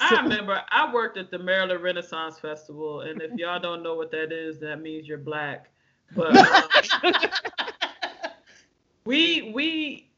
I 0.10 0.20
remember 0.22 0.62
I 0.70 0.92
worked 0.92 1.18
at 1.18 1.30
the 1.30 1.38
Maryland 1.38 1.82
Renaissance 1.82 2.38
Festival, 2.38 3.02
and 3.02 3.20
if 3.20 3.32
y'all 3.32 3.60
don't 3.60 3.82
know 3.82 3.94
what 3.94 4.10
that 4.12 4.32
is, 4.32 4.58
that 4.60 4.80
means 4.80 5.06
you're 5.06 5.18
black. 5.18 5.68
But 6.14 6.36
um, 6.36 7.12
we 9.04 9.52
we 9.54 10.10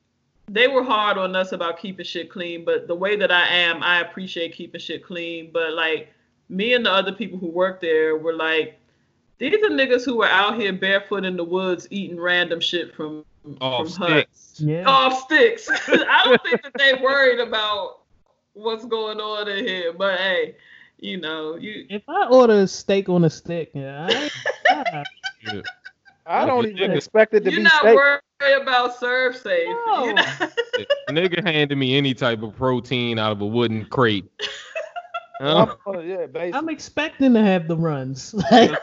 they 0.48 0.68
were 0.68 0.82
hard 0.82 1.18
on 1.18 1.34
us 1.34 1.52
about 1.52 1.78
keeping 1.78 2.04
shit 2.04 2.30
clean, 2.30 2.64
but 2.64 2.86
the 2.86 2.94
way 2.94 3.16
that 3.16 3.32
I 3.32 3.46
am, 3.46 3.82
I 3.82 4.00
appreciate 4.00 4.54
keeping 4.54 4.80
shit 4.80 5.04
clean. 5.04 5.50
But 5.52 5.72
like 5.74 6.12
me 6.48 6.74
and 6.74 6.84
the 6.84 6.92
other 6.92 7.12
people 7.12 7.38
who 7.38 7.48
worked 7.48 7.80
there 7.80 8.16
were 8.16 8.34
like, 8.34 8.78
these 9.38 9.54
are 9.54 9.70
niggas 9.70 10.04
who 10.04 10.18
were 10.18 10.28
out 10.28 10.60
here 10.60 10.72
barefoot 10.72 11.24
in 11.24 11.36
the 11.36 11.44
woods 11.44 11.88
eating 11.90 12.20
random 12.20 12.60
shit 12.60 12.94
from 12.94 13.24
Off 13.60 13.94
from 13.94 14.08
huts 14.08 14.52
sticks. 14.52 14.60
Yeah. 14.60 14.84
off 14.86 15.24
sticks. 15.24 15.68
I 15.88 16.22
don't 16.24 16.42
think 16.42 16.62
that 16.62 16.74
they 16.78 16.94
worried 16.94 17.40
about 17.40 18.01
what's 18.54 18.84
going 18.84 19.20
on 19.20 19.48
in 19.48 19.64
here, 19.66 19.92
but 19.92 20.18
hey, 20.18 20.56
you 20.98 21.20
know, 21.20 21.56
you 21.56 21.86
If 21.90 22.02
I 22.08 22.26
order 22.28 22.60
a 22.60 22.66
steak 22.66 23.08
on 23.08 23.24
a 23.24 23.30
stick, 23.30 23.70
yeah, 23.74 24.06
I 24.08 24.12
ain't, 24.24 24.32
ah, 24.70 25.04
Yeah. 25.42 25.60
I 26.26 26.46
don't 26.46 26.64
Yeah. 26.68 26.84
even 26.84 26.90
expect 26.92 27.34
it 27.34 27.40
to 27.44 27.50
you're 27.50 27.58
be 27.60 27.64
not 27.64 27.80
steak. 27.80 27.96
worried 27.96 28.20
about 28.62 28.96
ServSafe. 28.98 29.86
No. 29.86 30.04
You 30.06 30.14
know? 30.14 30.22
Nigga 31.10 31.42
handed 31.44 31.76
me 31.76 31.96
any 31.96 32.14
type 32.14 32.42
of 32.42 32.54
protein 32.56 33.18
out 33.18 33.32
of 33.32 33.40
a 33.40 33.46
wooden 33.46 33.84
crate. 33.86 34.24
I'm- 35.40 35.66
Huh? 35.68 35.76
oh, 35.86 36.00
yeah. 36.00 36.26
I'm 36.54 36.68
expecting 36.68 37.34
to 37.34 37.42
have 37.42 37.66
the 37.66 37.76
runs. 37.76 38.34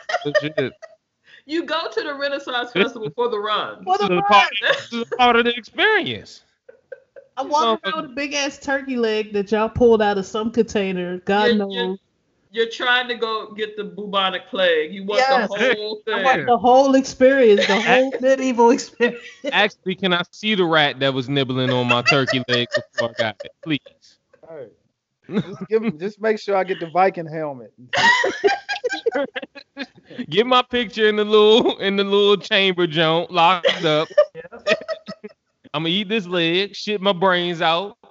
You 1.46 1.64
go 1.66 1.90
to 1.90 2.04
the 2.04 2.14
Renaissance 2.14 2.72
Festival 2.74 3.10
for 3.16 3.30
the 3.30 3.40
run. 3.40 3.84
for 3.84 3.98
This 3.98 4.08
the 4.10 4.18
is 4.18 4.22
part, 4.28 4.50
this 4.62 4.94
is 4.94 5.06
part 5.18 5.36
of 5.36 5.46
the 5.46 5.54
experience. 5.56 6.44
I'm 7.40 7.50
walking 7.50 7.92
around 7.94 8.02
with 8.04 8.12
a 8.12 8.14
big 8.16 8.34
ass 8.34 8.58
turkey 8.60 8.98
leg 8.98 9.34
that 9.34 9.52
y'all 9.52 9.70
pulled 9.70 10.02
out 10.02 10.18
of 10.18 10.26
some 10.26 10.52
container. 10.52 11.18
God 11.20 11.46
You're- 11.46 11.58
knows. 11.58 11.74
you're- 11.76 11.98
You're 12.52 12.70
trying 12.70 13.08
to 13.10 13.16
go 13.16 13.52
get 13.54 13.78
the 13.78 13.84
bubonic 13.84 14.48
plague. 14.50 14.92
You 14.92 15.04
want 15.06 15.20
Yes. 15.20 15.50
the 15.50 15.76
whole 15.76 16.02
I 16.08 16.12
thing. 16.16 16.24
want 16.24 16.46
the 16.48 16.58
whole 16.58 16.96
experience, 16.96 17.68
the 17.68 17.80
whole 17.82 18.12
medieval 18.20 18.72
experience. 18.72 19.20
Actually, 19.52 19.94
can 19.96 20.14
I 20.14 20.24
see 20.32 20.56
the 20.56 20.66
rat 20.66 21.00
that 21.00 21.14
was 21.14 21.30
nibbling 21.30 21.70
on 21.70 21.88
my 21.88 22.02
turkey 22.02 22.44
leg 22.48 22.68
before 22.76 23.10
I 23.12 23.14
got 23.22 23.42
it, 23.46 23.52
please? 23.64 23.80
Hey, 24.50 24.66
just 25.32 25.68
give 25.68 25.84
'em- 25.84 26.00
just 26.00 26.20
make 26.20 26.40
sure 26.40 26.56
I 26.56 26.64
get 26.64 26.80
the 26.80 26.90
Viking 26.90 27.28
helmet. 27.28 27.72
Get 30.30 30.48
my 30.48 30.64
picture 30.64 31.08
in 31.08 31.16
the 31.18 31.24
little 31.26 31.78
in 31.78 31.96
the 31.98 32.04
little 32.04 32.36
chamber 32.38 32.88
joint, 32.88 33.30
locked 33.32 33.86
up. 33.86 34.08
I'm 35.74 35.84
gonna 35.84 35.90
eat 35.94 36.10
this 36.10 36.26
leg, 36.26 36.76
shit 36.76 37.00
my 37.02 37.14
brains 37.14 37.62
out. 37.62 37.98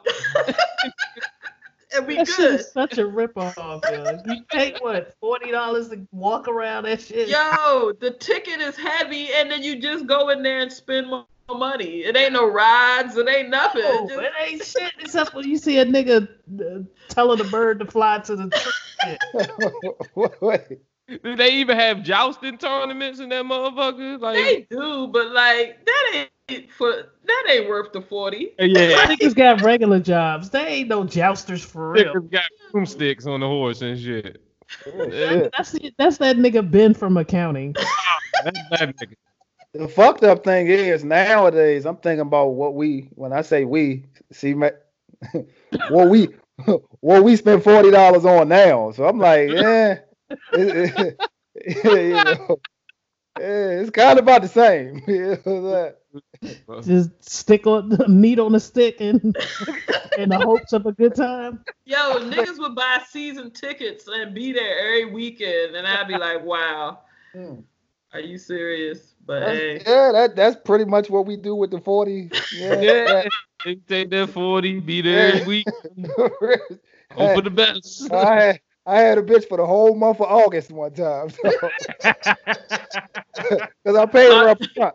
It'd 1.92 2.06
be 2.06 2.16
That 2.16 2.28
shit 2.28 2.36
good. 2.36 2.60
is 2.60 2.70
such 2.72 2.98
a 2.98 3.02
ripoff, 3.04 3.56
yo. 3.90 4.20
You 4.26 4.44
take 4.52 4.76
what, 4.82 5.14
forty 5.20 5.50
dollars 5.50 5.88
to 5.88 6.06
walk 6.12 6.46
around 6.46 6.84
that 6.84 7.00
shit? 7.00 7.28
Yo, 7.28 7.92
the 7.98 8.10
ticket 8.10 8.60
is 8.60 8.76
heavy, 8.76 9.32
and 9.32 9.50
then 9.50 9.62
you 9.62 9.80
just 9.80 10.06
go 10.06 10.28
in 10.28 10.42
there 10.42 10.60
and 10.60 10.72
spend 10.72 11.08
more 11.08 11.24
money. 11.50 12.00
It 12.04 12.14
ain't 12.14 12.34
no 12.34 12.46
rides. 12.46 13.16
It 13.16 13.26
ain't 13.28 13.48
nothing. 13.48 13.82
No, 13.82 14.06
Just- 14.06 14.20
it 14.20 14.32
ain't 14.46 14.62
shit 14.64 14.92
except 15.00 15.34
when 15.34 15.48
you 15.48 15.56
see 15.56 15.78
a 15.78 15.86
nigga 15.86 16.28
uh, 16.60 16.82
telling 17.08 17.40
a 17.40 17.44
bird 17.44 17.80
to 17.80 17.86
fly 17.86 18.18
to 18.20 18.36
the. 18.36 18.72
Wait, 20.40 20.78
Do 21.22 21.36
they 21.36 21.52
even 21.54 21.78
have 21.78 22.02
jousting 22.02 22.58
tournaments 22.58 23.18
in 23.18 23.30
that 23.30 23.44
motherfucker? 23.44 24.20
Like, 24.20 24.36
They 24.36 24.66
do, 24.70 25.08
but 25.08 25.30
like 25.32 25.84
that 25.86 26.10
ain't 26.14 26.30
for 26.76 26.92
that 27.26 27.44
ain't 27.50 27.68
worth 27.68 27.92
the 27.92 28.00
forty. 28.00 28.54
yeah, 28.58 29.06
Niggas 29.06 29.34
got 29.34 29.62
regular 29.62 30.00
jobs. 30.00 30.50
They 30.50 30.66
ain't 30.66 30.88
no 30.88 31.04
jousters 31.04 31.64
for 31.64 31.92
real. 31.92 32.14
niggas 32.14 32.30
got 32.30 32.44
broomsticks 32.72 33.26
on 33.26 33.40
the 33.40 33.46
horse 33.46 33.82
and 33.82 33.98
shit. 33.98 34.42
Oh, 34.86 35.10
shit. 35.10 35.52
That's 35.56 35.74
that's 35.98 36.18
that 36.18 36.36
nigga 36.36 36.68
Ben 36.68 36.94
from 36.94 37.16
accounting. 37.16 37.74
Ah, 38.40 38.42
that's 38.44 38.58
that 38.70 38.96
nigga. 38.96 39.14
The 39.74 39.88
fucked 39.88 40.24
up 40.24 40.44
thing 40.44 40.66
is 40.68 41.04
nowadays 41.04 41.84
I'm 41.84 41.96
thinking 41.96 42.20
about 42.20 42.48
what 42.48 42.74
we 42.74 43.08
when 43.14 43.32
I 43.32 43.42
say 43.42 43.64
we 43.64 44.04
see 44.32 44.54
ma- 44.54 44.70
what 45.88 46.08
we 46.08 46.34
what 47.00 47.22
we 47.24 47.36
spend 47.36 47.62
forty 47.64 47.90
dollars 47.90 48.24
on 48.24 48.48
now. 48.48 48.92
So 48.92 49.04
I'm 49.06 49.18
like, 49.18 49.50
yeah, 49.50 49.98
it, 50.52 50.94
it- 51.00 51.20
you 51.84 52.22
know, 52.22 52.36
yeah, 52.50 52.54
it's 53.40 53.90
kind 53.90 54.18
of 54.18 54.24
about 54.24 54.42
the 54.42 54.48
same. 54.48 55.02
You 56.68 56.82
Just 56.82 57.10
stick 57.28 57.66
on 57.66 57.90
the 57.90 58.08
meat 58.08 58.38
on 58.38 58.52
the 58.52 58.60
stick 58.60 59.00
and 59.00 59.20
in 60.18 60.28
the 60.30 60.38
hopes 60.38 60.72
of 60.72 60.86
a 60.86 60.92
good 60.92 61.14
time. 61.14 61.64
Yo, 61.84 61.96
niggas 62.20 62.58
would 62.58 62.74
buy 62.74 63.00
season 63.08 63.50
tickets 63.50 64.08
and 64.08 64.34
be 64.34 64.52
there 64.52 64.78
every 64.78 65.04
weekend, 65.12 65.76
and 65.76 65.86
I'd 65.86 66.08
be 66.08 66.16
like, 66.16 66.42
wow, 66.44 67.00
Hmm. 67.34 67.56
are 68.12 68.20
you 68.20 68.38
serious? 68.38 69.14
But 69.26 69.40
That's- 69.40 69.58
hey, 69.58 69.82
yeah, 69.86 70.12
that 70.12 70.36
that's 70.36 70.56
pretty 70.64 70.84
much 70.86 71.10
what 71.10 71.26
we 71.26 71.36
do 71.36 71.54
with 71.54 71.70
the 71.70 71.80
forty. 71.80 72.30
Yeah, 72.56 72.80
Yeah, 72.80 73.28
they 73.64 73.74
take 73.86 74.10
that 74.10 74.30
40, 74.30 74.80
be 74.80 75.02
there 75.02 75.34
every 75.34 75.46
week, 75.46 75.66
hope 77.12 77.34
for 77.34 77.42
the 77.42 77.50
best. 77.50 78.10
I 78.12 78.34
had 78.40 78.60
I 78.86 79.00
had 79.00 79.18
a 79.18 79.22
bitch 79.22 79.46
for 79.48 79.58
the 79.58 79.66
whole 79.66 79.94
month 79.94 80.20
of 80.20 80.28
August 80.28 80.70
one 80.70 80.92
time. 80.92 81.28
Because 81.34 81.52
I 83.96 84.06
paid 84.06 84.30
her 84.30 84.48
up 84.48 84.58
front. 84.74 84.94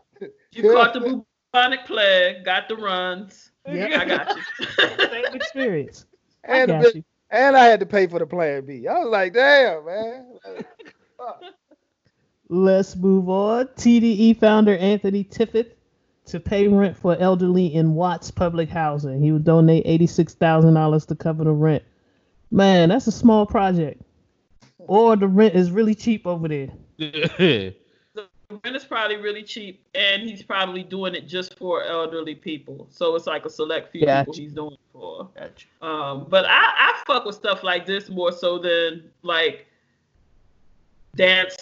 you 0.51 0.71
caught 0.71 0.93
the 0.93 0.99
bubonic 1.53 1.85
plague, 1.85 2.43
got 2.43 2.67
the 2.67 2.75
runs. 2.75 3.51
Yeah, 3.67 3.99
I 4.01 4.05
got 4.05 4.35
you. 4.35 4.41
same 5.11 5.35
experience. 5.35 6.05
I 6.47 6.57
And, 6.59 6.69
the 6.69 6.73
got 6.73 6.83
bitch, 6.85 6.95
you. 6.95 7.03
and 7.29 7.55
I 7.55 7.65
had 7.65 7.79
to 7.81 7.85
pay 7.85 8.07
for 8.07 8.19
the 8.19 8.25
plan 8.25 8.65
B. 8.65 8.87
I 8.87 8.99
was 8.99 9.09
like, 9.09 9.33
damn, 9.33 9.85
man. 9.85 10.25
Let's 12.49 12.95
move 12.95 13.29
on. 13.29 13.67
TDE 13.77 14.39
founder 14.39 14.77
Anthony 14.77 15.23
Tiffith 15.23 15.71
to 16.25 16.39
pay 16.39 16.67
rent 16.67 16.97
for 16.97 17.15
elderly 17.17 17.73
in 17.73 17.93
Watts 17.95 18.31
public 18.31 18.69
housing. 18.69 19.21
He 19.21 19.31
would 19.31 19.43
donate 19.45 19.83
eighty-six 19.85 20.33
thousand 20.35 20.73
dollars 20.73 21.05
to 21.07 21.15
cover 21.15 21.43
the 21.43 21.51
rent. 21.51 21.83
Man, 22.53 22.89
that's 22.89 23.07
a 23.07 23.11
small 23.11 23.47
project. 23.47 23.99
Or 24.77 25.15
the 25.15 25.27
rent 25.27 25.55
is 25.55 25.71
really 25.71 25.95
cheap 25.95 26.27
over 26.27 26.47
there. 26.47 26.69
Yeah. 26.97 27.71
rent 28.63 28.75
is 28.75 28.85
probably 28.85 29.15
really 29.15 29.41
cheap, 29.41 29.83
and 29.95 30.21
he's 30.21 30.43
probably 30.43 30.83
doing 30.83 31.15
it 31.15 31.27
just 31.27 31.57
for 31.57 31.83
elderly 31.83 32.35
people. 32.35 32.85
So 32.91 33.15
it's 33.15 33.25
like 33.25 33.45
a 33.45 33.49
select 33.49 33.91
few 33.91 34.05
Gotcha. 34.05 34.25
people 34.25 34.33
he's 34.35 34.53
doing 34.53 34.73
it 34.73 34.79
for. 34.91 35.29
Gotcha. 35.35 35.65
Um, 35.81 36.27
but 36.29 36.45
I, 36.45 36.59
I 36.61 37.03
fuck 37.07 37.25
with 37.25 37.35
stuff 37.35 37.63
like 37.63 37.87
this 37.87 38.09
more 38.09 38.31
so 38.31 38.59
than 38.59 39.09
like 39.23 39.65
dance 41.15 41.55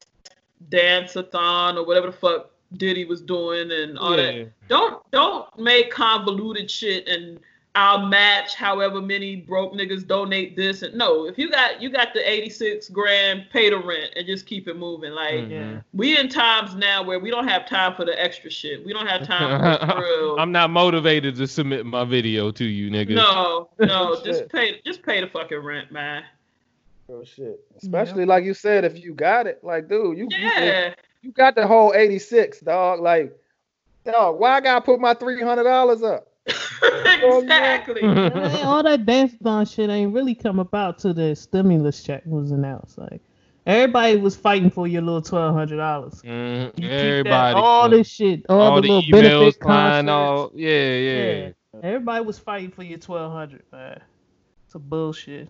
dance-a-thon 0.69 1.77
or 1.77 1.85
whatever 1.85 2.07
the 2.07 2.13
fuck 2.13 2.51
Diddy 2.73 3.05
was 3.05 3.22
doing 3.22 3.72
and 3.72 3.97
all 3.97 4.18
Yeah. 4.18 4.31
that. 4.43 4.51
Don't 4.68 5.11
don't 5.11 5.57
make 5.57 5.89
convoluted 5.89 6.69
shit 6.69 7.07
and 7.07 7.39
I'll 7.73 8.06
match 8.07 8.53
however 8.56 8.99
many 9.02 9.38
broke 9.38 9.73
niggas 9.73 10.06
donate 10.06 10.57
this 10.57 10.81
and 10.81 10.93
no, 10.95 11.26
if 11.26 11.38
you 11.38 11.49
got 11.49 11.81
you 11.81 11.89
got 11.89 12.14
the 12.14 12.19
86 12.30 12.89
grand, 12.89 13.45
pay 13.49 13.69
the 13.69 13.77
rent 13.77 14.11
and 14.18 14.27
just 14.27 14.45
keep 14.45 14.68
it 14.68 14.76
moving. 14.76 15.11
Like 15.14 15.35
Mhm. 15.35 15.81
We 15.93 16.18
in 16.19 16.27
times 16.27 16.76
now 16.76 17.02
where 17.02 17.18
we 17.19 17.30
don't 17.31 17.48
have 17.48 17.65
time 17.65 17.95
for 17.95 18.03
the 18.03 18.22
extra 18.22 18.49
shit. 18.52 18.85
We 18.85 18.91
don't 18.91 19.07
have 19.07 19.26
time 19.26 19.57
for 19.80 19.85
the 19.85 19.93
thrill. 19.99 20.38
I'm 20.39 20.52
not 20.52 20.69
motivated 20.69 21.38
to 21.38 21.48
submit 21.48 21.85
my 21.85 22.03
video 22.03 22.52
to 22.52 22.65
you, 22.65 22.91
nigga. 22.91 23.15
no, 23.15 23.69
no, 23.80 24.22
just 24.22 24.49
pay 24.49 24.81
just 24.85 25.02
pay 25.02 25.22
the 25.22 25.27
fucking 25.27 25.60
rent, 25.60 25.93
man. 25.93 26.23
Oh 27.10 27.23
shit. 27.23 27.57
Especially 27.77 28.26
like 28.26 28.43
you 28.43 28.53
said, 28.53 28.84
if 28.84 29.02
you 29.02 29.14
got 29.14 29.48
it, 29.48 29.64
like, 29.64 29.88
dude, 29.88 30.18
you 30.18 30.27
you, 30.30 30.38
Yeah. 30.38 30.93
you 31.22 31.31
got 31.31 31.56
the 31.56 31.65
whole 31.68 31.93
86, 31.93 32.60
dog. 32.60 32.99
Like, 32.99 33.34
dog, 34.06 34.39
why 34.39 34.57
I 34.57 34.60
gotta 34.61 34.81
put 34.84 34.99
my 34.99 35.14
three 35.14 35.41
hundred 35.41 35.64
dollars 35.64 36.03
up? 36.03 36.27
exactly. 37.41 38.02
Man, 38.03 38.66
all 38.66 38.84
that 38.84 39.06
dance 39.06 39.34
thon 39.41 39.66
shit 39.66 39.90
ain't 39.90 40.14
really 40.14 40.36
come 40.36 40.60
about 40.60 40.99
till 40.99 41.14
the 41.14 41.36
stimulus 41.36 42.02
check 42.03 42.24
was 42.26 42.52
announced. 42.52 42.98
Like 42.98 43.22
everybody 43.66 44.18
was 44.18 44.36
fighting 44.36 44.70
for 44.72 44.88
your 44.88 45.02
little 45.02 45.22
twelve 45.22 45.53
hundred 45.56 45.78
dollars. 45.78 46.22
Mm-hmm. 46.24 46.82
You 46.82 46.90
that- 46.90 46.94
Everybody. 46.94 47.56
all 47.56 47.90
this 47.90 48.08
shit, 48.08 48.45
all, 48.49 48.62
all 48.62 48.76
the, 48.76 48.82
the 48.82 48.88
little 48.94 49.02
emails 49.03 49.12
benefit 49.12 49.62
flying 49.62 50.06
concerts. 50.08 50.10
all. 50.10 50.52
Yeah, 50.56 50.95
yeah. 50.98 51.49
Everybody 51.84 52.26
was 52.26 52.38
fighting 52.40 52.72
for 52.72 52.84
your 52.84 52.98
twelve 52.99 53.32
hundred, 53.32 53.64
man. 53.72 54.02
It's 54.66 54.76
a 54.76 54.80
bullshit. 54.80 55.49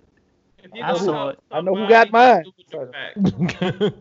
I 0.84 0.96
saw 0.96 1.30
it. 1.30 1.40
I 1.52 1.62
know 1.62 1.74
who 1.76 1.88
got 1.90 2.12
mine. 2.12 2.44
do 2.44 2.52
it 2.58 2.70
direct. 2.70 3.96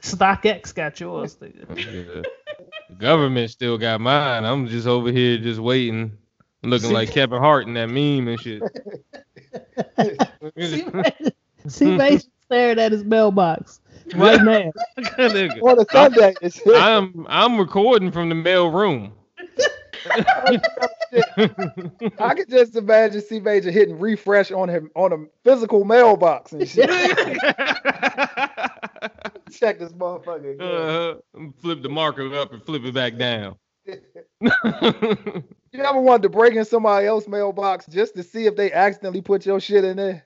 StockX 0.00 0.74
got 0.74 1.00
yours. 1.00 1.36
Yeah. 1.40 1.50
The 1.68 2.94
government 2.98 3.50
still 3.50 3.78
got 3.78 4.00
mine. 4.00 4.44
I'm 4.44 4.68
just 4.68 4.86
over 4.86 5.10
here 5.10 5.38
just 5.38 5.58
waiting, 5.60 6.16
looking 6.70 6.92
like 6.92 7.10
Kevin 7.10 7.38
Hart 7.40 7.66
in 7.66 7.74
that 7.74 7.88
meme 7.88 8.28
and 8.28 8.40
shit. 8.40 8.62
See, 11.68 11.96
Mason 11.96 12.30
staring 12.44 12.78
at 12.78 12.92
his 12.92 13.04
mailbox 13.04 13.80
right 14.14 14.42
now. 14.44 14.70
Nigga, 14.98 15.62
On 15.62 15.78
a 15.80 15.84
Sunday. 15.90 16.34
I'm 16.78 17.26
I'm 17.28 17.58
recording 17.58 18.10
from 18.12 18.28
the 18.28 18.34
mail 18.34 18.70
room. 18.70 19.12
I 22.18 22.34
could 22.34 22.50
just 22.50 22.76
imagine 22.76 23.22
C 23.22 23.40
Major 23.40 23.70
hitting 23.70 23.98
refresh 23.98 24.52
on 24.52 24.68
him 24.68 24.90
on 24.94 25.12
a 25.12 25.16
physical 25.44 25.84
mailbox 25.84 26.52
and 26.52 26.68
shit. 26.68 26.90
Check 29.50 29.78
this 29.78 29.92
motherfucker. 29.92 30.60
uh, 30.60 31.14
flip 31.62 31.82
the 31.82 31.88
marker 31.88 32.34
up 32.34 32.52
and 32.52 32.62
flip 32.62 32.84
it 32.84 32.92
back 32.94 33.16
down. 33.16 33.56
You 35.72 35.80
ever 35.82 36.00
wanted 36.00 36.22
to 36.22 36.28
break 36.28 36.54
in 36.54 36.64
somebody 36.64 37.06
else's 37.06 37.28
mailbox 37.28 37.86
just 37.86 38.14
to 38.14 38.22
see 38.22 38.46
if 38.46 38.54
they 38.54 38.70
accidentally 38.72 39.20
put 39.22 39.44
your 39.44 39.58
shit 39.58 39.82
in 39.84 39.96
there? 39.96 40.24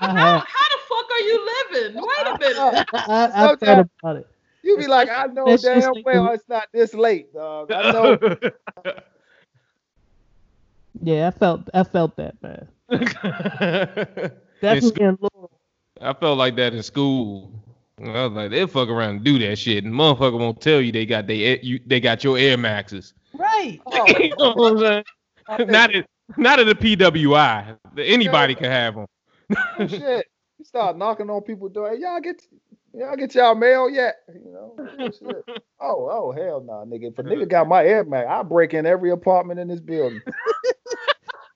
I, 0.00 0.06
How, 0.08 0.38
how 0.40 0.42
the 0.42 0.78
fuck 0.88 1.10
are 1.10 1.20
you 1.20 1.48
living? 1.72 1.94
Wait 1.96 2.26
a 2.26 2.38
minute. 2.38 2.58
I, 2.58 2.84
I, 2.92 3.24
I 3.44 3.56
thought 3.56 3.86
about 4.02 4.16
it. 4.16 4.26
You 4.62 4.76
be 4.76 4.86
like, 4.88 5.08
I 5.08 5.26
know 5.28 5.56
damn 5.56 5.94
like 5.94 6.04
well 6.04 6.24
the- 6.24 6.32
it's 6.32 6.48
not 6.50 6.68
this 6.74 6.92
late, 6.92 7.32
dog. 7.32 7.72
I 7.72 7.92
know. 7.92 8.18
Yeah, 11.02 11.26
I 11.28 11.30
felt 11.32 11.68
I 11.74 11.82
felt 11.82 12.16
that, 12.16 12.36
man. 12.42 12.68
Definitely 14.62 15.04
in 15.04 15.18
Laurel. 15.20 15.50
I 16.00 16.12
felt 16.12 16.38
like 16.38 16.54
that 16.56 16.72
in 16.72 16.82
school. 16.84 17.63
I 18.02 18.24
was 18.26 18.32
like, 18.32 18.50
they'll 18.50 18.66
fuck 18.66 18.88
around 18.88 19.10
and 19.16 19.24
do 19.24 19.38
that 19.38 19.56
shit, 19.56 19.84
and 19.84 19.94
motherfucker 19.94 20.38
won't 20.38 20.60
tell 20.60 20.80
you 20.80 20.90
they 20.90 21.06
got 21.06 21.26
they 21.26 21.60
you, 21.60 21.78
they 21.86 22.00
got 22.00 22.24
your 22.24 22.36
Air 22.36 22.56
Maxes. 22.58 23.14
Right. 23.34 23.80
Oh, 23.86 24.06
you 24.18 24.30
know 24.36 24.52
what 24.54 24.72
I'm 24.72 24.78
saying? 24.78 25.04
Think- 25.58 25.70
Not 25.70 25.94
at 25.94 26.06
not 26.36 26.58
at 26.58 26.66
the 26.66 26.74
PWI. 26.74 27.76
Anybody 27.98 28.54
can 28.54 28.70
have 28.70 28.94
them. 28.96 29.06
oh, 29.78 29.86
shit. 29.86 30.26
You 30.58 30.64
start 30.64 30.96
knocking 30.96 31.30
on 31.30 31.42
people's 31.42 31.72
door. 31.72 31.90
Hey, 31.90 32.00
y'all 32.00 32.20
get 32.20 32.42
y'all 32.94 33.14
get 33.16 33.34
y'all 33.34 33.54
mail 33.54 33.88
yet? 33.90 34.16
You 34.28 34.52
know? 34.52 34.76
Oh, 34.98 35.10
shit. 35.10 35.44
Oh, 35.80 36.08
oh 36.10 36.32
hell 36.32 36.62
no, 36.66 36.78
nah, 36.78 36.84
nigga. 36.86 37.10
If 37.12 37.18
a 37.18 37.22
nigga 37.22 37.46
got 37.46 37.68
my 37.68 37.84
Air 37.84 38.04
Max, 38.04 38.26
I 38.26 38.42
break 38.42 38.72
in 38.72 38.86
every 38.86 39.10
apartment 39.10 39.60
in 39.60 39.68
this 39.68 39.80
building. 39.80 40.22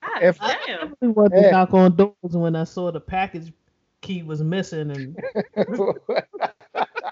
God 0.03 0.23
If- 0.23 0.39
damn. 0.39 0.95
I 1.03 1.07
wanted 1.07 1.37
to 1.37 1.43
Yeah. 1.43 1.51
knock 1.53 1.73
on 1.73 1.97
doors 1.97 2.15
when 2.23 2.55
I 2.55 2.65
saw 2.65 2.91
the 2.93 3.01
package 3.01 3.53
key 4.01 4.23
was 4.23 4.43
missing, 4.43 4.91
and 4.91 5.17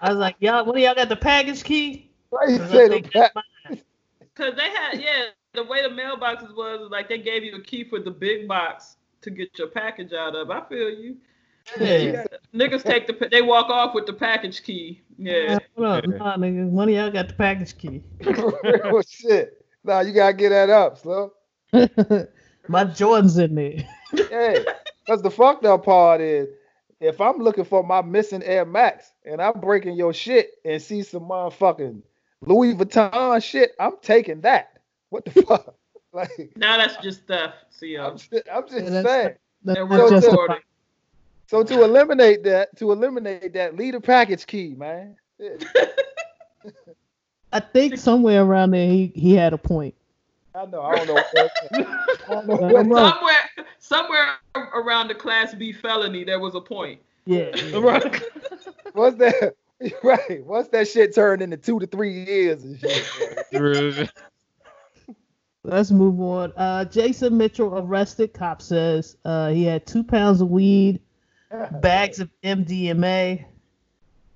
I 0.02 0.08
was 0.10 0.16
like, 0.18 0.36
"Y'all, 0.40 0.64
one 0.64 0.76
of 0.76 0.82
y'all 0.82 0.94
got 0.94 1.08
the 1.08 1.16
package 1.16 1.62
key?" 1.64 2.10
Why 2.30 2.46
you 2.48 2.58
'Cause 2.58 2.70
I 2.70 2.74
say 2.74 2.88
the 2.88 2.94
think 2.94 3.12
that's 3.12 3.32
pa- 3.32 3.42
mine. 3.68 3.80
Cause 4.34 4.54
they 4.56 4.70
had 4.70 5.00
yeah, 5.00 5.24
the 5.54 5.64
way 5.64 5.82
the 5.82 5.88
mailboxes 5.88 6.54
was 6.54 6.88
like 6.90 7.08
they 7.08 7.18
gave 7.18 7.42
you 7.44 7.54
a 7.56 7.62
key 7.62 7.84
for 7.84 8.00
the 8.00 8.10
big 8.10 8.46
box 8.46 8.96
to 9.22 9.30
get 9.30 9.58
your 9.58 9.68
package 9.68 10.12
out 10.12 10.34
of. 10.36 10.50
I 10.50 10.60
feel 10.68 10.90
you. 10.90 11.16
Yeah. 11.80 12.24
Niggas 12.54 12.84
take 12.84 13.06
the 13.06 13.28
they 13.30 13.42
walk 13.42 13.70
off 13.70 13.94
with 13.94 14.06
the 14.06 14.12
package 14.12 14.62
key. 14.62 15.02
Yeah. 15.18 15.58
Hold 15.76 15.88
up, 15.88 16.06
nah, 16.06 16.36
nigga. 16.36 16.68
One 16.68 16.88
of 16.88 16.94
y'all 16.94 17.10
got 17.10 17.28
the 17.28 17.34
package 17.34 17.76
key. 17.76 18.02
Real 18.22 19.02
shit. 19.08 19.64
Nah, 19.82 20.00
you 20.00 20.12
gotta 20.12 20.34
get 20.34 20.50
that 20.50 20.70
up, 20.70 20.98
slow. 20.98 21.32
My 22.68 22.84
Jordan's 22.84 23.38
in 23.38 23.54
there. 23.54 23.88
Hey, 24.12 24.64
because 25.04 25.22
the 25.22 25.30
fucked 25.30 25.64
up 25.64 25.84
part 25.84 26.20
is 26.20 26.48
if 27.00 27.20
I'm 27.20 27.38
looking 27.38 27.64
for 27.64 27.82
my 27.82 28.02
missing 28.02 28.42
Air 28.42 28.64
Max 28.64 29.12
and 29.24 29.40
I'm 29.42 29.60
breaking 29.60 29.96
your 29.96 30.12
shit 30.12 30.52
and 30.64 30.80
see 30.80 31.02
some 31.02 31.22
motherfucking 31.24 32.02
Louis 32.42 32.74
Vuitton 32.74 33.42
shit, 33.42 33.72
I'm 33.78 33.96
taking 34.02 34.40
that. 34.42 34.78
What 35.10 35.24
the 35.24 35.42
fuck? 35.46 35.74
Like, 36.12 36.52
Now 36.56 36.76
that's 36.78 36.96
just 37.02 37.26
theft, 37.26 37.54
CO. 37.78 37.86
I'm 38.10 38.16
just, 38.18 38.32
I'm 38.52 38.62
just 38.68 38.74
Yeah, 38.84 38.90
that's- 38.90 39.04
saying. 39.04 39.34
That's 39.64 39.78
And 39.80 39.88
not 39.90 39.98
we're 40.00 40.10
justified. 40.10 40.32
recording. 40.40 40.56
So 41.48 41.62
to 41.64 41.82
eliminate 41.84 42.42
that, 42.44 42.76
to 42.78 42.92
eliminate 42.92 43.52
that, 43.54 43.76
leave 43.76 43.92
the 43.94 44.00
package 44.00 44.46
key, 44.46 44.74
man. 44.76 45.16
Shit. 45.38 45.64
I 47.52 47.60
think 47.60 47.96
somewhere 47.98 48.42
around 48.42 48.72
there 48.72 48.88
he, 48.88 49.12
he 49.14 49.34
had 49.34 49.52
a 49.52 49.58
point. 49.58 49.94
I 50.54 50.66
know. 50.66 50.82
I 50.82 50.96
don't 50.96 51.06
know. 51.08 51.14
What 51.14 51.26
that, 51.34 51.50
I 52.28 52.32
don't 52.34 52.46
know 52.48 52.60
Yeah, 52.60 52.82
what 52.82 53.02
I'm. 53.02 53.12
Somewhere 53.12 53.45
somewhere 53.86 54.36
around 54.54 55.08
the 55.08 55.14
class 55.14 55.54
B 55.54 55.72
felony 55.72 56.24
there 56.24 56.40
was 56.40 56.54
a 56.54 56.60
point. 56.60 57.00
Yeah. 57.24 57.50
yeah. 57.54 57.78
Right. 57.78 58.22
What's 58.92 59.16
that? 59.18 59.54
Right. 60.02 60.42
What's 60.42 60.70
that 60.70 60.88
shit 60.88 61.14
turned 61.14 61.42
into 61.42 61.58
two 61.58 61.78
to 61.78 61.86
three 61.86 62.24
years 62.24 62.64
and 62.64 62.80
shit? 62.80 63.06
Let's 65.64 65.90
move 65.90 66.18
on. 66.18 66.54
Uh, 66.56 66.86
Jason 66.86 67.36
Mitchell 67.36 67.76
arrested. 67.76 68.32
Cop 68.32 68.62
says 68.62 69.18
uh, 69.26 69.50
he 69.50 69.64
had 69.64 69.86
two 69.86 70.02
pounds 70.02 70.40
of 70.40 70.48
weed, 70.48 71.02
bags 71.82 72.20
of 72.20 72.30
MDMA. 72.42 73.44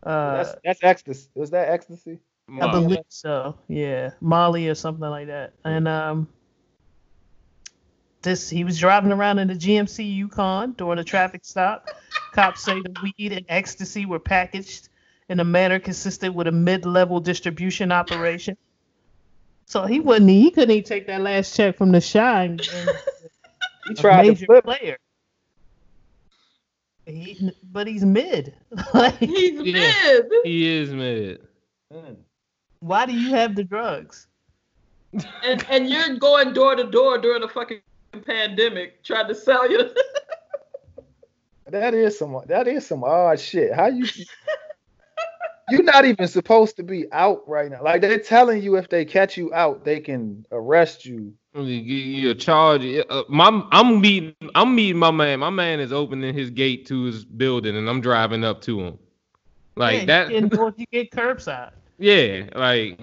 Uh, 0.02 0.36
that's 0.36 0.56
that's 0.62 0.84
ecstasy. 0.84 1.30
Was 1.34 1.48
that 1.52 1.70
ecstasy? 1.70 2.18
I 2.60 2.70
believe 2.70 2.98
so. 3.08 3.56
Yeah, 3.66 4.10
Molly 4.20 4.68
or 4.68 4.74
something 4.74 5.08
like 5.08 5.28
that. 5.28 5.54
And 5.64 5.88
um, 5.88 6.28
this 8.22 8.48
he 8.50 8.64
was 8.64 8.78
driving 8.78 9.12
around 9.12 9.38
in 9.38 9.48
the 9.48 9.54
GMC 9.54 10.14
Yukon 10.14 10.72
during 10.72 10.98
a 10.98 11.04
traffic 11.04 11.40
stop. 11.44 11.88
Cops 12.32 12.62
say 12.62 12.80
the 12.80 12.94
weed 13.02 13.32
and 13.32 13.44
ecstasy 13.48 14.06
were 14.06 14.18
packaged 14.18 14.88
in 15.28 15.40
a 15.40 15.44
manner 15.44 15.78
consistent 15.78 16.34
with 16.34 16.46
a 16.46 16.52
mid-level 16.52 17.20
distribution 17.20 17.92
operation. 17.92 18.56
So 19.66 19.84
he 19.86 20.00
wouldn't. 20.00 20.30
He 20.30 20.50
couldn't 20.50 20.70
even 20.72 20.84
take 20.84 21.06
that 21.06 21.20
last 21.20 21.54
check 21.56 21.76
from 21.76 21.92
the 21.92 22.00
Chi. 22.00 22.42
And, 22.44 22.60
He 23.86 23.92
a 23.92 23.96
tried 23.96 24.22
to 24.22 24.28
major 24.32 24.46
flip. 24.46 24.64
player. 24.64 24.96
He, 27.06 27.50
but 27.72 27.86
he's 27.86 28.04
mid. 28.04 28.54
like, 28.94 29.18
He's 29.18 29.52
Yeah. 29.52 29.72
mid. 29.72 30.32
He 30.44 30.68
is 30.78 30.90
mad. 30.90 31.38
Mm. 31.92 32.16
why 32.80 33.06
do 33.06 33.12
you 33.12 33.30
have 33.30 33.56
the 33.56 33.64
drugs? 33.64 34.28
And 35.42 35.64
and 35.68 35.88
you're 35.88 36.16
going 36.18 36.52
door 36.52 36.76
to 36.76 36.84
door 36.84 37.18
during 37.18 37.42
a 37.42 37.48
fucking 37.48 37.80
pandemic 38.18 39.02
tried 39.04 39.28
to 39.28 39.34
sell 39.34 39.70
you. 39.70 39.90
That 41.70 41.94
is 41.94 42.18
some 42.18 42.40
that 42.48 42.66
is 42.66 42.86
some 42.86 43.04
odd 43.04 43.38
shit. 43.38 43.72
How 43.72 43.86
you 43.86 44.04
you're 45.70 45.82
not 45.82 46.04
even 46.04 46.26
supposed 46.26 46.76
to 46.76 46.82
be 46.82 47.10
out 47.12 47.48
right 47.48 47.70
now. 47.70 47.82
Like 47.82 48.00
they're 48.00 48.18
telling 48.18 48.62
you 48.62 48.76
if 48.76 48.88
they 48.88 49.04
catch 49.04 49.36
you 49.36 49.54
out, 49.54 49.84
they 49.84 50.00
can 50.00 50.44
arrest 50.50 51.04
you. 51.04 51.32
You 51.54 51.62
you 51.62 52.34
charge. 52.34 52.82
Uh, 53.08 53.24
my, 53.28 53.64
I'm 53.70 54.00
meeting. 54.00 54.34
I'm 54.54 54.74
meeting 54.74 54.98
my 54.98 55.10
man. 55.10 55.40
My 55.40 55.50
man 55.50 55.80
is 55.80 55.92
opening 55.92 56.34
his 56.34 56.50
gate 56.50 56.86
to 56.86 57.04
his 57.04 57.24
building, 57.24 57.76
and 57.76 57.88
I'm 57.88 58.00
driving 58.00 58.44
up 58.44 58.60
to 58.62 58.80
him. 58.80 58.98
Like 59.76 60.00
yeah, 60.00 60.04
that. 60.06 60.30
You 60.30 60.48
get, 60.48 60.78
you 60.78 60.86
get 60.92 61.10
curbside. 61.10 61.70
Yeah, 61.98 62.48
like 62.54 63.00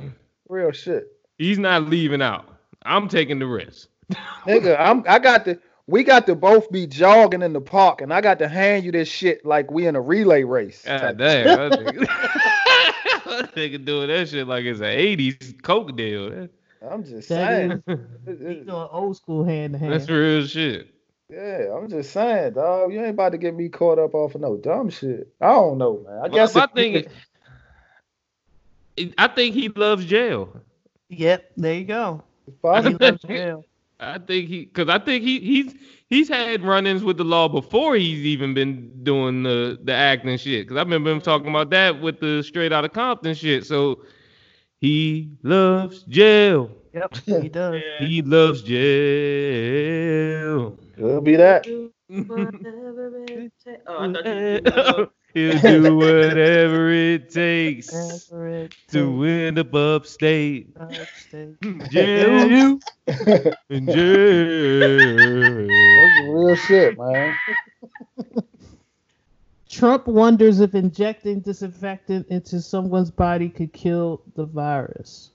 Real 0.50 0.72
shit. 0.72 1.12
he's 1.38 1.60
not 1.60 1.84
leaving 1.84 2.22
out. 2.22 2.48
I'm 2.84 3.08
taking 3.08 3.40
the 3.40 3.48
risk. 3.48 3.90
Nigga, 4.46 4.78
I'm 4.80 5.04
I 5.08 5.20
got 5.20 5.46
to 5.46 5.60
we 5.88 6.04
got 6.04 6.26
to 6.28 6.36
both 6.36 6.72
be 6.72 6.86
jogging 6.88 7.42
in 7.42 7.54
the 7.54 7.62
park 7.62 8.02
and 8.02 8.14
I 8.14 8.22
got 8.22 8.40
to 8.40 8.48
hand 8.48 8.86
you 8.86 8.92
this 8.92 9.08
shit 9.08 9.46
like 9.46 9.72
we 9.72 9.88
in 9.88 9.96
a 9.96 10.02
relay 10.02 10.44
race. 10.44 10.84
God 10.86 11.18
damn. 11.18 11.70
That 11.70 11.80
nigga, 11.80 12.06
nigga 13.56 13.86
doing 13.86 14.08
that 14.10 14.30
shit 14.30 14.48
like 14.48 14.66
it's 14.66 14.80
an 14.80 14.86
80s 14.86 15.62
Coke 15.64 15.96
deal. 15.96 16.48
I'm 16.90 17.04
just 17.04 17.30
That 17.30 17.48
saying. 17.48 17.84
is- 17.88 18.00
It- 18.28 18.58
He's 18.58 18.66
doing 18.66 18.88
old 18.92 19.18
school 19.18 19.44
hand 19.44 19.74
to 19.74 19.80
hand. 19.80 19.94
That's 19.94 20.10
real 20.10 20.46
shit. 20.46 20.94
yeah, 21.30 21.74
I'm 21.76 21.90
just 21.90 22.12
saying, 22.12 22.54
dog. 22.54 22.94
You 22.94 23.00
ain't 23.00 23.10
about 23.10 23.32
to 23.32 23.38
get 23.38 23.56
me 23.56 23.68
caught 23.70 24.00
up 24.00 24.14
off 24.14 24.36
of 24.36 24.42
no 24.42 24.58
dumb 24.58 24.90
shit. 24.90 25.28
I 25.42 25.48
don't 25.48 25.78
know, 25.78 26.04
man. 26.08 26.18
I 26.18 26.22
Well, 26.22 26.30
guess 26.30 26.56
my 26.56 26.64
if- 26.66 26.72
thing 26.72 26.94
is- 26.96 27.06
I 29.18 29.28
think 29.28 29.54
he 29.56 29.70
loves 29.70 30.06
jail. 30.06 30.62
Yep, 31.10 31.52
there 31.58 31.74
you 31.76 31.86
go. 31.86 32.24
He 32.46 32.54
loves 32.96 33.22
jail. 33.24 33.64
I 34.00 34.20
think 34.20 34.48
he, 34.48 34.66
cause 34.68 34.90
I 34.90 35.00
think 35.00 35.24
he 35.24 35.40
he's 35.40 35.74
he's 36.08 36.30
had 36.30 36.62
run-ins 36.64 37.04
with 37.04 37.18
the 37.18 37.24
law 37.24 37.48
before 37.48 37.96
he's 37.96 38.26
even 38.26 38.54
been 38.54 38.92
doing 39.04 39.44
the 39.44 39.80
the 39.84 39.94
acting 39.94 40.38
shit. 40.38 40.68
Cause 40.68 40.78
I 40.78 40.82
remember 40.82 41.12
him 41.12 41.20
talking 41.22 41.50
about 41.50 41.72
that 41.72 42.00
with 42.00 42.20
the 42.20 42.44
Straight 42.44 42.72
Outta 42.72 42.90
Compton 42.90 43.34
shit. 43.34 43.66
So 43.66 44.04
he 44.80 45.32
loves 45.44 46.04
jail. 46.04 46.70
Yep, 46.94 47.16
he 47.26 47.50
does. 47.54 47.82
Yeah. 48.00 48.06
He 48.08 48.22
loves 48.22 48.62
jail. 48.62 48.78
Could 50.96 51.24
be 51.24 51.36
that. 51.36 51.66
Whatever 52.08 53.26
it 53.28 53.54
takes. 53.64 53.82
Oh, 53.88 53.98
I 54.00 54.14
thought 54.14 54.26
you 54.28 54.36
were 54.36 55.10
He'll 55.38 55.60
do 55.62 55.96
whatever 55.98 56.90
it 56.92 57.30
takes 57.32 57.92
Whatever 57.92 58.48
it 58.48 58.76
to 58.90 59.12
win 59.12 59.60
up 59.60 59.74
upstate. 59.76 60.76
takes, 60.78 61.00
upstate. 61.00 61.58
Jail. 61.92 62.80
In 63.70 63.88
jail. 63.90 65.68
That's 65.96 66.20
real 66.20 66.56
shit, 66.56 66.98
man. 66.98 67.40
Trump 69.70 70.08
wonders 70.08 70.60
if 70.60 70.76
injecting 70.76 71.42
disinfectant 71.42 72.28
into 72.30 72.62
someone's 72.62 73.12
body 73.12 73.50
could 73.50 73.74
kill 73.74 74.22
the 74.36 74.46
virus. 74.46 75.32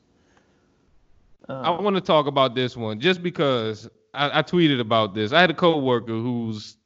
I 1.63 1.71
Uh, 1.71 1.83
want 1.83 1.97
to 1.97 2.03
talk 2.03 2.27
about 2.27 2.55
this 2.55 2.77
one 2.77 3.01
just 3.01 3.23
because 3.23 3.89
I, 4.15 4.41
I 4.41 4.43
tweeted 4.43 4.81
about 4.81 5.15
this. 5.15 5.33
I 5.33 5.41
had 5.41 5.51
a 5.51 5.55
coworker 5.55 6.13
who's 6.13 6.77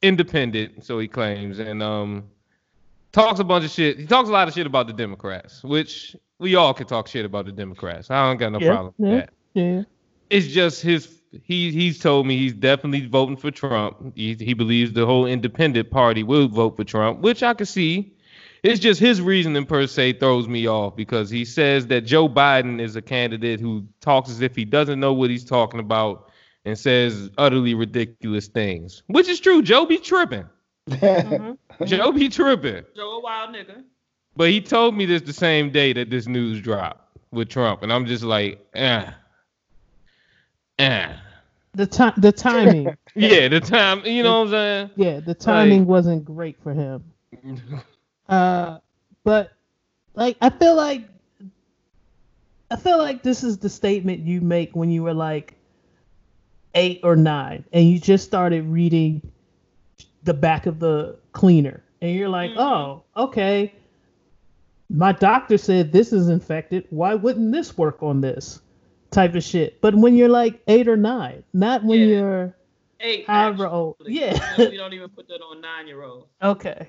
independent, 0.00 0.84
so 0.84 0.98
he 0.98 1.08
claims, 1.08 1.58
and 1.58 1.82
um 1.82 2.24
talks 3.12 3.40
a 3.40 3.44
bunch 3.44 3.64
of 3.64 3.70
shit. 3.70 3.98
He 3.98 4.06
talks 4.06 4.28
a 4.28 4.32
lot 4.32 4.48
of 4.48 4.54
shit 4.54 4.66
about 4.66 4.86
the 4.86 4.92
Democrats, 4.92 5.62
which 5.62 6.16
we 6.38 6.54
all 6.54 6.72
can 6.74 6.86
talk 6.86 7.08
shit 7.08 7.24
about 7.24 7.46
the 7.46 7.52
Democrats. 7.52 8.10
I 8.10 8.26
don't 8.28 8.38
got 8.38 8.52
no 8.52 8.58
Yeah, 8.60 8.68
problem 8.68 8.94
with 8.98 9.10
yeah. 9.10 9.16
that. 9.18 9.30
yeah. 9.54 9.82
It's 10.30 10.46
just 10.46 10.82
his. 10.82 11.18
He 11.44 11.70
he's 11.70 11.98
told 11.98 12.26
me 12.26 12.36
he's 12.36 12.52
definitely 12.52 13.06
voting 13.06 13.36
for 13.36 13.50
Trump. 13.50 14.12
He 14.16 14.34
he 14.34 14.54
believes 14.54 14.92
the 14.92 15.06
whole 15.06 15.26
independent 15.26 15.90
party 15.90 16.22
will 16.22 16.48
vote 16.48 16.76
for 16.76 16.84
Trump, 16.84 17.20
which 17.20 17.42
I 17.42 17.54
can 17.54 17.66
see. 17.66 18.12
It's 18.62 18.78
just 18.78 19.00
his 19.00 19.20
reasoning 19.20 19.66
per 19.66 19.86
se 19.88 20.14
throws 20.14 20.46
me 20.46 20.68
off 20.68 20.94
because 20.94 21.30
he 21.30 21.44
says 21.44 21.88
that 21.88 22.02
Joe 22.02 22.28
Biden 22.28 22.80
is 22.80 22.94
a 22.94 23.02
candidate 23.02 23.58
who 23.60 23.84
talks 24.00 24.30
as 24.30 24.40
if 24.40 24.54
he 24.54 24.64
doesn't 24.64 25.00
know 25.00 25.12
what 25.12 25.30
he's 25.30 25.44
talking 25.44 25.80
about 25.80 26.30
and 26.64 26.78
says 26.78 27.30
utterly 27.38 27.74
ridiculous 27.74 28.46
things, 28.48 29.02
which 29.06 29.28
is 29.28 29.40
true. 29.40 29.62
Joe 29.62 29.86
be 29.86 29.98
tripping. 29.98 30.46
Mhm. 30.88 31.58
Joe 31.86 32.12
be 32.12 32.28
tripping. 32.28 32.84
Joe 32.96 33.12
a 33.18 33.20
wild 33.20 33.50
nigga. 33.54 33.82
But 34.36 34.50
he 34.50 34.60
told 34.60 34.96
me 34.96 35.04
this 35.06 35.22
the 35.22 35.32
same 35.32 35.70
day 35.70 35.92
that 35.92 36.08
this 36.10 36.26
news 36.26 36.60
dropped 36.60 37.18
with 37.32 37.48
Trump, 37.48 37.82
and 37.82 37.92
I'm 37.92 38.06
just 38.06 38.22
like, 38.24 38.64
eh, 38.74 39.10
eh. 40.78 41.12
The 41.74 41.86
time, 41.86 42.12
the 42.18 42.32
timing, 42.32 42.96
Yeah, 43.14 43.48
the 43.48 43.60
time, 43.60 44.04
you 44.04 44.22
know 44.22 44.40
what 44.40 44.46
I'm 44.48 44.50
saying? 44.50 44.90
yeah, 44.96 45.20
the 45.20 45.34
timing 45.34 45.86
wasn't 45.86 46.24
great 46.24 46.56
for 46.62 46.72
him. 46.72 47.04
Uh, 48.28 48.78
but 49.24 49.52
like 50.14 50.36
I 50.40 50.48
feel 50.48 50.74
like 50.74 51.02
I 52.70 52.76
feel 52.76 52.96
like 52.96 53.22
this 53.22 53.42
is 53.44 53.58
the 53.58 53.68
statement 53.68 54.20
you 54.20 54.40
make 54.40 54.74
when 54.74 54.90
you 54.90 55.02
were 55.02 55.12
like 55.12 55.54
eight 56.74 57.00
or 57.02 57.16
nine 57.16 57.64
and 57.72 57.88
you 57.90 57.98
just 57.98 58.24
started 58.24 58.66
reading 58.66 59.20
the 60.24 60.34
back 60.34 60.66
of 60.66 60.78
the 60.78 61.16
cleaner 61.32 61.82
and 62.00 62.16
you're 62.16 62.28
like, 62.28 62.50
Mhm. 62.52 62.58
oh, 62.58 63.02
okay. 63.24 63.72
My 64.90 65.12
doctor 65.12 65.56
said 65.58 65.92
this 65.92 66.12
is 66.12 66.28
infected. 66.28 66.86
Why 66.90 67.14
wouldn't 67.14 67.52
this 67.52 67.76
work 67.78 68.02
on 68.02 68.20
this? 68.20 68.60
Type 69.10 69.34
of 69.34 69.42
shit. 69.44 69.80
But 69.80 69.94
when 69.94 70.14
you're 70.16 70.28
like 70.28 70.60
eight 70.68 70.88
or 70.88 70.96
nine, 70.96 71.42
not 71.52 71.84
when 71.84 72.00
Yeah. 72.00 72.06
you're 72.06 72.56
Eight. 73.00 73.26
however 73.26 73.64
actually. 73.64 73.78
old. 73.78 73.96
Yeah. 74.06 74.54
we 74.58 74.76
don't 74.76 74.92
even 74.92 75.08
put 75.10 75.28
that 75.28 75.40
on 75.42 75.60
nine 75.60 75.86
year 75.86 76.02
olds. 76.02 76.26
Okay. 76.42 76.88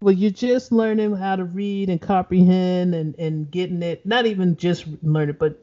Well, 0.00 0.12
you're 0.14 0.30
just 0.30 0.72
learning 0.72 1.16
how 1.16 1.36
to 1.36 1.44
read 1.44 1.88
and 1.88 2.00
comprehend 2.00 2.94
and, 2.94 3.14
and 3.18 3.50
getting 3.50 3.82
it, 3.82 4.04
not 4.04 4.26
even 4.26 4.56
just 4.56 4.84
learn 5.02 5.30
it, 5.30 5.38
but 5.38 5.58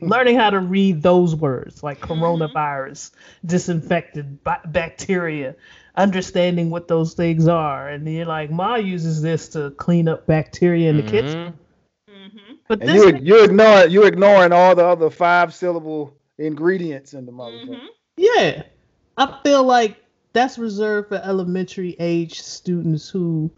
learning 0.00 0.36
how 0.36 0.50
to 0.50 0.58
read 0.60 1.02
those 1.02 1.34
words 1.34 1.82
like 1.82 2.00
coronavirus, 2.00 3.10
disinfected 3.44 4.42
ba- 4.42 4.60
bacteria, 4.66 5.54
understanding 5.96 6.70
what 6.70 6.88
those 6.88 7.14
things 7.14 7.48
are. 7.48 7.88
And 7.88 8.08
you're 8.08 8.26
like, 8.26 8.50
Ma 8.50 8.76
uses 8.76 9.22
this 9.22 9.48
to 9.50 9.70
clean 9.72 10.08
up 10.08 10.26
bacteria 10.26 10.90
in 10.90 10.96
the 10.96 11.02
kitchen. 11.02 11.52
Mhm. 11.52 11.54
Mm-hmm. 12.10 12.54
But 12.68 12.80
And 12.80 12.88
this, 12.88 12.96
you 12.96 13.18
you 13.22 13.44
ignoring 13.44 13.90
you 13.90 14.04
ignoring 14.04 14.52
all 14.52 14.74
the 14.74 14.84
other 14.84 15.10
five 15.10 15.54
syllable 15.54 16.14
ingredients 16.38 17.14
in 17.14 17.26
the 17.26 17.32
motherfucker. 17.32 17.68
Mm-hmm. 17.70 17.86
yeah, 18.16 18.62
I 19.16 19.38
feel 19.42 19.62
like 19.64 19.96
that's 20.32 20.58
reserved 20.58 21.08
for 21.08 21.16
elementary 21.16 21.96
age 21.98 22.40
students 22.40 23.08
who 23.08 23.50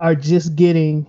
are 0.00 0.14
just 0.14 0.54
getting 0.56 1.06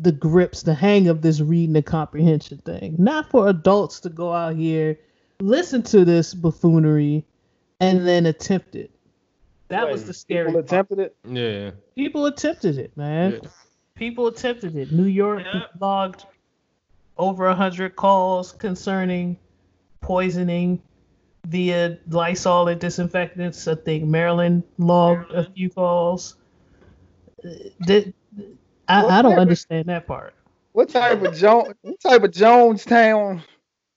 the 0.00 0.12
grips, 0.12 0.62
the 0.62 0.74
hang 0.74 1.08
of 1.08 1.20
this 1.22 1.40
reading 1.40 1.76
and 1.76 1.84
comprehension 1.84 2.58
thing. 2.58 2.94
Not 2.98 3.30
for 3.30 3.48
adults 3.48 4.00
to 4.00 4.08
go 4.08 4.32
out 4.32 4.56
here, 4.56 4.98
listen 5.40 5.82
to 5.84 6.04
this 6.04 6.32
buffoonery, 6.34 7.24
and 7.80 8.06
then 8.06 8.26
attempt 8.26 8.74
it. 8.76 8.90
That 9.68 9.88
was 9.90 10.04
the 10.04 10.14
scary 10.14 10.46
People 10.46 10.62
part. 10.62 10.72
attempted 10.72 10.98
it. 10.98 11.16
Yeah. 11.28 11.70
People 11.94 12.26
attempted 12.26 12.78
it, 12.78 12.96
man. 12.96 13.38
Yeah. 13.42 13.48
People 13.94 14.26
attempted 14.26 14.74
it. 14.76 14.90
New 14.90 15.04
York 15.04 15.42
Yeah. 15.44 15.62
logged 15.80 16.24
over 17.18 17.46
a 17.46 17.54
hundred 17.54 17.94
calls 17.96 18.52
concerning 18.52 19.36
poisoning 20.00 20.80
via 21.46 21.98
Lysol 22.08 22.68
and 22.68 22.80
disinfectants. 22.80 23.68
I 23.68 23.74
think 23.74 24.04
Maryland 24.04 24.62
logged 24.78 25.30
a 25.32 25.44
few 25.50 25.70
calls. 25.70 26.36
Uh, 27.44 27.50
Did, 27.86 28.14
I, 28.90 29.18
I 29.18 29.22
don't 29.22 29.38
understand 29.38 29.86
that 29.86 30.06
part. 30.06 30.34
What 30.72 30.88
type 30.88 31.22
of 31.22 31.34
Jones? 31.34 31.74
What 31.82 32.00
type 32.00 32.22
of 32.22 32.30
Jonestown? 32.30 33.42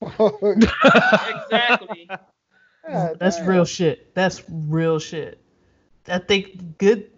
Exactly. 0.01 2.09
God 2.87 3.17
That's 3.19 3.37
damn. 3.37 3.47
real 3.47 3.65
shit. 3.65 4.13
That's 4.13 4.43
real 4.49 4.99
shit. 4.99 5.39
I 6.07 6.19
think 6.19 6.77
good 6.77 7.09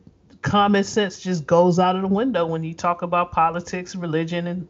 common 0.43 0.83
sense 0.83 1.19
just 1.19 1.47
goes 1.47 1.79
out 1.79 1.95
of 1.95 2.03
the 2.03 2.07
window 2.07 2.45
when 2.45 2.63
you 2.63 2.75
talk 2.75 3.01
about 3.01 3.31
politics, 3.31 3.95
religion, 3.95 4.47
and 4.47 4.67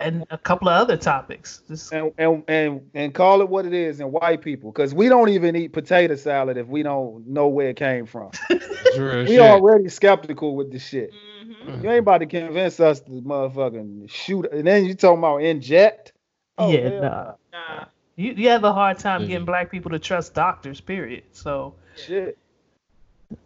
and 0.00 0.24
a 0.30 0.38
couple 0.38 0.68
of 0.68 0.80
other 0.80 0.96
topics. 0.96 1.60
Just, 1.68 1.92
And, 1.92 2.12
and 2.18 2.42
and 2.48 2.90
and 2.94 3.14
call 3.14 3.42
it 3.42 3.48
what 3.48 3.66
it 3.66 3.74
is 3.74 4.00
and 4.00 4.10
white 4.10 4.40
people 4.40 4.72
because 4.72 4.94
we 4.94 5.08
don't 5.08 5.28
even 5.28 5.54
eat 5.54 5.72
potato 5.72 6.16
salad 6.16 6.56
if 6.56 6.66
we 6.66 6.82
don't 6.82 7.26
know 7.26 7.48
where 7.48 7.68
it 7.68 7.76
came 7.76 8.06
from. 8.06 8.30
We 8.96 9.26
shit. 9.26 9.40
already 9.40 9.88
skeptical 9.88 10.54
with 10.54 10.70
the 10.70 10.78
shit. 10.78 11.10
Mm-hmm. 11.10 11.33
You 11.66 11.90
ain't 11.90 12.00
about 12.00 12.18
to 12.18 12.26
convince 12.26 12.78
us 12.80 13.00
to 13.00 13.10
motherfucking 13.10 14.10
shoot. 14.10 14.46
And 14.52 14.66
then 14.66 14.84
you 14.84 14.94
talking 14.94 15.18
about 15.18 15.38
inject? 15.38 16.12
Oh, 16.58 16.70
yeah, 16.70 16.88
hell 16.88 17.00
nah. 17.02 17.32
Nah. 17.52 17.84
You 18.16 18.32
you 18.32 18.48
have 18.50 18.64
a 18.64 18.72
hard 18.72 18.98
time 18.98 19.22
Mhm. 19.22 19.28
getting 19.28 19.44
black 19.44 19.70
people 19.70 19.90
to 19.90 19.98
trust 19.98 20.34
doctors. 20.34 20.80
Period. 20.80 21.24
So 21.32 21.74
Shit. 21.96 22.38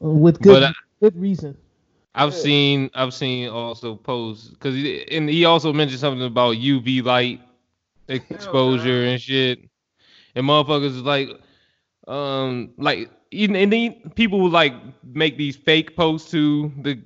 with 0.00 0.40
good 0.40 0.62
I- 0.62 0.72
good 1.00 1.16
reason. 1.16 1.56
I've 2.14 2.32
Yeah. 2.32 2.38
seen 2.38 2.90
I've 2.94 3.14
seen 3.14 3.48
also 3.48 3.94
posts 3.94 4.48
because 4.48 4.74
and 5.10 5.28
he 5.30 5.44
also 5.44 5.72
mentioned 5.72 6.00
something 6.00 6.26
about 6.26 6.56
UV 6.56 7.02
light 7.04 7.40
exposure 8.08 9.04
and 9.04 9.20
shit, 9.20 9.60
and 10.34 10.46
motherfuckers 10.46 10.86
is 10.96 11.02
like, 11.02 11.30
um, 12.08 12.70
like 12.78 13.10
even 13.30 13.56
and 13.56 13.72
then 13.72 14.10
people 14.16 14.40
would 14.40 14.52
like 14.52 14.74
make 15.04 15.36
these 15.38 15.56
fake 15.56 15.96
posts 15.96 16.30
to 16.32 16.72
the. 16.82 16.98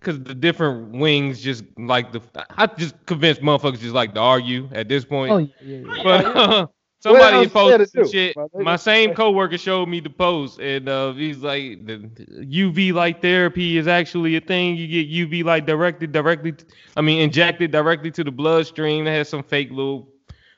Cause 0.00 0.22
the 0.22 0.34
different 0.34 0.92
wings 0.92 1.40
just 1.40 1.64
like 1.76 2.12
the 2.12 2.20
I 2.56 2.66
just 2.66 2.94
convinced 3.06 3.40
motherfuckers 3.40 3.80
just 3.80 3.94
like 3.94 4.14
to 4.14 4.20
argue 4.20 4.68
at 4.72 4.88
this 4.88 5.04
point. 5.04 5.32
Oh 5.32 5.38
yeah, 5.38 5.48
yeah, 5.60 5.78
yeah. 5.78 6.02
But 6.04 6.70
Somebody 7.00 7.36
else 7.36 7.46
is 7.46 7.52
there 7.52 7.78
to 7.78 7.78
posted 7.78 7.90
some 7.90 8.02
do, 8.02 8.08
shit. 8.10 8.36
my? 8.36 8.62
My 8.62 8.76
same 8.76 9.14
coworker 9.14 9.56
showed 9.56 9.88
me 9.88 10.00
the 10.00 10.10
post, 10.10 10.58
and 10.58 10.88
uh, 10.88 11.12
he's 11.12 11.38
like, 11.38 11.86
the 11.86 11.98
UV 12.42 12.92
light 12.92 13.22
therapy 13.22 13.78
is 13.78 13.86
actually 13.86 14.34
a 14.34 14.40
thing. 14.40 14.76
You 14.76 14.88
get 14.88 15.08
UV 15.08 15.44
light 15.44 15.64
directed 15.64 16.10
directly, 16.10 16.52
t- 16.52 16.64
I 16.96 17.02
mean, 17.02 17.20
injected 17.20 17.70
directly 17.70 18.10
to 18.12 18.24
the 18.24 18.32
bloodstream. 18.32 19.06
It 19.06 19.10
has 19.10 19.28
some 19.28 19.44
fake 19.44 19.70
little 19.70 20.08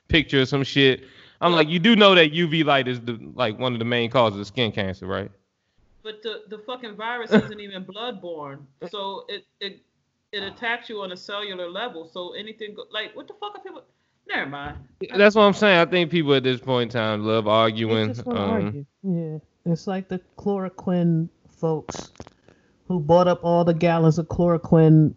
picture 0.07 0.41
or 0.41 0.45
some 0.45 0.63
shit. 0.63 1.03
I'm 1.41 1.53
like, 1.53 1.69
you 1.69 1.77
do 1.77 1.95
know 1.95 2.15
that 2.15 2.33
UV 2.33 2.65
light 2.65 2.87
is 2.87 2.99
the 3.01 3.19
like 3.35 3.59
one 3.59 3.73
of 3.73 3.79
the 3.79 3.85
main 3.85 4.09
causes 4.09 4.39
of 4.39 4.47
skin 4.47 4.71
cancer, 4.71 5.05
right? 5.05 5.29
But 6.03 6.23
the, 6.23 6.41
the 6.49 6.57
fucking 6.59 6.95
virus 6.95 7.31
isn't 7.31 7.59
even 7.67 7.85
bloodborne, 7.85 8.59
so 8.89 9.25
it 9.29 9.45
it 9.59 9.81
it 10.31 10.43
attacks 10.43 10.89
you 10.89 11.01
on 11.01 11.11
a 11.11 11.17
cellular 11.17 11.69
level. 11.69 12.07
So 12.11 12.33
anything 12.33 12.73
go- 12.75 12.85
like 12.91 13.15
what 13.15 13.27
the 13.27 13.33
fuck 13.39 13.55
are 13.57 13.61
people? 13.61 13.83
Never 14.27 14.49
mind. 14.49 14.77
That's 15.15 15.35
what 15.35 15.43
I'm 15.43 15.53
saying. 15.53 15.77
I 15.79 15.85
think 15.85 16.09
people 16.11 16.33
at 16.33 16.43
this 16.43 16.59
point 16.61 16.93
in 16.93 17.01
time 17.01 17.25
love 17.25 17.45
They 17.45 17.51
arguing. 17.51 18.07
just 18.13 18.27
Um, 18.27 18.37
argue. 18.37 18.85
Yeah, 19.03 19.37
it's 19.65 19.87
like 19.87 20.07
the 20.07 20.19
chloroquine 20.37 21.27
folks 21.49 22.11
who 22.87 22.99
bought 22.99 23.27
up 23.27 23.43
all 23.43 23.63
the 23.63 23.73
gallons 23.73 24.17
of 24.19 24.27
chloroquine 24.27 25.13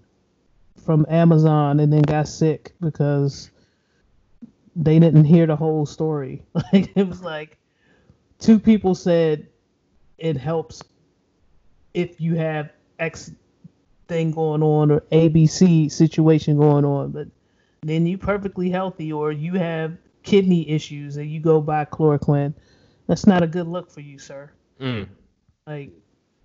from 0.84 1.06
Amazon 1.08 1.80
and 1.80 1.92
then 1.92 2.02
got 2.02 2.28
sick 2.28 2.72
because 2.80 3.50
they 4.76 4.98
didn't 4.98 5.24
hear 5.24 5.46
the 5.46 5.56
whole 5.56 5.86
story. 5.86 6.42
Like 6.72 6.90
it 6.96 7.06
was 7.06 7.22
like 7.22 7.56
two 8.38 8.58
people 8.58 8.94
said 8.94 9.46
it 10.18 10.36
helps 10.36 10.82
if 11.92 12.20
you 12.20 12.34
have 12.36 12.70
X 12.98 13.30
thing 14.08 14.30
going 14.30 14.62
on 14.62 14.90
or 14.90 15.00
ABC 15.12 15.90
situation 15.90 16.56
going 16.56 16.84
on, 16.84 17.10
but 17.10 17.28
then 17.82 18.06
you 18.06 18.18
perfectly 18.18 18.70
healthy 18.70 19.12
or 19.12 19.32
you 19.32 19.54
have 19.54 19.96
kidney 20.22 20.68
issues 20.68 21.16
and 21.16 21.30
you 21.30 21.40
go 21.40 21.60
buy 21.60 21.84
chloroquine. 21.84 22.54
That's 23.06 23.26
not 23.26 23.42
a 23.42 23.46
good 23.46 23.68
look 23.68 23.90
for 23.90 24.00
you, 24.00 24.18
sir. 24.18 24.50
mm. 24.80 25.06
Like, 25.66 25.90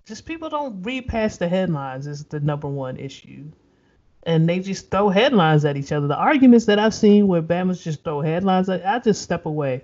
just 0.06 0.26
people 0.26 0.50
don't 0.50 0.82
read 0.84 1.08
past 1.08 1.40
the 1.40 1.48
headlines 1.48 2.08
is 2.08 2.26
the 2.26 2.40
number 2.40 2.68
one 2.68 2.98
issue. 2.98 3.46
And 4.24 4.50
they 4.50 4.60
just 4.60 4.92
throw 4.92 5.10
headlines 5.10 5.64
at 5.64 5.78
each 5.78 5.92
other. 5.92 6.08
The 6.08 6.16
arguments 6.16 6.66
that 6.66 6.78
I've 6.78 6.94
seen 6.94 7.28
where 7.28 7.42
Bama's 7.42 7.82
just 7.82 8.04
throw 8.04 8.22
headlines, 8.22 8.68
I, 8.68 8.82
I 8.96 9.00
just 9.00 9.22
step 9.22 9.46
away. 9.46 9.84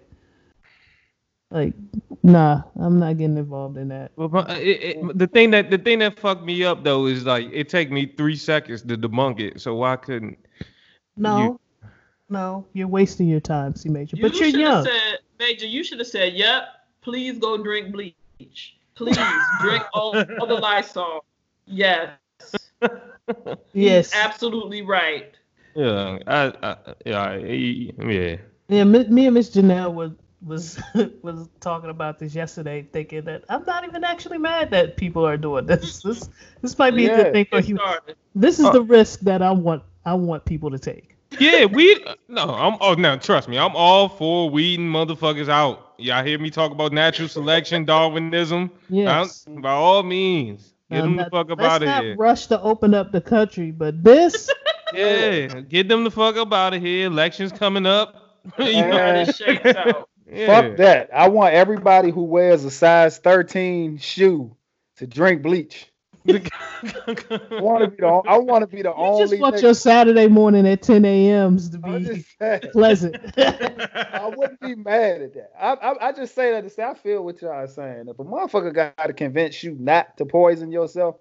Like, 1.56 1.74
nah, 2.22 2.64
I'm 2.78 3.00
not 3.00 3.18
getting 3.18 3.38
involved 3.38 3.78
in 3.78 3.88
that. 3.88 4.12
Well, 4.18 4.28
my- 4.28 4.42
uh, 4.42 4.58
it, 4.58 4.98
it, 4.98 5.18
the 5.18 5.26
thing 5.26 5.52
that 5.52 5.72
the 5.72 5.78
thing 5.78 6.00
that 6.00 6.20
fucked 6.20 6.44
me 6.44 6.66
up 6.66 6.84
though 6.84 7.06
is 7.06 7.26
like 7.26 7.48
it 7.54 7.70
take 7.70 7.90
me 7.90 8.08
three 8.08 8.36
seconds 8.36 8.82
to 8.82 8.98
debunk 8.98 9.40
it. 9.40 9.62
So 9.62 9.74
why 9.76 9.96
couldn't? 9.96 10.38
No, 11.16 11.58
no, 12.28 12.66
you're 12.74 12.90
wasting 12.90 13.30
your 13.30 13.40
time, 13.40 13.74
C 13.74 13.88
Major. 13.88 14.18
But 14.18 14.34
you're 14.34 14.52
should 14.52 14.60
young. 14.60 14.74
have 14.74 14.84
said, 14.84 15.20
Major. 15.40 15.66
You 15.66 15.82
should 15.86 16.00
have 16.00 16.10
said, 16.10 16.34
"Yep, 16.34 16.64
please 17.00 17.40
go 17.40 17.56
drink 17.56 17.94
bleach. 17.94 18.76
Please 18.96 19.16
drink 19.62 19.84
all, 19.94 20.14
all 20.42 20.48
the 20.48 20.56
Lysol." 20.56 21.24
Yes, 21.68 22.12
yes. 23.74 24.14
absolutely 24.14 24.82
right. 24.82 25.34
Yeah, 25.74 26.18
I, 26.28 26.54
I 26.62 26.78
yeah, 27.06 27.22
I, 27.22 27.38
yeah. 27.38 28.36
Yeah, 28.68 28.84
me, 28.84 29.08
me 29.08 29.28
and 29.28 29.36
Miss 29.36 29.52
Janelle 29.52 29.94
was 29.94 30.12
was 30.46 30.80
was 31.22 31.50
talking 31.60 31.90
about 31.90 32.20
this 32.20 32.36
yesterday, 32.36 32.88
thinking 32.94 33.26
that 33.26 33.44
I'm 33.50 33.64
not 33.66 33.84
even 33.86 34.04
actually 34.04 34.38
mad 34.38 34.72
that 34.72 34.96
people 34.98 35.26
are 35.26 35.38
doing 35.38 35.66
this. 35.66 36.02
This 36.04 36.30
this 36.62 36.78
might 36.78 36.96
be 36.96 37.08
a 37.08 37.10
Yeah. 37.10 37.24
good 37.24 37.34
thing 37.34 37.46
for 37.50 37.60
you. 37.60 37.80
This 38.36 38.60
is 38.60 38.66
Uh, 38.66 38.72
the 38.72 38.82
risk 38.84 39.22
that 39.22 39.42
I 39.42 39.52
want 39.52 39.84
I 40.06 40.14
want 40.14 40.46
people 40.46 40.70
to 40.72 40.80
take. 40.80 41.18
Yeah, 41.40 41.66
we 41.66 42.04
no, 42.30 42.50
I'm 42.54 42.78
oh 42.80 42.94
now 42.94 43.16
trust 43.18 43.50
me, 43.50 43.58
I'm 43.58 43.76
all 43.76 44.08
for 44.08 44.50
weeding 44.50 44.88
motherfuckers 44.88 45.50
out. 45.50 45.94
Y'all 45.98 46.24
hear 46.24 46.38
me 46.38 46.50
talk 46.50 46.72
about 46.72 46.92
natural 46.94 47.28
selection, 47.28 47.86
Darwinism? 47.86 48.70
Yes. 48.90 49.46
I'm- 49.48 49.62
by 49.62 49.72
all 49.72 50.04
means, 50.04 50.74
get 50.92 50.98
Now, 50.98 51.02
them 51.04 51.16
the 51.16 51.22
not- 51.24 51.32
fuck 51.32 51.52
up 51.52 51.60
let's 51.60 51.74
out 51.74 51.82
of 51.82 51.88
not 51.88 52.04
here. 52.04 52.16
rush 52.18 52.48
to 52.48 52.62
open 52.62 52.94
up 52.94 53.12
the 53.12 53.22
country, 53.22 53.72
but 53.72 54.04
this 54.04 54.50
Yeah, 54.94 55.48
get 55.62 55.90
them 55.90 56.04
the 56.04 56.12
fuck 56.12 56.38
up 56.38 56.54
out 56.54 56.74
of 56.76 56.82
here. 56.82 57.08
Elections 57.08 57.52
coming 57.52 57.86
up. 57.86 58.38
You 58.60 58.74
know? 58.74 58.92
How 58.92 59.26
this 59.26 59.38
shakes 59.38 59.66
out. 59.66 60.08
Yeah. 60.32 60.48
Fuck 60.48 60.78
that. 60.78 61.10
I 61.14 61.30
want 61.30 61.54
everybody 61.54 62.12
who 62.12 62.24
wears 62.24 62.64
a 62.66 62.72
size 62.72 63.20
13 63.20 63.98
shoe 63.98 64.56
to 64.98 65.08
drink 65.08 65.44
bleach. 65.44 65.88
I 66.28 67.62
want 67.62 67.84
to 67.84 67.88
be 67.90 67.98
the 67.98 68.08
I 68.28 68.38
want 68.38 68.62
to 68.64 68.68
be 68.68 68.82
the 68.82 68.90
you 68.90 68.96
only. 68.96 69.28
just 69.28 69.40
want 69.40 69.56
nigga- 69.56 69.62
your 69.62 69.74
Saturday 69.74 70.28
morning 70.28 70.68
at 70.68 70.82
10 70.82 71.06
a.m.s 71.06 71.70
to 71.70 71.78
be 71.78 72.26
pleasant. 72.72 73.16
I 73.38 74.32
wouldn't 74.36 74.60
be 74.60 74.76
mad 74.76 75.22
at 75.22 75.34
that. 75.36 75.52
I, 75.60 75.74
I 75.74 76.08
I 76.08 76.12
just 76.12 76.34
say 76.34 76.52
that 76.52 76.64
to 76.64 76.70
say 76.70 76.84
I 76.84 76.94
feel 76.96 77.24
what 77.24 77.42
y'all 77.42 77.52
are 77.52 77.68
saying. 77.68 78.06
If 78.08 78.20
a 78.20 78.24
motherfucker 78.24 78.74
got 78.74 78.98
to 79.06 79.14
convince 79.14 79.64
you 79.64 79.76
not 79.80 80.18
to 80.18 80.26
poison 80.26 80.72
yourself, 80.72 81.18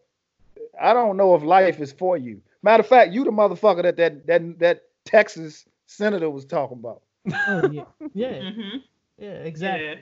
I 0.81 0.95
don't 0.95 1.17
know 1.17 1.35
if 1.35 1.43
life 1.43 1.81
is 1.81 1.93
for 1.93 2.17
you. 2.17 2.41
Matter 2.63 2.81
of 2.83 2.87
fact, 2.87 3.13
you 3.13 3.25
the 3.25 3.31
motherfucker 3.31 3.83
that 3.83 3.97
that 3.97 4.27
that 4.27 4.59
that 4.61 4.83
Texas 5.05 5.65
senator 5.87 6.31
was 6.31 6.45
talking 6.47 6.79
about. 6.79 7.03
oh 7.49 7.69
yeah, 7.71 7.85
yeah, 8.15 8.51
hmm 8.51 8.79
yeah, 9.25 9.45
exactly. 9.45 9.87
Yeah. 9.87 9.95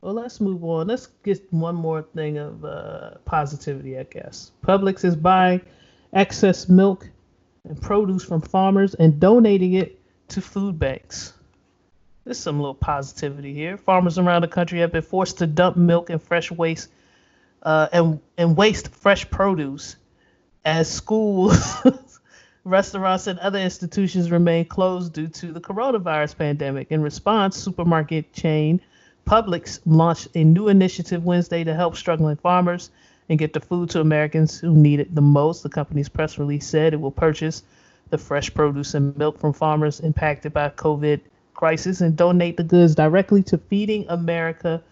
Well, 0.00 0.14
let's 0.14 0.40
move 0.40 0.62
on. 0.64 0.88
Let's 0.88 1.06
get 1.22 1.50
one 1.52 1.74
more 1.74 2.02
thing 2.02 2.36
of 2.36 2.64
uh, 2.64 3.12
positivity, 3.24 3.98
I 3.98 4.02
guess. 4.02 4.50
Publix 4.62 5.04
is 5.04 5.16
buying 5.16 5.62
excess 6.12 6.68
milk 6.68 7.08
and 7.64 7.80
produce 7.80 8.24
from 8.24 8.42
farmers 8.42 8.94
and 8.94 9.18
donating 9.18 9.74
it 9.74 9.98
to 10.28 10.40
food 10.40 10.78
banks. 10.78 11.32
There's 12.24 12.38
some 12.38 12.58
little 12.58 12.74
positivity 12.74 13.54
here. 13.54 13.76
Farmers 13.76 14.18
around 14.18 14.42
the 14.42 14.48
country 14.48 14.80
have 14.80 14.92
been 14.92 15.02
forced 15.02 15.38
to 15.38 15.46
dump 15.46 15.76
milk 15.76 16.10
and 16.10 16.22
fresh 16.22 16.50
waste 16.50 16.88
uh, 17.62 17.88
and 17.92 18.20
and 18.36 18.56
waste 18.56 18.88
fresh 18.94 19.28
produce 19.30 19.96
as 20.64 20.90
schools, 20.90 21.56
restaurants, 22.64 23.26
and 23.26 23.38
other 23.38 23.58
institutions 23.58 24.30
remain 24.30 24.64
closed 24.64 25.12
due 25.12 25.28
to 25.28 25.52
the 25.52 25.60
coronavirus 25.60 26.36
pandemic. 26.36 26.90
In 26.90 27.02
response, 27.02 27.56
supermarket 27.56 28.32
chain 28.32 28.80
Publix 29.26 29.80
launched 29.86 30.28
a 30.34 30.44
new 30.44 30.68
initiative 30.68 31.24
Wednesday 31.24 31.64
to 31.64 31.74
help 31.74 31.96
struggling 31.96 32.36
farmers 32.36 32.90
and 33.28 33.38
get 33.38 33.54
the 33.54 33.60
food 33.60 33.88
to 33.90 34.00
Americans 34.00 34.58
who 34.58 34.74
need 34.74 35.00
it 35.00 35.14
the 35.14 35.22
most. 35.22 35.62
The 35.62 35.70
company's 35.70 36.10
press 36.10 36.38
release 36.38 36.66
said 36.66 36.92
it 36.92 37.00
will 37.00 37.10
purchase 37.10 37.62
the 38.10 38.18
fresh 38.18 38.52
produce 38.52 38.92
and 38.92 39.16
milk 39.16 39.38
from 39.38 39.54
farmers 39.54 40.00
impacted 40.00 40.52
by 40.52 40.68
COVID 40.68 41.20
crisis 41.54 42.02
and 42.02 42.16
donate 42.16 42.58
the 42.58 42.64
goods 42.64 42.94
directly 42.94 43.42
to 43.44 43.56
Feeding 43.56 44.04
America 44.08 44.82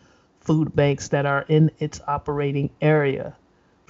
food 0.40 0.74
banks 0.74 1.08
that 1.08 1.26
are 1.26 1.44
in 1.48 1.70
its 1.78 2.00
operating 2.08 2.70
area. 2.80 3.36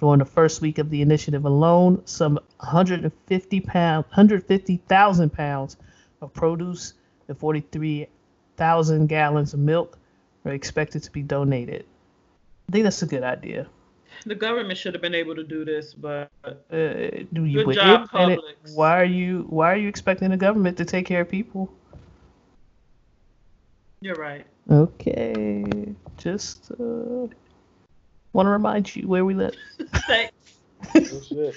During 0.03 0.19
the 0.19 0.25
first 0.25 0.61
week 0.61 0.79
of 0.79 0.91
the 0.91 1.01
initiative 1.01 1.45
alone, 1.45 2.03
some 2.07 2.35
150 2.57 3.61
pound, 3.61 4.05
150,000 4.07 5.31
pounds 5.33 5.77
of 6.21 6.35
produce 6.35 6.95
and 7.29 7.39
43,000 7.39 9.07
gallons 9.07 9.55
of 9.55 9.61
milk 9.61 9.97
are 10.45 10.51
expected 10.51 11.05
to 11.05 11.11
be 11.13 11.23
donated. 11.23 11.85
I 12.69 12.73
think 12.73 12.83
that's 12.83 13.01
a 13.03 13.07
good 13.07 13.23
idea. 13.23 13.69
The 14.27 14.35
government 14.35 14.77
should 14.77 14.93
have 14.95 15.03
been 15.03 15.15
able 15.15 15.37
to 15.37 15.45
do 15.45 15.65
this, 15.65 15.95
but 15.95 16.29
Uh, 16.45 16.51
do 17.33 17.45
you 17.45 17.65
Good 17.65 17.77
job, 17.77 18.09
it- 18.13 18.19
it- 18.33 18.41
Publix. 18.41 18.75
why 18.75 19.01
are 19.01 19.05
you 19.05 19.47
why 19.51 19.73
are 19.73 19.77
you 19.77 19.87
expecting 19.87 20.31
the 20.31 20.37
government 20.37 20.77
to 20.79 20.85
take 20.85 21.07
care 21.07 21.21
of 21.21 21.29
people? 21.29 21.71
you're 24.01 24.17
right. 24.17 24.45
Okay, 24.69 25.95
just 26.17 26.73
uh, 26.73 27.29
want 28.33 28.47
to 28.47 28.51
remind 28.51 28.95
you 28.95 29.07
where 29.09 29.25
we 29.25 29.35
live. 29.35 29.55
Thanks. 30.07 30.33
Oh. 30.95 31.53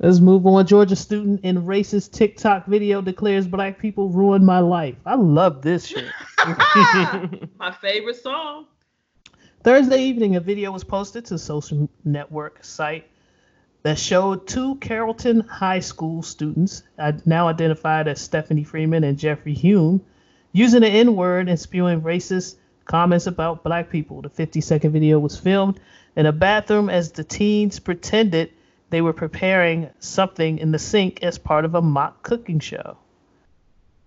Let's 0.00 0.18
move 0.18 0.44
on. 0.46 0.66
Georgia 0.66 0.96
student 0.96 1.40
in 1.44 1.62
racist 1.62 2.12
TikTok 2.12 2.66
video 2.66 3.00
declares 3.00 3.46
black 3.46 3.78
people 3.78 4.08
ruined 4.08 4.44
my 4.44 4.58
life. 4.58 4.96
I 5.06 5.14
love 5.14 5.62
this 5.62 5.86
shit. 5.88 6.10
My 7.58 7.72
favorite 7.80 8.16
song. 8.16 8.66
Thursday 9.62 10.02
evening, 10.02 10.36
a 10.36 10.40
video 10.40 10.72
was 10.72 10.84
posted 10.84 11.24
to 11.26 11.38
social 11.38 11.88
network 12.04 12.62
site 12.62 13.06
that 13.82 13.98
showed 13.98 14.46
two 14.46 14.74
Carrollton 14.76 15.40
High 15.40 15.80
School 15.80 16.22
students, 16.22 16.82
uh, 16.98 17.12
now 17.24 17.48
identified 17.48 18.08
as 18.08 18.20
Stephanie 18.20 18.64
Freeman 18.64 19.04
and 19.04 19.18
Jeffrey 19.18 19.54
Hume, 19.54 20.04
using 20.52 20.80
the 20.80 20.88
N 20.88 21.16
word 21.16 21.48
and 21.48 21.58
spewing 21.58 22.02
racist 22.02 22.56
comments 22.84 23.26
about 23.26 23.64
black 23.64 23.90
people. 23.90 24.22
The 24.22 24.28
50 24.28 24.60
second 24.60 24.92
video 24.92 25.18
was 25.18 25.38
filmed 25.38 25.80
in 26.16 26.26
a 26.26 26.32
bathroom 26.32 26.88
as 26.88 27.12
the 27.12 27.24
teens 27.24 27.78
pretended 27.78 28.50
they 28.90 29.00
were 29.00 29.12
preparing 29.12 29.90
something 29.98 30.58
in 30.58 30.70
the 30.70 30.78
sink 30.78 31.22
as 31.22 31.38
part 31.38 31.64
of 31.64 31.74
a 31.74 31.82
mock 31.82 32.22
cooking 32.22 32.60
show. 32.60 32.96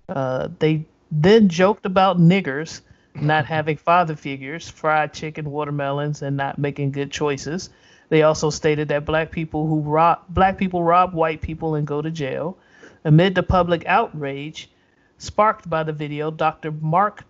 Uh, 0.07 0.49
they 0.59 0.85
then 1.11 1.49
joked 1.49 1.85
about 1.85 2.19
niggers 2.19 2.81
not 3.21 3.45
having 3.57 3.77
father 3.77 4.15
figures, 4.15 4.69
fried 4.69 5.13
chicken, 5.13 5.49
watermelons, 5.49 6.21
and 6.21 6.37
not 6.37 6.57
making 6.57 6.91
good 6.91 7.11
choices. 7.11 7.69
They 8.09 8.23
also 8.23 8.49
stated 8.49 8.87
that 8.89 9.05
black 9.05 9.31
people 9.31 9.67
who 9.67 9.81
rob 9.81 10.19
black 10.29 10.57
people 10.57 10.83
rob 10.83 11.13
white 11.13 11.41
people 11.41 11.75
and 11.75 11.85
go 11.85 12.01
to 12.01 12.09
jail. 12.09 12.57
Amid 13.03 13.35
the 13.35 13.43
public 13.43 13.85
outrage 13.85 14.69
sparked 15.17 15.69
by 15.69 15.83
the 15.83 15.93
video, 15.93 16.31
Dr. 16.31 16.71
Mark 16.71 17.25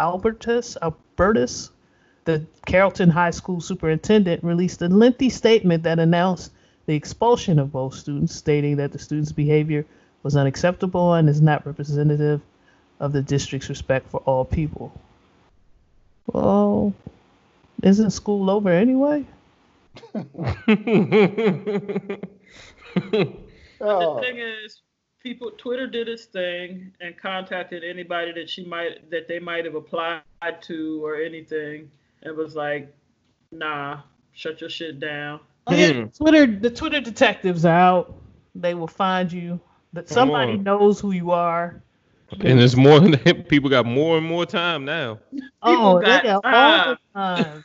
Albertus 0.00 0.78
Albertus, 0.80 1.70
the 2.24 2.44
Carrollton 2.66 3.10
High 3.10 3.32
School 3.32 3.60
superintendent, 3.60 4.42
released 4.42 4.80
a 4.80 4.88
lengthy 4.88 5.28
statement 5.28 5.82
that 5.82 5.98
announced 5.98 6.52
the 6.86 6.94
expulsion 6.94 7.58
of 7.58 7.72
both 7.72 7.94
students, 7.94 8.34
stating 8.34 8.76
that 8.76 8.92
the 8.92 8.98
students' 8.98 9.32
behavior 9.32 9.84
was 10.22 10.36
unacceptable 10.36 11.14
and 11.14 11.28
is 11.28 11.42
not 11.42 11.66
representative 11.66 12.40
of 12.98 13.12
the 13.12 13.22
district's 13.22 13.68
respect 13.68 14.08
for 14.10 14.20
all 14.20 14.44
people. 14.44 14.90
Well, 16.26 16.94
isn't 17.82 18.10
school 18.10 18.48
over 18.50 18.70
anyway? 18.70 19.26
Oh, 23.82 24.16
The 24.16 24.20
thing 24.20 24.38
is, 24.38 24.82
people 25.22 25.50
Twitter 25.52 25.86
did 25.86 26.08
its 26.08 26.24
thing 26.24 26.92
and 27.00 27.16
contacted 27.16 27.84
anybody 27.84 28.32
that 28.32 28.48
she 28.48 28.64
might 28.64 29.10
that 29.10 29.28
they 29.28 29.38
might 29.38 29.64
have 29.64 29.74
applied 29.74 30.22
to 30.62 31.04
or 31.04 31.16
anything, 31.16 31.90
and 32.22 32.36
was 32.36 32.54
like, 32.56 32.92
"Nah, 33.52 34.00
shut 34.32 34.60
your 34.60 34.70
shit 34.70 35.00
down." 35.00 35.40
Oh, 35.66 35.74
yeah, 35.74 35.92
Hmm. 35.92 36.06
Twitter, 36.06 36.46
the 36.46 36.70
Twitter 36.70 37.00
detectives 37.00 37.64
out. 37.64 38.14
They 38.54 38.74
will 38.74 38.88
find 38.88 39.30
you. 39.32 39.60
That 39.92 40.08
somebody 40.08 40.56
knows 40.56 41.00
who 41.00 41.10
you 41.12 41.32
are. 41.32 41.82
and 42.40 42.60
it's 42.60 42.76
more 42.76 43.00
than 43.00 43.16
people 43.44 43.68
got 43.68 43.86
more 43.86 44.16
and 44.18 44.26
more 44.26 44.46
time 44.46 44.84
now. 44.84 45.18
oh, 45.62 46.00
got 46.00 46.22
they 46.22 46.28
got 46.28 46.44
all 46.44 46.96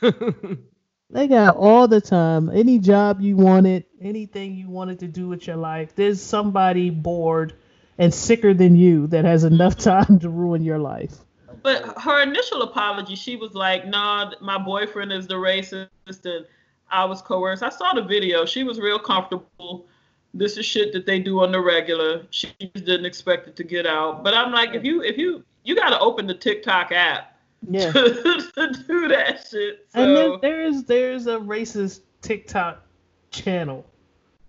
time. 0.20 0.66
They 1.10 1.28
got 1.28 1.56
all 1.56 1.86
the 1.86 2.00
time. 2.00 2.50
Any 2.50 2.78
job 2.78 3.20
you 3.20 3.36
wanted, 3.36 3.84
anything 4.00 4.54
you 4.54 4.68
wanted 4.68 4.98
to 5.00 5.08
do 5.08 5.28
with 5.28 5.46
your 5.46 5.56
life. 5.56 5.94
There's 5.94 6.20
somebody 6.20 6.90
bored 6.90 7.54
and 7.98 8.12
sicker 8.12 8.52
than 8.52 8.74
you 8.74 9.06
that 9.08 9.24
has 9.24 9.44
enough 9.44 9.76
time 9.78 10.18
to 10.20 10.28
ruin 10.28 10.62
your 10.62 10.78
life. 10.78 11.14
But 11.62 11.98
her 12.00 12.22
initial 12.22 12.62
apology, 12.62 13.14
she 13.14 13.36
was 13.36 13.54
like, 13.54 13.86
"Nah, 13.86 14.32
my 14.40 14.58
boyfriend 14.58 15.12
is 15.12 15.26
the 15.26 15.34
racist, 15.34 15.88
and 16.06 16.46
I 16.90 17.04
was 17.04 17.22
coerced." 17.22 17.62
I 17.62 17.70
saw 17.70 17.92
the 17.94 18.02
video. 18.02 18.44
She 18.44 18.64
was 18.64 18.78
real 18.78 18.98
comfortable. 18.98 19.86
This 20.34 20.56
is 20.56 20.66
shit 20.66 20.92
that 20.92 21.06
they 21.06 21.18
do 21.18 21.40
on 21.40 21.52
the 21.52 21.60
regular. 21.60 22.26
She 22.30 22.52
didn't 22.74 23.06
expect 23.06 23.48
it 23.48 23.56
to 23.56 23.64
get 23.64 23.86
out. 23.86 24.22
But 24.22 24.34
I'm 24.34 24.52
like, 24.52 24.74
if 24.74 24.84
you 24.84 25.02
if 25.02 25.16
you 25.16 25.44
you 25.64 25.76
got 25.76 25.90
to 25.90 25.98
open 26.00 26.26
the 26.26 26.34
TikTok 26.34 26.92
app 26.92 27.35
Yeah. 27.68 27.90
to 27.92 28.84
do 28.86 29.08
that 29.08 29.46
shit. 29.50 29.86
And 29.94 30.16
then 30.16 30.38
there's 30.42 30.84
there's 30.84 31.26
a 31.26 31.36
racist 31.38 32.00
TikTok 32.22 32.82
channel. 33.30 33.84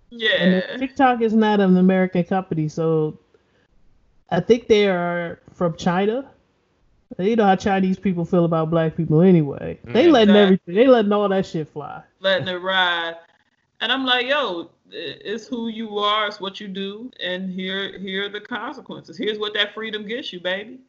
Yeah, 0.09 0.77
TikTok 0.77 1.21
is 1.21 1.33
not 1.33 1.59
an 1.59 1.75
American 1.77 2.23
company, 2.23 2.69
so 2.69 3.19
I 4.29 4.39
think 4.39 4.67
they 4.67 4.87
are 4.87 5.39
from 5.53 5.75
China. 5.75 6.29
You 7.19 7.35
know 7.35 7.45
how 7.45 7.55
Chinese 7.55 7.97
people 7.99 8.25
feel 8.25 8.45
about 8.45 8.69
black 8.69 8.95
people 8.95 9.21
anyway. 9.21 9.79
They 9.83 10.05
Mm. 10.07 10.11
letting 10.11 10.35
everything, 10.35 10.75
they 10.75 10.87
letting 10.87 11.11
all 11.11 11.27
that 11.29 11.45
shit 11.45 11.67
fly. 11.69 12.03
letting 12.19 12.47
it 12.47 12.61
ride. 12.61 13.15
And 13.79 13.91
I'm 13.91 14.05
like, 14.05 14.27
yo, 14.27 14.71
it's 14.91 15.47
who 15.47 15.67
you 15.67 15.97
are, 15.99 16.27
it's 16.27 16.39
what 16.39 16.59
you 16.59 16.67
do, 16.67 17.11
and 17.21 17.49
here 17.51 17.97
here 17.99 18.25
are 18.25 18.29
the 18.29 18.41
consequences. 18.41 19.17
Here's 19.17 19.37
what 19.39 19.53
that 19.55 19.73
freedom 19.73 20.05
gets 20.07 20.31
you, 20.33 20.39
baby. 20.39 20.79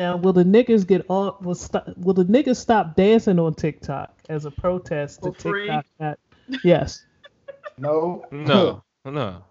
Now, 0.00 0.16
will 0.16 0.32
the 0.32 0.44
niggas 0.44 0.86
get 0.86 1.04
all? 1.10 1.36
Will 1.42 1.54
stop? 1.54 1.86
Will 1.98 2.14
the 2.14 2.24
niggas 2.24 2.56
stop 2.56 2.96
dancing 2.96 3.38
on 3.38 3.52
TikTok 3.52 4.16
as 4.30 4.46
a 4.46 4.50
protest 4.50 5.22
to 5.24 5.32
For 5.34 5.38
free? 5.50 5.66
TikTok? 5.66 5.84
Not, 5.98 6.18
yes. 6.64 7.04
no. 7.78 8.24
no, 8.30 8.82
no. 9.04 9.42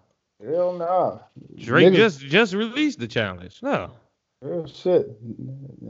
Hell 0.44 0.72
nah. 0.72 1.18
Drake 1.56 1.92
Niggas- 1.92 1.96
just 1.96 2.20
just 2.22 2.54
released 2.54 2.98
the 2.98 3.06
challenge. 3.06 3.60
No. 3.62 3.92
Real 4.42 4.66
shit. 4.66 5.06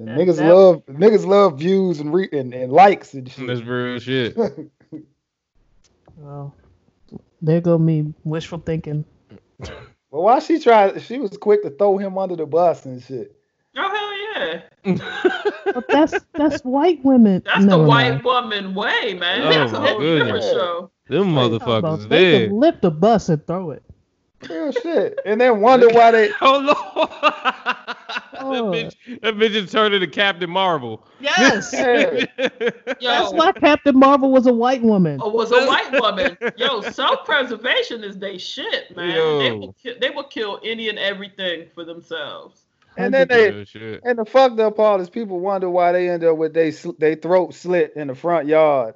That- 0.04 0.18
niggas 0.18 0.36
that- 0.36 0.52
love 0.54 0.84
niggas 0.90 1.24
love 1.26 1.58
views 1.58 1.98
and 2.00 2.12
re- 2.12 2.28
and, 2.30 2.52
and 2.52 2.70
likes 2.70 3.14
and 3.14 3.30
shit. 3.30 3.46
That's 3.46 3.62
real 3.62 3.98
shit. 3.98 4.36
Well, 6.16 6.54
there 7.40 7.62
go 7.62 7.78
me 7.78 8.12
wishful 8.24 8.58
thinking. 8.58 9.06
Well, 10.10 10.24
why 10.24 10.40
she 10.40 10.58
tried? 10.60 11.00
She 11.00 11.18
was 11.18 11.38
quick 11.38 11.62
to 11.62 11.70
throw 11.70 11.96
him 11.96 12.18
under 12.18 12.36
the 12.36 12.44
bus 12.44 12.84
and 12.84 13.02
shit. 13.02 13.34
Oh 13.74 13.88
hell 13.88 14.09
yeah. 14.40 14.62
But 15.72 15.86
that's 15.88 16.14
that's 16.34 16.62
white 16.62 17.04
women. 17.04 17.42
That's 17.44 17.66
the 17.66 17.78
white 17.78 18.10
mind. 18.12 18.24
woman 18.24 18.74
way, 18.74 19.14
man. 19.14 19.42
Oh, 19.42 19.50
That's 19.52 19.72
a 19.72 19.80
my 19.80 19.88
whole 19.90 20.00
different 20.00 20.42
show. 20.44 20.90
Them 21.08 21.34
Talking 21.34 21.54
about 21.56 21.82
motherfuckers 21.84 22.08
They 22.08 22.30
there. 22.30 22.46
can 22.48 22.58
lift 22.60 22.82
the 22.82 22.90
bus 22.90 23.28
and 23.28 23.46
throw 23.46 23.70
it. 23.72 23.82
Real 24.48 24.72
shit. 24.72 25.18
And 25.26 25.40
then 25.40 25.60
wonder 25.60 25.88
why 25.88 26.10
they. 26.12 26.30
Oh 26.40 26.58
Lord. 26.58 27.10
that, 27.20 27.96
Oh. 28.42 28.70
bitch, 28.72 28.96
that 29.20 29.34
bitch 29.34 29.52
just 29.52 29.70
turned 29.72 29.94
into 29.94 30.06
Captain 30.06 30.48
Marvel. 30.48 31.06
Yes. 31.20 31.70
Yeah. 31.74 32.24
Yo, 32.38 33.10
That's 33.10 33.32
why 33.34 33.52
Captain 33.52 33.98
Marvel 33.98 34.30
was 34.32 34.46
a 34.46 34.52
white 34.52 34.82
woman. 34.82 35.20
Oh, 35.22 35.28
was 35.28 35.52
a 35.52 35.66
white 35.66 35.92
woman. 35.92 36.38
Yo, 36.56 36.80
self-preservation 36.80 38.02
is 38.02 38.18
they 38.18 38.38
shit, 38.38 38.96
man. 38.96 39.38
They 39.38 39.52
will, 39.52 39.74
ki- 39.74 39.96
they 40.00 40.08
will 40.10 40.24
kill 40.24 40.58
any 40.64 40.88
and 40.88 40.98
everything 40.98 41.66
for 41.74 41.84
themselves. 41.84 42.62
And 43.04 43.14
then 43.14 43.28
they. 43.28 43.64
Shit. 43.64 44.00
And 44.04 44.18
the 44.18 44.24
fucked 44.24 44.58
up 44.60 44.76
part 44.76 45.00
is 45.00 45.10
people 45.10 45.40
wonder 45.40 45.68
why 45.70 45.92
they 45.92 46.08
end 46.08 46.24
up 46.24 46.36
with 46.36 46.54
they 46.54 46.70
sl- 46.72 46.92
they 46.98 47.14
throat 47.14 47.54
slit 47.54 47.92
in 47.96 48.08
the 48.08 48.14
front 48.14 48.46
yard 48.48 48.94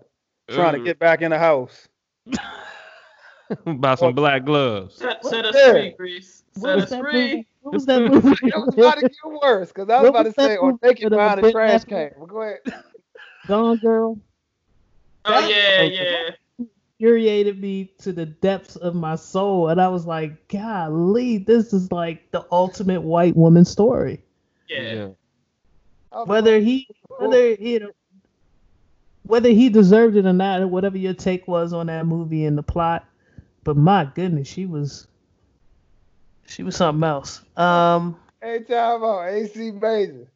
trying 0.48 0.74
to 0.74 0.80
get 0.84 0.98
back 0.98 1.22
in 1.22 1.30
the 1.30 1.38
house. 1.38 1.88
Buy 3.66 3.94
some 3.94 4.14
black 4.14 4.44
gloves. 4.44 4.96
Set, 4.96 5.24
set 5.24 5.44
us 5.44 5.54
Yeah. 5.56 5.72
free, 5.72 5.94
Grease. 5.96 6.42
What 6.54 6.62
Set 6.62 6.74
was 6.76 6.84
us 6.84 6.90
that 6.90 7.00
free. 7.00 7.12
movie? 7.12 7.46
What 7.60 7.74
was 7.74 7.86
that 7.86 8.00
movie? 8.00 8.36
It 8.42 8.54
was 8.56 8.74
about 8.74 8.94
to 8.96 9.00
get 9.02 9.12
worse 9.42 9.68
because 9.68 9.88
I 9.90 10.00
was 10.00 10.02
What 10.02 10.08
about 10.10 10.22
to 10.22 10.28
was 10.28 10.34
that 10.36 10.46
say, 10.48 10.56
or 10.56 10.72
movie 10.72 10.78
take 10.82 11.00
it 11.00 11.04
with 11.04 11.12
a 11.12 11.16
behind 11.16 11.38
the 11.38 11.42
big 11.42 11.52
trash 11.52 11.84
can. 11.84 12.10
But 12.18 12.28
go 12.28 12.40
ahead. 12.42 12.58
Gone 13.46 13.76
Girl 13.78 14.18
Oh 15.26 15.48
yeah, 15.48 15.82
yeah. 15.82 16.30
Infuriated 17.04 17.60
me 17.60 17.92
to 17.98 18.12
the 18.12 18.24
depths 18.24 18.76
of 18.76 18.94
my 18.94 19.14
soul, 19.14 19.68
and 19.68 19.80
I 19.80 19.88
was 19.88 20.06
like, 20.06 20.48
"Golly, 20.48 21.38
this 21.38 21.74
is 21.74 21.92
like 21.92 22.30
the 22.30 22.46
ultimate 22.50 23.02
white 23.02 23.36
woman 23.36 23.64
story." 23.66 24.22
Yeah. 24.68 25.08
Whether 26.24 26.60
he, 26.60 26.88
whether 27.18 27.52
you 27.52 27.80
know, 27.80 27.90
whether 29.24 29.50
he 29.50 29.68
deserved 29.68 30.16
it 30.16 30.24
or 30.24 30.32
not, 30.32 30.62
or 30.62 30.66
whatever 30.66 30.96
your 30.96 31.12
take 31.12 31.46
was 31.46 31.74
on 31.74 31.88
that 31.88 32.06
movie 32.06 32.46
and 32.46 32.56
the 32.56 32.62
plot, 32.62 33.06
but 33.64 33.76
my 33.76 34.06
goodness, 34.14 34.48
she 34.48 34.64
was, 34.64 35.06
she 36.46 36.62
was 36.62 36.76
something 36.76 37.06
else. 37.06 37.42
Um, 37.56 38.16
Hey, 38.40 38.60
time 38.60 39.02
out. 39.04 39.28
AC 39.28 39.72
Major. 39.72 40.28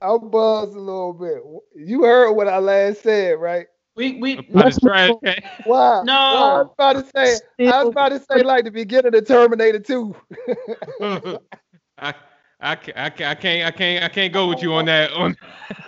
I'm 0.00 0.28
buzzed 0.28 0.74
a 0.74 0.80
little 0.80 1.12
bit. 1.14 1.42
You 1.74 2.02
heard 2.02 2.32
what 2.32 2.48
I 2.48 2.58
last 2.58 3.02
said, 3.02 3.38
right? 3.38 3.66
We 3.96 4.12
we 4.20 4.36
By 4.52 4.64
Let's 4.64 4.78
trash 4.78 5.08
move 5.08 5.20
can. 5.24 5.36
Why? 5.64 6.02
No. 6.02 6.12
Why 6.28 6.38
I 6.38 6.62
was 6.62 6.68
about 6.78 6.92
to 6.94 7.04
say. 7.14 7.40
I 7.66 7.80
was 7.82 7.90
about 7.90 8.08
to 8.10 8.20
say 8.30 8.42
like 8.42 8.64
the 8.64 8.70
beginning 8.70 9.14
of 9.14 9.26
Terminator 9.26 9.78
2. 9.80 10.14
I, 11.98 12.14
I, 12.60 12.76
ca- 12.76 12.92
I, 12.96 13.10
ca- 13.10 13.24
I 13.30 13.34
can't 13.34 13.66
I 13.66 13.70
can't 13.70 14.04
I 14.04 14.08
can't 14.08 14.32
go 14.32 14.48
with 14.48 14.62
you 14.62 14.74
on 14.74 14.86
that 14.86 15.12
on 15.12 15.36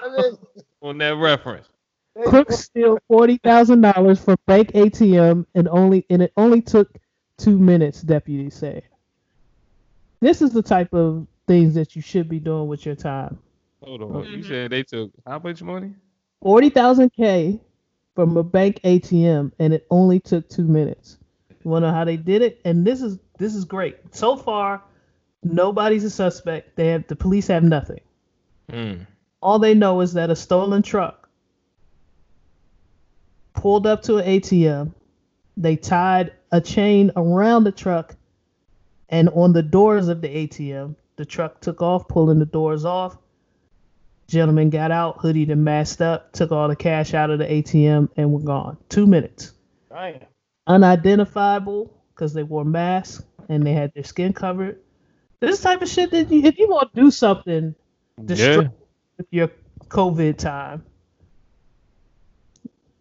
on 0.83 0.99
that 0.99 1.17
reference. 1.17 1.69
they- 2.15 2.23
Crooks 2.25 2.57
steal 2.59 2.99
forty 3.09 3.39
thousand 3.39 3.81
dollars 3.83 4.23
from 4.23 4.37
bank 4.47 4.73
ATM 4.75 5.47
and 5.55 5.69
only 5.69 6.05
and 6.11 6.23
it 6.23 6.33
only 6.37 6.61
took 6.63 6.99
two 7.39 7.59
minutes. 7.59 8.03
Deputies 8.03 8.55
say. 8.55 8.83
This 10.21 10.41
is 10.43 10.53
the 10.53 10.63
type 10.63 10.93
of 10.95 11.27
things 11.47 11.75
that 11.75 11.95
you 11.97 12.03
should 12.03 12.29
be 12.29 12.41
doing 12.41 12.69
with 12.69 12.85
your 12.87 12.95
time. 12.97 13.39
Hold 13.83 14.03
on. 14.03 14.25
You 14.33 14.39
Mhm. 14.39 14.45
said 14.45 14.71
they 14.71 14.83
took 14.83 15.13
how 15.27 15.39
much 15.39 15.63
money? 15.63 15.95
Forty 16.43 16.71
thousand 16.71 17.11
K 17.13 17.61
from 18.17 18.37
a 18.37 18.43
bank 18.43 18.81
ATM 18.83 19.53
and 19.61 19.73
it 19.73 19.87
only 19.91 20.19
took 20.19 20.49
two 20.49 20.65
minutes. 20.65 21.19
You 21.63 21.71
wanna 21.71 21.89
know 21.89 21.93
how 21.93 22.05
they 22.05 22.17
did 22.17 22.43
it? 22.43 22.61
And 22.65 22.85
this 22.85 23.03
is 23.03 23.19
this 23.39 23.55
is 23.55 23.65
great. 23.65 23.99
So 24.13 24.37
far, 24.37 24.83
nobody's 25.45 26.03
a 26.03 26.11
suspect. 26.11 26.75
They 26.75 26.89
have 26.89 27.07
the 27.07 27.15
police 27.15 27.47
have 27.49 27.63
nothing. 27.63 28.01
Mm. 28.73 29.07
All 29.41 29.59
they 29.59 29.75
know 29.75 30.01
is 30.01 30.15
that 30.15 30.31
a 30.31 30.37
stolen 30.37 30.83
truck 30.83 31.29
pulled 33.53 33.87
up 33.87 34.03
to 34.05 34.17
an 34.17 34.25
ATM. 34.25 34.93
They 35.57 35.77
tied 35.77 36.33
a 36.51 36.61
chain 36.61 37.13
around 37.17 37.65
the 37.65 37.73
truck 37.73 38.17
and 39.09 39.29
on 39.31 39.53
the 39.53 39.63
doors 39.63 40.09
of 40.09 40.21
the 40.21 40.29
ATM. 40.29 40.97
The 41.17 41.25
truck 41.25 41.61
took 41.61 41.83
off, 41.83 42.09
pulling 42.09 42.39
the 42.39 42.47
doors 42.47 42.85
off. 42.85 43.17
Gentleman 44.29 44.71
got 44.71 44.91
out, 44.91 45.19
hoodied 45.19 45.51
and 45.53 45.65
masked 45.65 46.01
up, 46.01 46.33
took 46.33 46.51
all 46.51 46.69
the 46.69 46.77
cash 46.77 47.15
out 47.15 47.31
of 47.31 47.39
the 47.39 47.47
ATM, 47.47 48.09
and 48.17 48.33
were 48.33 48.41
gone. 48.41 48.77
Two 48.89 49.07
minutes. 49.07 49.53
Damn. 49.91 50.21
Unidentifiable 50.67 51.93
because 52.15 52.33
they 52.35 52.43
wore 52.43 52.65
masks 52.65 53.25
and 53.49 53.65
they 53.65 53.73
had 53.73 53.93
their 53.95 54.03
skin 54.05 54.33
covered. 54.33 54.81
This 55.39 55.61
type 55.61 55.83
of 55.83 55.89
shit 55.89 56.11
that 56.11 56.31
you, 56.31 56.43
if 56.45 56.59
you 56.59 56.69
want 56.69 56.93
to 56.95 57.01
do 57.01 57.11
something 57.11 57.75
Yeah. 58.27 58.69
with 59.17 59.27
your 59.31 59.51
COVID 59.89 60.39
time, 60.39 60.85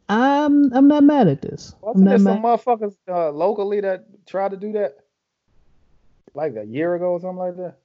I'm 0.08 0.72
I'm 0.74 0.88
not 0.88 1.04
mad 1.04 1.28
at 1.28 1.42
this. 1.42 1.74
I'm 1.82 2.04
Wasn't 2.04 2.06
there 2.06 2.20
some 2.20 2.44
motherfuckers 2.44 2.96
uh, 3.10 3.32
locally 3.32 3.82
that 3.82 4.06
tried 4.28 4.52
to 4.52 4.58
do 4.58 4.74
that? 4.74 4.98
Like 6.36 6.56
a 6.56 6.66
year 6.66 6.94
ago 6.94 7.14
or 7.14 7.20
something 7.20 7.38
like 7.38 7.56
that? 7.58 7.78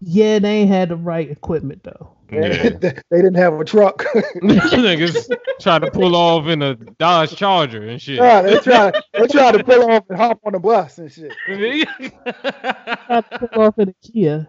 Yeah, 0.00 0.38
they 0.38 0.58
ain't 0.58 0.70
had 0.70 0.90
the 0.90 0.96
right 0.96 1.28
equipment 1.28 1.82
though. 1.82 2.15
Yeah. 2.30 2.70
they 2.80 2.92
didn't 3.10 3.34
have 3.34 3.60
a 3.60 3.64
truck. 3.64 3.98
Niggas 4.42 5.28
try 5.60 5.78
to 5.78 5.90
pull 5.90 6.16
off 6.16 6.46
in 6.46 6.62
a 6.62 6.74
Dodge 6.74 7.36
Charger 7.36 7.86
and 7.86 8.00
shit. 8.00 8.16
yeah, 8.16 8.42
they 8.42 8.58
try 8.58 8.92
they 9.12 9.26
try 9.28 9.52
to 9.52 9.62
pull 9.62 9.90
off 9.90 10.04
and 10.08 10.18
hop 10.18 10.40
on 10.44 10.52
the 10.52 10.58
bus 10.58 10.98
and 10.98 11.12
shit. 11.12 11.32
yeah, 11.48 13.20
to 13.20 13.48
pull 13.52 13.62
off 13.62 13.78
in 13.78 13.90
a 13.90 13.94
Kia. 14.02 14.48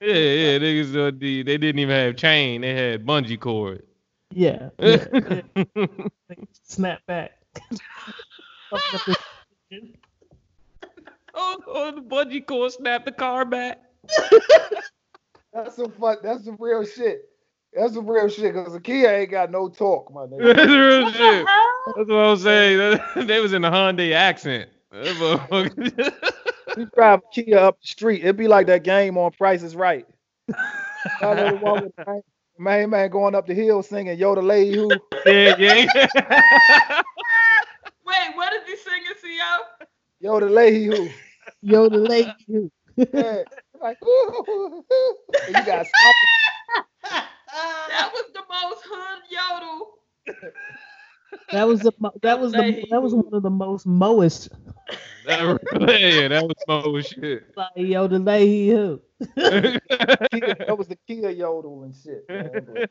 yeah, 0.00 0.58
niggas 0.58 0.96
uh, 0.96 1.12
the, 1.16 1.42
they 1.42 1.58
didn't 1.58 1.78
even 1.78 1.94
have 1.94 2.16
chain, 2.16 2.62
they 2.62 2.74
had 2.74 3.06
bungee 3.06 3.38
cord. 3.38 3.84
Yeah. 4.32 4.70
yeah, 4.78 5.42
yeah. 5.54 5.86
Snap 6.64 7.00
back. 7.06 7.32
oh, 8.72 9.12
oh, 11.34 11.92
the 11.94 12.00
bungee 12.00 12.44
cord 12.44 12.72
snapped 12.72 13.04
the 13.04 13.12
car 13.12 13.44
back. 13.44 13.80
That's 15.52 15.76
some 15.76 15.90
fun. 15.92 16.16
That's 16.22 16.44
some 16.44 16.56
real 16.58 16.84
shit. 16.84 17.22
That's 17.74 17.94
some 17.94 18.06
real 18.06 18.28
shit. 18.28 18.54
Cause 18.54 18.72
the 18.72 18.80
Kia 18.80 19.08
ain't 19.10 19.30
got 19.30 19.50
no 19.50 19.68
talk, 19.68 20.12
my 20.12 20.22
nigga. 20.26 20.54
That's 20.54 20.70
real 20.70 21.02
What 21.04 21.12
the 21.12 21.18
shit. 21.18 21.46
hell? 21.48 21.94
That's 21.96 22.08
what 22.08 22.16
I'm 22.16 22.36
saying. 22.36 23.00
they 23.26 23.40
was 23.40 23.52
in 23.52 23.64
a 23.64 23.70
Hyundai 23.70 24.12
accent. 24.12 24.70
That 24.90 25.06
motherfucker- 25.16 26.14
You 26.76 26.86
drive 26.94 27.20
a 27.20 27.34
Kia 27.42 27.58
up 27.58 27.78
the 27.82 27.86
street, 27.86 28.22
it'd 28.22 28.36
be 28.38 28.48
like 28.48 28.66
that 28.68 28.82
game 28.82 29.18
on 29.18 29.30
Price 29.32 29.62
is 29.62 29.76
Right. 29.76 30.06
Y'all 31.20 31.34
know 31.34 31.50
the 31.50 31.56
one 31.56 31.82
with 31.84 31.96
the 31.96 32.04
main- 32.06 32.22
main 32.58 32.90
man 32.90 33.10
going 33.10 33.34
up 33.34 33.46
the 33.46 33.52
hill 33.54 33.82
singing 33.82 34.16
Yoda 34.18 34.42
Lady 34.42 34.76
Who. 34.76 34.90
yeah, 35.26 35.54
yeah. 35.58 37.02
Wait, 38.06 38.36
what 38.36 38.52
did 38.52 38.62
he 38.66 38.76
sing 38.76 39.02
in 39.06 39.38
CO? 39.38 39.58
Yoda 40.22 40.50
Lady 40.50 40.84
Who. 40.86 41.08
Yo, 41.62 41.88
the 41.88 41.98
lady. 41.98 42.32
who- 42.46 42.70
Yeah. 42.96 43.42
Like, 43.82 43.98
ooh, 44.04 44.84
and 45.48 45.56
you 45.56 45.64
got 45.64 45.86
stop. 45.98 46.14
That 47.88 48.10
was 48.12 48.24
the 48.32 48.42
most 48.48 48.82
hood 48.84 49.22
yodel. 49.30 49.88
That 51.50 51.66
was 51.66 51.80
the 51.80 51.92
mo- 51.98 52.12
that 52.22 52.38
was 52.40 52.52
the 52.52 52.58
Lady 52.58 52.84
that 52.90 53.02
was 53.02 53.12
who- 53.12 53.18
one 53.22 53.34
of 53.34 53.42
the 53.42 53.50
most 53.50 53.86
most 53.86 54.50
that, 55.26 55.58
yeah, 55.72 56.28
that 56.28 56.42
was 56.44 56.54
mo 56.66 57.00
shit. 57.00 57.44
like 57.56 57.70
yo 57.76 58.06
the 58.08 58.18
lady 58.18 58.70
who. 58.70 59.00
Kia, 59.36 59.78
that 60.58 60.74
was 60.76 60.88
the 60.88 60.96
Kia 61.06 61.30
yodel 61.30 61.82
and 61.84 61.94
shit. 61.94 62.24
Man. 62.28 62.50
But, 62.66 62.90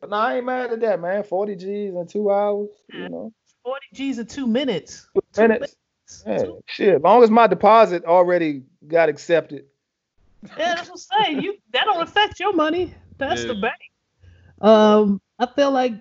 but 0.00 0.10
nah, 0.10 0.16
I 0.28 0.36
ain't 0.36 0.46
mad 0.46 0.72
at 0.72 0.80
that, 0.80 1.00
man. 1.00 1.22
40 1.24 1.56
G's 1.56 1.94
in 1.94 2.06
two 2.06 2.30
hours, 2.30 2.68
you 2.92 3.08
know. 3.08 3.32
40 3.64 3.80
G's 3.94 4.18
in 4.18 4.26
two 4.26 4.46
minutes. 4.46 5.08
Two 5.34 5.42
Minutes. 5.42 5.76
minutes. 6.14 6.24
Yeah, 6.26 6.38
Two- 6.46 6.60
shit. 6.66 6.94
As 6.96 7.02
long 7.02 7.22
as 7.22 7.30
my 7.30 7.46
deposit 7.46 8.04
already 8.04 8.62
got 8.86 9.08
accepted. 9.10 9.64
Yeah, 10.56 10.74
that's 10.76 10.88
what 10.88 11.00
I'm 11.10 11.24
saying. 11.24 11.40
You 11.40 11.56
that 11.72 11.84
don't 11.84 12.02
affect 12.02 12.40
your 12.40 12.52
money. 12.54 12.94
That's 13.18 13.44
the 13.44 13.54
bank. 13.54 13.74
Um, 14.60 15.20
I 15.38 15.46
feel 15.46 15.70
like 15.70 15.94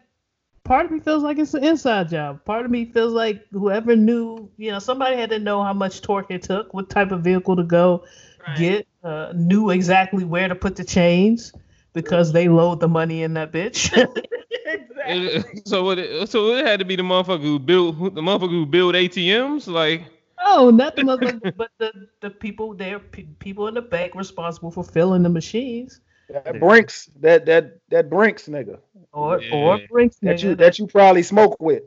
part 0.63 0.85
of 0.85 0.91
me 0.91 0.99
feels 0.99 1.23
like 1.23 1.37
it's 1.37 1.53
an 1.53 1.63
inside 1.63 2.09
job. 2.09 2.43
Part 2.45 2.65
of 2.65 2.71
me 2.71 2.85
feels 2.85 3.13
like 3.13 3.45
whoever 3.51 3.95
knew, 3.95 4.49
you 4.57 4.71
know, 4.71 4.79
somebody 4.79 5.15
had 5.17 5.29
to 5.31 5.39
know 5.39 5.63
how 5.63 5.73
much 5.73 6.01
torque 6.01 6.31
it 6.31 6.43
took, 6.43 6.73
what 6.73 6.89
type 6.89 7.11
of 7.11 7.21
vehicle 7.23 7.55
to 7.55 7.63
go 7.63 8.03
Right. 8.39 8.55
get, 8.57 8.87
uh, 9.03 9.33
knew 9.35 9.69
exactly 9.69 10.23
where 10.23 10.47
to 10.47 10.55
put 10.55 10.75
the 10.75 10.83
chains 10.83 11.53
because 11.93 12.31
they 12.33 12.47
load 12.49 12.79
the 12.79 12.87
money 12.87 13.23
in 13.23 13.33
that 13.35 13.51
bitch. 13.51 13.91
exactly. 14.65 15.43
so 15.65 15.89
it 15.91 16.27
so 16.29 16.55
it 16.55 16.65
had 16.65 16.79
to 16.79 16.85
be 16.85 16.95
the 16.95 17.03
motherfucker 17.03 17.41
who 17.41 17.59
built 17.59 17.97
the 18.15 18.21
motherfucker 18.21 18.49
who 18.49 18.65
built 18.65 18.95
ATMs 18.95 19.67
like 19.67 20.03
oh, 20.45 20.69
not 20.69 20.95
the 20.95 21.03
motherfucker, 21.03 21.55
but 21.55 21.71
the 21.77 22.07
the 22.21 22.29
people 22.29 22.73
there, 22.73 22.99
pe- 22.99 23.23
people 23.39 23.67
in 23.67 23.73
the 23.73 23.81
bank 23.81 24.15
responsible 24.15 24.71
for 24.71 24.83
filling 24.83 25.23
the 25.23 25.29
machines, 25.29 26.01
That 26.29 26.59
Brinks, 26.59 27.09
that 27.19 27.45
that 27.45 27.79
that 27.89 28.09
Brinks 28.09 28.47
nigga 28.47 28.79
or 29.13 29.41
Yeah. 29.41 29.53
or 29.55 29.79
Brinks 29.89 30.17
that 30.21 30.41
you 30.43 30.55
that 30.55 30.79
you 30.79 30.87
probably 30.87 31.23
smoke 31.23 31.57
with. 31.59 31.83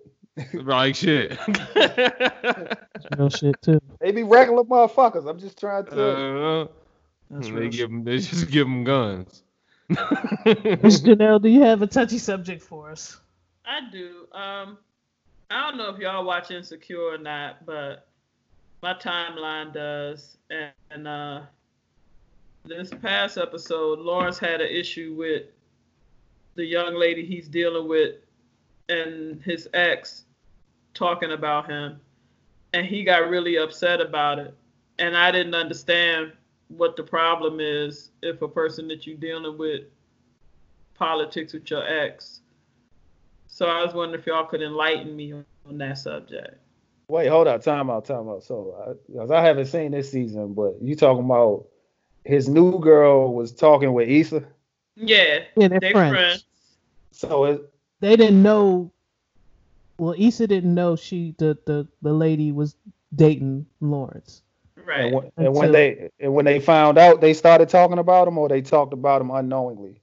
like 0.55 0.97
shit. 0.97 1.39
real 3.17 3.31
shit 3.31 3.61
too. 3.63 3.81
They 4.01 4.11
be 4.13 4.23
regular 4.25 4.65
motherfuckers. 4.65 5.29
I'm 5.29 5.39
just 5.39 5.59
trying 5.59 5.87
to. 5.87 5.93
Uh, 6.03 6.67
That's 7.31 7.47
they 7.47 7.53
real 7.53 7.71
give 7.71 7.91
'em- 7.91 8.05
they 8.05 8.19
just 8.19 8.51
give 8.51 8.67
them 8.67 8.83
guns. 8.85 9.43
Miss 9.89 11.01
Janelle, 11.03 11.41
do 11.41 11.49
you 11.49 11.63
have 11.63 11.83
a 11.83 11.87
touchy 11.87 12.19
subject 12.19 12.63
for 12.63 12.91
us? 12.91 13.19
I 13.67 13.81
do. 13.93 14.27
Um, 14.33 14.79
I 15.51 15.69
don't 15.69 15.79
know 15.79 15.91
if 15.95 15.99
y'all 16.01 16.25
watch 16.25 16.51
Insecure 16.51 17.01
or 17.15 17.19
not, 17.19 17.65
but 17.67 18.09
my 18.85 18.93
timeline 18.93 19.73
does. 19.73 20.37
And, 20.51 20.71
and 20.91 21.09
uh, 21.09 21.41
this 22.67 22.91
past 23.01 23.39
episode, 23.39 23.99
Lawrence 23.99 24.39
had 24.39 24.61
an 24.61 24.69
issue 24.69 25.15
with 25.17 25.45
the 26.55 26.67
young 26.67 26.95
lady 26.95 27.25
he's 27.25 27.49
dealing 27.49 27.89
with 27.89 28.17
and 28.91 29.41
his 29.43 29.69
ex 29.73 30.27
talking 30.93 31.33
about 31.33 31.69
him. 31.69 31.99
And 32.75 32.87
he 32.87 33.05
got 33.05 33.31
really 33.31 33.57
upset 33.57 34.03
about 34.03 34.39
it. 34.39 34.55
And 34.99 35.17
I 35.17 35.33
didn't 35.33 35.55
understand 35.55 36.33
what 36.69 36.95
the 36.95 37.05
problem 37.05 37.61
is 37.61 38.11
if 38.23 38.43
a 38.43 38.49
person 38.49 38.87
that 38.89 39.07
you're 39.07 39.17
dealing 39.17 39.57
with 39.57 39.85
politics 40.93 41.55
with 41.55 41.71
your 41.71 41.89
ex. 41.89 42.43
So 43.47 43.65
I 43.65 43.83
was 43.83 43.95
wondering 43.95 44.21
if 44.21 44.27
y'all 44.27 44.45
could 44.45 44.61
enlighten 44.61 45.17
me 45.17 45.33
on, 45.33 45.47
on 45.67 45.79
that 45.79 45.97
subject. 45.97 46.59
Wait, 47.09 47.29
hold 47.29 47.47
up, 47.47 47.63
time 47.63 47.91
out, 47.91 48.05
time 48.07 48.29
out. 48.29 48.43
So, 48.45 48.75
I, 49.11 49.13
'cause 49.19 49.31
I 49.31 49.43
haven't 49.43 49.67
seen 49.67 49.91
this 49.93 50.11
season, 50.11 50.55
but 50.55 50.81
you 50.81 50.97
talking 50.97 51.25
about 51.25 51.67
his 52.25 52.49
new 52.49 52.79
girl 52.79 53.33
was 53.35 53.53
talking 53.53 53.93
with 53.93 54.09
Issa. 54.09 54.43
Yeah, 54.97 55.41
Yeah, 55.57 55.69
they're 55.69 55.81
they 55.81 55.93
friends. 55.93 56.13
friends. 56.15 56.45
So 57.11 57.45
it, 57.45 57.73
They 58.01 58.17
didn't 58.17 58.43
know. 58.43 58.91
Well, 59.99 60.15
Issa 60.19 60.47
didn't 60.47 60.75
know 60.75 60.97
she 60.97 61.35
the 61.39 61.57
the, 61.67 61.87
the 62.03 62.13
lady 62.13 62.53
was 62.53 62.75
dating 63.15 63.67
Lawrence. 63.81 64.43
Right. 64.85 65.01
and, 65.07 65.15
when, 65.15 65.33
and 65.37 65.55
when 65.55 65.73
they 65.73 66.11
and 66.21 66.35
when 66.35 66.45
they 66.45 66.61
found 66.61 66.99
out, 66.99 67.21
they 67.21 67.33
started 67.35 67.69
talking 67.69 67.99
about 67.99 68.29
him, 68.29 68.39
or 68.39 68.49
they 68.49 68.61
talked 68.63 68.93
about 68.93 69.21
him 69.21 69.31
unknowingly. 69.31 70.01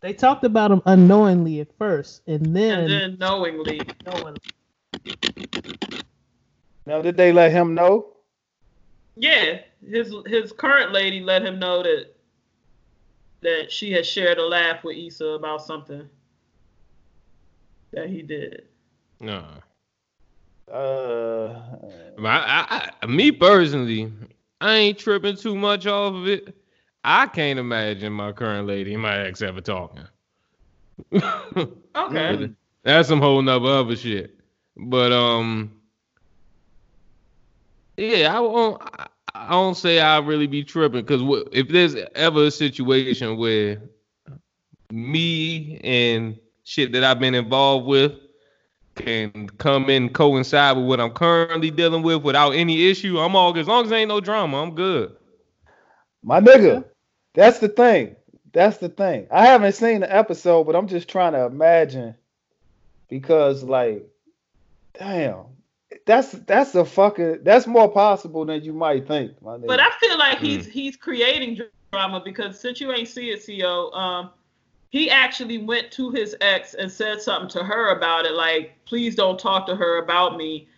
They 0.00 0.12
talked 0.12 0.44
about 0.44 0.70
him 0.72 0.82
unknowingly 0.86 1.60
at 1.60 1.68
first, 1.78 2.22
and 2.26 2.56
then, 2.56 2.80
and 2.80 2.90
then 2.90 3.18
knowingly, 3.18 3.80
knowingly. 4.04 4.40
Now, 6.86 7.00
did 7.02 7.16
they 7.16 7.32
let 7.32 7.52
him 7.52 7.74
know? 7.74 8.08
yeah, 9.16 9.58
his 9.86 10.14
his 10.26 10.52
current 10.52 10.92
lady 10.92 11.20
let 11.20 11.44
him 11.44 11.58
know 11.58 11.82
that 11.82 12.06
that 13.42 13.72
she 13.72 13.92
had 13.92 14.06
shared 14.06 14.38
a 14.38 14.46
laugh 14.46 14.84
with 14.84 14.96
Issa 14.96 15.26
about 15.26 15.62
something 15.62 16.08
that 17.92 18.08
he 18.08 18.22
did. 18.22 18.64
no. 19.20 19.44
Uh, 20.72 21.60
I, 22.18 22.26
I, 22.26 22.90
I, 23.02 23.06
me 23.06 23.30
personally, 23.30 24.10
I 24.60 24.76
ain't 24.76 24.98
tripping 24.98 25.36
too 25.36 25.54
much 25.54 25.86
off 25.86 26.14
of 26.14 26.26
it. 26.28 26.56
I 27.04 27.26
can't 27.26 27.58
imagine 27.58 28.12
my 28.12 28.32
current 28.32 28.66
lady 28.66 28.94
and 28.94 29.02
my 29.02 29.18
ex 29.18 29.42
ever 29.42 29.60
talking. 29.60 30.06
Okay. 31.94 32.50
That's 32.84 33.08
some 33.08 33.20
whole 33.20 33.42
nother 33.42 33.68
other 33.68 33.96
shit. 33.96 34.38
But 34.76 35.12
um, 35.12 35.81
yeah, 38.02 38.36
I 38.36 38.40
won't. 38.40 38.82
I, 38.82 39.06
I 39.34 39.50
don't 39.50 39.76
say 39.76 40.00
I 40.00 40.18
really 40.18 40.46
be 40.46 40.64
tripping 40.64 41.04
because 41.04 41.22
if 41.52 41.68
there's 41.68 41.96
ever 42.14 42.44
a 42.44 42.50
situation 42.50 43.36
where 43.36 43.80
me 44.90 45.80
and 45.82 46.38
shit 46.64 46.92
that 46.92 47.04
I've 47.04 47.18
been 47.18 47.34
involved 47.34 47.86
with 47.86 48.12
can 48.94 49.48
come 49.58 49.88
in 49.88 50.10
coincide 50.10 50.76
with 50.76 50.86
what 50.86 51.00
I'm 51.00 51.12
currently 51.12 51.70
dealing 51.70 52.02
with 52.02 52.22
without 52.22 52.50
any 52.50 52.90
issue, 52.90 53.18
I'm 53.18 53.34
all. 53.34 53.56
As 53.58 53.66
long 53.66 53.86
as 53.86 53.92
ain't 53.92 54.08
no 54.08 54.20
drama, 54.20 54.62
I'm 54.62 54.74
good. 54.74 55.16
my 56.22 56.40
nigga, 56.40 56.84
that's 57.34 57.58
the 57.58 57.68
thing. 57.68 58.16
That's 58.52 58.78
the 58.78 58.90
thing. 58.90 59.28
I 59.30 59.46
haven't 59.46 59.72
seen 59.72 60.00
the 60.00 60.14
episode, 60.14 60.64
but 60.64 60.76
I'm 60.76 60.88
just 60.88 61.08
trying 61.08 61.32
to 61.32 61.46
imagine 61.46 62.14
because, 63.08 63.62
like, 63.62 64.06
damn, 64.98 65.44
that's 66.04 66.32
that's 66.32 66.74
a 66.74 66.84
fucking 66.84 67.40
that's 67.42 67.66
more 67.66 67.90
possible 67.90 68.44
than 68.44 68.62
you 68.62 68.72
might 68.72 69.06
think, 69.06 69.40
my 69.42 69.56
nigga. 69.56 69.66
But 69.66 69.80
I 69.80 69.90
feel 70.00 70.18
like 70.18 70.38
he's 70.38 70.66
he's 70.66 70.96
creating 70.96 71.60
drama 71.92 72.20
because 72.24 72.58
since 72.58 72.80
you 72.80 72.92
ain't 72.92 73.08
see 73.08 73.30
it, 73.30 73.44
Co, 73.60 73.90
um, 73.92 74.30
he 74.90 75.10
actually 75.10 75.58
went 75.58 75.90
to 75.92 76.10
his 76.10 76.36
ex 76.40 76.74
and 76.74 76.90
said 76.90 77.20
something 77.22 77.48
to 77.50 77.64
her 77.64 77.96
about 77.96 78.26
it, 78.26 78.32
like, 78.32 78.76
please 78.84 79.14
don't 79.14 79.38
talk 79.38 79.66
to 79.66 79.76
her 79.76 79.98
about 79.98 80.36
me. 80.36 80.68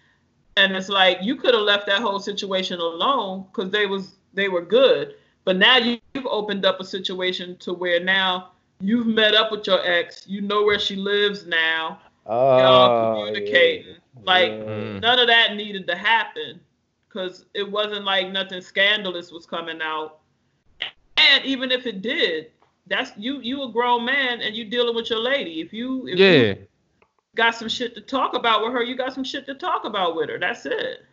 And 0.56 0.76
it's 0.76 0.88
like 0.88 1.18
you 1.22 1.36
could 1.36 1.55
have 1.55 1.64
left 1.64 1.86
that 1.86 2.01
whole 2.01 2.20
situation 2.20 2.78
alone 2.78 3.46
because 3.52 3.70
they 3.70 3.86
was 3.86 4.16
they 4.34 4.48
were 4.48 4.62
good. 4.62 5.14
But 5.44 5.56
now 5.56 5.76
you- 5.78 6.01
you've 6.14 6.26
opened 6.26 6.64
up 6.64 6.80
a 6.80 6.84
situation 6.84 7.56
to 7.59 7.72
where 7.74 8.01
now 8.01 8.51
you've 8.80 9.06
met 9.06 9.34
up 9.34 9.51
with 9.52 9.66
your 9.66 9.84
ex, 9.84 10.26
you 10.26 10.40
know 10.40 10.64
where 10.64 10.78
she 10.78 10.96
lives 10.96 11.46
now, 11.46 12.01
y'all 12.02 12.03
Oh, 12.26 13.24
communicating. 13.26 13.94
yeah. 13.94 14.22
Like. 14.24 14.52
Mm. 14.52 15.01
none 15.01 15.18
of 15.18 15.26
that 15.26 15.55
needed 15.56 15.86
to 15.88 15.94
happen 15.96 16.60
because 17.09 17.44
it 17.55 17.70
wasn't 17.70 18.05
like 18.05 18.30
nothing 18.30 18.60
scandalous 18.60 19.30
was 19.30 19.44
coming 19.46 19.80
out. 19.82 20.20
And 21.16 21.44
even 21.44 21.70
if 21.70 21.86
it 21.86 22.02
did, 22.02 22.51
that's 22.86 23.12
you 23.16 23.40
you 23.40 23.62
a 23.62 23.72
grown 23.72 24.05
man 24.05 24.40
and 24.40 24.55
you 24.56 24.64
dealing 24.64 24.94
with 24.94 25.10
your 25.10 25.20
lady. 25.20 25.60
If 25.60 25.72
you 25.72 26.06
if 26.09 26.18
Yeah. 26.18 26.30
you 26.55 26.66
got 27.34 27.55
some 27.55 27.68
shit 27.68 27.94
to 27.94 28.01
talk 28.01 28.34
about 28.34 28.62
with 28.62 28.72
her, 28.72 28.82
you 28.82 28.96
got 28.96 29.12
some 29.14 29.24
shit 29.24 29.46
to 29.46 29.55
talk 29.55 29.84
about 29.84 30.16
with 30.16 30.28
her. 30.30 30.38
That's 30.38 30.66
it. 30.66 31.05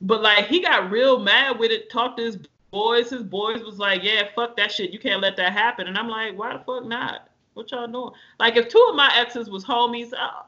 But 0.00 0.22
like 0.22 0.46
he 0.46 0.60
got 0.60 0.90
real 0.90 1.18
mad 1.18 1.58
with 1.58 1.70
it, 1.70 1.90
talked 1.90 2.18
to 2.18 2.24
his 2.24 2.38
boys. 2.70 3.10
His 3.10 3.22
boys 3.22 3.62
was 3.62 3.78
like, 3.78 4.02
Yeah, 4.02 4.28
fuck 4.34 4.56
that 4.56 4.72
shit. 4.72 4.90
You 4.90 4.98
can't 4.98 5.22
let 5.22 5.36
that 5.36 5.52
happen. 5.52 5.86
And 5.86 5.96
I'm 5.98 6.08
like, 6.08 6.36
why 6.38 6.52
the 6.52 6.58
fuck 6.64 6.84
not? 6.86 7.28
What 7.56 7.70
y'all 7.70 7.86
doing? 7.86 8.10
Like 8.38 8.56
if 8.56 8.68
two 8.68 8.86
of 8.90 8.96
my 8.96 9.10
exes 9.16 9.48
was 9.48 9.64
homies, 9.64 10.12
uh, 10.12 10.42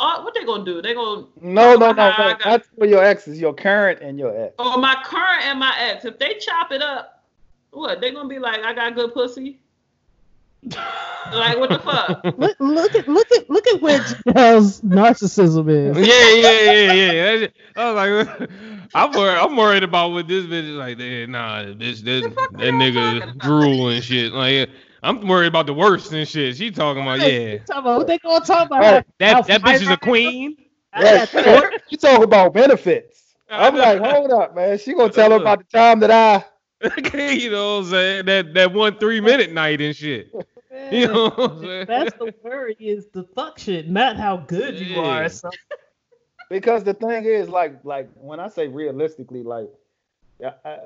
uh, 0.00 0.22
what 0.22 0.34
they 0.34 0.44
gonna 0.44 0.64
do? 0.64 0.82
They 0.82 0.94
gonna 0.94 1.26
No, 1.40 1.76
no, 1.76 1.92
no, 1.92 2.02
I 2.02 2.32
no. 2.32 2.38
That's 2.44 2.68
for 2.76 2.86
your 2.86 3.04
exes, 3.04 3.40
your 3.40 3.54
current 3.54 4.00
and 4.02 4.18
your 4.18 4.46
ex. 4.46 4.54
or 4.58 4.76
my 4.78 4.96
current 5.04 5.44
and 5.44 5.60
my 5.60 5.72
ex, 5.78 6.04
if 6.04 6.18
they 6.18 6.34
chop 6.40 6.72
it 6.72 6.82
up, 6.82 7.22
what 7.70 8.00
they 8.00 8.10
gonna 8.10 8.28
be 8.28 8.40
like? 8.40 8.64
I 8.64 8.74
got 8.74 8.96
good 8.96 9.14
pussy. 9.14 9.60
like 11.32 11.56
what 11.56 11.70
the 11.70 11.78
fuck? 11.78 12.20
Look, 12.36 12.56
look 12.58 12.96
at 12.96 13.06
look 13.06 13.30
at 13.30 13.48
look 13.48 13.66
at 13.68 13.80
where 13.80 14.00
Janelle's 14.00 14.80
narcissism 14.82 15.70
is. 15.70 15.96
yeah, 16.08 16.50
yeah, 16.50 16.92
yeah, 16.92 17.32
yeah. 17.32 17.46
I 17.76 17.92
was 17.92 18.28
like, 18.28 18.50
I'm 18.92 19.12
worried. 19.12 19.38
I'm 19.38 19.56
worried 19.56 19.84
about 19.84 20.10
what 20.10 20.26
this 20.26 20.46
bitch 20.46 20.68
is 20.68 20.76
like. 20.76 20.98
Nah, 21.28 21.74
this, 21.74 22.00
this, 22.00 22.24
that 22.24 22.52
we 22.52 22.66
all 22.66 22.72
nigga 22.72 23.22
about? 23.22 23.38
drool 23.38 23.88
and 23.90 24.02
shit. 24.02 24.32
Like, 24.32 24.68
I'm 25.02 25.26
worried 25.26 25.46
about 25.48 25.66
the 25.66 25.74
worst 25.74 26.12
and 26.12 26.26
shit. 26.28 26.56
She 26.56 26.70
talking 26.70 27.02
about, 27.02 27.20
yeah, 27.20 27.58
Talking 27.58 27.80
about 27.82 27.98
what 27.98 28.06
they 28.06 28.18
gonna 28.18 28.44
talk 28.44 28.66
about? 28.66 28.80
Right. 28.80 29.06
that 29.18 29.46
that 29.46 29.64
I- 29.64 29.72
bitch 29.74 29.82
is 29.82 29.88
a 29.88 29.96
queen. 29.96 30.56
Right. 30.94 31.28
you 31.88 31.96
talk 31.96 32.22
about 32.22 32.52
benefits. 32.52 33.34
I'm 33.48 33.74
like, 33.76 34.00
hold 34.04 34.30
up, 34.32 34.54
man. 34.54 34.78
She 34.78 34.92
gonna 34.94 35.12
tell 35.12 35.30
her 35.30 35.36
about 35.36 35.58
the 35.60 35.78
time 35.78 36.00
that 36.00 36.10
I. 36.10 36.44
you 37.14 37.50
know 37.50 37.76
what 37.78 37.84
I'm 37.84 37.90
saying? 37.90 38.24
That 38.26 38.54
that 38.54 38.72
one 38.72 38.98
three 38.98 39.20
minute 39.20 39.52
night 39.52 39.80
and 39.80 39.94
shit. 39.94 40.32
You 40.92 41.08
know 41.08 41.30
what 41.30 41.50
I'm 41.50 41.60
saying? 41.62 41.86
That's 41.88 42.16
the 42.16 42.32
worry 42.44 42.76
is 42.78 43.08
the 43.12 43.24
fuck 43.34 43.58
shit, 43.58 43.88
not 43.90 44.16
how 44.16 44.36
good 44.38 44.78
you 44.78 44.94
Yeah. 44.96 45.00
are. 45.02 45.28
So 45.28 45.50
Because 46.48 46.84
the 46.84 46.94
thing 46.94 47.24
is, 47.24 47.48
like, 47.48 47.84
like 47.84 48.08
when 48.14 48.38
I 48.40 48.48
say 48.48 48.66
realistically, 48.68 49.42
like, 49.42 49.68
I, 50.42 50.52
I- 50.64 50.78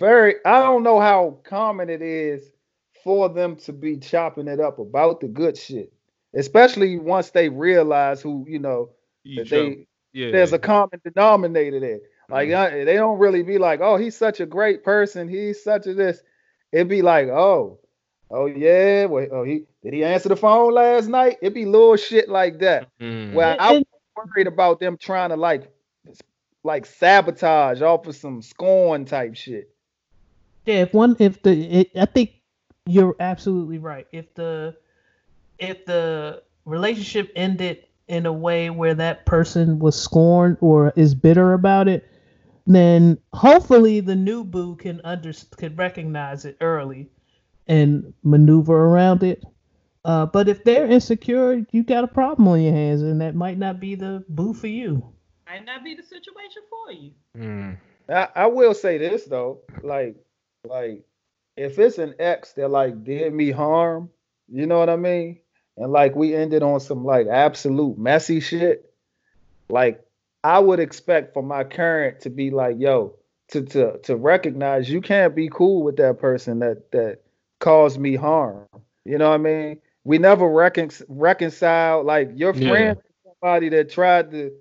very, 0.00 0.36
I 0.44 0.62
don't 0.62 0.82
know 0.82 0.98
how 0.98 1.38
common 1.44 1.90
it 1.90 2.02
is 2.02 2.50
for 3.04 3.28
them 3.28 3.54
to 3.56 3.72
be 3.72 3.98
chopping 3.98 4.48
it 4.48 4.58
up 4.58 4.78
about 4.78 5.20
the 5.20 5.28
good 5.28 5.56
shit, 5.56 5.92
especially 6.34 6.98
once 6.98 7.30
they 7.30 7.50
realize 7.50 8.20
who, 8.22 8.44
you 8.48 8.58
know, 8.58 8.90
that 9.36 9.50
they 9.50 9.86
yeah. 10.12 10.30
there's 10.30 10.54
a 10.54 10.58
common 10.58 11.00
denominator 11.04 11.78
there. 11.78 12.00
Like 12.30 12.50
uh, 12.50 12.70
they 12.70 12.94
don't 12.94 13.18
really 13.18 13.42
be 13.42 13.58
like, 13.58 13.80
oh, 13.80 13.96
he's 13.96 14.16
such 14.16 14.40
a 14.40 14.46
great 14.46 14.84
person. 14.84 15.28
He's 15.28 15.62
such 15.62 15.86
a 15.86 15.94
this. 15.94 16.22
It'd 16.72 16.88
be 16.88 17.02
like, 17.02 17.28
oh, 17.28 17.80
oh 18.30 18.46
yeah. 18.46 19.04
Well, 19.04 19.26
oh, 19.32 19.44
he 19.44 19.64
did 19.82 19.92
he 19.92 20.04
answer 20.04 20.28
the 20.28 20.36
phone 20.36 20.72
last 20.72 21.08
night? 21.08 21.38
It'd 21.42 21.54
be 21.54 21.66
little 21.66 21.96
shit 21.96 22.28
like 22.28 22.60
that. 22.60 22.88
Mm. 23.00 23.34
Well, 23.34 23.56
I 23.58 23.72
was 23.72 23.84
worried 24.16 24.46
about 24.46 24.80
them 24.80 24.96
trying 24.96 25.30
to 25.30 25.36
like, 25.36 25.70
like 26.64 26.86
sabotage 26.86 27.82
off 27.82 28.06
of 28.06 28.16
some 28.16 28.40
scorn 28.40 29.04
type 29.04 29.34
shit. 29.34 29.70
Yeah, 30.66 30.82
if 30.82 30.94
one 30.94 31.16
if 31.18 31.42
the 31.42 31.80
it, 31.80 31.90
I 31.96 32.06
think 32.06 32.30
you're 32.86 33.16
absolutely 33.20 33.78
right. 33.78 34.06
If 34.12 34.34
the 34.34 34.76
if 35.58 35.84
the 35.84 36.42
relationship 36.64 37.32
ended 37.36 37.84
in 38.08 38.26
a 38.26 38.32
way 38.32 38.70
where 38.70 38.94
that 38.94 39.24
person 39.26 39.78
was 39.78 40.00
scorned 40.00 40.56
or 40.60 40.92
is 40.96 41.14
bitter 41.14 41.52
about 41.52 41.86
it, 41.88 42.08
then 42.66 43.18
hopefully 43.32 44.00
the 44.00 44.16
new 44.16 44.44
boo 44.44 44.76
can 44.76 45.00
under 45.04 45.32
can 45.56 45.76
recognize 45.76 46.44
it 46.44 46.56
early 46.60 47.08
and 47.66 48.12
maneuver 48.22 48.86
around 48.86 49.22
it. 49.22 49.44
Uh, 50.04 50.26
but 50.26 50.48
if 50.48 50.64
they're 50.64 50.86
insecure, 50.86 51.64
you 51.72 51.82
got 51.84 52.04
a 52.04 52.08
problem 52.08 52.48
on 52.48 52.60
your 52.60 52.72
hands, 52.72 53.02
and 53.02 53.20
that 53.20 53.34
might 53.34 53.58
not 53.58 53.80
be 53.80 53.94
the 53.94 54.24
boo 54.28 54.54
for 54.54 54.66
you. 54.66 55.12
Might 55.46 55.64
not 55.64 55.84
be 55.84 55.94
the 55.94 56.02
situation 56.02 56.62
for 56.70 56.92
you. 56.92 57.12
Mm. 57.36 57.76
I, 58.08 58.28
I 58.34 58.46
will 58.46 58.74
say 58.74 58.98
this 58.98 59.24
though, 59.24 59.60
like, 59.82 60.16
like 60.64 61.04
if 61.56 61.78
it's 61.78 61.98
an 61.98 62.14
ex 62.18 62.52
that 62.54 62.68
like 62.68 63.04
did 63.04 63.32
me 63.32 63.50
harm, 63.50 64.10
you 64.48 64.66
know 64.66 64.78
what 64.78 64.88
I 64.88 64.96
mean, 64.96 65.40
and 65.76 65.92
like 65.92 66.14
we 66.14 66.34
ended 66.34 66.62
on 66.62 66.80
some 66.80 67.04
like 67.04 67.26
absolute 67.26 67.98
messy 67.98 68.40
shit, 68.40 68.92
like 69.68 70.04
I 70.42 70.58
would 70.58 70.80
expect 70.80 71.34
for 71.34 71.42
my 71.42 71.64
current 71.64 72.20
to 72.20 72.30
be 72.30 72.50
like, 72.50 72.76
yo, 72.78 73.16
to 73.48 73.62
to 73.62 73.98
to 73.98 74.16
recognize 74.16 74.90
you 74.90 75.00
can't 75.00 75.34
be 75.34 75.48
cool 75.48 75.82
with 75.82 75.96
that 75.96 76.18
person 76.18 76.60
that 76.60 76.90
that 76.92 77.20
caused 77.58 77.98
me 77.98 78.16
harm. 78.16 78.66
You 79.04 79.18
know 79.18 79.28
what 79.30 79.34
I 79.40 79.42
mean? 79.42 79.80
We 80.04 80.18
never 80.18 80.48
recon- 80.48 80.90
reconcile. 81.08 82.02
Like 82.04 82.30
your 82.34 82.54
friend, 82.54 82.98
is 82.98 83.04
somebody 83.24 83.68
that 83.70 83.90
tried 83.90 84.30
to 84.32 84.52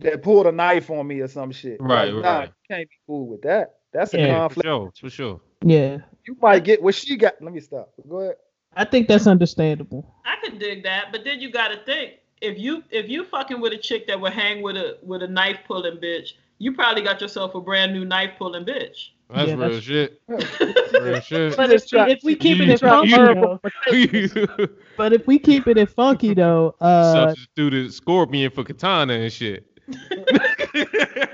that 0.00 0.22
pulled 0.22 0.46
a 0.46 0.52
knife 0.52 0.90
on 0.90 1.06
me 1.06 1.20
or 1.20 1.28
some 1.28 1.52
shit. 1.52 1.80
Right, 1.80 2.12
like, 2.12 2.22
Nah, 2.22 2.38
right. 2.38 2.48
you 2.48 2.76
can't 2.76 2.88
be 2.88 2.96
cool 3.06 3.26
with 3.26 3.42
that. 3.42 3.75
That's 3.96 4.14
a 4.14 4.18
Yeah, 4.18 4.26
For 4.26 4.32
conflict. 4.62 4.66
sure, 4.66 4.92
for 5.00 5.10
sure. 5.10 5.40
Yeah, 5.64 5.98
You 6.26 6.36
might 6.40 6.64
get 6.64 6.82
what 6.82 6.94
she 6.94 7.16
got. 7.16 7.34
Let 7.40 7.52
me 7.52 7.60
stop. 7.60 7.92
Go 8.08 8.20
ahead. 8.20 8.36
I 8.76 8.84
think 8.84 9.08
that's 9.08 9.26
understandable. 9.26 10.14
I 10.24 10.36
could 10.44 10.58
dig 10.58 10.82
that, 10.82 11.06
but 11.12 11.24
then 11.24 11.40
you 11.40 11.50
gotta 11.50 11.78
think 11.86 12.14
if 12.42 12.58
you 12.58 12.82
if 12.90 13.08
you 13.08 13.24
fucking 13.24 13.58
with 13.60 13.72
a 13.72 13.78
chick 13.78 14.06
that 14.08 14.20
would 14.20 14.34
hang 14.34 14.60
with 14.62 14.76
a 14.76 14.98
with 15.02 15.22
a 15.22 15.28
knife 15.28 15.58
pulling 15.66 15.96
bitch, 15.96 16.32
you 16.58 16.74
probably 16.74 17.02
got 17.02 17.20
yourself 17.22 17.54
a 17.54 17.60
brand 17.60 17.94
new 17.94 18.04
knife 18.04 18.32
pulling 18.38 18.64
bitch. 18.66 19.10
That's 19.30 19.48
Yeah, 19.48 19.54
real 19.54 19.58
that's- 19.58 19.82
shit. 19.82 20.20
Real 21.02 21.20
shit. 21.20 21.56
But 21.56 21.70
if, 21.72 21.84
if 21.92 22.20
we 22.22 22.36
keep 22.36 22.60
it 22.60 22.68
in 22.70 22.78
funky, 22.78 23.10
though, 23.10 23.60
but 24.96 25.12
if 25.12 25.26
we 25.26 25.38
keep 25.38 25.66
it 25.66 25.76
in 25.78 25.86
funky 26.00 26.32
though, 26.34 26.74
uh, 26.80 27.12
Substituted 27.34 27.92
scorpion 27.92 28.50
for 28.50 28.62
katana 28.64 29.14
and 29.14 29.32
shit. 29.32 29.66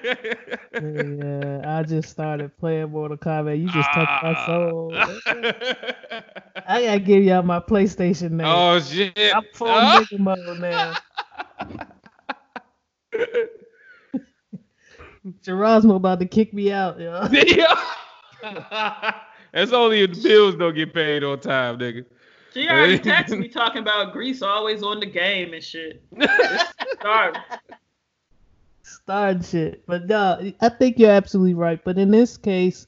Yeah, 0.04 1.60
I 1.78 1.82
just 1.86 2.08
started 2.10 2.56
playing 2.58 2.90
Mortal 2.90 3.16
Kombat. 3.16 3.60
You 3.60 3.68
just 3.70 3.90
touched 3.92 4.22
my 4.22 4.46
soul. 4.46 4.92
I 6.66 6.82
gotta 6.82 7.00
give 7.00 7.22
y'all 7.24 7.42
my 7.42 7.60
PlayStation 7.60 8.32
name. 8.32 8.46
oh 8.48 8.80
shit! 8.80 9.12
I'm 9.34 9.44
full 9.52 9.68
Ah. 9.68 10.04
nigga 10.10 10.18
mode 10.18 10.60
now. 10.60 10.94
Gerasmo 15.44 15.96
about 15.96 16.18
to 16.20 16.26
kick 16.26 16.52
me 16.52 16.72
out, 16.72 16.98
yo. 16.98 17.26
That's 19.52 19.72
only 19.72 20.00
if 20.02 20.14
the 20.14 20.20
bills 20.22 20.56
don't 20.56 20.74
get 20.74 20.92
paid 20.94 21.22
on 21.22 21.38
time, 21.40 21.78
nigga. 21.78 22.04
She 22.52 22.68
already 22.68 22.98
texted 23.10 23.38
me 23.38 23.48
talking 23.48 23.82
about 23.82 24.12
Greece 24.12 24.42
always 24.42 24.82
on 24.82 24.98
the 25.00 25.06
game 25.06 25.54
and 25.54 25.62
shit. 25.62 26.02
Sorry. 27.02 27.32
Starting 29.04 29.42
shit. 29.42 29.84
But 29.86 30.06
no, 30.06 30.52
I 30.60 30.68
think 30.68 30.98
you're 30.98 31.10
absolutely 31.10 31.54
right. 31.54 31.82
But 31.82 31.98
in 31.98 32.10
this 32.10 32.36
case, 32.36 32.86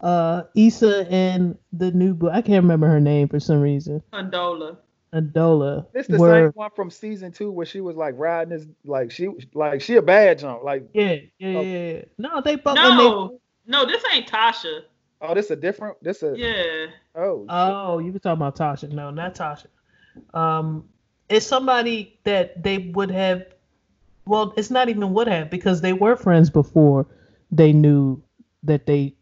uh 0.00 0.44
Issa 0.56 1.06
and 1.10 1.56
the 1.72 1.90
new 1.92 2.14
boo 2.14 2.28
I 2.30 2.42
can't 2.42 2.62
remember 2.62 2.88
her 2.88 3.00
name 3.00 3.28
for 3.28 3.38
some 3.40 3.60
reason. 3.60 4.02
Condola. 4.12 4.78
Adola 5.14 5.84
This 5.92 6.06
the 6.06 6.16
were 6.16 6.46
same 6.46 6.52
one 6.54 6.70
from 6.74 6.90
season 6.90 7.32
two 7.32 7.50
where 7.50 7.66
she 7.66 7.82
was 7.82 7.96
like 7.96 8.14
riding 8.16 8.56
this 8.56 8.66
like 8.86 9.10
she 9.10 9.28
like 9.52 9.82
she 9.82 9.96
a 9.96 10.02
bad 10.02 10.38
jump. 10.38 10.64
Like 10.64 10.88
yeah, 10.94 11.16
yeah, 11.38 11.48
Oh. 11.58 11.60
yeah, 11.60 11.92
yeah. 11.92 12.02
No, 12.16 12.40
they 12.40 12.56
both 12.56 12.78
and 12.78 12.98
they- 12.98 13.04
No, 13.04 13.38
no, 13.66 13.84
this 13.86 14.02
ain't 14.12 14.26
Tasha. 14.26 14.80
oh 15.20 15.34
this 15.34 15.50
a 15.50 15.56
different 15.56 16.02
this 16.02 16.22
a 16.22 16.32
Yeah. 16.34 16.86
oh 17.14 17.44
Oh, 17.50 17.98
you 17.98 18.10
were 18.10 18.18
talking 18.18 18.40
about 18.40 18.56
Tasha. 18.56 18.90
No, 18.90 19.10
not 19.10 19.34
Tasha. 19.34 19.66
Um, 20.34 20.88
it's 21.28 21.46
somebody 21.46 22.18
that 22.24 22.62
they 22.62 22.78
would 22.78 23.10
have. 23.10 23.44
Well, 24.24 24.54
it's 24.56 24.70
not 24.70 24.88
even 24.88 25.12
would 25.14 25.26
have 25.28 25.50
because 25.50 25.80
they 25.80 25.92
were 25.92 26.16
friends 26.16 26.50
before 26.50 27.06
they 27.50 27.72
knew 27.72 28.22
that 28.62 28.86
they 28.86 29.14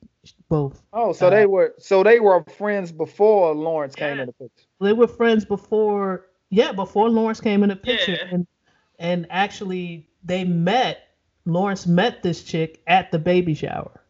both. 0.49 0.83
oh 0.93 1.13
so 1.13 1.29
uh, 1.29 1.31
they 1.31 1.47
were 1.47 1.75
so 1.79 2.03
they 2.03 2.21
were 2.21 2.45
friends 2.45 2.93
before 2.93 3.55
Lawrence 3.55 3.95
came 3.95 4.17
Yeah. 4.17 4.23
in 4.23 4.27
the 4.27 4.33
picture. 4.35 4.65
They 4.81 4.93
were 4.93 5.09
friends 5.09 5.45
before. 5.45 6.27
Yeah, 6.51 6.73
before 6.73 7.09
Lawrence 7.09 7.41
came 7.41 7.63
in 7.63 7.69
the 7.71 7.77
picture, 7.77 8.13
Yeah. 8.21 8.29
and 8.31 8.47
and 8.99 9.27
actually 9.31 10.09
they 10.25 10.45
met. 10.45 10.99
Lawrence 11.47 11.87
met 11.87 12.23
this 12.23 12.43
chick 12.45 12.83
at 12.87 13.11
the 13.13 13.19
baby 13.19 13.55
shower. 13.55 14.03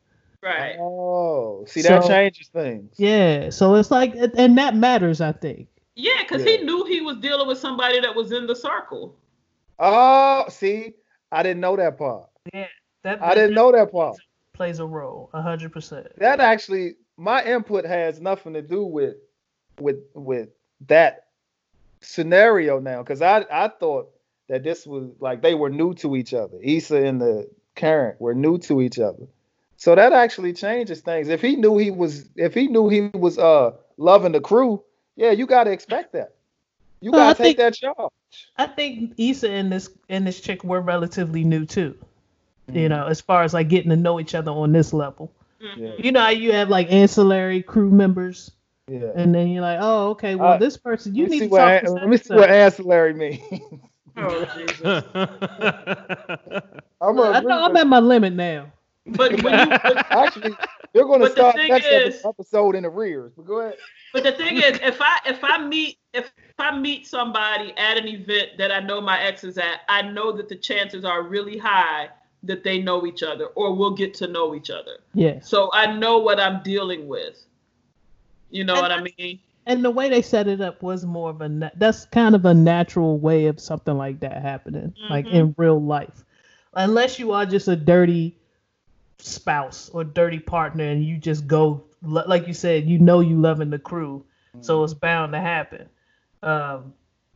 Right. 0.42 0.76
Oh, 0.80 1.64
see 1.68 1.82
that 1.82 2.02
So- 2.02 2.08
changes 2.08 2.48
things. 2.48 2.94
Yeah, 2.98 3.50
so 3.50 3.74
it's 3.76 3.90
like, 3.90 4.14
and 4.36 4.58
that 4.58 4.74
matters, 4.74 5.20
I 5.20 5.32
think. 5.32 5.68
Yeah, 5.94 6.22
because 6.22 6.44
Yeah. 6.44 6.56
he 6.58 6.64
knew 6.64 6.84
he 6.86 7.02
was 7.02 7.18
dealing 7.18 7.46
with 7.46 7.58
somebody 7.58 8.00
that 8.00 8.14
was 8.16 8.32
in 8.32 8.46
the 8.46 8.56
circle. 8.56 9.14
Oh, 9.80 10.44
see, 10.48 10.92
I 11.32 11.42
didn't 11.42 11.60
know 11.60 11.74
that 11.76 11.96
part. 11.98 12.28
Yeah, 12.52 12.66
That 13.02 13.22
I 13.22 13.34
didn't 13.34 13.54
know 13.54 13.72
that 13.72 13.90
part. 13.90 14.18
plays 14.52 14.78
a 14.78 14.84
role, 14.86 15.30
a 15.32 15.40
hundred 15.40 15.72
percent. 15.72 16.08
That 16.18 16.38
actually, 16.40 16.96
my 17.16 17.42
input 17.44 17.84
has 17.86 18.20
nothing 18.20 18.52
to 18.52 18.62
do 18.62 18.84
with 18.84 19.16
with 19.80 19.96
with 20.14 20.50
that 20.88 21.26
scenario 22.02 22.78
now, 22.78 23.02
because 23.02 23.22
I 23.22 23.44
I 23.50 23.68
thought 23.68 24.10
that 24.48 24.62
this 24.62 24.86
was 24.86 25.10
like 25.20 25.42
they 25.42 25.54
were 25.54 25.70
new 25.70 25.94
to 25.94 26.14
each 26.16 26.34
other. 26.34 26.58
Issa 26.62 27.02
and 27.04 27.20
the 27.20 27.48
Karen 27.74 28.16
were 28.18 28.34
new 28.34 28.58
to 28.58 28.80
each 28.82 28.98
other. 28.98 29.26
So 29.76 29.94
that 29.94 30.12
actually 30.12 30.52
changes 30.52 31.00
things. 31.00 31.28
If 31.28 31.40
he 31.40 31.56
knew 31.56 31.78
he 31.78 31.90
was, 31.90 32.28
if 32.36 32.52
he 32.52 32.66
knew 32.66 32.88
he 32.90 33.08
was 33.14 33.38
uh 33.38 33.72
loving 33.96 34.32
the 34.32 34.40
crew, 34.40 34.82
yeah, 35.16 35.30
you 35.30 35.46
got 35.46 35.64
to 35.64 35.70
expect 35.72 36.12
that. 36.12 36.34
You 37.00 37.12
got 37.12 37.36
to 37.36 37.42
take 37.42 37.56
think- 37.56 37.58
that 37.58 37.74
charge. 37.74 38.10
I 38.56 38.66
think 38.66 39.14
Issa 39.18 39.50
and 39.50 39.72
this 39.72 39.90
and 40.08 40.26
this 40.26 40.40
chick 40.40 40.62
were 40.64 40.80
relatively 40.80 41.44
new 41.44 41.64
too. 41.66 41.96
You 42.68 42.74
Mm-hmm. 42.74 42.88
know, 42.88 43.06
as 43.06 43.20
far 43.20 43.42
as 43.42 43.52
like 43.52 43.68
getting 43.68 43.90
to 43.90 43.96
know 43.96 44.20
each 44.20 44.34
other 44.34 44.52
on 44.52 44.70
this 44.72 44.92
level. 44.92 45.32
Yeah, 45.76 45.92
You 45.98 46.12
know 46.12 46.20
how 46.20 46.28
you 46.30 46.52
have 46.52 46.68
like 46.70 46.90
ancillary 46.92 47.62
crew 47.62 47.90
members, 47.90 48.50
yeah. 48.88 49.10
and 49.16 49.34
then 49.34 49.48
you're 49.48 49.60
like, 49.62 49.78
oh, 49.82 50.10
okay, 50.10 50.34
well 50.36 50.52
Uh, 50.52 50.56
this 50.58 50.76
person 50.76 51.14
you 51.14 51.26
need 51.28 51.40
to 51.40 51.46
what 51.48 51.58
talk 51.58 51.80
an- 51.82 51.84
to 51.86 51.92
let 51.92 52.08
me 52.08 52.16
see 52.16 52.32
what 52.34 52.48
ancillary 52.50 53.12
means. 53.14 53.40
Oh 54.16 54.44
Jesus! 54.56 55.04
I'm 57.00 57.18
I 57.20 57.40
know 57.40 57.64
I'm 57.64 57.76
at 57.76 57.86
my 57.86 57.98
limit 57.98 58.32
now. 58.34 58.72
But 59.06 59.42
when 59.42 59.58
you, 59.70 59.78
but, 59.82 59.96
actually, 60.10 60.52
you're 60.94 61.04
going 61.06 61.20
to 61.20 61.26
But 61.26 61.34
the 61.36 61.40
start 61.50 61.56
next 61.56 61.86
is- 61.86 62.24
episode 62.24 62.74
in 62.76 62.82
the 62.84 62.90
rears. 62.90 63.32
But 63.36 63.46
go 63.46 63.60
ahead. 63.60 63.76
but 64.12 64.22
the 64.22 64.32
thing 64.32 64.56
is, 64.58 64.78
if 64.82 64.98
I 65.00 65.18
if 65.26 65.42
I 65.42 65.58
meet 65.66 65.98
if 66.12 66.32
I 66.58 66.76
meet 66.76 67.06
somebody 67.06 67.72
at 67.76 67.96
an 67.96 68.08
event 68.08 68.50
that 68.58 68.72
I 68.72 68.80
know 68.80 69.00
my 69.00 69.20
ex 69.20 69.44
is 69.44 69.58
at, 69.58 69.80
I 69.88 70.02
know 70.02 70.32
that 70.32 70.48
the 70.48 70.56
chances 70.56 71.04
are 71.04 71.22
really 71.22 71.56
high 71.58 72.08
that 72.42 72.64
they 72.64 72.80
know 72.80 73.06
each 73.06 73.22
other 73.22 73.46
or 73.46 73.74
will 73.74 73.94
get 73.94 74.14
to 74.14 74.26
know 74.26 74.54
each 74.54 74.70
other. 74.70 74.98
Yeah. 75.14 75.40
So 75.40 75.70
I 75.72 75.94
know 75.96 76.18
what 76.18 76.40
I'm 76.40 76.62
dealing 76.62 77.06
with. 77.06 77.44
You 78.50 78.64
know 78.64 78.74
And 78.74 78.82
what 78.82 78.92
I 78.92 79.02
mean? 79.18 79.38
and 79.66 79.84
the 79.84 79.90
way 79.90 80.08
they 80.08 80.22
set 80.22 80.48
it 80.48 80.60
up 80.60 80.82
was 80.82 81.04
more 81.04 81.30
of 81.30 81.42
a 81.42 81.48
na- 81.48 81.70
that's 81.76 82.06
kind 82.06 82.34
of 82.34 82.46
a 82.46 82.54
natural 82.54 83.18
way 83.18 83.46
of 83.46 83.60
something 83.60 83.96
like 83.96 84.18
that 84.20 84.40
happening 84.42 84.94
like 85.10 85.26
Mhm. 85.26 85.32
in 85.32 85.54
real 85.58 85.80
life 85.80 86.24
unless 86.74 87.18
you 87.18 87.30
are 87.32 87.44
just 87.44 87.68
a 87.68 87.76
dirty 87.76 88.34
spouse 89.18 89.90
or 89.90 90.02
dirty 90.02 90.38
partner 90.38 90.84
and 90.84 91.04
you 91.04 91.18
just 91.18 91.46
go 91.46 91.84
like 92.02 92.48
you 92.48 92.54
said 92.54 92.86
you 92.88 92.98
know 92.98 93.20
you 93.20 93.36
loving 93.38 93.68
the 93.70 93.78
crew 93.78 94.24
so 94.62 94.82
it's 94.82 94.94
bound 94.94 95.32
to 95.32 95.38
happen 95.38 95.86
um 96.42 96.92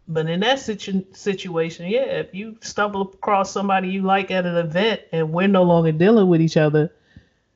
but 0.08 0.28
in 0.28 0.40
that 0.40 0.58
situ- 0.58 1.04
situation 1.12 1.86
yeah 1.88 2.02
if 2.04 2.34
you 2.34 2.56
stumble 2.60 3.02
across 3.02 3.50
somebody 3.50 3.88
you 3.88 4.02
like 4.02 4.30
at 4.30 4.44
an 4.46 4.56
event 4.56 5.00
and 5.12 5.32
we're 5.32 5.48
no 5.48 5.62
longer 5.62 5.92
dealing 5.92 6.28
with 6.28 6.40
each 6.40 6.56
other 6.56 6.92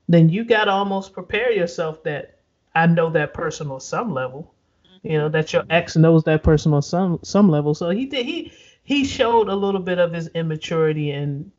then 0.08 0.28
you 0.28 0.44
got 0.44 0.64
to 0.64 0.70
almost 0.70 1.12
prepare 1.12 1.52
yourself 1.52 2.02
that 2.04 2.38
i 2.74 2.86
know 2.86 3.10
that 3.10 3.32
person 3.34 3.70
on 3.70 3.80
some 3.80 4.12
level. 4.12 4.52
You 5.04 5.16
know 5.18 5.28
that 5.28 5.52
your 5.52 5.62
ex 5.70 5.94
knows 5.96 6.24
that 6.24 6.42
person 6.42 6.74
on 6.74 6.82
some 6.82 7.20
some 7.22 7.48
level. 7.48 7.72
So 7.72 7.90
he 7.90 8.06
did 8.06 8.26
he 8.26 8.52
he 8.82 9.04
showed 9.04 9.48
a 9.48 9.54
little 9.54 9.80
bit 9.80 9.98
of 10.00 10.12
his 10.12 10.26
immaturity 10.34 11.12
and 11.12 11.52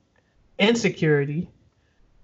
insecurity 0.59 1.49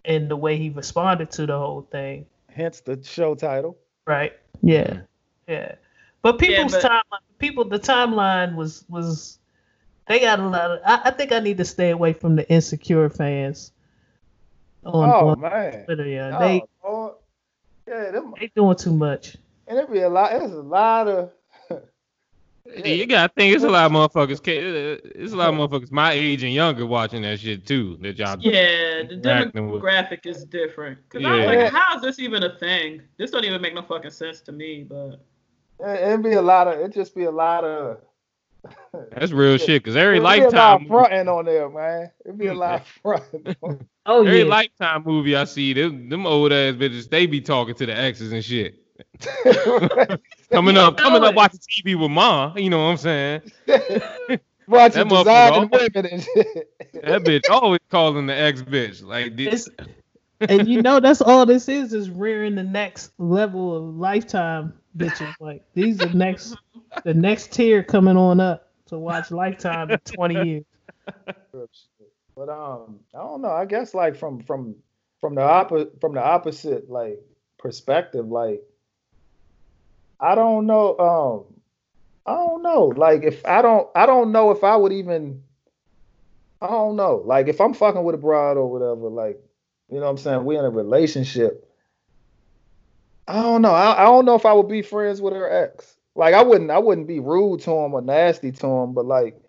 in 0.03 0.27
the 0.27 0.35
way 0.35 0.57
he 0.57 0.69
responded 0.69 1.31
to 1.31 1.45
the 1.45 1.57
whole 1.57 1.87
thing. 1.89 2.25
Hence 2.51 2.81
the 2.81 3.01
show 3.03 3.33
title. 3.35 3.77
right. 4.05 4.33
Yeah. 4.61 5.01
Yeah. 5.47 5.75
But 6.21 6.41
Yeah, 6.41 6.47
people's 6.57 6.73
but- 6.73 6.83
timeline 6.83 7.34
people 7.45 7.63
the 7.65 7.79
timeline 7.79 8.55
was 8.55 8.85
was 8.89 9.39
they 10.07 10.19
got 10.19 10.39
a 10.39 10.47
lot 10.47 10.71
of 10.71 10.79
I, 10.85 11.01
I 11.05 11.11
think 11.11 11.31
i 11.31 11.39
need 11.39 11.57
to 11.57 11.65
stay 11.65 11.89
away 11.91 12.13
from 12.13 12.35
the 12.35 12.49
insecure 12.49 13.09
fans 13.09 13.71
on, 14.85 15.09
oh 15.09 15.29
on 15.29 15.39
man. 15.41 15.85
twitter 15.85 16.07
yeah 16.07 16.35
Oh, 16.37 16.39
they 16.39 16.63
Lord. 16.83 17.13
Yeah, 17.87 18.11
them, 18.11 18.33
they 18.39 18.51
doing 18.55 18.75
too 18.75 18.93
much 18.93 19.37
and 19.67 19.79
it 19.79 19.91
be 19.91 19.99
a 20.01 20.09
lot. 20.09 20.29
There's 20.31 20.51
a 20.51 20.61
lot 20.61 21.07
of. 21.07 21.31
yeah. 22.65 22.85
you 22.85 23.05
gotta 23.07 23.33
think 23.35 23.55
it's 23.55 23.63
a 23.63 23.69
lot 23.69 23.85
of 23.87 23.91
motherfuckers. 23.91 24.43
ca- 24.43 24.59
uh, 24.59 24.97
It's 25.15 25.33
a 25.33 25.35
lot 25.35 25.49
of 25.51 25.55
motherfuckers 25.59 25.91
my 25.91 26.11
age 26.11 26.43
and 26.43 26.53
younger 26.53 26.85
watching 26.85 27.23
that 27.23 27.39
shit 27.39 27.65
too. 27.65 27.97
That 28.01 28.17
y'all. 28.19 28.37
Yeah, 28.39 29.03
the 29.03 29.13
Interacting 29.13 29.71
with- 29.71 29.81
demographic 29.81 30.25
is 30.27 30.45
different. 30.45 30.97
Cause 31.09 31.23
I 31.25 31.35
was 31.37 31.45
like, 31.47 31.71
how 31.71 31.95
is 31.95 32.01
this 32.03 32.19
even 32.19 32.43
a 32.43 32.55
thing? 32.59 33.01
This 33.17 33.31
don't 33.31 33.43
even 33.45 33.59
make 33.61 33.73
no 33.73 33.81
fucking 33.81 34.11
sense 34.11 34.41
to 34.41 34.51
me. 34.51 34.83
But 34.87 34.95
It, 35.13 35.19
it'd 35.79 36.23
be 36.23 36.33
a 36.33 36.41
lot 36.41 36.67
of. 36.67 36.79
It'd 36.79 36.93
just 36.93 37.15
be 37.15 37.23
a 37.25 37.31
lot 37.31 37.63
of. 37.63 37.97
That's 39.11 39.31
real 39.31 39.57
shit. 39.57 39.83
Cause 39.83 39.95
every 39.95 40.17
It'd 40.17 40.23
be 40.23 40.39
a 40.39 40.43
lot 40.43 40.51
lifetime, 40.51 40.73
of 40.75 40.81
movie, 40.81 40.89
fronting 40.89 41.27
on 41.29 41.45
there, 41.45 41.69
man. 41.69 42.11
It'd 42.25 42.37
be 42.37 42.47
a 42.47 42.53
lot 42.53 42.81
of 42.81 42.87
fronting. 43.01 43.55
oh 44.05 44.25
every 44.25 44.39
yeah 44.39 44.45
lifetime 44.45 45.03
movie 45.05 45.35
I 45.35 45.43
see, 45.43 45.73
them, 45.73 46.09
them 46.09 46.25
old 46.25 46.51
ass 46.51 46.75
bitches, 46.75 47.09
they 47.09 47.25
be 47.27 47.41
talking 47.41 47.75
to 47.75 47.85
the 47.85 47.95
exes 47.95 48.31
and 48.31 48.43
shit. 48.43 48.81
Coming 50.51 50.77
up, 50.77 50.97
coming 50.97 51.23
up 51.23 51.31
it. 51.31 51.35
watching 51.35 51.59
TV 51.59 51.99
with 51.99 52.11
mom. 52.11 52.57
You 52.57 52.69
know 52.69 52.79
what 52.85 52.91
I'm 52.91 52.97
saying? 52.97 53.41
Watching 54.67 55.07
That 55.07 55.07
motherfucker 55.07 55.23
designing 55.25 55.69
always- 55.71 55.89
women 55.93 56.05
and 56.11 56.23
shit. 56.23 56.71
That 57.03 57.23
bitch 57.23 57.49
always 57.51 57.79
calling 57.89 58.25
the 58.25 58.35
ex 58.35 58.61
bitch. 58.63 59.03
Like 59.03 59.35
this. 59.35 59.69
And 60.41 60.67
you 60.67 60.81
know 60.81 60.99
that's 60.99 61.21
all 61.21 61.45
this 61.45 61.69
is 61.69 61.93
is 61.93 62.09
rearing 62.09 62.55
the 62.55 62.63
next 62.63 63.11
level 63.19 63.75
of 63.75 63.95
lifetime 63.95 64.73
bitches. 64.97 65.33
Like 65.39 65.63
these 65.73 66.01
are 66.01 66.13
next 66.13 66.55
the 67.03 67.13
next 67.13 67.53
tier 67.53 67.83
coming 67.83 68.17
on 68.17 68.39
up 68.39 68.71
to 68.87 68.97
watch 68.97 69.31
Lifetime 69.31 69.91
in 69.91 69.99
20 69.99 70.45
years. 70.45 70.63
But 72.35 72.49
um, 72.49 72.99
I 73.13 73.19
don't 73.19 73.41
know. 73.41 73.51
I 73.51 73.65
guess 73.65 73.93
like 73.93 74.15
from 74.15 74.41
from 74.41 74.75
from 75.21 75.35
the 75.35 75.41
opposite 75.41 75.99
from 76.01 76.13
the 76.13 76.23
opposite 76.23 76.89
like 76.89 77.19
perspective, 77.57 78.27
like 78.27 78.61
I 80.19 80.35
don't 80.35 80.65
know. 80.65 80.97
Um, 80.97 81.61
I 82.25 82.33
don't 82.33 82.61
know. 82.61 82.93
Like 82.95 83.23
if 83.23 83.45
I 83.45 83.61
don't, 83.61 83.87
I 83.95 84.05
don't 84.05 84.31
know 84.31 84.51
if 84.51 84.63
I 84.63 84.75
would 84.75 84.91
even. 84.91 85.43
I 86.61 86.67
don't 86.67 86.95
know. 86.95 87.21
Like 87.25 87.47
if 87.47 87.61
I'm 87.61 87.73
fucking 87.73 88.03
with 88.03 88.15
a 88.15 88.17
broad 88.17 88.57
or 88.57 88.69
whatever, 88.69 89.09
like 89.09 89.39
you 89.89 89.99
know 89.99 90.05
what 90.05 90.11
I'm 90.11 90.17
saying, 90.17 90.45
we 90.45 90.57
in 90.57 90.65
a 90.65 90.69
relationship. 90.69 91.64
I 93.27 93.41
don't 93.41 93.61
know. 93.61 93.71
I, 93.71 94.01
I 94.01 94.05
don't 94.05 94.25
know 94.25 94.35
if 94.35 94.45
I 94.45 94.53
would 94.53 94.67
be 94.67 94.81
friends 94.81 95.21
with 95.21 95.33
her 95.33 95.49
ex. 95.49 95.95
Like 96.15 96.33
I 96.33 96.43
wouldn't. 96.43 96.71
I 96.71 96.79
wouldn't 96.79 97.07
be 97.07 97.19
rude 97.19 97.61
to 97.61 97.71
him 97.71 97.93
or 97.93 98.01
nasty 98.01 98.51
to 98.51 98.67
him, 98.67 98.93
but 98.93 99.05
like 99.05 99.41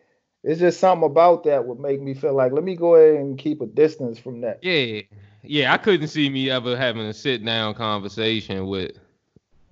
it's 0.43 0.61
just 0.61 0.81
something 0.81 1.07
about 1.07 1.44
that 1.44 1.65
would 1.66 1.81
make 1.81 2.01
me 2.01 2.15
feel 2.15 2.35
like 2.35 2.53
let 2.53 2.65
me 2.65 2.77
go 2.77 2.97
ahead 2.97 3.20
and 3.20 3.39
keep 3.39 3.61
a 3.61 3.66
distance 3.66 4.19
from 4.19 4.40
that. 4.43 4.59
Yeah, 4.62 5.03
yeah. 5.43 5.73
I 5.73 5.77
couldn't 5.77 6.09
see 6.09 6.28
me 6.28 6.51
ever 6.51 6.77
having 6.77 7.03
a 7.03 7.15
sit 7.15 7.44
down 7.44 7.74
conversation 7.74 8.66
with 8.66 8.93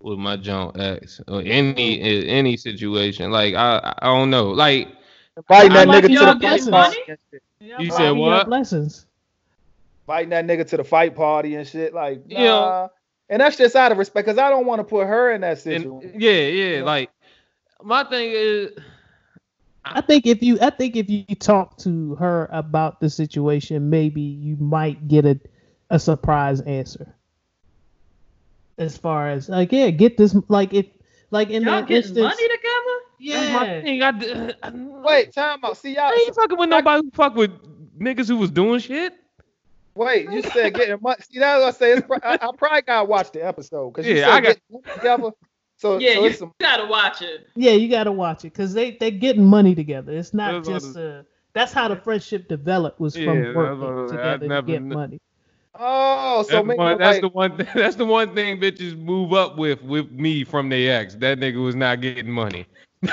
with 0.00 0.18
my 0.18 0.36
joint 0.36 0.78
ex 0.78 1.20
or 1.26 1.40
any 1.40 2.28
any 2.28 2.56
situation. 2.56 3.30
Like 3.30 3.54
I 3.54 3.94
I 4.00 4.06
don't 4.06 4.30
know. 4.30 4.50
Like 4.50 4.88
Inviting 5.36 5.72
that 5.72 5.88
like 5.88 6.04
nigga 6.04 6.08
to 6.08 6.34
the 6.34 6.40
fight 6.40 6.70
party. 6.70 6.98
and 7.08 7.18
shit. 7.30 7.42
You 7.80 7.90
said 7.90 8.12
what? 8.12 8.46
Blessings. 8.46 9.06
Inviting 10.06 10.28
that 10.30 10.46
nigga 10.46 10.68
to 10.68 10.76
the 10.76 10.84
fight 10.84 11.16
party 11.16 11.56
and 11.56 11.66
shit. 11.66 11.92
Like, 11.92 12.28
nah. 12.28 12.40
Yeah. 12.40 12.88
And 13.30 13.40
that's 13.40 13.56
just 13.56 13.74
out 13.74 13.90
of 13.92 13.98
respect, 13.98 14.26
because 14.26 14.38
I 14.38 14.50
don't 14.50 14.66
want 14.66 14.80
to 14.80 14.84
put 14.84 15.06
her 15.06 15.32
in 15.32 15.40
that 15.40 15.64
and, 15.66 15.82
situation. 15.82 16.12
yeah, 16.20 16.30
yeah. 16.32 16.82
Like 16.82 17.10
my 17.82 18.04
thing 18.04 18.30
is 18.32 18.72
I 19.84 20.00
think 20.00 20.26
if 20.26 20.42
you 20.42 20.58
I 20.60 20.70
think 20.70 20.96
if 20.96 21.08
you 21.10 21.24
talk 21.34 21.78
to 21.78 22.14
her 22.16 22.48
about 22.52 23.00
the 23.00 23.10
situation, 23.10 23.90
maybe 23.90 24.20
you 24.20 24.56
might 24.56 25.08
get 25.08 25.24
a 25.26 25.38
a 25.90 25.98
surprise 25.98 26.60
answer. 26.62 27.14
As 28.78 28.96
far 28.96 29.30
as 29.30 29.48
like, 29.48 29.72
yeah, 29.72 29.90
get 29.90 30.16
this 30.16 30.34
like 30.48 30.74
if 30.74 30.86
like 31.30 31.50
in 31.50 31.62
y'all 31.62 31.80
that 31.80 31.88
getting 31.88 32.16
instance, 32.16 32.18
money 32.18 32.48
together? 32.48 32.96
that's 33.26 33.52
my 33.52 33.66
yeah, 33.66 33.82
thing. 33.82 34.02
I, 34.02 34.10
d- 34.12 34.54
I- 34.62 34.70
Wait, 34.74 35.32
time 35.32 35.60
out. 35.64 35.76
See 35.76 35.94
y'all. 35.94 36.04
I 36.04 36.24
ain't 36.26 36.34
fucking 36.34 36.58
with 36.58 36.68
nobody 36.68 37.02
who 37.04 37.10
fuck 37.12 37.34
with 37.36 37.50
niggas 37.98 38.28
who 38.28 38.36
was 38.36 38.50
doing 38.50 38.80
shit. 38.80 39.14
Wait, 39.96 40.28
you 40.30 40.42
said 40.42 40.74
getting 40.74 40.98
money. 41.00 41.16
See, 41.30 41.38
that's 41.38 41.60
what 41.62 41.68
I 41.68 41.70
say. 41.78 41.92
It's, 41.92 42.06
pro- 42.06 42.18
I, 42.22 42.34
I 42.34 42.50
probably 42.56 42.82
gotta 42.82 43.04
watch 43.08 43.30
the 43.32 43.44
episode 43.46 43.90
because 43.90 44.06
you 44.08 44.16
Yeah, 44.16 44.26
said 44.26 44.34
I 44.34 44.40
got- 44.40 44.94
together. 44.96 45.30
So, 45.76 45.98
Yeah, 45.98 46.14
so 46.14 46.24
you 46.24 46.32
some, 46.32 46.52
gotta 46.60 46.86
watch 46.86 47.22
it. 47.22 47.48
yeah, 47.56 47.72
you 47.72 47.88
gotta 47.88 48.12
watch 48.12 48.44
it 48.44 48.52
because 48.52 48.74
they 48.74 48.92
they're 48.92 49.10
getting 49.10 49.44
money 49.44 49.74
together. 49.74 50.12
It's 50.12 50.32
not 50.34 50.64
That's 50.64 50.68
what 50.68 50.74
just 50.82 50.96
uh 50.96 51.22
that's 51.52 51.72
how 51.72 51.88
the 51.88 51.96
friendship 51.96 52.48
developed 52.48 52.98
was 53.00 53.16
Yeah, 53.16 53.26
from 53.26 53.42
that's 53.42 53.56
working 53.56 53.80
what- 53.80 54.04
I 54.04 54.16
together 54.16 54.38
to 54.38 54.48
never 54.48 54.66
get 54.66 54.82
money. 54.82 55.20
oh, 55.78 56.42
so 56.42 56.48
That's, 56.62 56.68
the 56.68 56.74
one, 56.76 56.98
that's 56.98 57.14
like, 57.16 57.20
the 57.22 57.28
one. 57.28 57.56
Thing, 57.56 57.66
that's 57.74 57.96
the 57.96 58.04
one 58.06 58.34
thing 58.34 58.60
bitches 58.60 58.96
move 58.98 59.32
up 59.32 59.56
with 59.58 59.82
with 59.82 60.10
me 60.12 60.44
from 60.44 60.68
their 60.68 61.00
ex. 61.00 61.14
That 61.16 61.38
nigga 61.40 61.62
was 61.62 61.74
not 61.74 62.00
getting 62.00 62.30
money. 62.30 62.66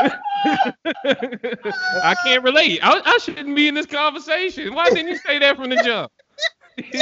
I 0.00 2.14
can't 2.24 2.44
relate. 2.44 2.80
I, 2.82 3.00
I 3.04 3.18
shouldn't 3.18 3.56
be 3.56 3.68
in 3.68 3.74
this 3.74 3.86
conversation. 3.86 4.74
Why 4.74 4.90
didn't 4.90 5.08
you 5.08 5.16
say 5.18 5.38
that 5.38 5.56
from 5.56 5.70
the 5.70 5.76
jump? 5.76 6.12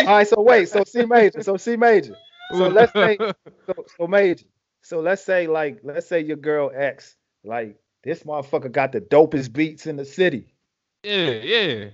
all 0.00 0.06
right. 0.06 0.28
So 0.28 0.40
wait, 0.40 0.68
so 0.68 0.84
C 0.84 1.04
major, 1.04 1.42
so 1.42 1.56
C 1.56 1.76
major. 1.76 2.16
So 2.52 2.68
let's 2.78 2.92
say, 2.92 3.16
so, 3.18 3.74
so 3.98 4.06
major. 4.06 4.44
So 4.82 5.00
let's 5.00 5.24
say 5.24 5.46
like, 5.46 5.80
let's 5.82 6.06
say 6.06 6.20
your 6.20 6.36
girl 6.36 6.70
X, 6.74 7.16
like 7.42 7.76
this 8.02 8.22
motherfucker 8.22 8.70
got 8.70 8.92
the 8.92 9.00
dopest 9.00 9.52
beats 9.52 9.86
in 9.86 9.96
the 9.96 10.04
city. 10.04 10.54
yeah, 11.02 11.30
yeah. 11.30 11.84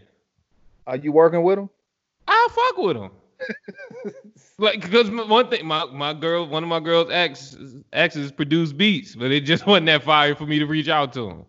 Are 0.87 0.97
you 0.97 1.13
working 1.13 1.43
with 1.43 1.59
him? 1.59 1.71
I'll 2.27 2.49
fuck 2.49 2.79
with 2.79 2.97
him. 2.97 3.11
Like, 4.59 4.83
because 4.83 5.11
one 5.11 5.49
thing, 5.49 5.67
my, 5.67 5.85
my 5.87 6.15
girl, 6.15 6.47
one 6.47 6.63
of 6.63 6.69
my 6.69 6.81
girls' 6.81 7.11
ex 7.11 7.57
exes 7.93 8.33
produced 8.33 8.77
beats, 8.77 9.15
but 9.15 9.31
it 9.31 9.43
just 9.43 9.67
wasn't 9.67 9.87
that 9.87 10.03
fire 10.03 10.35
for 10.35 10.47
me 10.47 10.59
to 10.59 10.67
reach 10.67 10.89
out 10.89 11.13
to 11.15 11.29
him. 11.29 11.45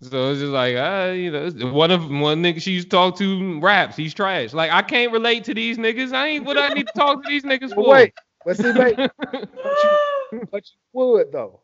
So 0.00 0.30
it's 0.30 0.40
just 0.40 0.52
like, 0.52 0.76
uh, 0.76 1.12
you 1.12 1.30
know, 1.30 1.72
one 1.72 1.90
of 1.90 2.08
one 2.08 2.42
nigga 2.42 2.62
she 2.62 2.72
used 2.72 2.88
to 2.90 2.96
talk 2.96 3.16
to 3.18 3.58
raps. 3.60 3.96
He's 3.96 4.14
trash. 4.14 4.52
Like 4.52 4.70
I 4.70 4.80
can't 4.82 5.10
relate 5.10 5.42
to 5.44 5.54
these 5.54 5.76
niggas. 5.76 6.12
I 6.12 6.28
ain't 6.28 6.44
what 6.44 6.56
I 6.56 6.68
need 6.68 6.86
to 6.86 6.92
talk 6.94 7.24
to 7.24 7.28
these 7.28 7.42
niggas 7.42 7.74
for. 7.74 7.88
wait, 7.88 8.14
but 8.44 8.56
see, 8.56 8.72
mate, 8.72 8.96
but 9.18 9.48
you, 9.52 10.48
but 10.52 10.64
you 10.70 10.78
would 10.92 11.32
though. 11.32 11.60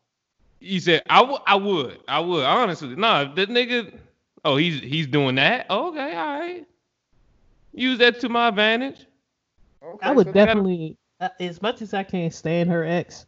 He 0.59 0.81
said, 0.81 1.03
I 1.09 1.23
would, 1.23 1.41
I 1.47 1.55
would, 1.55 2.01
I 2.09 2.19
would. 2.19 2.45
Honestly, 2.45 2.97
nah, 2.97 3.33
that 3.35 3.51
nigga. 3.51 3.99
Oh, 4.45 4.57
he's 4.57 4.81
he's 4.81 5.07
doing 5.07 5.37
that. 5.37 5.71
Okay, 5.71 6.17
all 6.17 6.41
right. 6.41 6.67
Use 7.73 7.99
that 7.99 8.21
to 8.21 8.29
my 8.29 8.49
advantage. 8.49 9.07
Okay, 9.85 10.07
I 10.09 10.13
would 10.13 10.27
so- 10.29 10.33
definitely, 10.33 10.97
uh, 11.21 11.29
as 11.41 11.61
much 11.63 11.83
as 11.83 11.95
I 11.95 12.03
can't 12.03 12.33
stand 12.33 12.71
her 12.71 12.85
ex, 12.85 13.27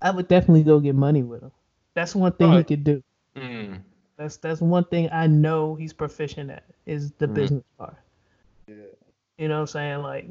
I 0.00 0.10
would 0.10 0.28
definitely 0.28 0.62
go 0.62 0.78
get 0.80 0.94
money 0.94 1.22
with 1.22 1.42
him. 1.42 1.50
That's 1.94 2.14
one 2.14 2.32
thing 2.32 2.50
he 2.50 2.56
Right. 2.58 2.66
could 2.66 2.84
do. 2.84 3.02
Mm. 3.36 3.80
That's 4.16 4.36
that's 4.36 4.60
one 4.60 4.84
thing 4.84 5.08
I 5.12 5.26
know 5.26 5.74
he's 5.74 5.92
proficient 5.92 6.50
at 6.50 6.64
is 6.86 7.12
the 7.18 7.26
Mhm. 7.26 7.34
business 7.34 7.64
part. 7.78 7.96
Yeah. 8.66 8.74
You 9.38 9.48
know 9.48 9.54
what 9.56 9.60
I'm 9.62 9.66
saying? 9.68 10.02
Like, 10.02 10.28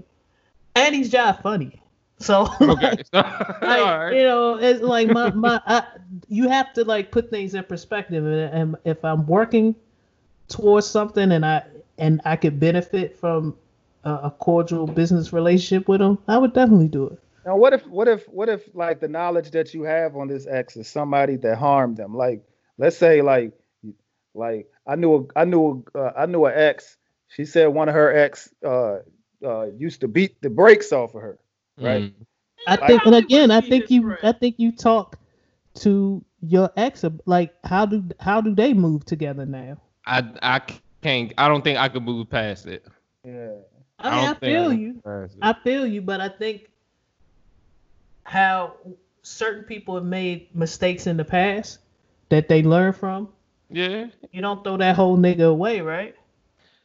and 0.75 0.95
he's 0.95 1.11
jive 1.11 1.41
funny. 1.41 1.81
So 2.19 2.47
Okay. 2.61 2.95
So, 3.13 3.19
like, 3.19 3.61
all 3.61 3.97
right. 3.97 4.11
you 4.13 4.23
know, 4.23 4.55
it's 4.57 4.81
like 4.81 5.09
my 5.09 5.31
my 5.31 5.61
I, 5.65 5.83
you 6.27 6.47
have 6.49 6.73
to 6.73 6.83
like 6.83 7.11
put 7.11 7.29
things 7.29 7.53
in 7.55 7.63
perspective, 7.65 8.25
and, 8.25 8.53
and 8.53 8.75
if 8.85 9.03
I'm 9.05 9.25
working 9.27 9.75
towards 10.47 10.87
something 10.87 11.31
and 11.31 11.45
I 11.45 11.63
and 11.97 12.21
I 12.25 12.35
could 12.37 12.59
benefit 12.59 13.15
from 13.17 13.55
a, 14.07 14.27
a 14.27 14.31
cordial 14.31 14.87
business 14.87 15.33
relationship 15.33 15.87
with 15.87 15.99
them, 15.99 16.17
I 16.27 16.37
would 16.37 16.53
definitely 16.53 16.87
do 16.87 17.07
it. 17.07 17.19
Now, 17.45 17.55
what 17.55 17.73
if, 17.73 17.85
what 17.87 18.07
if, 18.07 18.27
what 18.27 18.49
if, 18.49 18.61
like, 18.73 18.99
the 18.99 19.07
knowledge 19.07 19.51
that 19.51 19.73
you 19.73 19.83
have 19.83 20.15
on 20.15 20.27
this 20.27 20.45
ex 20.47 20.75
is 20.75 20.87
somebody 20.87 21.35
that 21.37 21.57
harmed 21.57 21.97
them? 21.97 22.15
Like, 22.15 22.43
let's 22.77 22.97
say, 22.97 23.21
like, 23.21 23.53
like 24.33 24.67
I 24.85 24.95
knew, 24.95 25.15
a, 25.15 25.39
I 25.39 25.45
knew, 25.45 25.83
a, 25.95 25.99
uh, 25.99 26.13
I 26.17 26.25
knew 26.25 26.45
an 26.45 26.53
ex. 26.55 26.97
She 27.29 27.45
said 27.45 27.67
one 27.67 27.89
of 27.89 27.95
her 27.95 28.15
ex 28.15 28.49
uh, 28.65 28.97
uh, 29.45 29.67
used 29.77 30.01
to 30.01 30.07
beat 30.07 30.41
the 30.41 30.49
brakes 30.49 30.91
off 30.91 31.15
of 31.15 31.21
her. 31.21 31.39
Right. 31.79 32.03
Mm. 32.03 32.13
I 32.67 32.75
Like- 32.75 32.87
think, 32.87 33.05
and 33.05 33.15
again, 33.15 33.51
I 33.51 33.61
think 33.61 33.89
you, 33.89 34.01
friend. 34.01 34.19
I 34.23 34.31
think 34.33 34.55
you 34.57 34.71
talk 34.71 35.17
to 35.75 36.23
your 36.41 36.69
ex, 36.75 37.05
like 37.25 37.53
how 37.63 37.85
do 37.85 38.03
how 38.19 38.41
do 38.41 38.53
they 38.53 38.73
move 38.73 39.05
together 39.05 39.45
now? 39.45 39.77
I 40.05 40.23
I 40.41 40.61
can't. 41.01 41.33
I 41.37 41.47
don't 41.47 41.63
think 41.63 41.77
I 41.77 41.87
could 41.89 42.03
move 42.03 42.29
past 42.29 42.65
it. 42.65 42.85
Yeah. 43.23 43.53
I 43.99 44.09
mean, 44.09 44.19
I, 44.19 44.25
don't 44.27 44.39
feel 44.39 44.73
you. 44.73 44.93
move 44.93 45.03
past 45.03 45.33
it. 45.33 45.39
I 45.41 45.53
feel 45.53 45.87
you, 45.87 46.01
but 46.01 46.21
I 46.21 46.29
think 46.29 46.69
how 48.23 48.75
certain 49.21 49.63
people 49.63 49.95
have 49.95 50.05
made 50.05 50.53
mistakes 50.55 51.07
in 51.07 51.17
the 51.17 51.25
past 51.25 51.79
that 52.29 52.47
they 52.47 52.63
learn 52.63 52.93
from. 52.93 53.29
yeah. 53.69 54.07
You 54.31 54.41
don't 54.41 54.63
throw 54.63 54.77
that 54.77 54.95
whole 54.95 55.17
nigga 55.17 55.49
away, 55.49 55.81
right? 55.81 56.15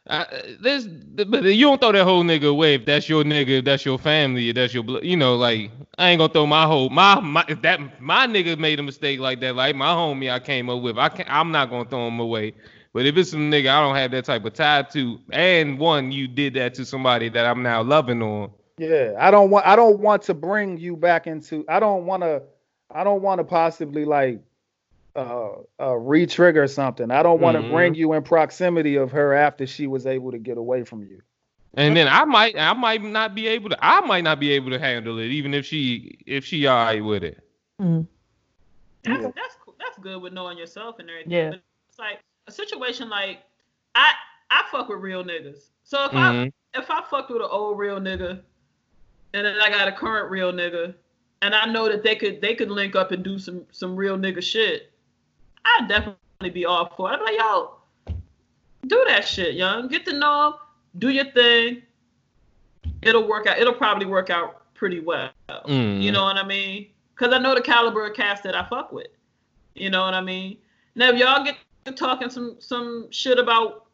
I, 0.09 0.25
there's, 0.59 0.85
but 0.85 1.43
you 1.43 1.65
don't 1.65 1.79
throw 1.79 1.93
that 1.93 2.03
whole 2.03 2.23
nigga 2.23 2.49
away 2.49 2.73
if 2.75 2.85
that's 2.85 3.07
your 3.07 3.23
nigga, 3.23 3.59
if 3.59 3.65
that's 3.65 3.85
your 3.85 3.97
family, 3.97 4.49
if 4.49 4.55
that's 4.55 4.73
your, 4.73 4.83
blo- 4.83 5.01
you 5.01 5.15
know, 5.15 5.35
like 5.35 5.71
I 5.97 6.09
ain't 6.09 6.19
gonna 6.19 6.33
throw 6.33 6.45
my 6.45 6.65
whole 6.65 6.89
my 6.89 7.21
my 7.21 7.45
if 7.47 7.61
that 7.61 8.01
my 8.01 8.27
nigga 8.27 8.57
made 8.57 8.79
a 8.79 8.83
mistake 8.83 9.21
like 9.21 9.39
that, 9.39 9.55
like 9.55 9.77
my 9.77 9.87
homie 9.87 10.29
I 10.29 10.39
came 10.39 10.69
up 10.69 10.81
with, 10.81 10.97
I 10.97 11.07
can't, 11.07 11.29
I'm 11.31 11.51
not 11.51 11.69
gonna 11.69 11.87
throw 11.89 12.07
him 12.07 12.19
away. 12.19 12.53
But 12.93 13.05
if 13.07 13.17
it's 13.17 13.31
some 13.31 13.49
nigga 13.51 13.69
I 13.69 13.81
don't 13.81 13.95
have 13.95 14.11
that 14.11 14.25
type 14.25 14.45
of 14.45 14.53
tie 14.53 14.83
to, 14.83 15.19
and 15.31 15.79
one 15.79 16.11
you 16.11 16.27
did 16.27 16.53
that 16.55 16.75
to 16.75 16.85
somebody 16.85 17.29
that 17.29 17.45
I'm 17.45 17.63
now 17.63 17.81
loving 17.81 18.21
on, 18.21 18.51
Yeah. 18.77 19.13
I 19.19 19.31
don't 19.31 19.49
want, 19.49 19.65
I 19.65 19.75
don't 19.75 19.99
want 19.99 20.21
to 20.23 20.33
bring 20.33 20.77
you 20.77 20.95
back 20.95 21.25
into. 21.27 21.65
I 21.67 21.79
don't 21.79 22.05
want 22.05 22.23
to. 22.23 22.43
I 22.95 23.03
don't 23.03 23.23
want 23.23 23.39
to 23.39 23.43
possibly 23.43 24.05
like 24.05 24.39
uh, 25.15 25.49
uh 25.79 25.95
re-trigger 25.95 26.67
something. 26.67 27.09
I 27.11 27.23
don't 27.23 27.39
want 27.41 27.57
to 27.57 27.63
Mhm. 27.63 27.71
bring 27.71 27.95
you 27.95 28.13
in 28.13 28.23
proximity 28.23 28.95
of 28.95 29.11
her 29.11 29.33
after 29.33 29.65
she 29.67 29.87
was 29.87 30.05
able 30.05 30.31
to 30.31 30.37
get 30.39 30.57
away 30.57 30.83
from 30.83 31.01
you. 31.03 31.21
and 31.75 31.97
then 31.97 32.07
I 32.07 32.23
might 32.25 32.55
I 32.57 32.73
might 32.73 33.01
not 33.03 33.33
be 33.33 33.47
able 33.47 33.69
to 33.69 33.77
I 33.83 34.01
might 34.01 34.23
not 34.23 34.39
be 34.39 34.51
able 34.51 34.69
to 34.71 34.77
handle 34.79 35.17
it, 35.19 35.27
even 35.27 35.53
if 35.55 35.65
she 35.65 36.19
if 36.27 36.45
she 36.45 36.67
alright 36.67 37.03
with 37.03 37.23
it. 37.23 37.39
Mm. 37.81 38.05
That's 39.03 39.23
Yeah. 39.23 39.31
that's 39.35 39.55
cool. 39.63 39.75
That's 39.79 39.97
good 39.97 40.21
with 40.21 40.33
knowing 40.33 40.57
yourself 40.59 40.99
and 40.99 41.09
everything. 41.09 41.31
Yeah. 41.31 41.49
But 41.51 41.61
it's 41.89 41.97
like 41.99 42.19
a 42.47 42.51
situation 42.51 43.09
like 43.09 43.43
I 43.95 44.11
I 44.49 44.63
fuck 44.71 44.89
with 44.89 44.99
real 44.99 45.23
niggas. 45.23 45.69
So 45.83 46.05
if 46.05 46.11
Mhm. 46.11 46.51
I 46.75 46.79
if 46.79 46.89
I 46.89 47.01
fucked 47.03 47.29
with 47.29 47.41
an 47.41 47.47
old 47.49 47.77
real 47.77 47.99
nigga, 47.99 48.41
and 49.33 49.45
then 49.45 49.59
I 49.61 49.69
got 49.69 49.87
a 49.87 49.91
current 49.91 50.29
real 50.31 50.51
nigga, 50.51 50.93
and 51.41 51.53
I 51.55 51.65
know 51.65 51.87
that 51.87 52.03
they 52.03 52.15
could 52.15 52.41
they 52.41 52.55
could 52.55 52.71
link 52.71 52.95
up 52.95 53.11
and 53.11 53.23
do 53.23 53.37
some 53.39 53.65
some 53.71 53.95
real 53.95 54.17
nigga 54.17 54.41
shit, 54.41 54.91
I'd 55.65 55.87
definitely 55.87 56.49
be 56.51 56.65
all 56.65 56.91
for 56.95 57.11
it. 57.11 57.13
I'd 57.13 57.19
be 57.19 57.25
like, 57.25 57.39
yo, 57.39 57.75
do 58.87 59.03
that 59.07 59.27
shit, 59.27 59.55
young. 59.55 59.87
Get 59.87 60.05
to 60.05 60.13
know 60.13 60.59
do 60.97 61.09
your 61.09 61.25
thing. 61.31 61.81
It'll 63.01 63.27
work 63.27 63.47
out. 63.47 63.57
It'll 63.57 63.73
probably 63.73 64.05
work 64.05 64.29
out 64.29 64.73
pretty 64.73 64.99
well. 64.99 65.29
Mm. 65.49 66.01
You 66.01 66.11
know 66.11 66.23
what 66.23 66.37
I 66.37 66.45
mean? 66.45 66.87
Because 67.15 67.33
I 67.33 67.39
know 67.39 67.55
the 67.55 67.61
caliber 67.61 68.05
of 68.05 68.15
cast 68.15 68.43
that 68.43 68.55
I 68.55 68.67
fuck 68.69 68.91
with. 68.91 69.07
You 69.75 69.89
know 69.89 70.01
what 70.01 70.13
I 70.13 70.21
mean? 70.21 70.57
Now, 70.95 71.09
if 71.09 71.17
y'all 71.17 71.43
get 71.43 71.57
talking 71.91 72.29
some 72.29 72.55
some 72.59 73.11
shit 73.11 73.39
about 73.39 73.87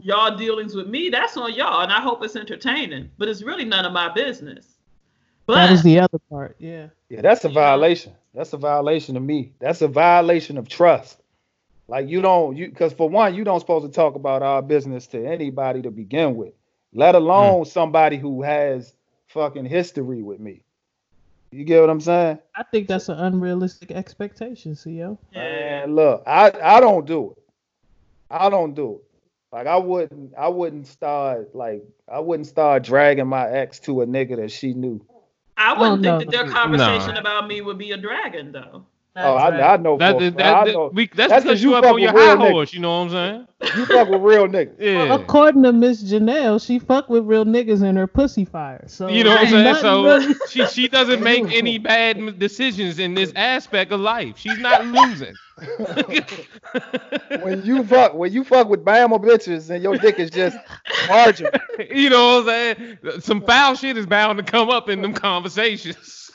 y'all 0.00 0.36
dealings 0.36 0.74
with 0.74 0.86
me, 0.86 1.08
that's 1.08 1.36
on 1.36 1.54
y'all, 1.54 1.82
and 1.82 1.92
I 1.92 2.00
hope 2.00 2.22
it's 2.24 2.36
entertaining. 2.36 3.10
But 3.18 3.28
it's 3.28 3.42
really 3.42 3.64
none 3.64 3.84
of 3.84 3.92
my 3.92 4.12
business. 4.12 4.76
But 5.46 5.54
That 5.54 5.72
is 5.72 5.82
the 5.82 6.00
other 6.00 6.18
part. 6.28 6.56
Yeah. 6.58 6.88
Yeah, 7.08 7.20
that's 7.20 7.44
a 7.44 7.48
You 7.48 7.54
violation. 7.54 8.14
That's 8.34 8.52
a 8.52 8.56
violation 8.56 9.16
of 9.16 9.22
me. 9.22 9.52
That's 9.60 9.80
a 9.80 9.88
violation 9.88 10.58
of 10.58 10.68
trust. 10.68 11.20
Like 11.88 12.08
you 12.08 12.20
don't 12.20 12.56
you 12.56 12.68
because 12.68 12.92
for 12.92 13.08
one, 13.08 13.34
you 13.34 13.44
don't 13.44 13.60
supposed 13.60 13.86
to 13.86 13.92
talk 13.92 14.16
about 14.16 14.42
our 14.42 14.60
business 14.60 15.06
to 15.08 15.24
anybody 15.24 15.82
to 15.82 15.90
begin 15.90 16.34
with, 16.34 16.52
let 16.92 17.14
alone 17.14 17.62
hmm. 17.62 17.68
somebody 17.68 18.16
who 18.16 18.42
has 18.42 18.92
fucking 19.28 19.66
history 19.66 20.22
with 20.22 20.40
me. 20.40 20.62
You 21.56 21.64
get 21.64 21.80
what 21.80 21.88
I'm 21.88 22.00
saying? 22.02 22.38
I 22.54 22.62
think 22.64 22.86
that's 22.86 23.08
an 23.08 23.18
unrealistic 23.18 23.90
expectation, 23.90 24.76
CO. 24.76 25.18
yeah, 25.32 25.82
And 25.84 25.96
look, 25.96 26.22
I 26.26 26.52
I 26.62 26.80
don't 26.80 27.06
do 27.06 27.32
it. 27.36 27.42
I 28.30 28.50
don't 28.50 28.74
do 28.74 28.96
it. 28.96 29.02
Like 29.52 29.66
I 29.66 29.76
wouldn't 29.76 30.34
I 30.36 30.48
wouldn't 30.48 30.86
start 30.86 31.54
like 31.54 31.82
I 32.12 32.20
wouldn't 32.20 32.46
start 32.46 32.82
dragging 32.82 33.26
my 33.26 33.48
ex 33.48 33.78
to 33.80 34.02
a 34.02 34.06
nigga 34.06 34.36
that 34.36 34.50
she 34.50 34.74
knew. 34.74 35.00
I 35.56 35.72
wouldn't 35.72 36.04
Oh, 36.06 36.10
no. 36.10 36.18
think 36.18 36.30
that 36.30 36.36
their 36.36 36.44
No. 36.44 36.52
conversation 36.52 37.16
about 37.16 37.48
me 37.48 37.62
would 37.62 37.78
be 37.78 37.92
a 37.92 37.96
dragon, 37.96 38.52
though. 38.52 38.84
Oh, 39.18 39.34
I, 39.34 39.74
I 39.74 39.76
know. 39.78 39.96
That, 39.96 40.18
for 40.18 40.24
a 40.24 40.30
that. 40.30 40.68
I 40.68 40.72
know. 40.72 40.90
we, 40.92 41.06
that's, 41.06 41.16
That's 41.16 41.32
'cause 41.32 41.42
because 41.44 41.62
you 41.62 41.70
you 41.70 41.76
up 41.76 41.84
on 41.86 42.00
your 42.00 42.12
high 42.12 42.34
niggas. 42.36 42.50
horse. 42.50 42.74
You 42.74 42.80
know 42.80 42.90
what 43.04 43.12
I'm 43.14 43.46
saying? 43.60 43.76
You 43.76 43.86
fuck 43.86 44.08
with 44.10 44.20
real 44.20 44.46
niggas. 44.46 44.74
Yeah. 44.78 45.14
According 45.14 45.62
to 45.62 45.72
Miss 45.72 46.04
Janelle, 46.04 46.64
she 46.64 46.78
fuck 46.78 47.08
with 47.08 47.24
real 47.24 47.46
niggas 47.46 47.82
in 47.82 47.96
her 47.96 48.06
pussy 48.06 48.44
fire. 48.44 48.84
So 48.88 49.08
You 49.08 49.24
know 49.24 49.30
what 49.30 49.40
I'm 49.40 49.48
saying? 49.50 49.74
So 49.76 50.04
really- 50.04 50.34
she 50.50 50.66
she 50.66 50.88
doesn't 50.88 51.22
make 51.22 51.44
any 51.52 51.78
bad 51.78 52.38
decisions 52.38 52.98
in 52.98 53.14
this 53.14 53.32
aspect 53.34 53.90
of 53.92 54.00
life. 54.00 54.36
She's 54.36 54.58
not 54.58 54.84
losing. 54.86 55.34
when 57.42 57.62
you 57.64 57.82
fuck 57.84 58.14
when 58.14 58.32
you 58.32 58.44
fuck 58.44 58.68
with 58.68 58.84
Bama 58.84 59.18
bitches 59.18 59.70
and 59.70 59.82
your 59.82 59.96
dick 59.96 60.18
is 60.18 60.30
just 60.30 60.56
marginal. 61.08 61.52
you 61.90 62.10
know 62.10 62.42
what 62.42 62.48
I'm 62.54 62.76
saying? 63.02 63.20
Some 63.20 63.40
foul 63.40 63.74
shit 63.74 63.96
is 63.96 64.06
bound 64.06 64.38
to 64.38 64.44
come 64.44 64.68
up 64.70 64.88
in 64.88 65.00
them 65.02 65.14
conversations. 65.14 66.30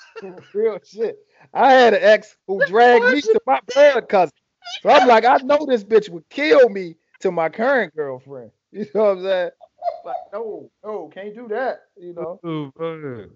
Real 0.53 0.79
shit. 0.83 1.19
I 1.53 1.73
had 1.73 1.93
an 1.93 2.03
ex 2.03 2.35
who 2.47 2.63
dragged 2.65 3.05
me 3.05 3.21
to 3.21 3.41
my 3.45 3.59
blood 3.73 4.09
cousin. 4.09 4.33
So 4.81 4.89
I'm 4.89 5.07
like, 5.07 5.25
I 5.25 5.37
know 5.37 5.65
this 5.65 5.83
bitch 5.83 6.09
would 6.09 6.27
kill 6.29 6.69
me 6.69 6.95
to 7.21 7.31
my 7.31 7.49
current 7.49 7.95
girlfriend. 7.95 8.51
You 8.73 8.85
know 8.95 9.01
what 9.03 9.17
I'm 9.17 9.23
saying? 9.23 9.49
Like, 10.05 10.15
no, 10.31 10.71
no, 10.85 11.07
can't 11.13 11.35
do 11.35 11.47
that. 11.49 11.81
You 11.97 12.13
know, 12.13 12.39
Oh, 12.41 12.71
man. 12.79 13.31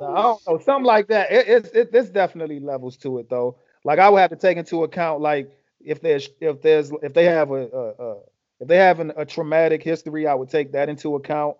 I 0.00 0.22
don't 0.22 0.40
know, 0.48 0.58
something 0.58 0.84
like 0.84 1.06
that. 1.08 1.30
It, 1.30 1.46
it's 1.48 1.68
it, 1.70 1.92
there's 1.92 2.10
definitely 2.10 2.58
levels 2.58 2.96
to 2.98 3.18
it 3.18 3.28
though. 3.30 3.58
Like 3.84 4.00
I 4.00 4.08
would 4.08 4.18
have 4.20 4.30
to 4.30 4.36
take 4.36 4.56
into 4.56 4.82
account 4.82 5.20
like 5.20 5.50
if 5.80 6.00
there's 6.00 6.28
if 6.40 6.60
there's 6.62 6.90
if 7.02 7.14
they 7.14 7.26
have 7.26 7.50
a, 7.52 7.68
a, 7.68 8.04
a 8.04 8.16
if 8.60 8.68
they 8.68 8.78
have 8.78 8.98
an, 8.98 9.12
a 9.16 9.24
traumatic 9.24 9.82
history, 9.82 10.26
I 10.26 10.34
would 10.34 10.48
take 10.48 10.72
that 10.72 10.88
into 10.88 11.14
account. 11.14 11.56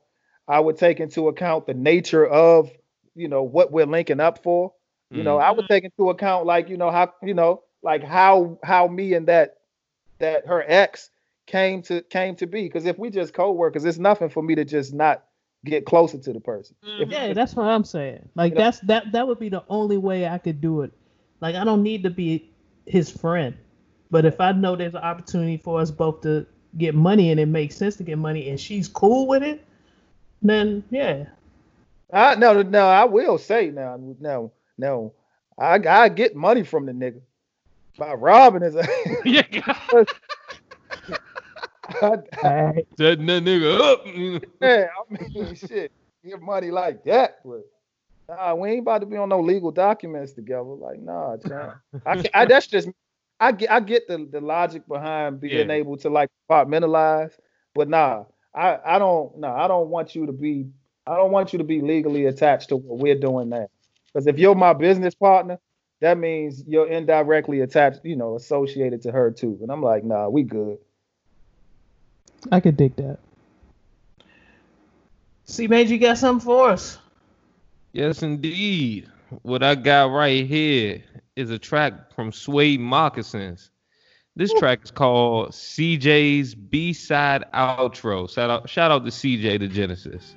I 0.49 0.59
would 0.59 0.77
take 0.79 0.99
into 1.01 1.29
account 1.29 1.67
the 1.67 1.75
nature 1.75 2.27
of 2.27 2.71
you 3.15 3.29
know 3.29 3.43
what 3.45 3.71
we're 3.71 3.87
linking 3.87 4.21
up 4.21 4.43
for. 4.43 4.73
You 5.13 5.23
know, 5.25 5.39
I 5.39 5.51
would 5.51 5.67
take 5.69 5.85
into 5.85 6.11
account 6.11 6.47
like 6.47 6.69
you 6.69 6.77
know 6.77 6.91
how 6.91 7.13
you 7.23 7.35
know 7.35 7.63
like 7.83 8.03
how 8.05 8.59
how 8.63 8.87
me 8.87 9.15
and 9.15 9.27
that 9.29 9.57
that 10.19 10.47
her 10.47 10.65
ex 10.67 11.11
came 11.47 11.83
to 11.83 12.01
came 12.03 12.37
to 12.37 12.47
be. 12.47 12.63
Because 12.63 12.87
if 12.87 12.97
we 12.99 13.11
just 13.11 13.35
co-workers, 13.35 13.85
it's 13.85 13.99
nothing 13.99 14.29
for 14.29 14.43
me 14.43 14.55
to 14.55 14.65
just 14.65 14.95
not 14.95 15.25
get 15.65 15.85
closer 15.85 16.17
to 16.19 16.33
the 16.33 16.41
person. 16.41 16.77
If- 17.01 17.09
Mhm. 17.09 17.13
Yeah, 17.13 17.33
that's 17.33 17.55
what 17.57 17.67
I'm 17.67 17.83
saying. 17.85 18.29
Like 18.37 18.53
You 18.53 18.55
know- 18.59 18.65
that's 18.65 18.81
that 18.81 19.13
that 19.13 19.27
would 19.27 19.41
be 19.41 19.49
the 19.49 19.65
only 19.69 19.97
way 19.99 20.29
I 20.29 20.39
could 20.39 20.61
do 20.61 20.83
it. 20.83 20.93
Like 21.41 21.57
I 21.57 21.65
don't 21.65 21.83
need 21.83 22.05
to 22.05 22.11
be 22.11 22.49
his 22.87 23.11
friend. 23.11 23.57
But 24.13 24.25
if 24.25 24.41
I 24.41 24.53
know 24.53 24.77
there's 24.77 24.95
an 24.95 25.03
opportunity 25.03 25.57
for 25.57 25.81
us 25.81 25.91
both 25.91 26.21
to 26.23 26.47
get 26.79 26.95
money 26.95 27.31
and 27.33 27.41
it 27.41 27.47
makes 27.47 27.75
sense 27.77 27.97
to 27.97 28.05
get 28.05 28.17
money 28.19 28.49
and 28.49 28.59
she's 28.61 28.87
cool 28.89 29.27
with 29.27 29.43
it, 29.43 29.65
then 30.43 30.85
yeah. 30.91 31.25
I 32.13 32.35
no 32.37 32.63
no 32.63 32.87
I 32.87 33.05
will 33.05 33.39
say 33.39 33.71
now 33.71 33.99
no 34.21 34.53
no 34.81 35.15
I 35.59 35.75
I 35.89 36.09
get 36.09 36.35
money 36.37 36.65
from 36.65 36.87
the 36.87 36.93
nigga 36.93 37.21
by 37.99 38.15
robbing 38.15 38.63
his 38.63 38.77
ass. 38.77 38.89
Yeah. 39.25 39.43
Right. 42.43 42.87
Setting 42.99 43.27
that 43.27 43.45
nigga 43.45 43.81
up. 43.81 44.07
yeah, 44.61 44.87
I 44.97 45.13
mean, 45.13 45.55
shit, 45.55 45.93
get 46.25 46.41
money 46.41 46.71
like 46.71 47.05
that, 47.05 47.41
but 47.45 47.63
nah, 48.29 48.55
we 48.55 48.71
ain't 48.71 48.81
about 48.81 49.01
to 49.01 49.07
be 49.07 49.17
on 49.17 49.29
no 49.29 49.41
legal 49.41 49.71
documents 49.71 50.33
together. 50.33 50.63
Like, 50.63 51.01
nah, 51.01 51.37
John. 51.37 51.75
I, 52.07 52.17
I 52.35 52.47
that's 52.47 52.67
just 52.67 52.89
I 53.41 53.53
get 53.53 53.71
I 53.71 53.81
get 53.81 54.09
the 54.09 54.29
the 54.31 54.41
logic 54.41 54.87
behind 54.89 55.41
being 55.41 55.71
Yeah. 55.71 55.75
able 55.75 55.97
to 55.99 56.11
like 56.11 56.31
compartmentalize, 56.51 57.33
but 57.75 57.89
nah, 57.89 58.25
I 58.55 58.79
I 58.85 58.99
don't 58.99 59.39
nah, 59.39 59.55
I 59.65 59.69
don't 59.69 59.89
want 59.89 60.15
you 60.15 60.27
to 60.27 60.33
be 60.33 60.71
I 61.07 61.17
don't 61.17 61.33
want 61.33 61.53
you 61.53 61.59
to 61.59 61.65
be 61.65 61.81
legally 61.81 62.27
attached 62.27 62.71
to 62.71 62.77
what 62.77 62.99
we're 63.01 63.19
doing 63.19 63.49
now. 63.51 63.69
Because 64.13 64.27
if 64.27 64.39
you're 64.39 64.55
my 64.55 64.73
business 64.73 65.15
partner, 65.15 65.59
that 66.01 66.19
means 66.19 66.65
you're 66.67 66.87
indirectly 66.87 67.61
attached, 67.61 68.01
you 68.05 68.17
know, 68.17 68.37
associated 68.37 69.03
to 69.03 69.13
her 69.13 69.31
too. 69.31 69.59
And 69.63 69.71
I'm 69.71 69.83
like, 69.83 70.05
nah, 70.05 70.29
we 70.29 70.43
good. 70.43 70.79
I 72.51 72.61
could 72.61 72.77
dig 72.77 72.97
that. 72.97 73.19
See, 75.45 75.69
Major, 75.69 75.95
you 75.95 76.01
got 76.01 76.17
something 76.17 76.45
for 76.45 76.71
us? 76.71 76.99
Yes, 77.93 78.23
indeed. 78.23 79.09
What 79.43 79.63
I 79.63 79.75
got 79.75 80.11
right 80.11 80.47
here 80.47 81.03
is 81.37 81.51
a 81.51 81.59
track 81.59 82.15
from 82.15 82.33
Suede 82.33 82.81
Moccasins. 82.81 83.71
This 84.37 84.53
track 84.55 84.81
is 84.85 84.91
called 84.91 85.51
CJ's 85.51 86.55
B-side 86.55 87.45
outro. 87.53 88.31
Shout 88.33 88.49
out, 88.49 88.71
shout 88.71 88.91
out 88.91 89.05
to 89.05 89.11
CJ 89.11 89.59
the 89.59 89.69
Genesis. 89.69 90.37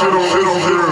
shit 0.00 0.14
on 0.14 0.28
shit 0.30 0.46
on 0.46 0.60
here. 0.66 0.86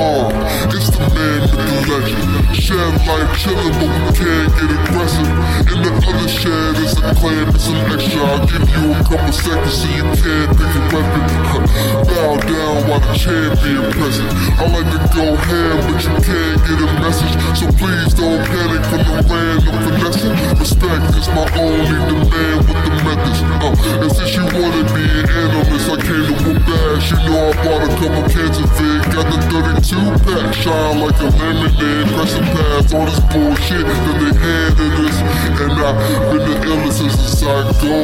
Uh, 0.00 0.74
it's 0.74 0.88
the 0.90 1.04
man 1.14 1.40
with 1.42 1.52
the 1.52 1.78
legend. 1.92 2.56
Shed 2.56 2.92
light 3.06 3.28
chillin', 3.36 3.72
but 3.78 3.90
we 4.04 4.10
can't 4.16 4.50
get 4.56 4.70
aggressive. 4.88 5.63
In 5.74 5.82
the 5.82 5.90
other 5.90 6.28
shed 6.30 6.78
is 6.78 6.94
a 7.02 7.10
clan 7.18 7.50
and 7.50 7.60
some 7.60 7.74
extra. 7.90 8.22
I'll 8.22 8.46
give 8.46 8.62
you 8.62 8.94
a 8.94 9.02
couple 9.02 9.34
seconds 9.34 9.74
so 9.74 9.90
you 9.90 10.06
can't 10.22 10.54
pick 10.54 10.70
a 10.70 10.82
weapon. 10.94 11.24
Bow 12.06 12.38
down 12.46 12.76
while 12.86 13.02
the 13.02 13.10
champion 13.18 13.90
present. 13.90 14.30
I 14.54 14.70
like 14.70 14.86
to 14.94 15.00
go 15.10 15.34
ham, 15.34 15.76
but 15.90 15.98
you 15.98 16.14
can't 16.22 16.62
get 16.62 16.78
a 16.78 16.88
message. 17.02 17.34
So 17.58 17.66
please 17.74 18.14
don't 18.14 18.38
panic 18.46 18.86
from 18.86 19.02
the 19.02 19.18
random 19.26 19.74
finessing. 19.82 20.34
Respect 20.62 21.10
is 21.18 21.26
my 21.34 21.42
only 21.58 21.98
demand 22.06 22.60
with 22.70 22.80
the 22.86 22.92
methods. 23.02 23.40
Uh, 23.42 23.98
and 23.98 24.12
since 24.14 24.30
you 24.30 24.46
wanna 24.54 24.86
be 24.94 25.02
an 25.10 25.26
analyst, 25.26 25.90
I 25.90 25.98
came 25.98 26.22
to 26.22 26.34
whoop. 26.38 26.62
You 27.10 27.18
know 27.26 27.50
I 27.50 27.54
bought 27.66 27.82
a 27.82 27.90
couple 27.98 28.22
cans 28.30 28.62
of 28.62 28.70
Vic. 28.78 29.02
Got 29.10 29.26
the 29.26 29.38
32 29.50 30.22
pack, 30.22 30.54
shine 30.54 31.02
like 31.02 31.18
a 31.18 31.28
lemonade. 31.34 32.06
Press 32.14 32.34
and 32.38 32.46
pass 32.54 32.94
all 32.94 33.06
this 33.10 33.18
bullshit 33.34 33.82
that 33.82 34.16
they 34.22 34.32
handed 34.38 35.02
us. 35.02 35.63
And 35.64 35.72
I've 35.72 36.30
been 36.30 36.44
the 36.44 36.56
illest 36.66 36.92
since 36.92 37.14
a 37.14 37.36
psycho. 37.36 37.94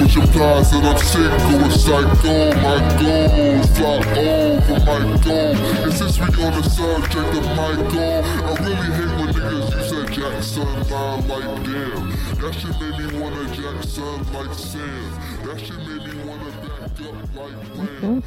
Which 0.00 0.16
implies 0.16 0.70
that 0.70 0.84
I'm 0.84 0.96
sick 0.96 1.32
or 1.52 1.70
psycho. 1.70 2.36
My 2.64 2.78
goals 2.96 3.68
fly 3.76 4.00
over 4.16 4.78
my 4.88 5.00
goal. 5.22 5.54
And 5.84 5.92
since 5.92 6.18
we 6.18 6.24
on 6.24 6.52
the 6.54 6.62
subject 6.62 7.36
of 7.36 7.44
my 7.44 7.74
goal, 7.92 8.24
I 8.24 8.56
really 8.64 8.88
hate 8.96 9.12
when 9.20 9.28
niggas 9.34 9.68
use 9.76 9.90
that 9.90 10.08
Jackson 10.12 10.70
line 10.90 11.28
like 11.28 11.48
damn. 11.64 12.08
That 12.40 12.52
shit 12.54 12.74
made 12.80 12.96
me 12.98 13.06
wanna 13.20 13.44
Jackson 13.54 14.32
like 14.32 14.54
Sam. 14.54 15.04
That 15.44 15.60
shit 15.60 15.78
made 15.84 16.04
me 16.08 16.14
wanna 16.24 16.50
back 16.64 17.00
up 17.04 17.16
like 17.36 18.02
Ram. 18.02 18.22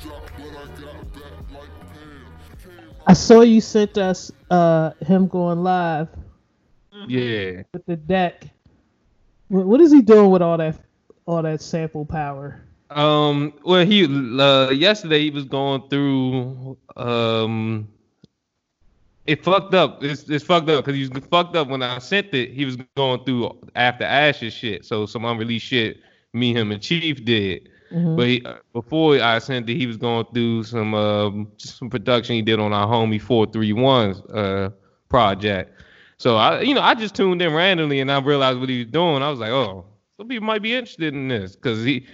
Drop, 0.00 0.30
but 0.36 0.50
I 0.50 0.66
got 0.80 0.98
back 1.14 1.34
like 1.54 1.74
Pam. 1.92 2.90
I 3.06 3.12
saw 3.12 3.42
you 3.42 3.60
sent 3.60 3.96
us 3.96 4.32
uh 4.50 4.90
him 5.06 5.28
going 5.28 5.62
live 5.62 6.08
Yeah. 7.08 7.62
with 7.72 7.86
the 7.86 7.96
deck. 7.96 8.44
What, 9.48 9.66
what 9.66 9.80
is 9.80 9.92
he 9.92 10.02
doing 10.02 10.30
with 10.30 10.42
all 10.42 10.56
that 10.58 10.76
all 11.26 11.42
that 11.42 11.60
sample 11.60 12.04
power? 12.04 12.60
Um. 12.90 13.54
Well, 13.64 13.84
he 13.84 14.04
uh, 14.04 14.70
yesterday 14.70 15.20
he 15.20 15.30
was 15.30 15.44
going 15.44 15.88
through. 15.88 16.76
Um. 16.96 17.88
It 19.26 19.44
fucked 19.44 19.74
up. 19.74 20.02
It's, 20.02 20.22
it's 20.30 20.42
fucked 20.44 20.70
up 20.70 20.86
because 20.86 20.96
he 20.98 21.06
was 21.06 21.24
fucked 21.26 21.54
up 21.54 21.68
when 21.68 21.82
I 21.82 21.98
sent 21.98 22.32
it. 22.32 22.50
He 22.52 22.64
was 22.64 22.76
going 22.96 23.24
through 23.24 23.58
after 23.76 24.04
Ashes 24.04 24.54
shit. 24.54 24.86
So 24.86 25.04
some 25.04 25.26
unreleased 25.26 25.66
shit. 25.66 25.98
Me, 26.32 26.54
him, 26.54 26.72
and 26.72 26.80
Chief 26.80 27.22
did. 27.24 27.68
Mhm. 27.92 28.16
But 28.16 28.26
he, 28.26 28.42
uh, 28.44 28.54
before 28.72 29.20
I 29.20 29.38
sent 29.38 29.68
it, 29.68 29.76
he 29.76 29.86
was 29.86 29.96
going 29.98 30.26
through 30.32 30.64
some 30.64 30.94
um, 30.94 31.52
some 31.58 31.90
production 31.90 32.36
he 32.36 32.42
did 32.42 32.58
on 32.58 32.72
our 32.72 32.86
homie 32.86 33.20
431's 33.20 34.20
uh, 34.30 34.70
project. 35.08 35.78
So 36.18 36.36
I, 36.36 36.60
you 36.62 36.74
know, 36.74 36.80
I 36.80 36.94
just 36.94 37.14
tuned 37.14 37.40
in 37.42 37.52
randomly 37.54 38.00
and 38.00 38.10
I 38.10 38.18
realized 38.20 38.58
what 38.58 38.68
he 38.68 38.78
was 38.78 38.88
doing. 38.88 39.22
I 39.22 39.30
was 39.30 39.38
like, 39.38 39.50
oh, 39.50 39.84
some 40.16 40.28
people 40.28 40.46
might 40.46 40.62
be 40.62 40.74
interested 40.74 41.14
in 41.14 41.28
this 41.28 41.54
because 41.54 41.84
he 41.84 42.06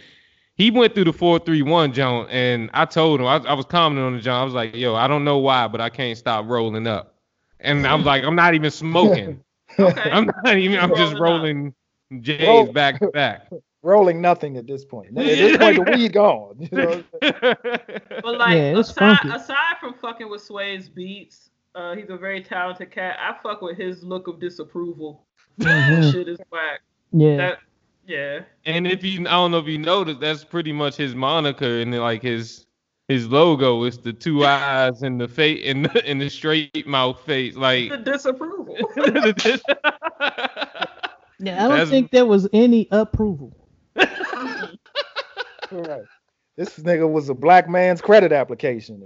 he 0.57 0.71
went 0.71 0.95
through 0.95 1.05
the 1.05 1.13
431 1.13 1.93
joint 1.93 2.29
and 2.31 2.71
I 2.75 2.85
told 2.85 3.21
him 3.21 3.27
I, 3.27 3.37
I 3.39 3.55
was 3.55 3.65
commenting 3.65 4.05
on 4.05 4.13
the 4.15 4.21
joint. 4.21 4.37
I 4.37 4.45
was 4.45 4.53
like, 4.55 4.75
yo, 4.75 4.95
I 4.95 5.09
don't 5.09 5.25
know 5.25 5.39
why, 5.39 5.69
but 5.69 5.81
I 5.81 5.89
can't 5.89 6.17
stop 6.19 6.47
rolling 6.47 6.87
up. 6.87 7.15
And 7.61 7.87
I'm 7.87 8.05
like, 8.05 8.25
I'm 8.25 8.37
not 8.37 8.55
even 8.55 8.71
smoking. 8.71 9.41
Okay. 9.77 10.09
I'm 10.13 10.31
not 10.45 10.57
even. 10.57 10.79
I'm 10.79 10.95
just 10.95 11.15
Rolling 11.19 11.75
up. 12.13 12.21
J's 12.21 12.47
Roll- 12.47 12.73
back 12.73 13.01
to 13.01 13.09
back. 13.09 13.51
Rolling 13.83 14.21
nothing 14.21 14.57
at 14.57 14.69
this 14.69 14.85
point. 14.85 15.09
At 15.19 15.25
this 15.25 15.57
point, 15.59 15.85
the 15.85 15.93
weed 15.97 16.13
gone. 16.13 16.57
You 16.61 16.69
know 16.79 16.87
what 16.87 17.05
I'm 17.23 17.41
saying? 17.43 18.01
But 18.23 18.39
like 18.39 18.55
Yeah, 18.57 18.79
aside, 18.79 19.19
funky. 19.19 19.29
aside 19.31 19.75
from 19.81 19.95
fucking 19.95 20.31
with 20.31 20.43
Sway's 20.43 20.89
beats, 20.89 21.51
uh, 21.75 21.95
he's 21.95 22.09
a 22.11 22.17
very 22.17 22.43
talented 22.43 22.91
cat. 22.91 23.17
I 23.21 23.35
fuck 23.43 23.63
with 23.63 23.77
his 23.77 24.03
look 24.03 24.29
of 24.29 24.41
disapproval. 24.41 25.27
Mhm. 25.61 26.11
Shit 26.13 26.29
is 26.29 26.39
whack. 26.51 26.81
Yeah. 27.13 27.37
That 27.37 27.59
yeah. 28.07 28.41
And 28.67 28.87
if 28.89 29.05
you, 29.05 29.21
I 29.21 29.31
don't 29.31 29.53
know 29.53 29.59
if 29.59 29.67
you 29.69 29.79
noticed, 29.79 30.19
that's 30.21 30.43
pretty 30.45 30.73
much 30.73 30.97
his 30.97 31.15
moniker 31.15 31.79
and 31.81 31.95
like 31.97 32.23
his 32.23 32.67
his 33.09 33.29
logo 33.29 33.85
is 33.85 33.99
the 33.99 34.13
two 34.13 34.45
eyes 34.47 35.03
and 35.03 35.21
the 35.21 35.29
face 35.29 35.63
and 35.65 35.85
the, 35.85 36.05
and 36.07 36.21
the 36.21 36.29
straight 36.29 36.87
mouth 36.89 37.21
face. 37.25 37.55
Like, 37.55 37.91
The 37.91 37.99
disapproval. 37.99 38.77
yeah, 38.97 39.15
I 41.65 41.69
don't 41.69 41.71
That's- 41.71 41.89
think 41.91 42.11
there 42.11 42.27
was 42.27 42.49
any 42.53 42.89
approval. 42.91 43.57
Right. 45.71 46.03
This 46.57 46.79
nigga 46.79 47.11
was 47.11 47.29
a 47.29 47.35
black 47.35 47.69
man's 47.69 48.01
credit 48.01 48.33
application. 48.33 49.05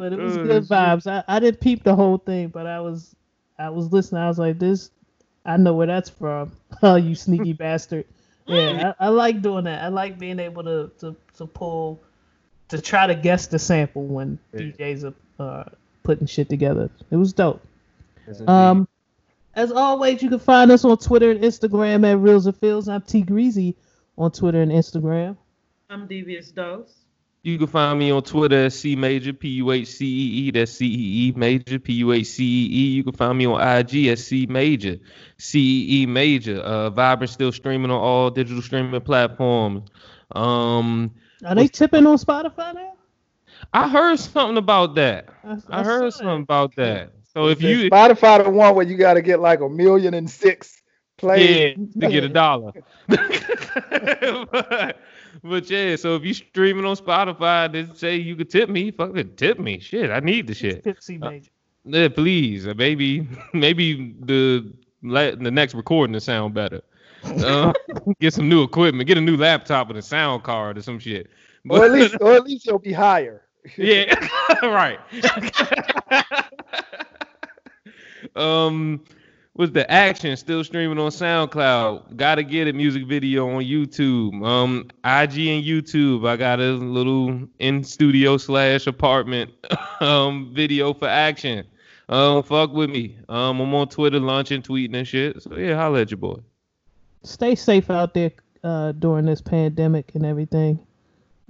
But 0.00 0.14
it 0.14 0.18
was 0.18 0.38
Oh, 0.38 0.44
good 0.44 0.62
shit. 0.62 0.70
vibes. 0.70 1.06
I, 1.06 1.22
I 1.28 1.40
didn't 1.40 1.60
peep 1.60 1.82
the 1.84 1.94
whole 1.94 2.16
thing, 2.16 2.48
but 2.48 2.66
I 2.66 2.80
was 2.80 3.14
I 3.58 3.68
was 3.68 3.92
listening. 3.92 4.22
I 4.22 4.28
was 4.28 4.38
like, 4.38 4.58
this 4.58 4.90
I 5.44 5.58
know 5.58 5.74
where 5.74 5.86
that's 5.86 6.08
from. 6.08 6.52
Oh, 6.82 6.94
you 6.96 7.14
sneaky 7.14 7.52
bastard. 7.64 8.06
Yeah, 8.46 8.94
I, 8.98 9.06
I 9.06 9.08
like 9.10 9.42
doing 9.42 9.64
that. 9.64 9.84
I 9.84 9.88
like 9.88 10.18
being 10.18 10.38
able 10.38 10.64
to, 10.64 10.90
to, 11.00 11.14
to 11.36 11.46
pull 11.46 12.00
to 12.70 12.80
try 12.80 13.06
to 13.06 13.14
guess 13.14 13.46
the 13.46 13.58
sample 13.58 14.06
when 14.06 14.38
DJs 14.54 15.12
are 15.38 15.44
uh, 15.44 15.64
putting 16.02 16.26
shit 16.26 16.48
together. 16.48 16.88
It 17.10 17.16
was 17.16 17.34
dope. 17.34 17.62
Um, 18.46 18.88
as 19.54 19.70
always, 19.70 20.22
you 20.22 20.30
can 20.30 20.38
find 20.38 20.70
us 20.70 20.82
on 20.86 20.96
Twitter 20.96 21.30
and 21.30 21.40
Instagram 21.40 22.10
at 22.10 22.16
Reels 22.18 22.46
and 22.46 22.56
Fields. 22.56 22.88
I'm 22.88 23.02
T 23.02 23.20
Greasy 23.20 23.76
on 24.16 24.30
Twitter 24.30 24.62
and 24.62 24.72
Instagram. 24.72 25.36
I'm 25.90 26.06
Devious 26.06 26.50
Dose. 26.50 26.99
You 27.42 27.56
can 27.56 27.68
find 27.68 27.98
me 27.98 28.10
on 28.10 28.22
Twitter 28.22 28.66
at 28.66 28.72
C 28.74 28.94
Major, 28.96 29.32
P 29.32 29.48
U 29.48 29.70
H 29.70 29.88
C 29.88 30.04
E 30.04 30.48
E. 30.48 30.50
That's 30.50 30.72
C 30.72 30.86
E 30.86 31.28
E 31.28 31.32
Major, 31.34 31.78
P 31.78 31.94
U 31.94 32.12
H 32.12 32.26
C 32.26 32.44
E 32.44 32.66
E. 32.66 32.90
You 32.90 33.04
can 33.04 33.14
find 33.14 33.38
me 33.38 33.46
on 33.46 33.60
IG 33.60 34.08
at 34.08 34.18
C 34.18 34.44
Major, 34.46 34.98
C 35.38 35.58
E 35.58 36.02
E 36.02 36.06
Major. 36.06 36.58
Uh, 36.60 36.90
Vibrant 36.90 37.30
still 37.30 37.50
streaming 37.50 37.90
on 37.90 37.98
all 37.98 38.30
digital 38.30 38.60
streaming 38.60 39.00
platforms. 39.00 39.88
Um, 40.32 41.12
Are 41.44 41.54
they 41.54 41.66
tipping 41.66 42.06
on 42.06 42.18
Spotify 42.18 42.74
now? 42.74 42.92
I 43.72 43.88
heard 43.88 44.18
something 44.18 44.58
about 44.58 44.94
that. 44.96 45.28
I, 45.42 45.56
I 45.70 45.82
heard 45.82 46.12
something 46.12 46.28
that. 46.28 46.42
about 46.42 46.76
that. 46.76 47.12
So 47.32 47.48
if 47.48 47.62
you 47.62 47.90
Spotify 47.90 48.44
the 48.44 48.50
one 48.50 48.74
where 48.74 48.86
you 48.86 48.98
got 48.98 49.14
to 49.14 49.22
get 49.22 49.40
like 49.40 49.60
a 49.60 49.68
million 49.68 50.12
and 50.12 50.28
six 50.28 50.82
plays. 51.20 51.76
yeah 51.76 51.84
to 52.00 52.12
get 52.12 52.24
a 52.24 52.28
dollar. 52.28 52.72
but, 53.08 53.20
but 55.44 55.70
yeah, 55.70 55.96
so 55.96 56.16
if 56.16 56.24
you 56.24 56.34
streaming 56.34 56.84
on 56.84 56.96
Spotify, 56.96 57.70
they 57.70 57.86
say 57.94 58.16
you 58.16 58.34
could 58.36 58.50
tip 58.50 58.68
me. 58.68 58.90
Fucking 58.90 59.36
tip 59.36 59.58
me. 59.58 59.78
Shit, 59.78 60.10
I 60.10 60.20
need 60.20 60.46
the 60.46 60.54
shit. 60.54 60.82
Tipsy 60.84 61.18
Major. 61.18 61.50
Yeah, 61.84 62.08
please. 62.08 62.66
Uh, 62.66 62.74
Maybe 62.76 63.26
maybe 63.52 64.14
the 64.20 64.72
la- 65.02 65.34
the 65.34 65.50
next 65.50 65.74
recording 65.74 66.12
to 66.14 66.20
sound 66.20 66.54
better. 66.54 66.82
Uh, 67.24 67.72
get 68.20 68.32
some 68.34 68.48
new 68.48 68.62
equipment. 68.62 69.06
Get 69.06 69.18
a 69.18 69.20
new 69.20 69.36
laptop 69.36 69.88
with 69.88 69.96
a 69.98 70.02
sound 70.02 70.42
card 70.42 70.78
or 70.78 70.82
some 70.82 70.98
shit. 70.98 71.28
Or 71.68 71.84
at 71.84 71.90
least, 71.92 72.16
or 72.20 72.32
at 72.32 72.44
least 72.44 72.66
you'll 72.66 72.78
be 72.78 72.92
higher. 72.92 73.42
yeah, 73.76 74.14
right. 74.62 74.98
um, 78.36 79.04
was 79.60 79.70
the 79.72 79.88
action 79.90 80.34
still 80.38 80.64
streaming 80.64 80.98
on 80.98 81.10
SoundCloud? 81.10 82.16
Gotta 82.16 82.42
get 82.42 82.66
it 82.66 82.74
music 82.74 83.06
video 83.06 83.46
on 83.46 83.62
YouTube. 83.62 84.42
Um, 84.42 84.86
IG 85.04 85.48
and 85.48 85.62
YouTube. 85.62 86.26
I 86.26 86.36
got 86.36 86.60
a 86.60 86.72
little 86.72 87.46
in 87.58 87.84
studio 87.84 88.38
slash 88.38 88.86
apartment 88.86 89.50
um 90.00 90.50
video 90.54 90.94
for 90.94 91.08
action. 91.08 91.66
Um, 92.08 92.42
fuck 92.42 92.72
with 92.72 92.88
me. 92.88 93.18
Um, 93.28 93.60
I'm 93.60 93.74
on 93.74 93.88
Twitter 93.88 94.18
launching, 94.18 94.62
tweeting 94.62 94.96
and 94.96 95.06
shit. 95.06 95.42
So 95.42 95.54
yeah, 95.54 95.76
holla 95.76 96.00
at 96.00 96.10
your 96.10 96.18
boy. 96.18 96.38
Stay 97.22 97.54
safe 97.54 97.90
out 97.90 98.14
there 98.14 98.32
uh, 98.64 98.92
during 98.92 99.26
this 99.26 99.42
pandemic 99.42 100.14
and 100.14 100.24
everything. 100.24 100.80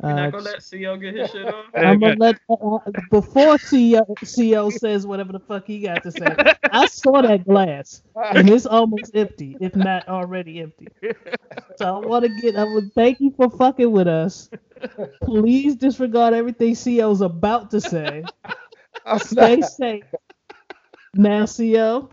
You're 0.02 0.12
Uh, 0.12 0.14
not 0.14 0.32
gonna 0.32 0.44
let 0.44 0.64
CO 0.70 0.96
get 0.96 1.14
his 1.14 1.30
shit 1.30 1.46
off. 1.46 1.66
I'm 1.74 1.98
gonna 2.00 2.16
let 2.18 2.36
uh, 2.48 2.78
before 3.10 3.56
CEO, 3.58 4.06
CEO 4.20 4.72
says 4.72 5.06
whatever 5.06 5.32
the 5.32 5.40
fuck 5.40 5.66
he 5.66 5.80
got 5.80 6.02
to 6.04 6.10
say. 6.10 6.26
I 6.72 6.86
saw 6.86 7.20
that 7.22 7.44
glass 7.46 8.02
and 8.34 8.48
it's 8.48 8.64
almost 8.66 9.10
empty, 9.14 9.56
if 9.60 9.76
not 9.76 10.08
already 10.08 10.60
empty. 10.60 10.88
So 11.76 11.96
I 12.02 12.06
want 12.06 12.24
to 12.24 12.40
get. 12.40 12.56
I 12.56 12.64
would 12.64 12.94
thank 12.94 13.20
you 13.20 13.32
for 13.36 13.50
fucking 13.50 13.90
with 13.92 14.08
us. 14.08 14.48
Please 15.22 15.76
disregard 15.76 16.32
everything 16.34 16.72
CEO's 16.74 17.20
about 17.20 17.70
to 17.72 17.80
say. 17.80 18.24
I'm 19.04 19.18
Stay 19.18 19.56
not- 19.56 19.70
safe. 19.70 20.04
Now, 21.12 21.42
CEO. 21.44 22.08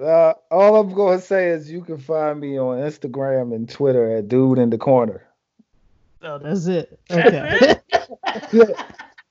uh, 0.00 0.32
all 0.50 0.76
I'm 0.76 0.94
going 0.94 1.18
to 1.18 1.24
say 1.24 1.48
is 1.48 1.70
you 1.70 1.82
can 1.82 1.98
find 1.98 2.38
me 2.40 2.58
on 2.58 2.78
Instagram 2.78 3.54
and 3.54 3.68
Twitter 3.68 4.16
at 4.16 4.28
Dude 4.28 4.58
in 4.58 4.70
the 4.70 4.78
Corner. 4.78 5.24
Oh, 6.22 6.38
that's 6.38 6.66
it. 6.66 6.98
Okay. 7.10 8.74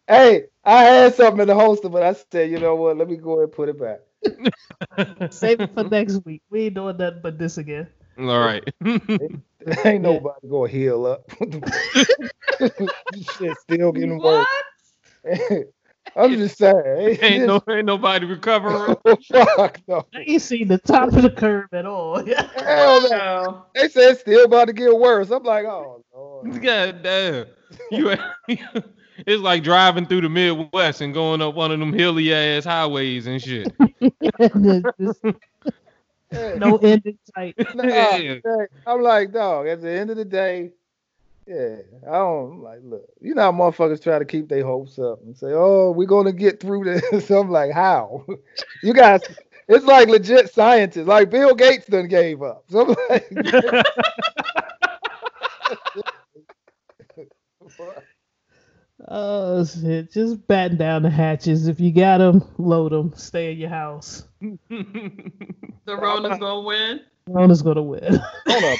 Hey, 0.07 0.43
I 0.64 0.84
had 0.84 1.15
something 1.15 1.41
in 1.41 1.47
the 1.49 1.55
holster, 1.55 1.89
but 1.89 2.01
I 2.01 2.14
said, 2.31 2.49
you 2.49 2.59
know 2.59 2.76
what? 2.76 2.97
Let 2.97 3.09
me 3.09 3.18
go 3.18 3.34
ahead 3.34 3.43
and 3.43 3.51
put 3.51 3.68
it 3.68 3.77
back. 3.77 3.99
Save 5.31 5.59
it 5.59 5.73
for 5.73 5.84
next 5.84 6.23
week. 6.26 6.41
We 6.49 6.65
ain't 6.65 6.76
doing 6.76 6.95
nothing 6.95 7.19
but 7.22 7.38
this 7.38 7.57
again. 7.57 7.88
All 8.18 8.39
right. 8.39 8.64
Ain't 9.85 10.01
nobody 10.01 10.47
going 10.47 10.72
to 10.72 10.77
heal 10.77 11.05
up. 11.05 11.30
Shit 13.38 13.57
still 13.59 13.91
getting 13.91 14.22
worse. 14.22 14.47
What? 16.18 16.31
I'm 16.31 16.38
just 16.38 16.57
saying. 16.57 17.19
ain't 17.22 17.45
no 17.45 17.61
ain't 17.69 17.85
nobody 17.85 18.26
recovering. 18.26 18.95
Oh, 19.06 19.45
fuck 19.56 19.80
no. 19.88 20.06
I 20.14 20.23
ain't 20.27 20.41
seen 20.41 20.68
the 20.68 20.77
top 20.80 21.14
of 21.14 21.22
the 21.22 21.30
curve 21.30 21.68
at 21.73 21.85
all. 21.85 22.23
Hell 22.56 23.02
no. 23.02 23.07
No. 23.10 23.65
They 23.76 23.88
said 23.88 24.11
it's 24.11 24.22
still 24.22 24.45
about 24.45 24.65
to 24.65 24.73
get 24.73 24.98
worse. 24.98 25.30
I'm 25.30 25.44
like, 25.44 25.65
oh 25.65 26.03
lord. 26.14 26.61
God 26.61 27.03
damn. 27.03 27.45
You 27.91 28.15
it's 29.26 29.41
like 29.41 29.64
driving 29.64 30.06
through 30.06 30.22
the 30.22 30.30
Midwest 30.30 31.02
and 31.02 31.14
going 31.14 31.41
up 31.41 31.56
one 31.56 31.72
of 31.72 31.80
them 31.80 31.94
hilly 31.94 32.34
ass 32.34 32.65
highways 32.65 33.27
and 33.27 33.41
shit. 33.41 33.73
Just 34.99 35.23
no 36.57 36.77
end 36.77 37.03
in 37.06 37.18
sight. 37.35 37.56
Nah, 37.73 38.19
I'm 38.85 39.02
like, 39.02 39.31
dog, 39.31 39.68
at 39.68 39.81
the 39.81 39.89
end 39.89 40.10
of 40.10 40.18
the 40.18 40.26
day, 40.26 40.72
yeah, 41.48 41.78
I 42.07 42.11
don't 42.11 42.61
like 42.61 42.80
look, 42.84 43.06
you 43.22 43.34
know 43.34 43.44
how 43.44 43.52
motherfuckers 43.52 44.03
try 44.03 44.19
to 44.19 44.26
keep 44.26 44.49
their 44.49 44.65
hopes 44.65 44.99
up 44.99 45.22
and 45.24 45.36
say, 45.36 45.48
Oh, 45.52 45.91
we're 45.91 46.06
gonna 46.06 46.34
get 46.34 46.60
through 46.60 46.84
this. 46.84 47.32
I'm 47.32 47.49
like, 47.49 47.72
how? 47.72 48.26
you 48.84 48.94
guys 48.94 49.22
it's 49.68 49.86
like 49.86 50.07
legit 50.07 50.53
scientists, 50.53 51.07
like 51.07 51.30
Bill 51.30 51.53
Gates 51.53 51.88
done 51.88 52.07
gave 52.07 52.41
up. 52.41 52.64
So 52.69 52.82
I'm 52.82 52.95
like, 53.10 53.28
Oh 59.10 59.64
shit! 59.64 60.11
Just 60.11 60.48
batten 60.48 60.78
down 60.78 61.03
the 61.03 61.10
hatches. 61.10 61.68
If 61.68 61.80
you 61.80 61.94
got 61.94 62.18
them, 62.18 62.44
load 62.57 62.91
them. 62.91 63.14
Stay 63.15 63.52
in 63.52 63.57
your 63.57 63.69
house. 63.69 64.24
The 64.69 65.95
Rona's 65.95 66.40
gonna 66.40 66.61
win. 66.61 67.02
Rona's 67.28 67.62
gonna 67.62 67.82
win. 67.82 68.20
Corona, 68.48 68.78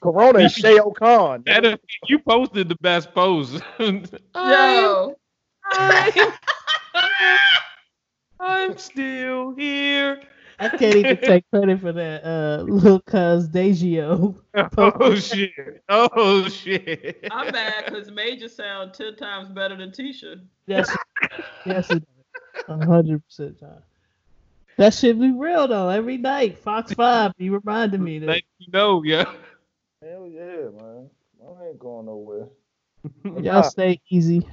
Corona 0.00 0.38
is 0.40 0.52
Shao 0.52 0.90
Kahn. 0.90 1.42
That- 1.46 1.80
you 2.06 2.18
posted 2.18 2.68
the 2.68 2.76
best 2.80 3.14
post. 3.14 3.62
I'm, 3.78 4.04
Yo. 4.34 5.14
I'm, 5.64 6.12
I'm 8.40 8.78
still 8.78 9.54
here. 9.54 10.22
I 10.60 10.68
can't 10.68 10.96
even 10.96 11.16
take 11.18 11.44
credit 11.50 11.80
for 11.80 11.92
that. 11.92 12.24
Uh, 12.24 12.62
little 12.64 13.00
cuz 13.00 13.48
Dagio. 13.48 14.34
Oh 14.76 15.14
shit. 15.14 15.82
Oh 15.88 16.48
shit. 16.48 17.24
I'm 17.30 17.52
mad 17.52 17.84
because 17.86 18.10
Major 18.10 18.48
sound 18.48 18.92
ten 18.92 19.14
times 19.16 19.48
better 19.50 19.76
than 19.76 19.90
Tisha. 19.90 20.40
Yes, 20.66 20.96
yes. 21.64 21.92
A 22.68 22.84
hundred 22.84 23.24
percent 23.24 23.58
time. 23.60 23.82
That 24.78 24.94
should 24.94 25.20
be 25.20 25.32
real 25.32 25.66
though. 25.66 25.88
Every 25.88 26.16
night, 26.16 26.56
Fox 26.58 26.92
Five, 26.94 27.32
be 27.36 27.50
reminding 27.50 28.02
me 28.02 28.20
that. 28.20 28.26
Let 28.26 28.42
you 28.58 28.72
know, 28.72 29.02
yeah. 29.02 29.24
Hell 30.02 30.26
yeah, 30.28 30.70
man. 30.72 31.10
I 31.44 31.66
ain't 31.66 31.78
going 31.80 32.06
nowhere. 32.06 32.46
Y'all 33.42 33.64
stay 33.64 34.00
easy. 34.08 34.46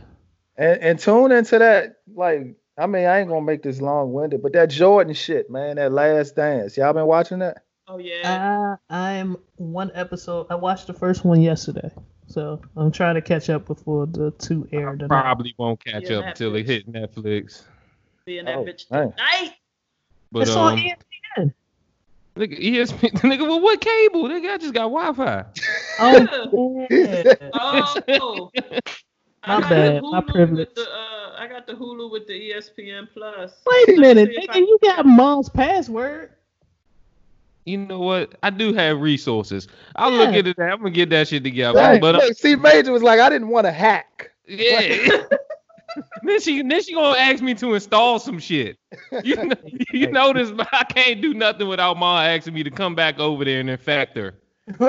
And, 0.57 0.81
and 0.81 0.99
tune 0.99 1.31
into 1.31 1.60
that, 1.60 1.97
like, 2.14 2.56
I 2.77 2.88
mean, 2.88 3.06
I 3.06 3.19
ain't 3.19 3.30
gonna 3.30 3.45
make 3.45 3.61
this 3.61 3.81
long 3.81 4.14
winded, 4.14 4.41
but 4.41 4.53
that 4.53 4.72
Jordan 4.72 5.14
shit, 5.14 5.49
man, 5.52 5.76
that 5.76 5.91
last 5.91 6.35
dance. 6.35 6.76
Y'all 6.76 6.93
been 6.93 7.06
watching 7.06 7.39
that? 7.39 7.64
Oh 7.88 7.99
yeah. 7.99 8.77
I 8.89 9.15
I'm 9.15 9.38
one 9.57 9.91
episode. 9.93 10.47
I 10.49 10.56
watched 10.56 10.88
the 10.88 10.93
first 10.93 11.23
one 11.23 11.39
yesterday, 11.41 11.91
so 12.26 12.60
I'm 12.76 12.91
trying 12.91 13.14
to 13.14 13.22
catch 13.22 13.52
up 13.52 13.68
before 13.68 14.07
the 14.07 14.31
two 14.31 14.68
air 14.72 14.95
tonight. 14.95 15.07
Probably 15.22 15.53
won't 15.60 15.85
catch 15.85 16.10
Yeah, 16.10 16.18
up 16.18 16.26
until 16.26 16.56
it 16.56 16.65
hit 16.65 16.91
Netflix. 16.91 17.64
Being 18.26 18.45
that 18.45 18.57
Oh, 18.57 18.65
bitch 18.65 18.89
dang. 18.89 19.11
tonight. 19.11 19.53
But 20.36 20.41
it's 20.49 20.52
um, 20.52 20.64
on 20.64 20.78
ESPN. 20.78 21.53
nigga, 22.36 22.60
ESPN, 22.62 23.12
nigga, 23.22 23.41
well, 23.48 23.62
what 23.62 23.80
cable? 23.80 24.24
Nigga, 24.26 24.52
I 24.52 24.57
just 24.57 24.74
got 24.74 24.90
Wi-Fi. 24.91 25.45
Oh. 25.99 26.88
Oh. 28.20 28.52
My 29.48 29.56
I 29.57 29.60
bad, 29.70 30.02
my 30.03 30.20
privilege. 30.22 30.74
The, 30.76 30.82
uh, 30.82 31.36
I 31.38 31.48
got 31.48 31.68
the 31.68 31.74
Hulu 31.74 32.12
with 32.12 32.26
the 32.28 32.34
ESPN 32.34 33.07
Plus. 33.14 33.53
Wait 33.66 33.98
a 33.98 34.02
minute, 34.02 34.30
nigga, 34.32 34.56
I- 34.56 34.57
you 34.57 34.78
got 34.84 35.06
mom's 35.06 35.48
password. 35.48 36.32
You 37.66 37.78
know 37.78 37.99
what? 37.99 38.34
I 38.44 38.49
do 38.49 38.74
have 38.74 38.99
resources. 38.99 39.68
I'll 39.95 40.12
look 40.12 40.32
Yeah. 40.34 40.40
into 40.40 40.53
that. 40.57 40.72
I'm 40.72 40.80
gonna 40.80 40.90
get 40.90 41.10
that 41.12 41.28
shit 41.30 41.44
together. 41.45 41.80
Dang, 41.80 42.02
But 42.02 42.16
uh, 42.16 42.34
see, 42.34 42.56
Major 42.57 42.91
was 42.91 43.03
like, 43.03 43.20
I 43.22 43.30
didn't 43.30 43.48
want 43.48 43.66
to 43.68 43.72
hack. 43.72 44.32
yeah. 44.48 45.24
then 46.23 46.39
she 46.41 46.61
then 46.61 46.81
she 46.84 46.93
gonna 46.93 47.17
ask 47.17 47.41
me 47.43 47.53
to 47.55 47.73
install 47.73 48.19
some 48.19 48.39
shit. 48.39 48.77
You 49.23 49.35
know, 49.45 49.55
you 49.91 50.11
notice 50.11 50.51
I 50.72 50.84
can't 50.85 51.22
do 51.22 51.34
nothing 51.34 51.67
without 51.67 51.97
mom 51.97 52.17
asking 52.26 52.53
me 52.53 52.63
to 52.63 52.72
come 52.72 52.95
back 52.95 53.19
over 53.19 53.43
there 53.45 53.59
and 53.59 53.69
infect 53.69 54.17
her. 54.17 54.35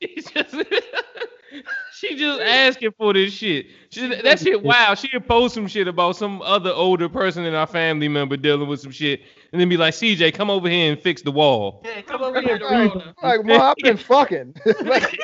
She 0.00 0.14
just, 0.20 0.54
she 1.92 2.16
just 2.16 2.40
asking 2.40 2.92
for 2.96 3.12
this 3.12 3.32
shit. 3.32 3.66
She, 3.90 4.06
that 4.22 4.38
shit, 4.38 4.62
wow. 4.62 4.94
She'd 4.94 5.26
post 5.26 5.54
some 5.54 5.66
shit 5.66 5.88
about 5.88 6.14
some 6.14 6.40
other 6.42 6.70
older 6.70 7.08
person 7.08 7.44
in 7.44 7.54
our 7.54 7.66
family 7.66 8.06
member 8.08 8.36
dealing 8.36 8.68
with 8.68 8.80
some 8.80 8.92
shit, 8.92 9.22
and 9.50 9.60
then 9.60 9.68
be 9.68 9.76
like, 9.76 9.94
"CJ, 9.94 10.34
come 10.34 10.50
over 10.50 10.68
here 10.68 10.92
and 10.92 11.00
fix 11.00 11.22
the 11.22 11.32
wall." 11.32 11.82
Yeah, 11.84 12.02
Come 12.02 12.18
come 12.18 12.22
over 12.22 12.38
over 12.38 12.46
here. 12.46 12.58
to 12.60 12.68
breathe. 12.68 13.02
Like, 13.22 13.44
mom, 13.44 13.60
I've 13.60 13.76
been 13.78 13.96
fucking. 13.96 14.54
like, 14.82 15.18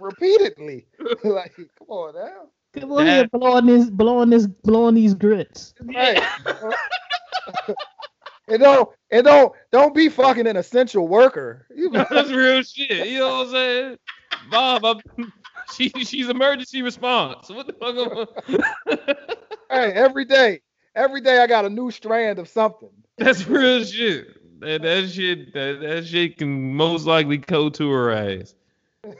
repeatedly. 0.00 0.86
like, 1.24 1.54
come 1.56 1.88
on 1.88 2.14
now. 2.14 2.48
Come 2.72 2.92
on 2.92 3.06
here, 3.06 3.28
blowing 3.32 3.66
this, 3.66 3.90
blowing 3.90 4.30
this, 4.30 4.46
blowing 4.46 4.94
these 4.94 5.14
grits. 5.14 5.74
Right. 5.80 6.22
and 8.48 8.60
don't 8.60 8.88
and 9.10 9.24
don't 9.24 9.52
don't 9.72 9.94
be 9.94 10.08
fucking 10.08 10.46
an 10.46 10.56
essential 10.56 11.08
worker. 11.08 11.66
You 11.74 11.90
That's 12.10 12.30
real 12.30 12.62
shit. 12.62 13.08
You 13.08 13.18
know 13.20 13.38
what 13.38 13.46
I'm 13.46 13.52
saying? 13.52 13.98
Bob, 14.50 14.84
I'm, 14.84 15.32
she 15.72 15.88
she's 16.04 16.28
emergency 16.28 16.82
response. 16.82 17.48
What 17.48 17.66
the 17.66 17.72
fuck? 17.72 18.58
Am 18.88 18.98
hey, 19.70 19.92
every 19.92 20.24
day, 20.24 20.60
every 20.94 21.20
day 21.20 21.40
I 21.40 21.46
got 21.46 21.64
a 21.64 21.70
new 21.70 21.90
strand 21.90 22.38
of 22.38 22.48
something. 22.48 22.90
That's 23.18 23.46
real 23.46 23.84
shit. 23.84 24.28
That, 24.60 24.82
that 24.82 25.08
shit 25.08 25.52
that, 25.54 25.80
that 25.80 26.06
shit 26.06 26.38
can 26.38 26.74
most 26.74 27.06
likely 27.06 27.38
go 27.38 27.70
to 27.70 27.90
her 27.90 28.12
ass. 28.12 28.54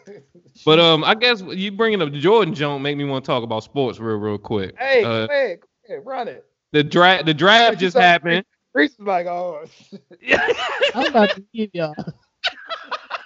But 0.66 0.78
um, 0.78 1.04
I 1.04 1.14
guess 1.14 1.40
you 1.40 1.72
bringing 1.72 2.02
up 2.02 2.12
the 2.12 2.18
Jordan 2.20 2.54
jump 2.54 2.82
make 2.82 2.94
me 2.96 3.04
want 3.04 3.24
to 3.24 3.26
talk 3.26 3.42
about 3.42 3.64
sports 3.64 3.98
real, 3.98 4.16
real 4.16 4.36
quick. 4.36 4.74
Hey, 4.78 5.02
Uh, 5.02 5.26
go 5.26 5.32
ahead, 5.32 5.60
go 5.60 5.94
ahead, 5.94 6.06
run 6.06 6.28
it. 6.28 6.44
the 6.72 6.84
draft, 6.84 7.24
the 7.24 7.32
draft 7.32 7.72
You 7.74 7.78
just 7.86 7.94
saw- 7.94 8.00
happened. 8.00 8.44
Reese 8.74 8.92
is 8.92 9.00
like, 9.00 9.26
oh, 9.26 9.64
I'm 10.94 11.06
about 11.06 11.30
to 11.30 11.44
give 11.54 11.70
y'all. 11.72 11.94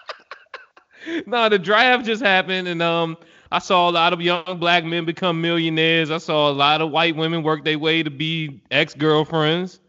no, 1.27 1.49
the 1.49 1.59
draft 1.59 2.05
just 2.07 2.23
happened, 2.23 2.69
and 2.69 2.81
um, 2.81 3.17
I 3.51 3.59
saw 3.59 3.91
a 3.91 3.93
lot 3.93 4.13
of 4.13 4.21
young 4.21 4.59
black 4.61 4.85
men 4.85 5.05
become 5.05 5.41
millionaires. 5.41 6.11
I 6.11 6.19
saw 6.19 6.51
a 6.51 6.53
lot 6.55 6.81
of 6.81 6.91
white 6.93 7.17
women 7.17 7.43
work 7.43 7.65
their 7.65 7.79
way 7.79 8.03
to 8.05 8.11
be 8.11 8.63
ex 8.71 8.95
girlfriends. 8.95 9.81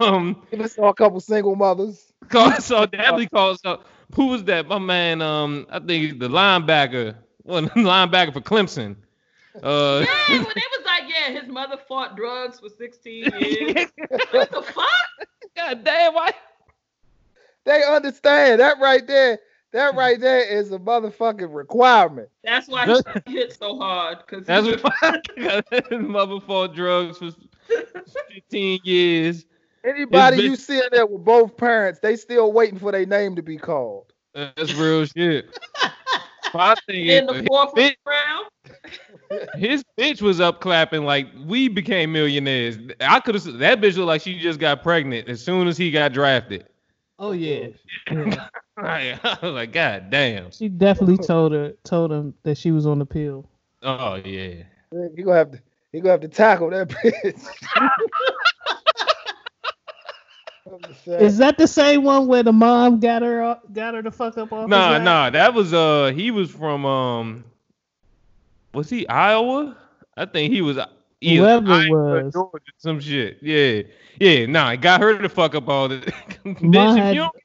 um, 0.00 0.42
even 0.52 0.68
saw 0.68 0.88
a 0.90 0.94
couple 0.94 1.20
single 1.20 1.56
mothers. 1.56 2.12
I 2.32 2.58
saw 2.58 2.84
definitely 2.86 3.28
called. 3.28 3.58
So 3.60 3.80
who 4.14 4.26
was 4.26 4.44
that? 4.44 4.66
My 4.68 4.78
man. 4.78 5.22
Um, 5.22 5.66
I 5.70 5.78
think 5.80 6.18
the 6.18 6.28
linebacker. 6.28 7.16
Well, 7.42 7.62
linebacker 7.76 8.32
for 8.32 8.40
Clemson. 8.40 8.96
Uh, 9.62 10.04
Yeah, 10.06 10.28
when 10.28 10.42
they 10.54 10.62
was 10.76 10.84
like, 10.86 11.04
yeah, 11.08 11.30
his 11.40 11.48
mother 11.48 11.76
fought 11.88 12.16
drugs 12.16 12.60
for 12.60 12.68
16 12.68 13.24
years. 13.40 13.86
what 14.30 14.50
the 14.50 14.62
fuck? 14.62 15.28
God 15.56 15.84
damn, 15.84 16.14
why? 16.14 16.32
They 17.64 17.82
understand 17.84 18.60
that 18.60 18.78
right 18.80 19.06
there. 19.06 19.38
That 19.72 19.94
right 19.96 20.20
there 20.20 20.40
is 20.40 20.70
a 20.70 20.78
motherfucking 20.78 21.52
requirement. 21.52 22.28
That's 22.44 22.68
why 22.68 22.86
he 23.26 23.32
hit 23.32 23.54
so 23.58 23.76
hard. 23.76 24.24
Cause 24.28 24.44
That's 24.46 24.66
he 24.66 24.76
what 24.76 25.84
his 25.90 26.00
mother 26.00 26.38
fought 26.40 26.74
drugs 26.74 27.18
for 27.18 27.30
15 28.32 28.80
years. 28.84 29.44
Anybody 29.84 30.36
His 30.36 30.44
you 30.44 30.52
bitch- 30.52 30.60
see 30.60 30.78
in 30.78 30.88
there 30.92 31.06
with 31.06 31.24
both 31.24 31.56
parents, 31.56 32.00
they 32.00 32.16
still 32.16 32.52
waiting 32.52 32.78
for 32.78 32.90
their 32.92 33.06
name 33.06 33.36
to 33.36 33.42
be 33.42 33.56
called. 33.58 34.12
That's 34.34 34.72
real 34.74 35.04
shit. 35.06 35.58
My 36.54 36.74
thing 36.86 37.06
in 37.06 37.28
is, 37.28 37.42
the 37.42 37.44
fourth 37.48 37.74
bitch- 37.74 37.96
round. 38.06 38.46
his 39.56 39.84
bitch 39.98 40.22
was 40.22 40.40
up 40.40 40.60
clapping 40.60 41.04
like 41.04 41.26
we 41.46 41.68
became 41.68 42.12
millionaires. 42.12 42.78
I 43.00 43.20
could 43.20 43.34
have 43.34 43.44
that 43.58 43.80
bitch 43.80 43.96
looked 43.96 44.06
like 44.06 44.22
she 44.22 44.38
just 44.38 44.60
got 44.60 44.82
pregnant 44.82 45.28
as 45.28 45.44
soon 45.44 45.66
as 45.68 45.76
he 45.76 45.90
got 45.90 46.12
drafted. 46.12 46.66
Oh 47.18 47.32
yeah. 47.32 47.68
yeah. 48.10 48.48
I 48.76 49.38
was 49.42 49.52
like, 49.52 49.72
God 49.72 50.10
damn. 50.10 50.50
She 50.50 50.68
definitely 50.68 51.18
told 51.18 51.52
her 51.52 51.74
told 51.84 52.12
him 52.12 52.34
that 52.44 52.56
she 52.56 52.70
was 52.70 52.86
on 52.86 52.98
the 53.00 53.06
pill. 53.06 53.48
Oh 53.82 54.14
yeah. 54.16 54.62
You 54.92 55.24
gonna 55.24 55.36
have 55.36 55.50
to 55.52 55.62
you 55.92 56.00
gonna 56.00 56.12
have 56.12 56.20
to 56.20 56.28
tackle 56.28 56.70
that 56.70 56.88
bitch. 56.88 57.46
I'm 60.66 60.80
just 60.80 61.04
saying. 61.04 61.20
Is 61.20 61.36
that 61.38 61.58
the 61.58 61.66
same 61.66 62.04
one 62.04 62.26
where 62.26 62.42
the 62.42 62.52
mom 62.52 62.98
got 63.00 63.22
her 63.22 63.42
up- 63.42 63.72
got 63.72 63.94
her 63.94 64.02
to 64.02 64.10
fuck 64.10 64.38
up 64.38 64.52
off? 64.52 64.68
Nah, 64.68 64.98
nah, 64.98 65.30
that 65.30 65.52
was 65.52 65.74
uh 65.74 66.12
he 66.14 66.30
was 66.30 66.50
from 66.50 66.86
um 66.86 67.44
was 68.72 68.88
he 68.88 69.06
Iowa? 69.08 69.76
I 70.16 70.24
think 70.26 70.52
he 70.52 70.62
was 70.62 70.78
either 71.20 71.42
Whoever 71.42 71.72
Iowa 71.72 72.24
was. 72.24 72.32
Georgia, 72.32 72.72
some 72.78 73.00
shit. 73.00 73.38
Yeah. 73.42 73.82
Yeah, 74.20 74.46
nah, 74.46 74.76
got 74.76 75.00
her 75.00 75.18
to 75.18 75.28
fuck 75.28 75.54
up 75.54 75.68
all 75.68 75.88
the 75.88 75.96
bitch. 76.44 76.62
Mine 76.62 76.96
If 76.98 77.04
had- 77.04 77.14
you 77.14 77.20
don't 77.22 77.36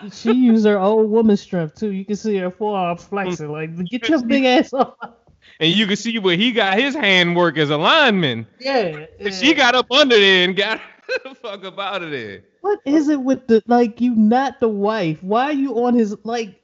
She 0.12 0.32
used 0.32 0.64
her 0.66 0.78
old 0.78 1.10
woman 1.10 1.36
strength 1.36 1.74
too. 1.76 1.92
You 1.92 2.04
can 2.04 2.16
see 2.16 2.36
her 2.36 2.50
forearms 2.50 3.04
flexing. 3.04 3.50
Like, 3.50 3.76
get 3.90 4.08
your 4.08 4.22
big 4.24 4.44
ass 4.44 4.72
off. 4.72 4.94
and 5.60 5.72
you 5.72 5.86
can 5.86 5.96
see 5.96 6.18
where 6.18 6.36
he 6.36 6.52
got 6.52 6.78
his 6.78 6.94
hand 6.94 7.34
work 7.36 7.56
as 7.58 7.70
a 7.70 7.76
lineman. 7.76 8.46
Yeah. 8.60 9.06
And 9.20 9.34
she 9.34 9.54
got 9.54 9.74
up 9.74 9.90
under 9.90 10.16
there 10.16 10.44
and 10.44 10.56
got 10.56 10.80
the 11.24 11.34
fuck 11.34 11.64
up 11.64 11.78
out 11.78 12.02
of 12.02 12.10
there. 12.12 12.42
What 12.60 12.80
is 12.84 13.08
it 13.08 13.20
with 13.20 13.46
the 13.46 13.62
like? 13.66 14.00
You 14.00 14.14
not 14.14 14.60
the 14.60 14.68
wife. 14.68 15.22
Why 15.22 15.44
are 15.44 15.52
you 15.52 15.84
on 15.84 15.94
his 15.94 16.16
like? 16.24 16.60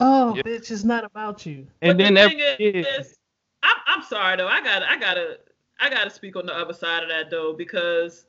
Oh, 0.00 0.34
Yeah. 0.34 0.42
bitch, 0.42 0.70
it's 0.70 0.84
not 0.84 1.04
about 1.04 1.46
you. 1.46 1.66
And 1.80 1.96
But 1.96 1.98
then 1.98 2.14
the 2.14 2.20
every 2.20 2.36
thing 2.36 2.56
kid, 2.58 2.86
is, 2.86 3.16
I'm, 3.62 3.76
I'm 3.86 4.02
sorry 4.02 4.36
though. 4.36 4.48
I 4.48 4.62
gotta 4.62 4.90
I 4.90 4.98
gotta 4.98 5.38
I 5.78 5.88
gotta 5.90 6.10
speak 6.10 6.36
on 6.36 6.46
the 6.46 6.54
other 6.54 6.72
side 6.74 7.02
of 7.02 7.08
that 7.08 7.30
though 7.30 7.52
because 7.52 8.24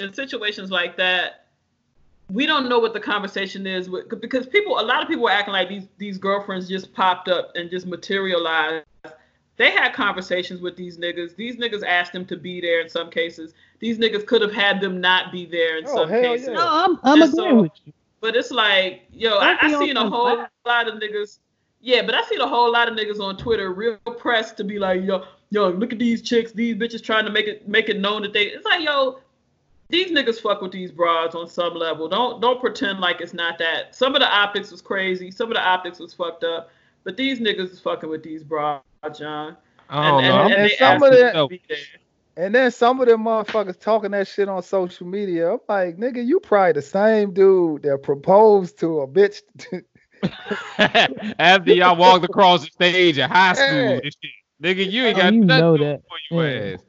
in 0.00 0.12
situations 0.12 0.70
like 0.70 0.96
that, 0.96 1.46
we 2.30 2.46
don't 2.46 2.68
know 2.68 2.78
what 2.80 2.92
the 2.92 3.00
conversation 3.00 3.66
is 3.66 3.88
with 3.88 4.08
because 4.20 4.46
people 4.46 4.80
a 4.80 4.82
lot 4.82 5.02
of 5.02 5.08
people 5.08 5.28
are 5.28 5.32
acting 5.32 5.52
like 5.52 5.68
these 5.68 5.86
these 5.98 6.18
girlfriends 6.18 6.68
just 6.68 6.92
popped 6.92 7.28
up 7.28 7.52
and 7.54 7.70
just 7.70 7.86
materialized. 7.86 8.84
They 9.58 9.70
had 9.70 9.92
conversations 9.92 10.60
with 10.60 10.76
these 10.76 10.98
niggas. 10.98 11.36
These 11.36 11.56
niggas 11.56 11.84
asked 11.86 12.12
them 12.12 12.24
to 12.26 12.36
be 12.36 12.60
there 12.60 12.80
in 12.80 12.88
some 12.88 13.10
cases. 13.10 13.52
These 13.82 13.98
niggas 13.98 14.24
could 14.26 14.40
have 14.42 14.52
had 14.54 14.80
them 14.80 15.00
not 15.00 15.32
be 15.32 15.44
there 15.44 15.76
in 15.76 15.84
Oh, 15.88 15.94
some 15.96 16.08
hell 16.08 16.22
cases. 16.22 16.46
yeah. 16.48 16.54
No, 16.54 16.66
I'm 16.66 16.98
I'm 17.02 17.20
And 17.20 17.32
agreeing 17.34 17.50
so- 17.56 17.62
with 17.62 17.72
you. 17.84 17.92
But 18.20 18.36
it's 18.36 18.52
like, 18.52 19.02
yo, 19.12 19.38
I, 19.38 19.56
I 19.60 19.72
seen 19.80 19.96
a 19.96 20.08
whole 20.08 20.28
some- 20.36 20.46
lot 20.64 20.86
of 20.88 20.94
niggas. 21.00 21.40
Yeah, 21.80 22.02
but 22.02 22.14
I 22.14 22.22
seen 22.22 22.40
a 22.40 22.46
whole 22.46 22.70
lot 22.72 22.88
of 22.88 22.96
niggas 22.96 23.18
on 23.20 23.36
Twitter 23.36 23.72
real 23.72 23.96
pressed 23.96 24.56
to 24.58 24.64
be 24.64 24.78
like, 24.78 25.02
yo, 25.02 25.24
yo, 25.50 25.68
look 25.70 25.92
at 25.92 25.98
these 25.98 26.22
chicks, 26.22 26.52
these 26.52 26.76
bitches 26.76 27.02
trying 27.02 27.24
to 27.24 27.32
make 27.32 27.46
it 27.48 27.66
make 27.68 27.88
it 27.88 27.98
known 27.98 28.22
that 28.22 28.32
they. 28.32 28.44
It's 28.44 28.64
like, 28.64 28.82
yo, 28.82 29.18
these 29.88 30.12
niggas 30.12 30.40
fuck 30.40 30.62
with 30.62 30.70
these 30.70 30.92
broads 30.92 31.34
on 31.34 31.48
some 31.48 31.74
level. 31.74 32.08
Don't 32.08 32.40
don't 32.40 32.60
pretend 32.60 33.00
like 33.00 33.20
it's 33.20 33.34
not 33.34 33.58
that. 33.58 33.96
Some 33.96 34.14
of 34.14 34.20
the 34.20 34.28
optics 34.32 34.70
was 34.70 34.80
crazy. 34.80 35.32
Some 35.32 35.50
of 35.50 35.54
the 35.56 35.60
optics 35.66 35.98
was 35.98 36.14
fucked 36.14 36.44
up. 36.44 36.70
But 37.02 37.16
these 37.16 37.40
niggas 37.40 37.72
is 37.72 37.80
fucking 37.80 38.08
with 38.08 38.22
these 38.22 38.44
broads, 38.44 38.84
John. 39.18 39.56
I 39.90 40.08
don't 40.08 40.24
and, 40.24 40.28
know. 40.36 40.42
and, 40.44 40.52
And 40.52 40.62
and 40.62 40.72
some 40.78 41.02
of 41.02 41.10
them 41.12 41.20
that- 41.20 41.32
to 41.32 41.48
be 41.48 41.60
there. 41.68 41.78
And 42.36 42.54
then 42.54 42.70
some 42.70 43.00
of 43.00 43.08
them 43.08 43.24
motherfuckers 43.24 43.78
talking 43.78 44.12
that 44.12 44.26
shit 44.26 44.48
on 44.48 44.62
social 44.62 45.06
media. 45.06 45.52
I'm 45.52 45.58
like, 45.68 45.96
nigga, 45.98 46.24
you 46.24 46.40
probably 46.40 46.72
the 46.72 46.82
same 46.82 47.34
dude 47.34 47.82
that 47.82 48.02
proposed 48.02 48.78
to 48.80 49.00
a 49.00 49.06
bitch. 49.08 49.42
After 51.38 51.72
y'all 51.74 51.96
walked 51.96 52.24
across 52.24 52.64
the 52.64 52.70
stage 52.70 53.18
at 53.18 53.30
high 53.30 53.52
school 53.54 54.00
Hey. 54.02 54.10
Nigga, 54.62 54.90
you 54.90 55.04
ain't 55.04 55.18
Oh, 55.18 55.20
got 55.22 55.34
you 55.34 55.40
nothing 55.44 55.60
know 55.60 55.76
that. 55.78 56.00
for 56.08 56.36
your 56.36 56.48
Yeah. 56.50 56.74
ass. 56.74 56.80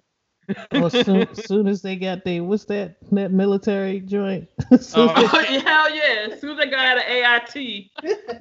Well, 0.71 0.85
oh, 0.85 0.89
soon, 1.03 1.35
soon 1.35 1.67
as 1.67 1.81
they 1.81 1.95
got 1.95 2.23
their 2.23 2.43
what's 2.43 2.65
that 2.65 2.97
that 3.11 3.31
military 3.31 3.99
joint? 4.01 4.47
Soon 4.79 5.09
oh. 5.09 5.13
as 5.15 5.29
Oh. 5.33 5.41
they- 5.41 5.59
Hell 5.59 5.95
yeah! 5.95 6.27
As 6.31 6.41
soon 6.41 6.51
as 6.51 6.57
they 6.57 6.69
got 6.69 6.85
out 6.85 6.97
of 6.97 7.03
AIT, 7.09 7.89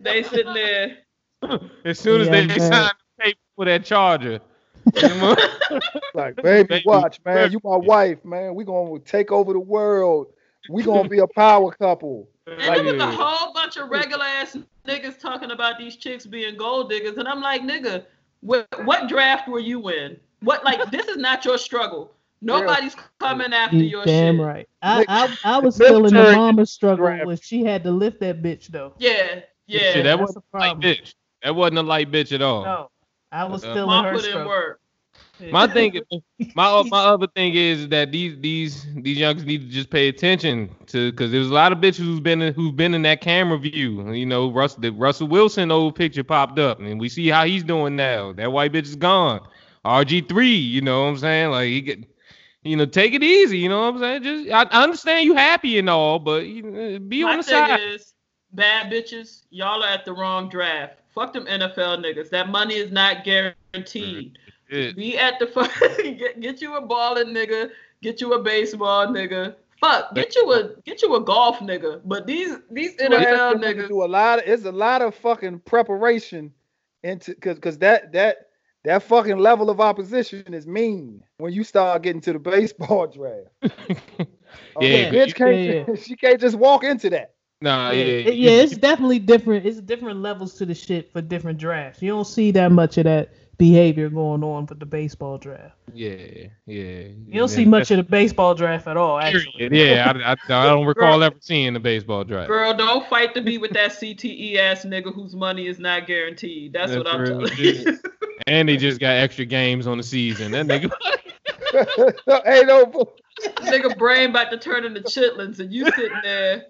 they 0.03 0.23
sitting 0.25 0.53
there. 0.53 0.99
As 1.85 1.99
soon 1.99 2.21
as 2.21 2.27
Yeah, 2.27 2.33
they 2.33 2.47
man. 2.47 2.59
signed 2.61 2.93
the 3.19 3.25
paper 3.25 3.39
for 3.57 3.65
that 3.67 3.85
charger. 3.85 4.41
like, 6.15 6.37
baby, 6.37 6.69
Baby, 6.69 6.83
watch, 6.87 7.21
man. 7.25 7.35
baby. 7.37 7.53
You 7.53 7.61
my 7.65 7.77
wife, 7.77 8.25
man. 8.25 8.55
We 8.55 8.65
gonna 8.65 8.99
take 9.01 9.33
over 9.33 9.53
the 9.53 9.61
world. 9.61 10.29
We 10.69 10.83
gonna 10.83 11.09
be 11.09 11.19
a 11.19 11.27
power 11.27 11.73
couple. 11.73 12.29
And 12.47 12.59
Like, 12.59 12.83
there 12.83 12.95
was 12.95 13.03
a 13.03 13.11
whole 13.11 13.53
bunch 13.53 13.77
of 13.77 13.89
regular 13.91 14.25
ass 14.25 14.57
niggas 14.87 15.19
talking 15.19 15.51
about 15.53 15.79
these 15.79 15.97
chicks 15.97 16.27
being 16.27 16.57
gold 16.57 16.91
diggers, 16.91 17.17
and 17.17 17.29
I'm 17.29 17.41
like, 17.41 17.63
nigga, 17.63 18.05
what, 18.41 18.67
what 18.85 19.09
draft 19.09 19.49
were 19.49 19.61
you 19.61 19.89
in? 19.91 20.19
What 20.41 20.65
like 20.65 20.91
this 20.91 21.07
is 21.07 21.17
not 21.17 21.45
your 21.45 21.57
struggle. 21.59 22.13
Nobody's 22.41 22.97
coming 23.21 23.53
after 23.53 23.77
You 23.77 23.85
your 23.85 24.05
damn 24.05 24.37
shit. 24.37 24.45
right. 24.45 24.69
I, 24.83 25.05
I 25.09 25.37
I 25.45 25.59
was 25.61 25.79
feeling 25.79 26.03
the 26.03 26.11
Military 26.11 26.35
mama 26.35 26.67
struggle 26.67 27.07
draft. 27.07 27.27
when 27.27 27.37
she 27.37 27.65
had 27.65 27.85
to 27.85 27.93
lift 27.93 28.19
that 28.21 28.43
bitch 28.43 28.67
though. 28.67 28.95
Yeah, 28.99 29.43
yeah. 29.69 29.79
Shit, 29.79 29.95
that 30.05 30.19
that's 30.19 30.21
wasn't 30.21 30.45
a 30.53 30.57
light 30.59 30.71
problem. 30.73 30.81
bitch. 30.83 31.15
That 31.45 31.55
wasn't 31.55 31.79
a 31.79 31.83
light 31.83 32.11
bitch 32.11 32.33
at 32.33 32.43
all. 32.43 32.65
No, 32.65 32.91
I 33.33 33.45
was 33.45 33.65
Uh, 33.65 33.75
feeling 33.75 33.87
Mom 33.89 34.05
her 34.05 34.15
put 34.15 34.25
in 34.27 34.45
work. 34.45 34.81
My 35.51 35.67
thing, 35.67 36.01
my 36.55 36.83
my 36.91 37.05
other 37.05 37.27
thing 37.27 37.55
is 37.55 37.89
that 37.89 38.13
these 38.13 38.39
these 38.41 38.87
these 38.95 39.19
youngsters 39.19 39.47
need 39.47 39.63
to 39.63 39.69
just 39.69 39.91
pay 39.91 40.09
attention 40.09 40.71
to 40.89 41.11
because 41.11 41.33
there's 41.33 41.51
a 41.51 41.55
lot 41.55 41.73
of 41.73 41.79
bitches 41.79 42.05
who's 42.05 42.21
been 42.21 42.43
in, 42.43 42.55
who've 42.55 42.77
been 42.77 42.95
in 42.95 43.03
that 43.03 43.21
camera 43.21 43.59
view. 43.59 44.13
You 44.13 44.27
know, 44.27 44.51
Russell 44.53 44.81
the 44.83 44.91
Russell 44.93 45.29
Wilson 45.29 45.71
old 45.71 45.97
picture 45.97 46.25
popped 46.25 46.59
up, 46.59 46.81
and 46.81 47.01
we 47.01 47.09
see 47.09 47.29
how 47.29 47.45
he's 47.45 47.65
doing 47.65 47.97
now. 47.97 48.33
That 48.33 48.53
white 48.53 48.73
bitch 48.73 48.85
is 48.85 48.97
gone. 48.97 49.41
RG 49.85 50.29
three, 50.29 50.55
you 50.57 50.81
know 50.83 51.03
what 51.03 51.09
I'm 51.09 51.19
saying? 51.19 51.51
Like 51.51 51.69
he 51.69 51.81
get, 51.83 51.99
you 52.63 52.77
know, 52.77 52.87
take 52.87 53.15
it 53.15 53.23
easy. 53.23 53.59
You 53.59 53.69
know 53.71 53.81
what 53.81 53.95
I'm 53.95 53.99
saying? 54.01 54.23
Just 54.23 54.51
I, 54.51 54.63
I 54.65 54.83
understand 54.85 55.25
you 55.27 55.35
happy 55.35 55.79
and 55.79 55.89
all, 55.91 56.19
but 56.19 56.47
you 56.47 57.01
be 57.01 57.23
My 57.23 57.33
on 57.33 57.39
the 57.39 57.45
thing 57.45 57.69
side. 57.69 57.81
is, 57.81 58.15
bad 58.53 58.93
bitches, 58.93 59.45
y'all 59.51 59.83
are 59.83 59.89
at 59.89 60.05
the 60.05 60.13
wrong 60.15 60.49
draft. 60.49 61.02
Fuck 61.15 61.33
them 61.35 61.47
NFL 61.47 62.05
niggas. 62.05 62.31
That 62.31 62.49
money 62.49 62.75
is 62.75 62.91
not 62.91 63.25
guaranteed. 63.25 64.39
Mm, 64.71 64.71
shit. 64.71 64.97
Be 64.97 65.19
at 65.19 65.39
the 65.39 65.47
fuck. 65.47 65.71
get, 66.03 66.41
get 66.41 66.63
you 66.63 66.77
a 66.77 66.81
balling 66.81 67.29
nigga. 67.29 67.71
Get 68.03 68.21
you 68.21 68.33
a 68.35 68.43
baseball 68.43 69.07
nigga. 69.09 69.55
Fuck. 69.81 70.15
Get 70.15 70.35
you 70.37 70.53
a 70.53 70.71
get 70.85 71.03
you 71.03 71.15
a 71.17 71.21
golf 71.21 71.59
nigga. 71.59 72.01
But 72.05 72.27
these 72.27 72.57
these 72.71 72.97
NFL 72.97 73.11
Well, 73.11 73.55
niggas. 73.57 73.89
do 73.89 74.05
a 74.05 74.07
lot 74.07 74.39
of 74.39 74.45
it's 74.47 74.65
a 74.65 74.73
lot 74.73 75.03
of 75.03 75.15
fucking 75.15 75.61
preparation 75.61 76.53
into 77.03 77.35
because 77.35 77.57
because 77.57 77.79
that 77.79 78.13
that 78.13 78.49
that 78.85 79.03
fucking 79.03 79.39
level 79.39 79.71
of 79.71 79.81
opposition 79.81 80.55
is 80.55 80.67
mean 80.67 81.23
when 81.39 81.53
you 81.53 81.63
start 81.63 82.03
getting 82.03 82.21
to 82.23 82.33
the 82.33 82.39
baseball 82.39 83.07
draft. 83.07 83.49
Oh, 84.77 84.85
Yeah, 84.85 85.11
the 85.11 85.17
bitch 85.17 85.35
can't 85.35 85.89
yeah, 85.89 85.95
she 86.03 86.15
can't 86.15 86.39
just 86.39 86.57
walk 86.57 86.85
into 86.85 87.09
that. 87.11 87.33
Nah, 87.63 87.91
yeah, 87.91 88.05
yeah, 88.05 88.11
it- 88.29 88.35
yeah, 88.35 88.51
it's 88.51 88.77
definitely 88.77 89.19
different. 89.21 89.65
It's 89.65 89.81
different 89.81 90.21
levels 90.21 90.55
to 90.55 90.67
the 90.67 90.75
shit 90.75 91.13
for 91.13 91.21
different 91.23 91.59
drafts. 91.59 92.03
You 92.03 92.11
don't 92.11 92.27
see 92.27 92.51
that 92.53 92.73
much 92.73 92.99
of 92.99 93.05
that 93.05 93.31
behavior 93.59 94.09
going 94.09 94.43
on 94.43 94.67
with 94.67 94.81
the 94.81 94.87
baseball 94.87 95.39
draft. 95.39 95.77
Yeah, 95.95 96.17
yeah. 96.67 97.07
You 97.27 97.35
don't 97.35 97.49
see 97.49 97.65
much 97.65 97.91
of 97.93 97.99
the 97.99 98.03
baseball 98.03 98.55
draft 98.57 98.89
at 98.89 98.97
all, 98.97 99.19
actually. 99.19 99.69
Yeah, 99.71 100.13
I, 100.13 100.33
I, 100.33 100.63
I 100.63 100.67
don't 100.67 100.87
recall 100.87 101.23
ever 101.23 101.37
seeing 101.41 101.73
the 101.75 101.81
baseball 101.81 102.25
draft. 102.25 102.49
Girl, 102.49 102.75
don't 102.75 103.07
fight 103.09 103.35
to 103.35 103.41
be 103.41 103.59
with 103.59 103.73
that 103.75 103.93
CTE 103.93 104.57
ass 104.57 104.85
nigga 104.85 105.15
whose 105.15 105.37
money 105.37 105.69
is 105.69 105.79
not 105.79 106.07
guaranteed. 106.09 106.73
That's, 106.73 106.93
what 106.97 107.07
I'm 107.07 107.21
real 107.21 107.47
telling 107.47 107.57
you. 107.59 107.99
And 108.49 108.69
they 108.69 108.77
just 108.77 108.99
got 108.99 109.11
extra 109.11 109.45
games 109.45 109.87
on 109.87 109.99
the 109.99 110.03
season. 110.03 110.51
That 110.51 110.67
nigga. 110.67 110.91
Ain't 112.47 112.67
no 112.67 112.87
nigga 113.61 113.97
brain 113.97 114.31
about 114.31 114.51
to 114.51 114.59
turn 114.59 114.85
into 114.85 115.01
chitlins 115.03 115.61
and 115.61 115.73
you 115.73 115.85
sitting 115.93 116.19
there. 116.25 116.67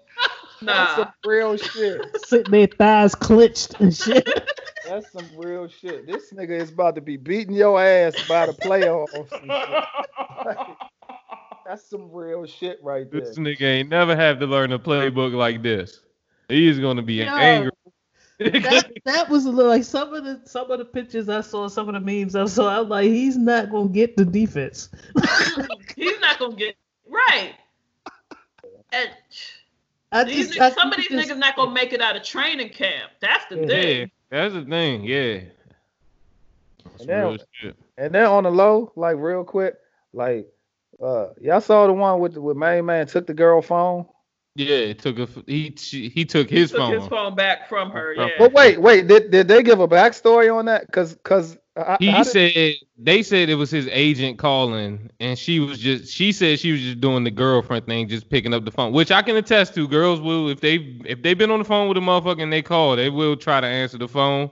That's 0.67 0.97
some 0.97 1.13
real 1.25 1.57
shit. 1.57 2.01
Sitting 2.27 2.51
there, 2.51 2.67
thighs 2.67 3.15
clenched 3.15 3.81
and 3.81 3.95
shit. 3.95 4.27
That's 4.87 5.11
some 5.13 5.29
real 5.37 5.69
shit. 5.69 6.07
This 6.07 6.33
nigga 6.33 6.61
is 6.61 6.71
about 6.71 6.97
to 6.97 7.01
be 7.01 7.17
beating 7.17 7.55
your 7.55 7.83
ass 7.83 8.15
by 8.29 8.47
the 8.47 8.53
playoffs. 8.53 9.13
and 9.15 9.51
shit. 9.51 10.67
That's 11.67 11.89
some 11.89 12.11
real 12.11 12.45
shit 12.45 12.79
right 12.83 13.11
there. 13.11 13.21
This 13.21 13.39
nigga 13.39 13.63
ain't 13.63 13.89
never 13.89 14.17
have 14.17 14.41
to 14.41 14.47
learn 14.47 14.73
a 14.73 14.79
playbook 14.79 15.33
like 15.33 15.63
this. 15.63 16.01
He's 16.49 16.79
gonna 16.79 17.03
be 17.03 17.15
Yo, 17.15 17.27
angry. 17.27 17.71
that, 18.39 18.91
that 19.05 19.29
was 19.29 19.47
a 19.47 19.51
little 19.51 19.71
like 19.71 19.85
some 19.85 20.13
of 20.13 20.25
the 20.25 20.41
some 20.45 20.71
of 20.71 20.79
the 20.79 20.85
pictures 20.85 21.29
I 21.29 21.41
saw, 21.41 21.69
some 21.69 21.89
of 21.89 21.95
the 21.95 22.01
memes 22.01 22.35
I 22.35 22.47
saw. 22.47 22.81
I'm 22.81 22.89
like, 22.89 23.07
he's 23.07 23.37
not 23.37 23.71
gonna 23.71 23.89
get 23.89 24.17
the 24.17 24.25
defense. 24.25 24.91
He's 25.97 26.21
not 26.21 26.39
gonna 26.39 26.57
get 26.57 26.77
right. 27.09 27.55
And 28.93 29.09
I 30.13 30.25
these, 30.25 30.49
just, 30.49 30.61
I 30.61 30.71
niggas- 30.71 30.75
some 30.75 30.91
of 30.91 30.97
these 30.97 31.09
just- 31.09 31.31
niggas 31.31 31.39
not 31.39 31.57
gonna 31.57 31.73
make 31.73 31.93
it 31.93 32.01
out 32.01 32.17
of 32.17 32.23
training 32.23 32.69
camp. 32.71 33.11
That's 33.21 33.45
the 33.47 33.61
Yeah. 33.61 33.67
thing. 33.67 33.99
Yeah, 34.01 34.07
that's 34.49 34.55
the 34.55 34.65
thing. 34.65 35.05
Yeah. 35.05 35.41
That's 36.85 37.01
And 37.01 37.09
now- 37.09 37.29
real 37.31 37.39
shit. 37.53 37.77
And 37.99 38.15
then 38.15 38.25
on 38.27 38.45
the 38.45 38.51
low, 38.51 38.93
like 38.97 39.17
real 39.19 39.45
quick, 39.45 39.75
like 40.13 40.47
uh 41.03 41.29
y'all 41.41 41.61
saw 41.61 41.87
the 41.87 41.93
one 41.93 42.21
with 42.21 42.37
with 42.37 42.57
main 42.57 42.85
man 42.87 43.07
took 43.07 43.27
the 43.27 43.35
girl 43.35 43.63
phone. 43.63 44.07
Yeah, 44.55 44.77
it 44.77 44.99
took 44.99 45.19
a 45.19 45.27
he 45.47 45.75
she, 45.79 46.09
he 46.11 46.25
took 46.25 46.51
his 46.51 46.71
Took 46.71 46.81
phone. 46.81 46.93
his 46.99 47.07
phone 47.09 47.35
back 47.35 47.69
from 47.69 47.91
her. 47.91 48.15
Yeah. 48.15 48.29
But 48.39 48.53
wait, 48.53 48.81
wait, 48.81 49.07
did, 49.07 49.31
did 49.31 49.49
they 49.49 49.63
give 49.63 49.81
a 49.81 49.89
backstory 49.89 50.55
on 50.55 50.67
that? 50.67 50.91
Cause 50.93 51.17
cause 51.23 51.57
I, 51.77 51.97
He 51.99 52.11
how 52.11 52.23
did- 52.25 52.27
said 52.33 52.75
they 52.99 53.23
said 53.23 53.49
it 53.49 53.55
was 53.55 53.71
his 53.71 53.89
agent 53.91 54.39
calling, 54.39 55.11
and 55.21 55.39
she 55.39 55.59
was 55.61 55.79
just 55.79 56.13
she 56.13 56.33
said 56.33 56.59
she 56.61 56.73
was 56.73 56.81
just 56.81 57.01
doing 57.01 57.25
the 57.25 57.31
girlfriend 57.31 57.87
thing, 57.87 58.09
just 58.09 58.29
picking 58.29 58.53
up 58.53 58.65
the 58.65 58.71
phone, 58.71 58.93
which 58.93 59.11
I 59.11 59.23
can 59.23 59.37
attest 59.37 59.75
to. 59.75 59.89
Girls 59.89 60.21
will 60.21 60.49
if 60.51 60.61
they 60.61 60.99
if 61.07 61.23
they've 61.23 61.39
been 61.39 61.51
on 61.51 61.59
the 61.61 61.65
phone 61.65 61.89
with 61.89 61.97
a 61.97 62.01
motherfucker 62.01 62.43
and 62.43 62.53
they 62.53 62.63
call, 62.63 62.97
they 62.97 63.09
will 63.11 63.37
try 63.37 63.61
to 63.61 63.67
answer 63.67 63.99
the 63.99 64.09
phone. 64.09 64.51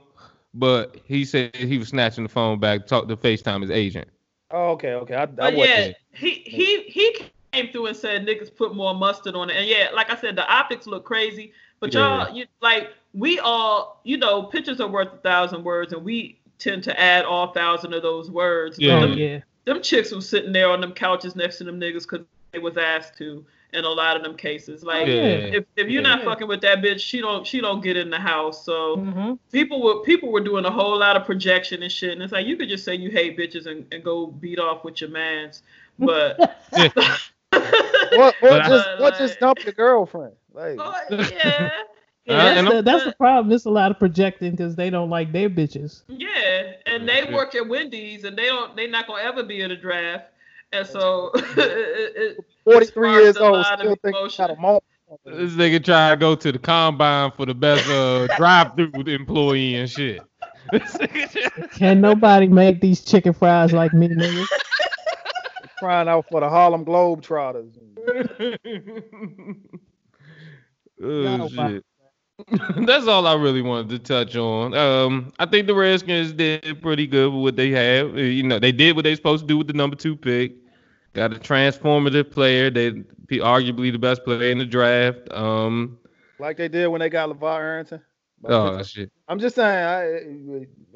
But 0.53 0.97
he 1.05 1.23
said 1.23 1.55
he 1.55 1.77
was 1.77 1.89
snatching 1.89 2.23
the 2.23 2.29
phone 2.29 2.59
back, 2.59 2.85
talk 2.87 3.07
to 3.07 3.15
FaceTime 3.15 3.61
his 3.61 3.71
agent. 3.71 4.07
Oh, 4.49 4.71
okay, 4.71 4.93
okay. 4.95 5.15
I, 5.15 5.21
I 5.21 5.25
But 5.25 5.53
wasn't. 5.55 5.77
yeah, 5.77 5.91
he 6.13 6.31
he 6.45 6.81
he 6.83 7.17
came 7.53 7.71
through 7.71 7.85
and 7.85 7.95
said 7.95 8.25
niggas 8.25 8.53
put 8.53 8.75
more 8.75 8.93
mustard 8.93 9.35
on 9.35 9.49
it. 9.49 9.55
And 9.55 9.67
yeah, 9.67 9.89
like 9.93 10.09
I 10.11 10.15
said, 10.15 10.35
the 10.35 10.45
optics 10.51 10.87
look 10.87 11.05
crazy. 11.05 11.53
But 11.79 11.93
Yeah. 11.93 12.25
y'all, 12.25 12.35
you 12.35 12.45
like 12.61 12.89
we 13.13 13.39
all, 13.39 14.01
you 14.03 14.17
know, 14.17 14.43
pictures 14.43 14.81
are 14.81 14.89
worth 14.89 15.13
a 15.13 15.17
thousand 15.17 15.63
words, 15.63 15.93
and 15.93 16.03
we 16.03 16.40
tend 16.61 16.83
to 16.85 16.97
add 16.99 17.25
all 17.25 17.51
thousand 17.51 17.93
of 17.93 18.01
those 18.03 18.29
words. 18.31 18.77
Yeah. 18.79 18.97
Oh 18.97 19.01
them, 19.01 19.17
yeah. 19.17 19.39
them 19.65 19.81
chicks 19.81 20.11
was 20.11 20.29
sitting 20.29 20.53
there 20.53 20.69
on 20.69 20.79
them 20.81 20.93
couches 20.93 21.35
next 21.35 21.57
to 21.57 21.63
them 21.65 21.79
niggas 21.79 22.03
because 22.09 22.25
they 22.51 22.59
was 22.59 22.77
asked 22.77 23.17
to 23.17 23.43
in 23.73 23.85
a 23.85 23.89
lot 23.89 24.17
of 24.17 24.23
them 24.23 24.35
cases. 24.35 24.83
Like 24.83 25.07
Yeah. 25.07 25.13
if, 25.57 25.65
if 25.77 25.87
you're 25.87 26.01
not 26.01 26.23
fucking 26.23 26.47
with 26.47 26.59
that 26.61 26.79
bitch, 26.79 26.99
she 26.99 27.21
don't 27.21 27.47
she 27.47 27.61
don't 27.61 27.81
get 27.81 27.95
in 27.97 28.09
the 28.09 28.19
house. 28.19 28.63
So 28.65 28.97
hmm 28.97 29.33
people 29.51 29.81
were 29.81 30.01
people 30.03 30.31
were 30.31 30.41
doing 30.43 30.65
a 30.65 30.71
whole 30.71 30.97
lot 30.99 31.15
of 31.17 31.25
projection 31.25 31.81
and 31.83 31.91
shit. 31.91 32.11
And 32.11 32.21
it's 32.21 32.33
like 32.33 32.45
you 32.45 32.57
could 32.57 32.69
just 32.69 32.83
say 32.85 32.95
you 32.95 33.09
hate 33.09 33.37
bitches 33.37 33.65
and, 33.67 33.85
and 33.93 34.03
go 34.03 34.27
beat 34.27 34.59
off 34.59 34.83
with 34.83 35.01
your 35.01 35.09
mans. 35.09 35.63
But 35.97 36.37
What, 37.51 38.35
what 38.39 38.39
But 38.41 38.61
I- 38.61 38.69
just 38.69 38.87
what 38.89 38.99
Like- 38.99 39.17
just 39.17 39.39
dumped 39.39 39.65
the 39.65 39.71
girlfriend? 39.71 40.33
Like 40.53 40.75
But, 40.77 41.05
yeah. 41.31 41.69
Yeah, 42.25 42.53
that's, 42.53 42.69
the, 42.69 42.81
that's 42.83 43.03
the 43.05 43.13
problem. 43.13 43.49
There's 43.49 43.65
a 43.65 43.71
lot 43.71 43.89
of 43.91 43.97
projecting 43.97 44.51
because 44.51 44.75
they 44.75 44.89
don't 44.89 45.09
like 45.09 45.31
their 45.31 45.49
bitches. 45.49 46.03
Yeah, 46.07 46.73
and 46.85 47.07
they 47.09 47.25
work 47.33 47.55
at 47.55 47.67
Wendy's, 47.67 48.23
and 48.23 48.37
they 48.37 48.45
don't. 48.45 48.75
They're 48.75 48.89
not 48.89 49.07
gonna 49.07 49.23
ever 49.23 49.43
be 49.43 49.61
in 49.61 49.71
a 49.71 49.75
draft, 49.75 50.25
and 50.71 50.85
so 50.85 51.31
it, 51.35 52.37
it, 52.37 52.45
forty 52.63 52.85
three 52.85 53.11
years 53.13 53.37
a 53.37 53.43
old, 53.43 53.65
still 53.65 53.95
thinking 54.03 54.29
about 54.37 54.49
a 54.51 54.55
moment. 54.55 54.83
This 55.25 55.53
nigga 55.53 55.83
try 55.83 56.11
to 56.11 56.15
go 56.15 56.35
to 56.35 56.51
the 56.51 56.59
combine 56.59 57.31
for 57.31 57.45
the 57.45 57.53
best 57.53 57.89
uh, 57.89 58.27
drive-through 58.37 58.91
employee 59.07 59.75
and 59.75 59.89
shit. 59.89 60.21
This 60.71 60.93
nigga- 60.97 61.71
Can 61.71 61.99
nobody 61.99 62.47
make 62.47 62.79
these 62.79 63.03
chicken 63.03 63.33
fries 63.33 63.73
like 63.73 63.93
me, 63.93 64.07
nigga? 64.07 64.45
crying 65.79 66.07
out 66.07 66.25
for 66.29 66.39
the 66.39 66.47
Harlem 66.47 66.85
Globetrotters. 66.85 67.73
oh 71.03 71.21
Y'all 71.21 71.49
shit. 71.49 71.85
That's 72.85 73.07
all 73.07 73.27
I 73.27 73.33
really 73.35 73.61
wanted 73.61 73.89
to 73.89 73.99
touch 73.99 74.35
on. 74.35 74.73
Um, 74.73 75.31
I 75.39 75.45
think 75.45 75.67
the 75.67 75.75
Redskins 75.75 76.33
did 76.33 76.81
pretty 76.81 77.07
good 77.07 77.31
with 77.33 77.41
what 77.41 77.55
they 77.55 77.69
have. 77.71 78.15
Uh, 78.15 78.19
You 78.21 78.43
know, 78.43 78.59
they 78.59 78.71
did 78.71 78.95
what 78.95 79.03
they 79.03 79.15
supposed 79.15 79.43
to 79.43 79.47
do 79.47 79.57
with 79.57 79.67
the 79.67 79.73
number 79.73 79.95
two 79.95 80.15
pick. 80.15 80.53
Got 81.13 81.33
a 81.33 81.39
transformative 81.39 82.31
player. 82.31 82.69
They 82.69 82.91
arguably 83.39 83.91
the 83.91 83.99
best 83.99 84.23
player 84.23 84.49
in 84.51 84.57
the 84.59 84.65
draft. 84.65 85.31
Um, 85.31 85.97
Like 86.39 86.57
they 86.57 86.67
did 86.67 86.87
when 86.87 86.99
they 86.99 87.09
got 87.09 87.29
LeVar 87.29 87.57
Arrington. 87.59 88.01
But 88.41 88.51
oh 88.51 88.83
shit. 88.83 89.11
I'm 89.27 89.39
just 89.39 89.55
saying. 89.55 89.85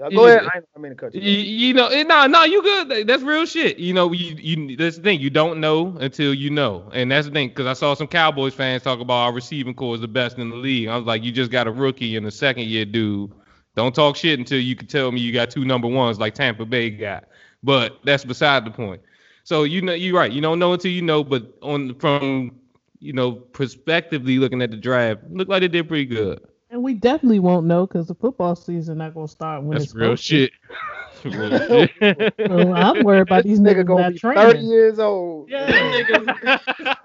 I, 0.02 0.06
I, 0.06 0.10
go 0.10 0.26
ahead. 0.26 0.46
I, 0.46 0.62
I 0.76 0.80
mean 0.80 0.92
to 0.92 0.96
cut 0.96 1.14
You, 1.14 1.22
you. 1.22 1.68
you 1.68 1.74
know, 1.74 1.90
no, 2.04 2.26
no, 2.26 2.44
you 2.44 2.62
good. 2.62 3.08
That's 3.08 3.22
real 3.22 3.46
shit. 3.46 3.78
You 3.78 3.94
know, 3.94 4.12
you, 4.12 4.36
you. 4.36 4.76
That's 4.76 4.98
the 4.98 5.04
thing. 5.04 5.20
You 5.20 5.30
don't 5.30 5.60
know 5.60 5.96
until 6.00 6.34
you 6.34 6.50
know, 6.50 6.90
and 6.94 7.12
that's 7.12 7.28
the 7.28 7.34
thing. 7.34 7.50
Because 7.50 7.68
I 7.68 7.74
saw 7.74 7.94
some 7.94 8.08
Cowboys 8.08 8.56
fans 8.56 8.82
talk 8.82 9.00
about 9.00 9.14
our 9.14 9.34
receiving 9.34 9.76
corps 9.76 9.96
is 9.96 10.02
the 10.02 10.08
best 10.08 10.40
in 10.40 10.50
the 10.50 10.56
league. 10.56 10.88
I 10.88 10.98
was 10.98 11.06
like, 11.06 11.24
you 11.24 11.32
just 11.32 11.52
got 11.52 11.68
a 11.68 11.72
rookie 11.72 12.16
and 12.18 12.26
a 12.26 12.32
second 12.32 12.66
year 12.66 12.86
dude. 12.86 13.32
Don't 13.76 13.94
talk 13.94 14.16
shit 14.16 14.40
until 14.40 14.60
you 14.60 14.76
can 14.76 14.88
tell 14.88 15.12
me 15.12 15.20
you 15.22 15.32
got 15.32 15.52
two 15.52 15.66
number 15.66 15.88
ones 15.88 16.20
like 16.20 16.34
Tampa 16.34 16.66
Bay 16.66 16.90
got. 16.90 17.26
But 17.62 18.00
that's 18.04 18.26
beside 18.26 18.66
the 18.66 18.72
point. 18.72 19.02
So 19.44 19.64
you 19.64 19.82
know, 19.82 19.94
you're 19.94 20.16
right. 20.16 20.32
You 20.32 20.42
don't 20.42 20.58
know 20.58 20.74
until 20.74 20.92
you 20.92 21.04
know. 21.04 21.24
But 21.24 21.54
on 21.62 21.94
from 22.00 22.60
you 23.00 23.14
know, 23.14 23.34
prospectively 23.34 24.40
looking 24.40 24.64
at 24.64 24.72
the 24.72 24.78
draft, 24.78 25.22
looked 25.30 25.52
like 25.52 25.62
they 25.62 25.68
did 25.68 25.88
pretty 25.88 26.06
good. 26.06 26.42
And 26.76 26.84
we 26.84 26.94
definitely 26.94 27.40
won't 27.40 27.66
know 27.68 27.88
because 27.88 28.08
the 28.08 28.16
football 28.16 28.54
season 28.54 28.98
not 28.98 29.14
gonna 29.14 29.30
start 29.30 29.64
when 29.64 29.78
That's 29.78 29.86
it's 29.86 29.96
real 29.96 30.18
shit. 30.18 30.52
Real 31.24 31.58
shit. 31.88 32.34
So 32.38 32.74
I'm 32.74 33.02
worried 33.02 33.22
about 33.22 33.46
these 33.46 33.62
This 33.62 33.74
nigga 33.74 33.84
niggas 33.84 33.88
gonna 33.88 34.02
not 34.02 34.12
be 34.12 34.20
30 34.20 34.60
years 34.60 35.00
old. 35.00 35.50
Them 35.50 35.70
niggas, 35.70 36.98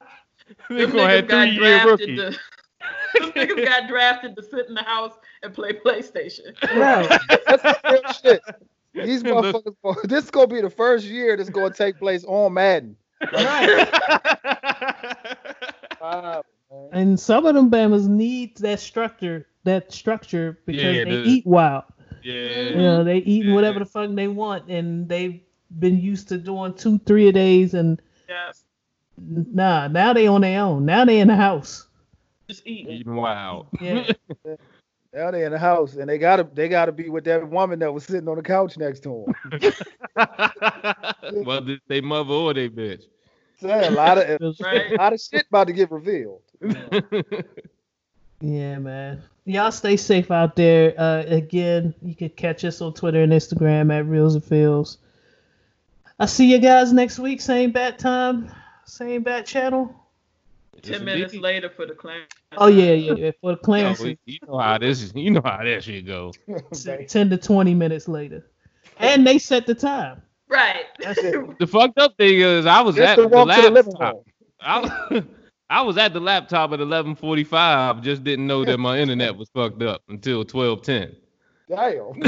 They 0.68 0.74
them 0.76 0.90
gonna 0.90 1.02
niggas 1.04 1.08
have 1.08 1.28
got 1.28 1.44
three 1.46 1.54
year 1.54 1.84
drafted 1.84 2.00
rookie. 2.00 2.16
to. 2.16 2.22
Them 3.20 3.30
niggas 3.30 3.64
got 3.64 3.88
drafted 3.88 4.34
to 4.34 4.42
sit 4.42 4.66
in 4.66 4.74
the 4.74 4.82
house 4.82 5.14
and 5.44 5.54
play 5.54 5.72
PlayStation. 5.72 6.60
Right. 6.76 7.20
That's 7.46 7.80
real 7.88 8.12
shit. 8.12 8.42
These 8.92 9.22
motherfuckers. 9.22 10.02
This 10.08 10.24
is 10.24 10.32
gonna 10.32 10.48
be 10.48 10.60
the 10.62 10.68
first 10.68 11.04
year 11.06 11.36
that's 11.36 11.48
gonna 11.48 11.72
take 11.72 11.96
place 11.96 12.24
on 12.24 12.54
Madden. 12.54 12.96
Wow, 16.00 16.42
man. 16.42 16.42
And 16.92 17.18
some 17.18 17.46
of 17.46 17.54
them 17.54 17.70
Bamas 17.70 18.06
need 18.08 18.56
that 18.58 18.80
structure, 18.80 19.46
that 19.64 19.92
structure 19.92 20.58
because 20.66 20.82
Yeah, 20.82 21.04
they 21.04 21.10
the- 21.10 21.28
eat 21.28 21.46
wild. 21.46 21.84
yeah. 22.22 22.68
You 22.70 22.76
know, 22.76 23.04
they 23.04 23.18
eating 23.18 23.54
whatever 23.54 23.78
the 23.80 23.86
fuck 23.86 24.10
they 24.14 24.28
want, 24.28 24.68
and 24.70 25.08
they've 25.08 25.40
been 25.78 25.98
used 26.00 26.28
to 26.28 26.38
doing 26.38 26.74
two, 26.74 26.98
three 27.00 27.28
a 27.28 27.32
days, 27.32 27.74
and 27.74 28.00
Yeah, 28.28 28.52
nah, 29.18 29.88
now 29.88 30.12
they 30.12 30.26
on 30.26 30.40
their 30.42 30.60
own. 30.62 30.84
Now 30.84 31.04
they 31.04 31.20
in 31.20 31.28
the 31.28 31.36
house. 31.36 31.86
just 32.48 32.66
eating. 32.66 32.92
Eating 32.92 33.14
wild. 33.16 33.66
Yeah. 33.80 34.12
Now 35.12 35.32
they 35.32 35.44
in 35.44 35.50
the 35.50 35.58
house 35.58 35.96
and 35.96 36.08
they 36.08 36.18
gotta 36.18 36.44
they 36.54 36.68
gotta 36.68 36.92
be 36.92 37.08
with 37.08 37.24
that 37.24 37.48
woman 37.50 37.80
that 37.80 37.92
was 37.92 38.04
sitting 38.04 38.28
on 38.28 38.36
the 38.36 38.42
couch 38.44 38.78
next 38.78 39.00
to 39.02 39.24
him. 39.26 39.34
Whether 41.44 41.72
it's 41.72 41.82
they 41.88 42.00
mother 42.00 42.32
or 42.32 42.54
they 42.54 42.68
bitch. 42.68 43.02
Saying 43.60 43.92
a 43.92 43.96
lot 43.96 44.18
of 44.18 44.56
Right. 44.60 44.92
a 44.92 44.94
lot 44.96 45.12
of 45.12 45.20
shit 45.20 45.46
about 45.48 45.66
to 45.68 45.72
get 45.72 45.90
revealed. 45.90 46.42
Yeah, 48.42 48.78
man. 48.78 49.22
Y'all 49.44 49.70
stay 49.70 49.98
safe 49.98 50.30
out 50.30 50.56
there. 50.56 50.94
Uh, 50.98 51.24
again, 51.26 51.94
you 52.00 52.14
can 52.14 52.30
catch 52.30 52.64
us 52.64 52.80
on 52.80 52.94
Twitter 52.94 53.22
and 53.22 53.32
Instagram 53.32 53.92
at 53.92 54.06
Reels 54.06 54.34
and 54.34 54.42
Feels. 54.42 54.96
I'll 56.18 56.26
see 56.26 56.50
you 56.50 56.58
guys 56.58 56.90
next 56.92 57.18
week. 57.18 57.42
Same 57.42 57.70
bat 57.70 57.98
time, 57.98 58.50
same 58.86 59.22
bat 59.22 59.44
channel. 59.44 59.94
Ten 60.80 61.04
minutes 61.04 61.34
later 61.34 61.68
for 61.68 61.84
the 61.84 61.92
clan. 61.94 62.22
Oh 62.56 62.68
yeah, 62.68 62.92
yeah, 62.92 63.12
yeah. 63.12 63.30
For 63.42 63.52
the 63.52 63.58
You 63.58 63.62
clearance, 63.62 64.00
know, 64.00 64.14
you 64.24 64.38
know 64.48 64.58
how 64.58 64.78
this 64.78 65.02
is. 65.02 65.12
You 65.14 65.30
know 65.32 65.42
how 65.44 65.62
that 65.62 65.84
shit 65.84 66.06
goes. 66.06 66.38
ten 67.08 67.28
to 67.28 67.36
twenty 67.36 67.74
minutes 67.74 68.08
later, 68.08 68.46
and 68.98 69.26
they 69.26 69.38
set 69.38 69.66
the 69.66 69.74
time. 69.74 70.22
Right. 70.50 70.84
That's 70.98 71.18
it. 71.18 71.36
The 71.58 71.66
fucked 71.66 71.98
up 71.98 72.16
thing 72.18 72.40
is, 72.40 72.66
I 72.66 72.80
was 72.82 72.96
Just 72.96 73.18
at 73.18 73.22
the 73.22 73.28
walk 73.28 73.48
the 73.48 73.70
laptop. 73.70 74.24
I, 74.60 75.22
I 75.70 75.82
was 75.82 75.96
at 75.96 76.12
the 76.12 76.20
laptop 76.20 76.72
at 76.72 76.80
11:45. 76.80 78.02
Just 78.02 78.24
didn't 78.24 78.46
know 78.46 78.64
that 78.64 78.78
my 78.78 78.98
internet 78.98 79.36
was 79.36 79.48
fucked 79.54 79.82
up 79.82 80.02
until 80.08 80.44
12:10. 80.44 81.14
Damn. 81.68 82.20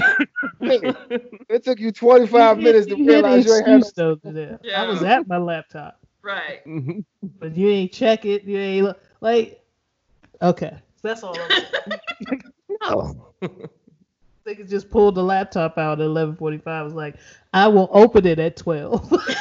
it 1.48 1.64
took 1.64 1.80
you 1.80 1.90
25 1.90 2.58
You- 2.58 2.64
minutes 2.64 2.86
to 2.86 2.96
you 2.96 3.08
realize 3.08 3.44
you 3.44 3.54
ain't 3.56 3.66
had 3.66 3.78
excuse 3.80 3.92
though 3.94 4.14
to 4.14 4.32
that. 4.32 4.60
I 4.76 4.86
was 4.86 5.02
at 5.02 5.26
my 5.26 5.38
laptop, 5.38 5.98
Right. 6.22 6.60
but 7.40 7.56
you 7.56 7.68
ain't 7.68 7.92
check 7.92 8.24
it. 8.24 8.44
You 8.44 8.58
ain't 8.58 8.84
look- 8.86 9.00
like. 9.20 9.58
Okay, 10.40 10.76
that's 11.02 11.22
all. 11.24 11.36
I'm 11.38 11.50
saying. 11.50 12.00
no. 12.82 13.28
They 14.44 14.54
could 14.56 14.68
just 14.68 14.90
pull 14.90 15.12
the 15.12 15.22
laptop 15.22 15.78
out 15.78 16.00
at 16.00 16.06
11:45. 16.06 16.84
Was 16.84 16.94
like, 16.94 17.16
I 17.52 17.68
will 17.68 17.88
open 17.92 18.26
it 18.26 18.38
at 18.38 18.56
12. 18.56 19.12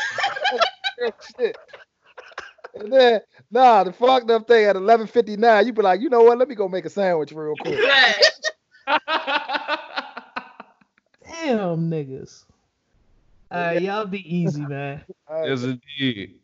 And 2.73 2.91
then, 2.91 3.22
nah, 3.49 3.84
the 3.84 3.91
fucked 3.91 4.30
up 4.32 4.48
thing 4.48 4.65
at 4.65 4.76
11:59, 4.76 5.65
you 5.65 5.73
be 5.73 5.82
like, 5.82 6.02
you 6.02 6.10
know 6.10 6.23
what? 6.23 6.38
Let 6.38 6.48
me 6.48 6.56
go 6.56 6.68
make 6.68 6.86
a 6.86 6.90
sandwich 6.90 7.32
real 7.32 7.56
quick. 7.60 7.78
Damn, 11.28 11.90
niggas. 11.90 12.45
All 13.52 13.60
right, 13.60 13.82
y'all 13.82 14.06
be 14.06 14.36
easy, 14.36 14.65
man. 14.65 15.03
All 15.28 15.41
right. 15.41 15.49
yes, 15.49 15.64
indeed. 15.64 16.40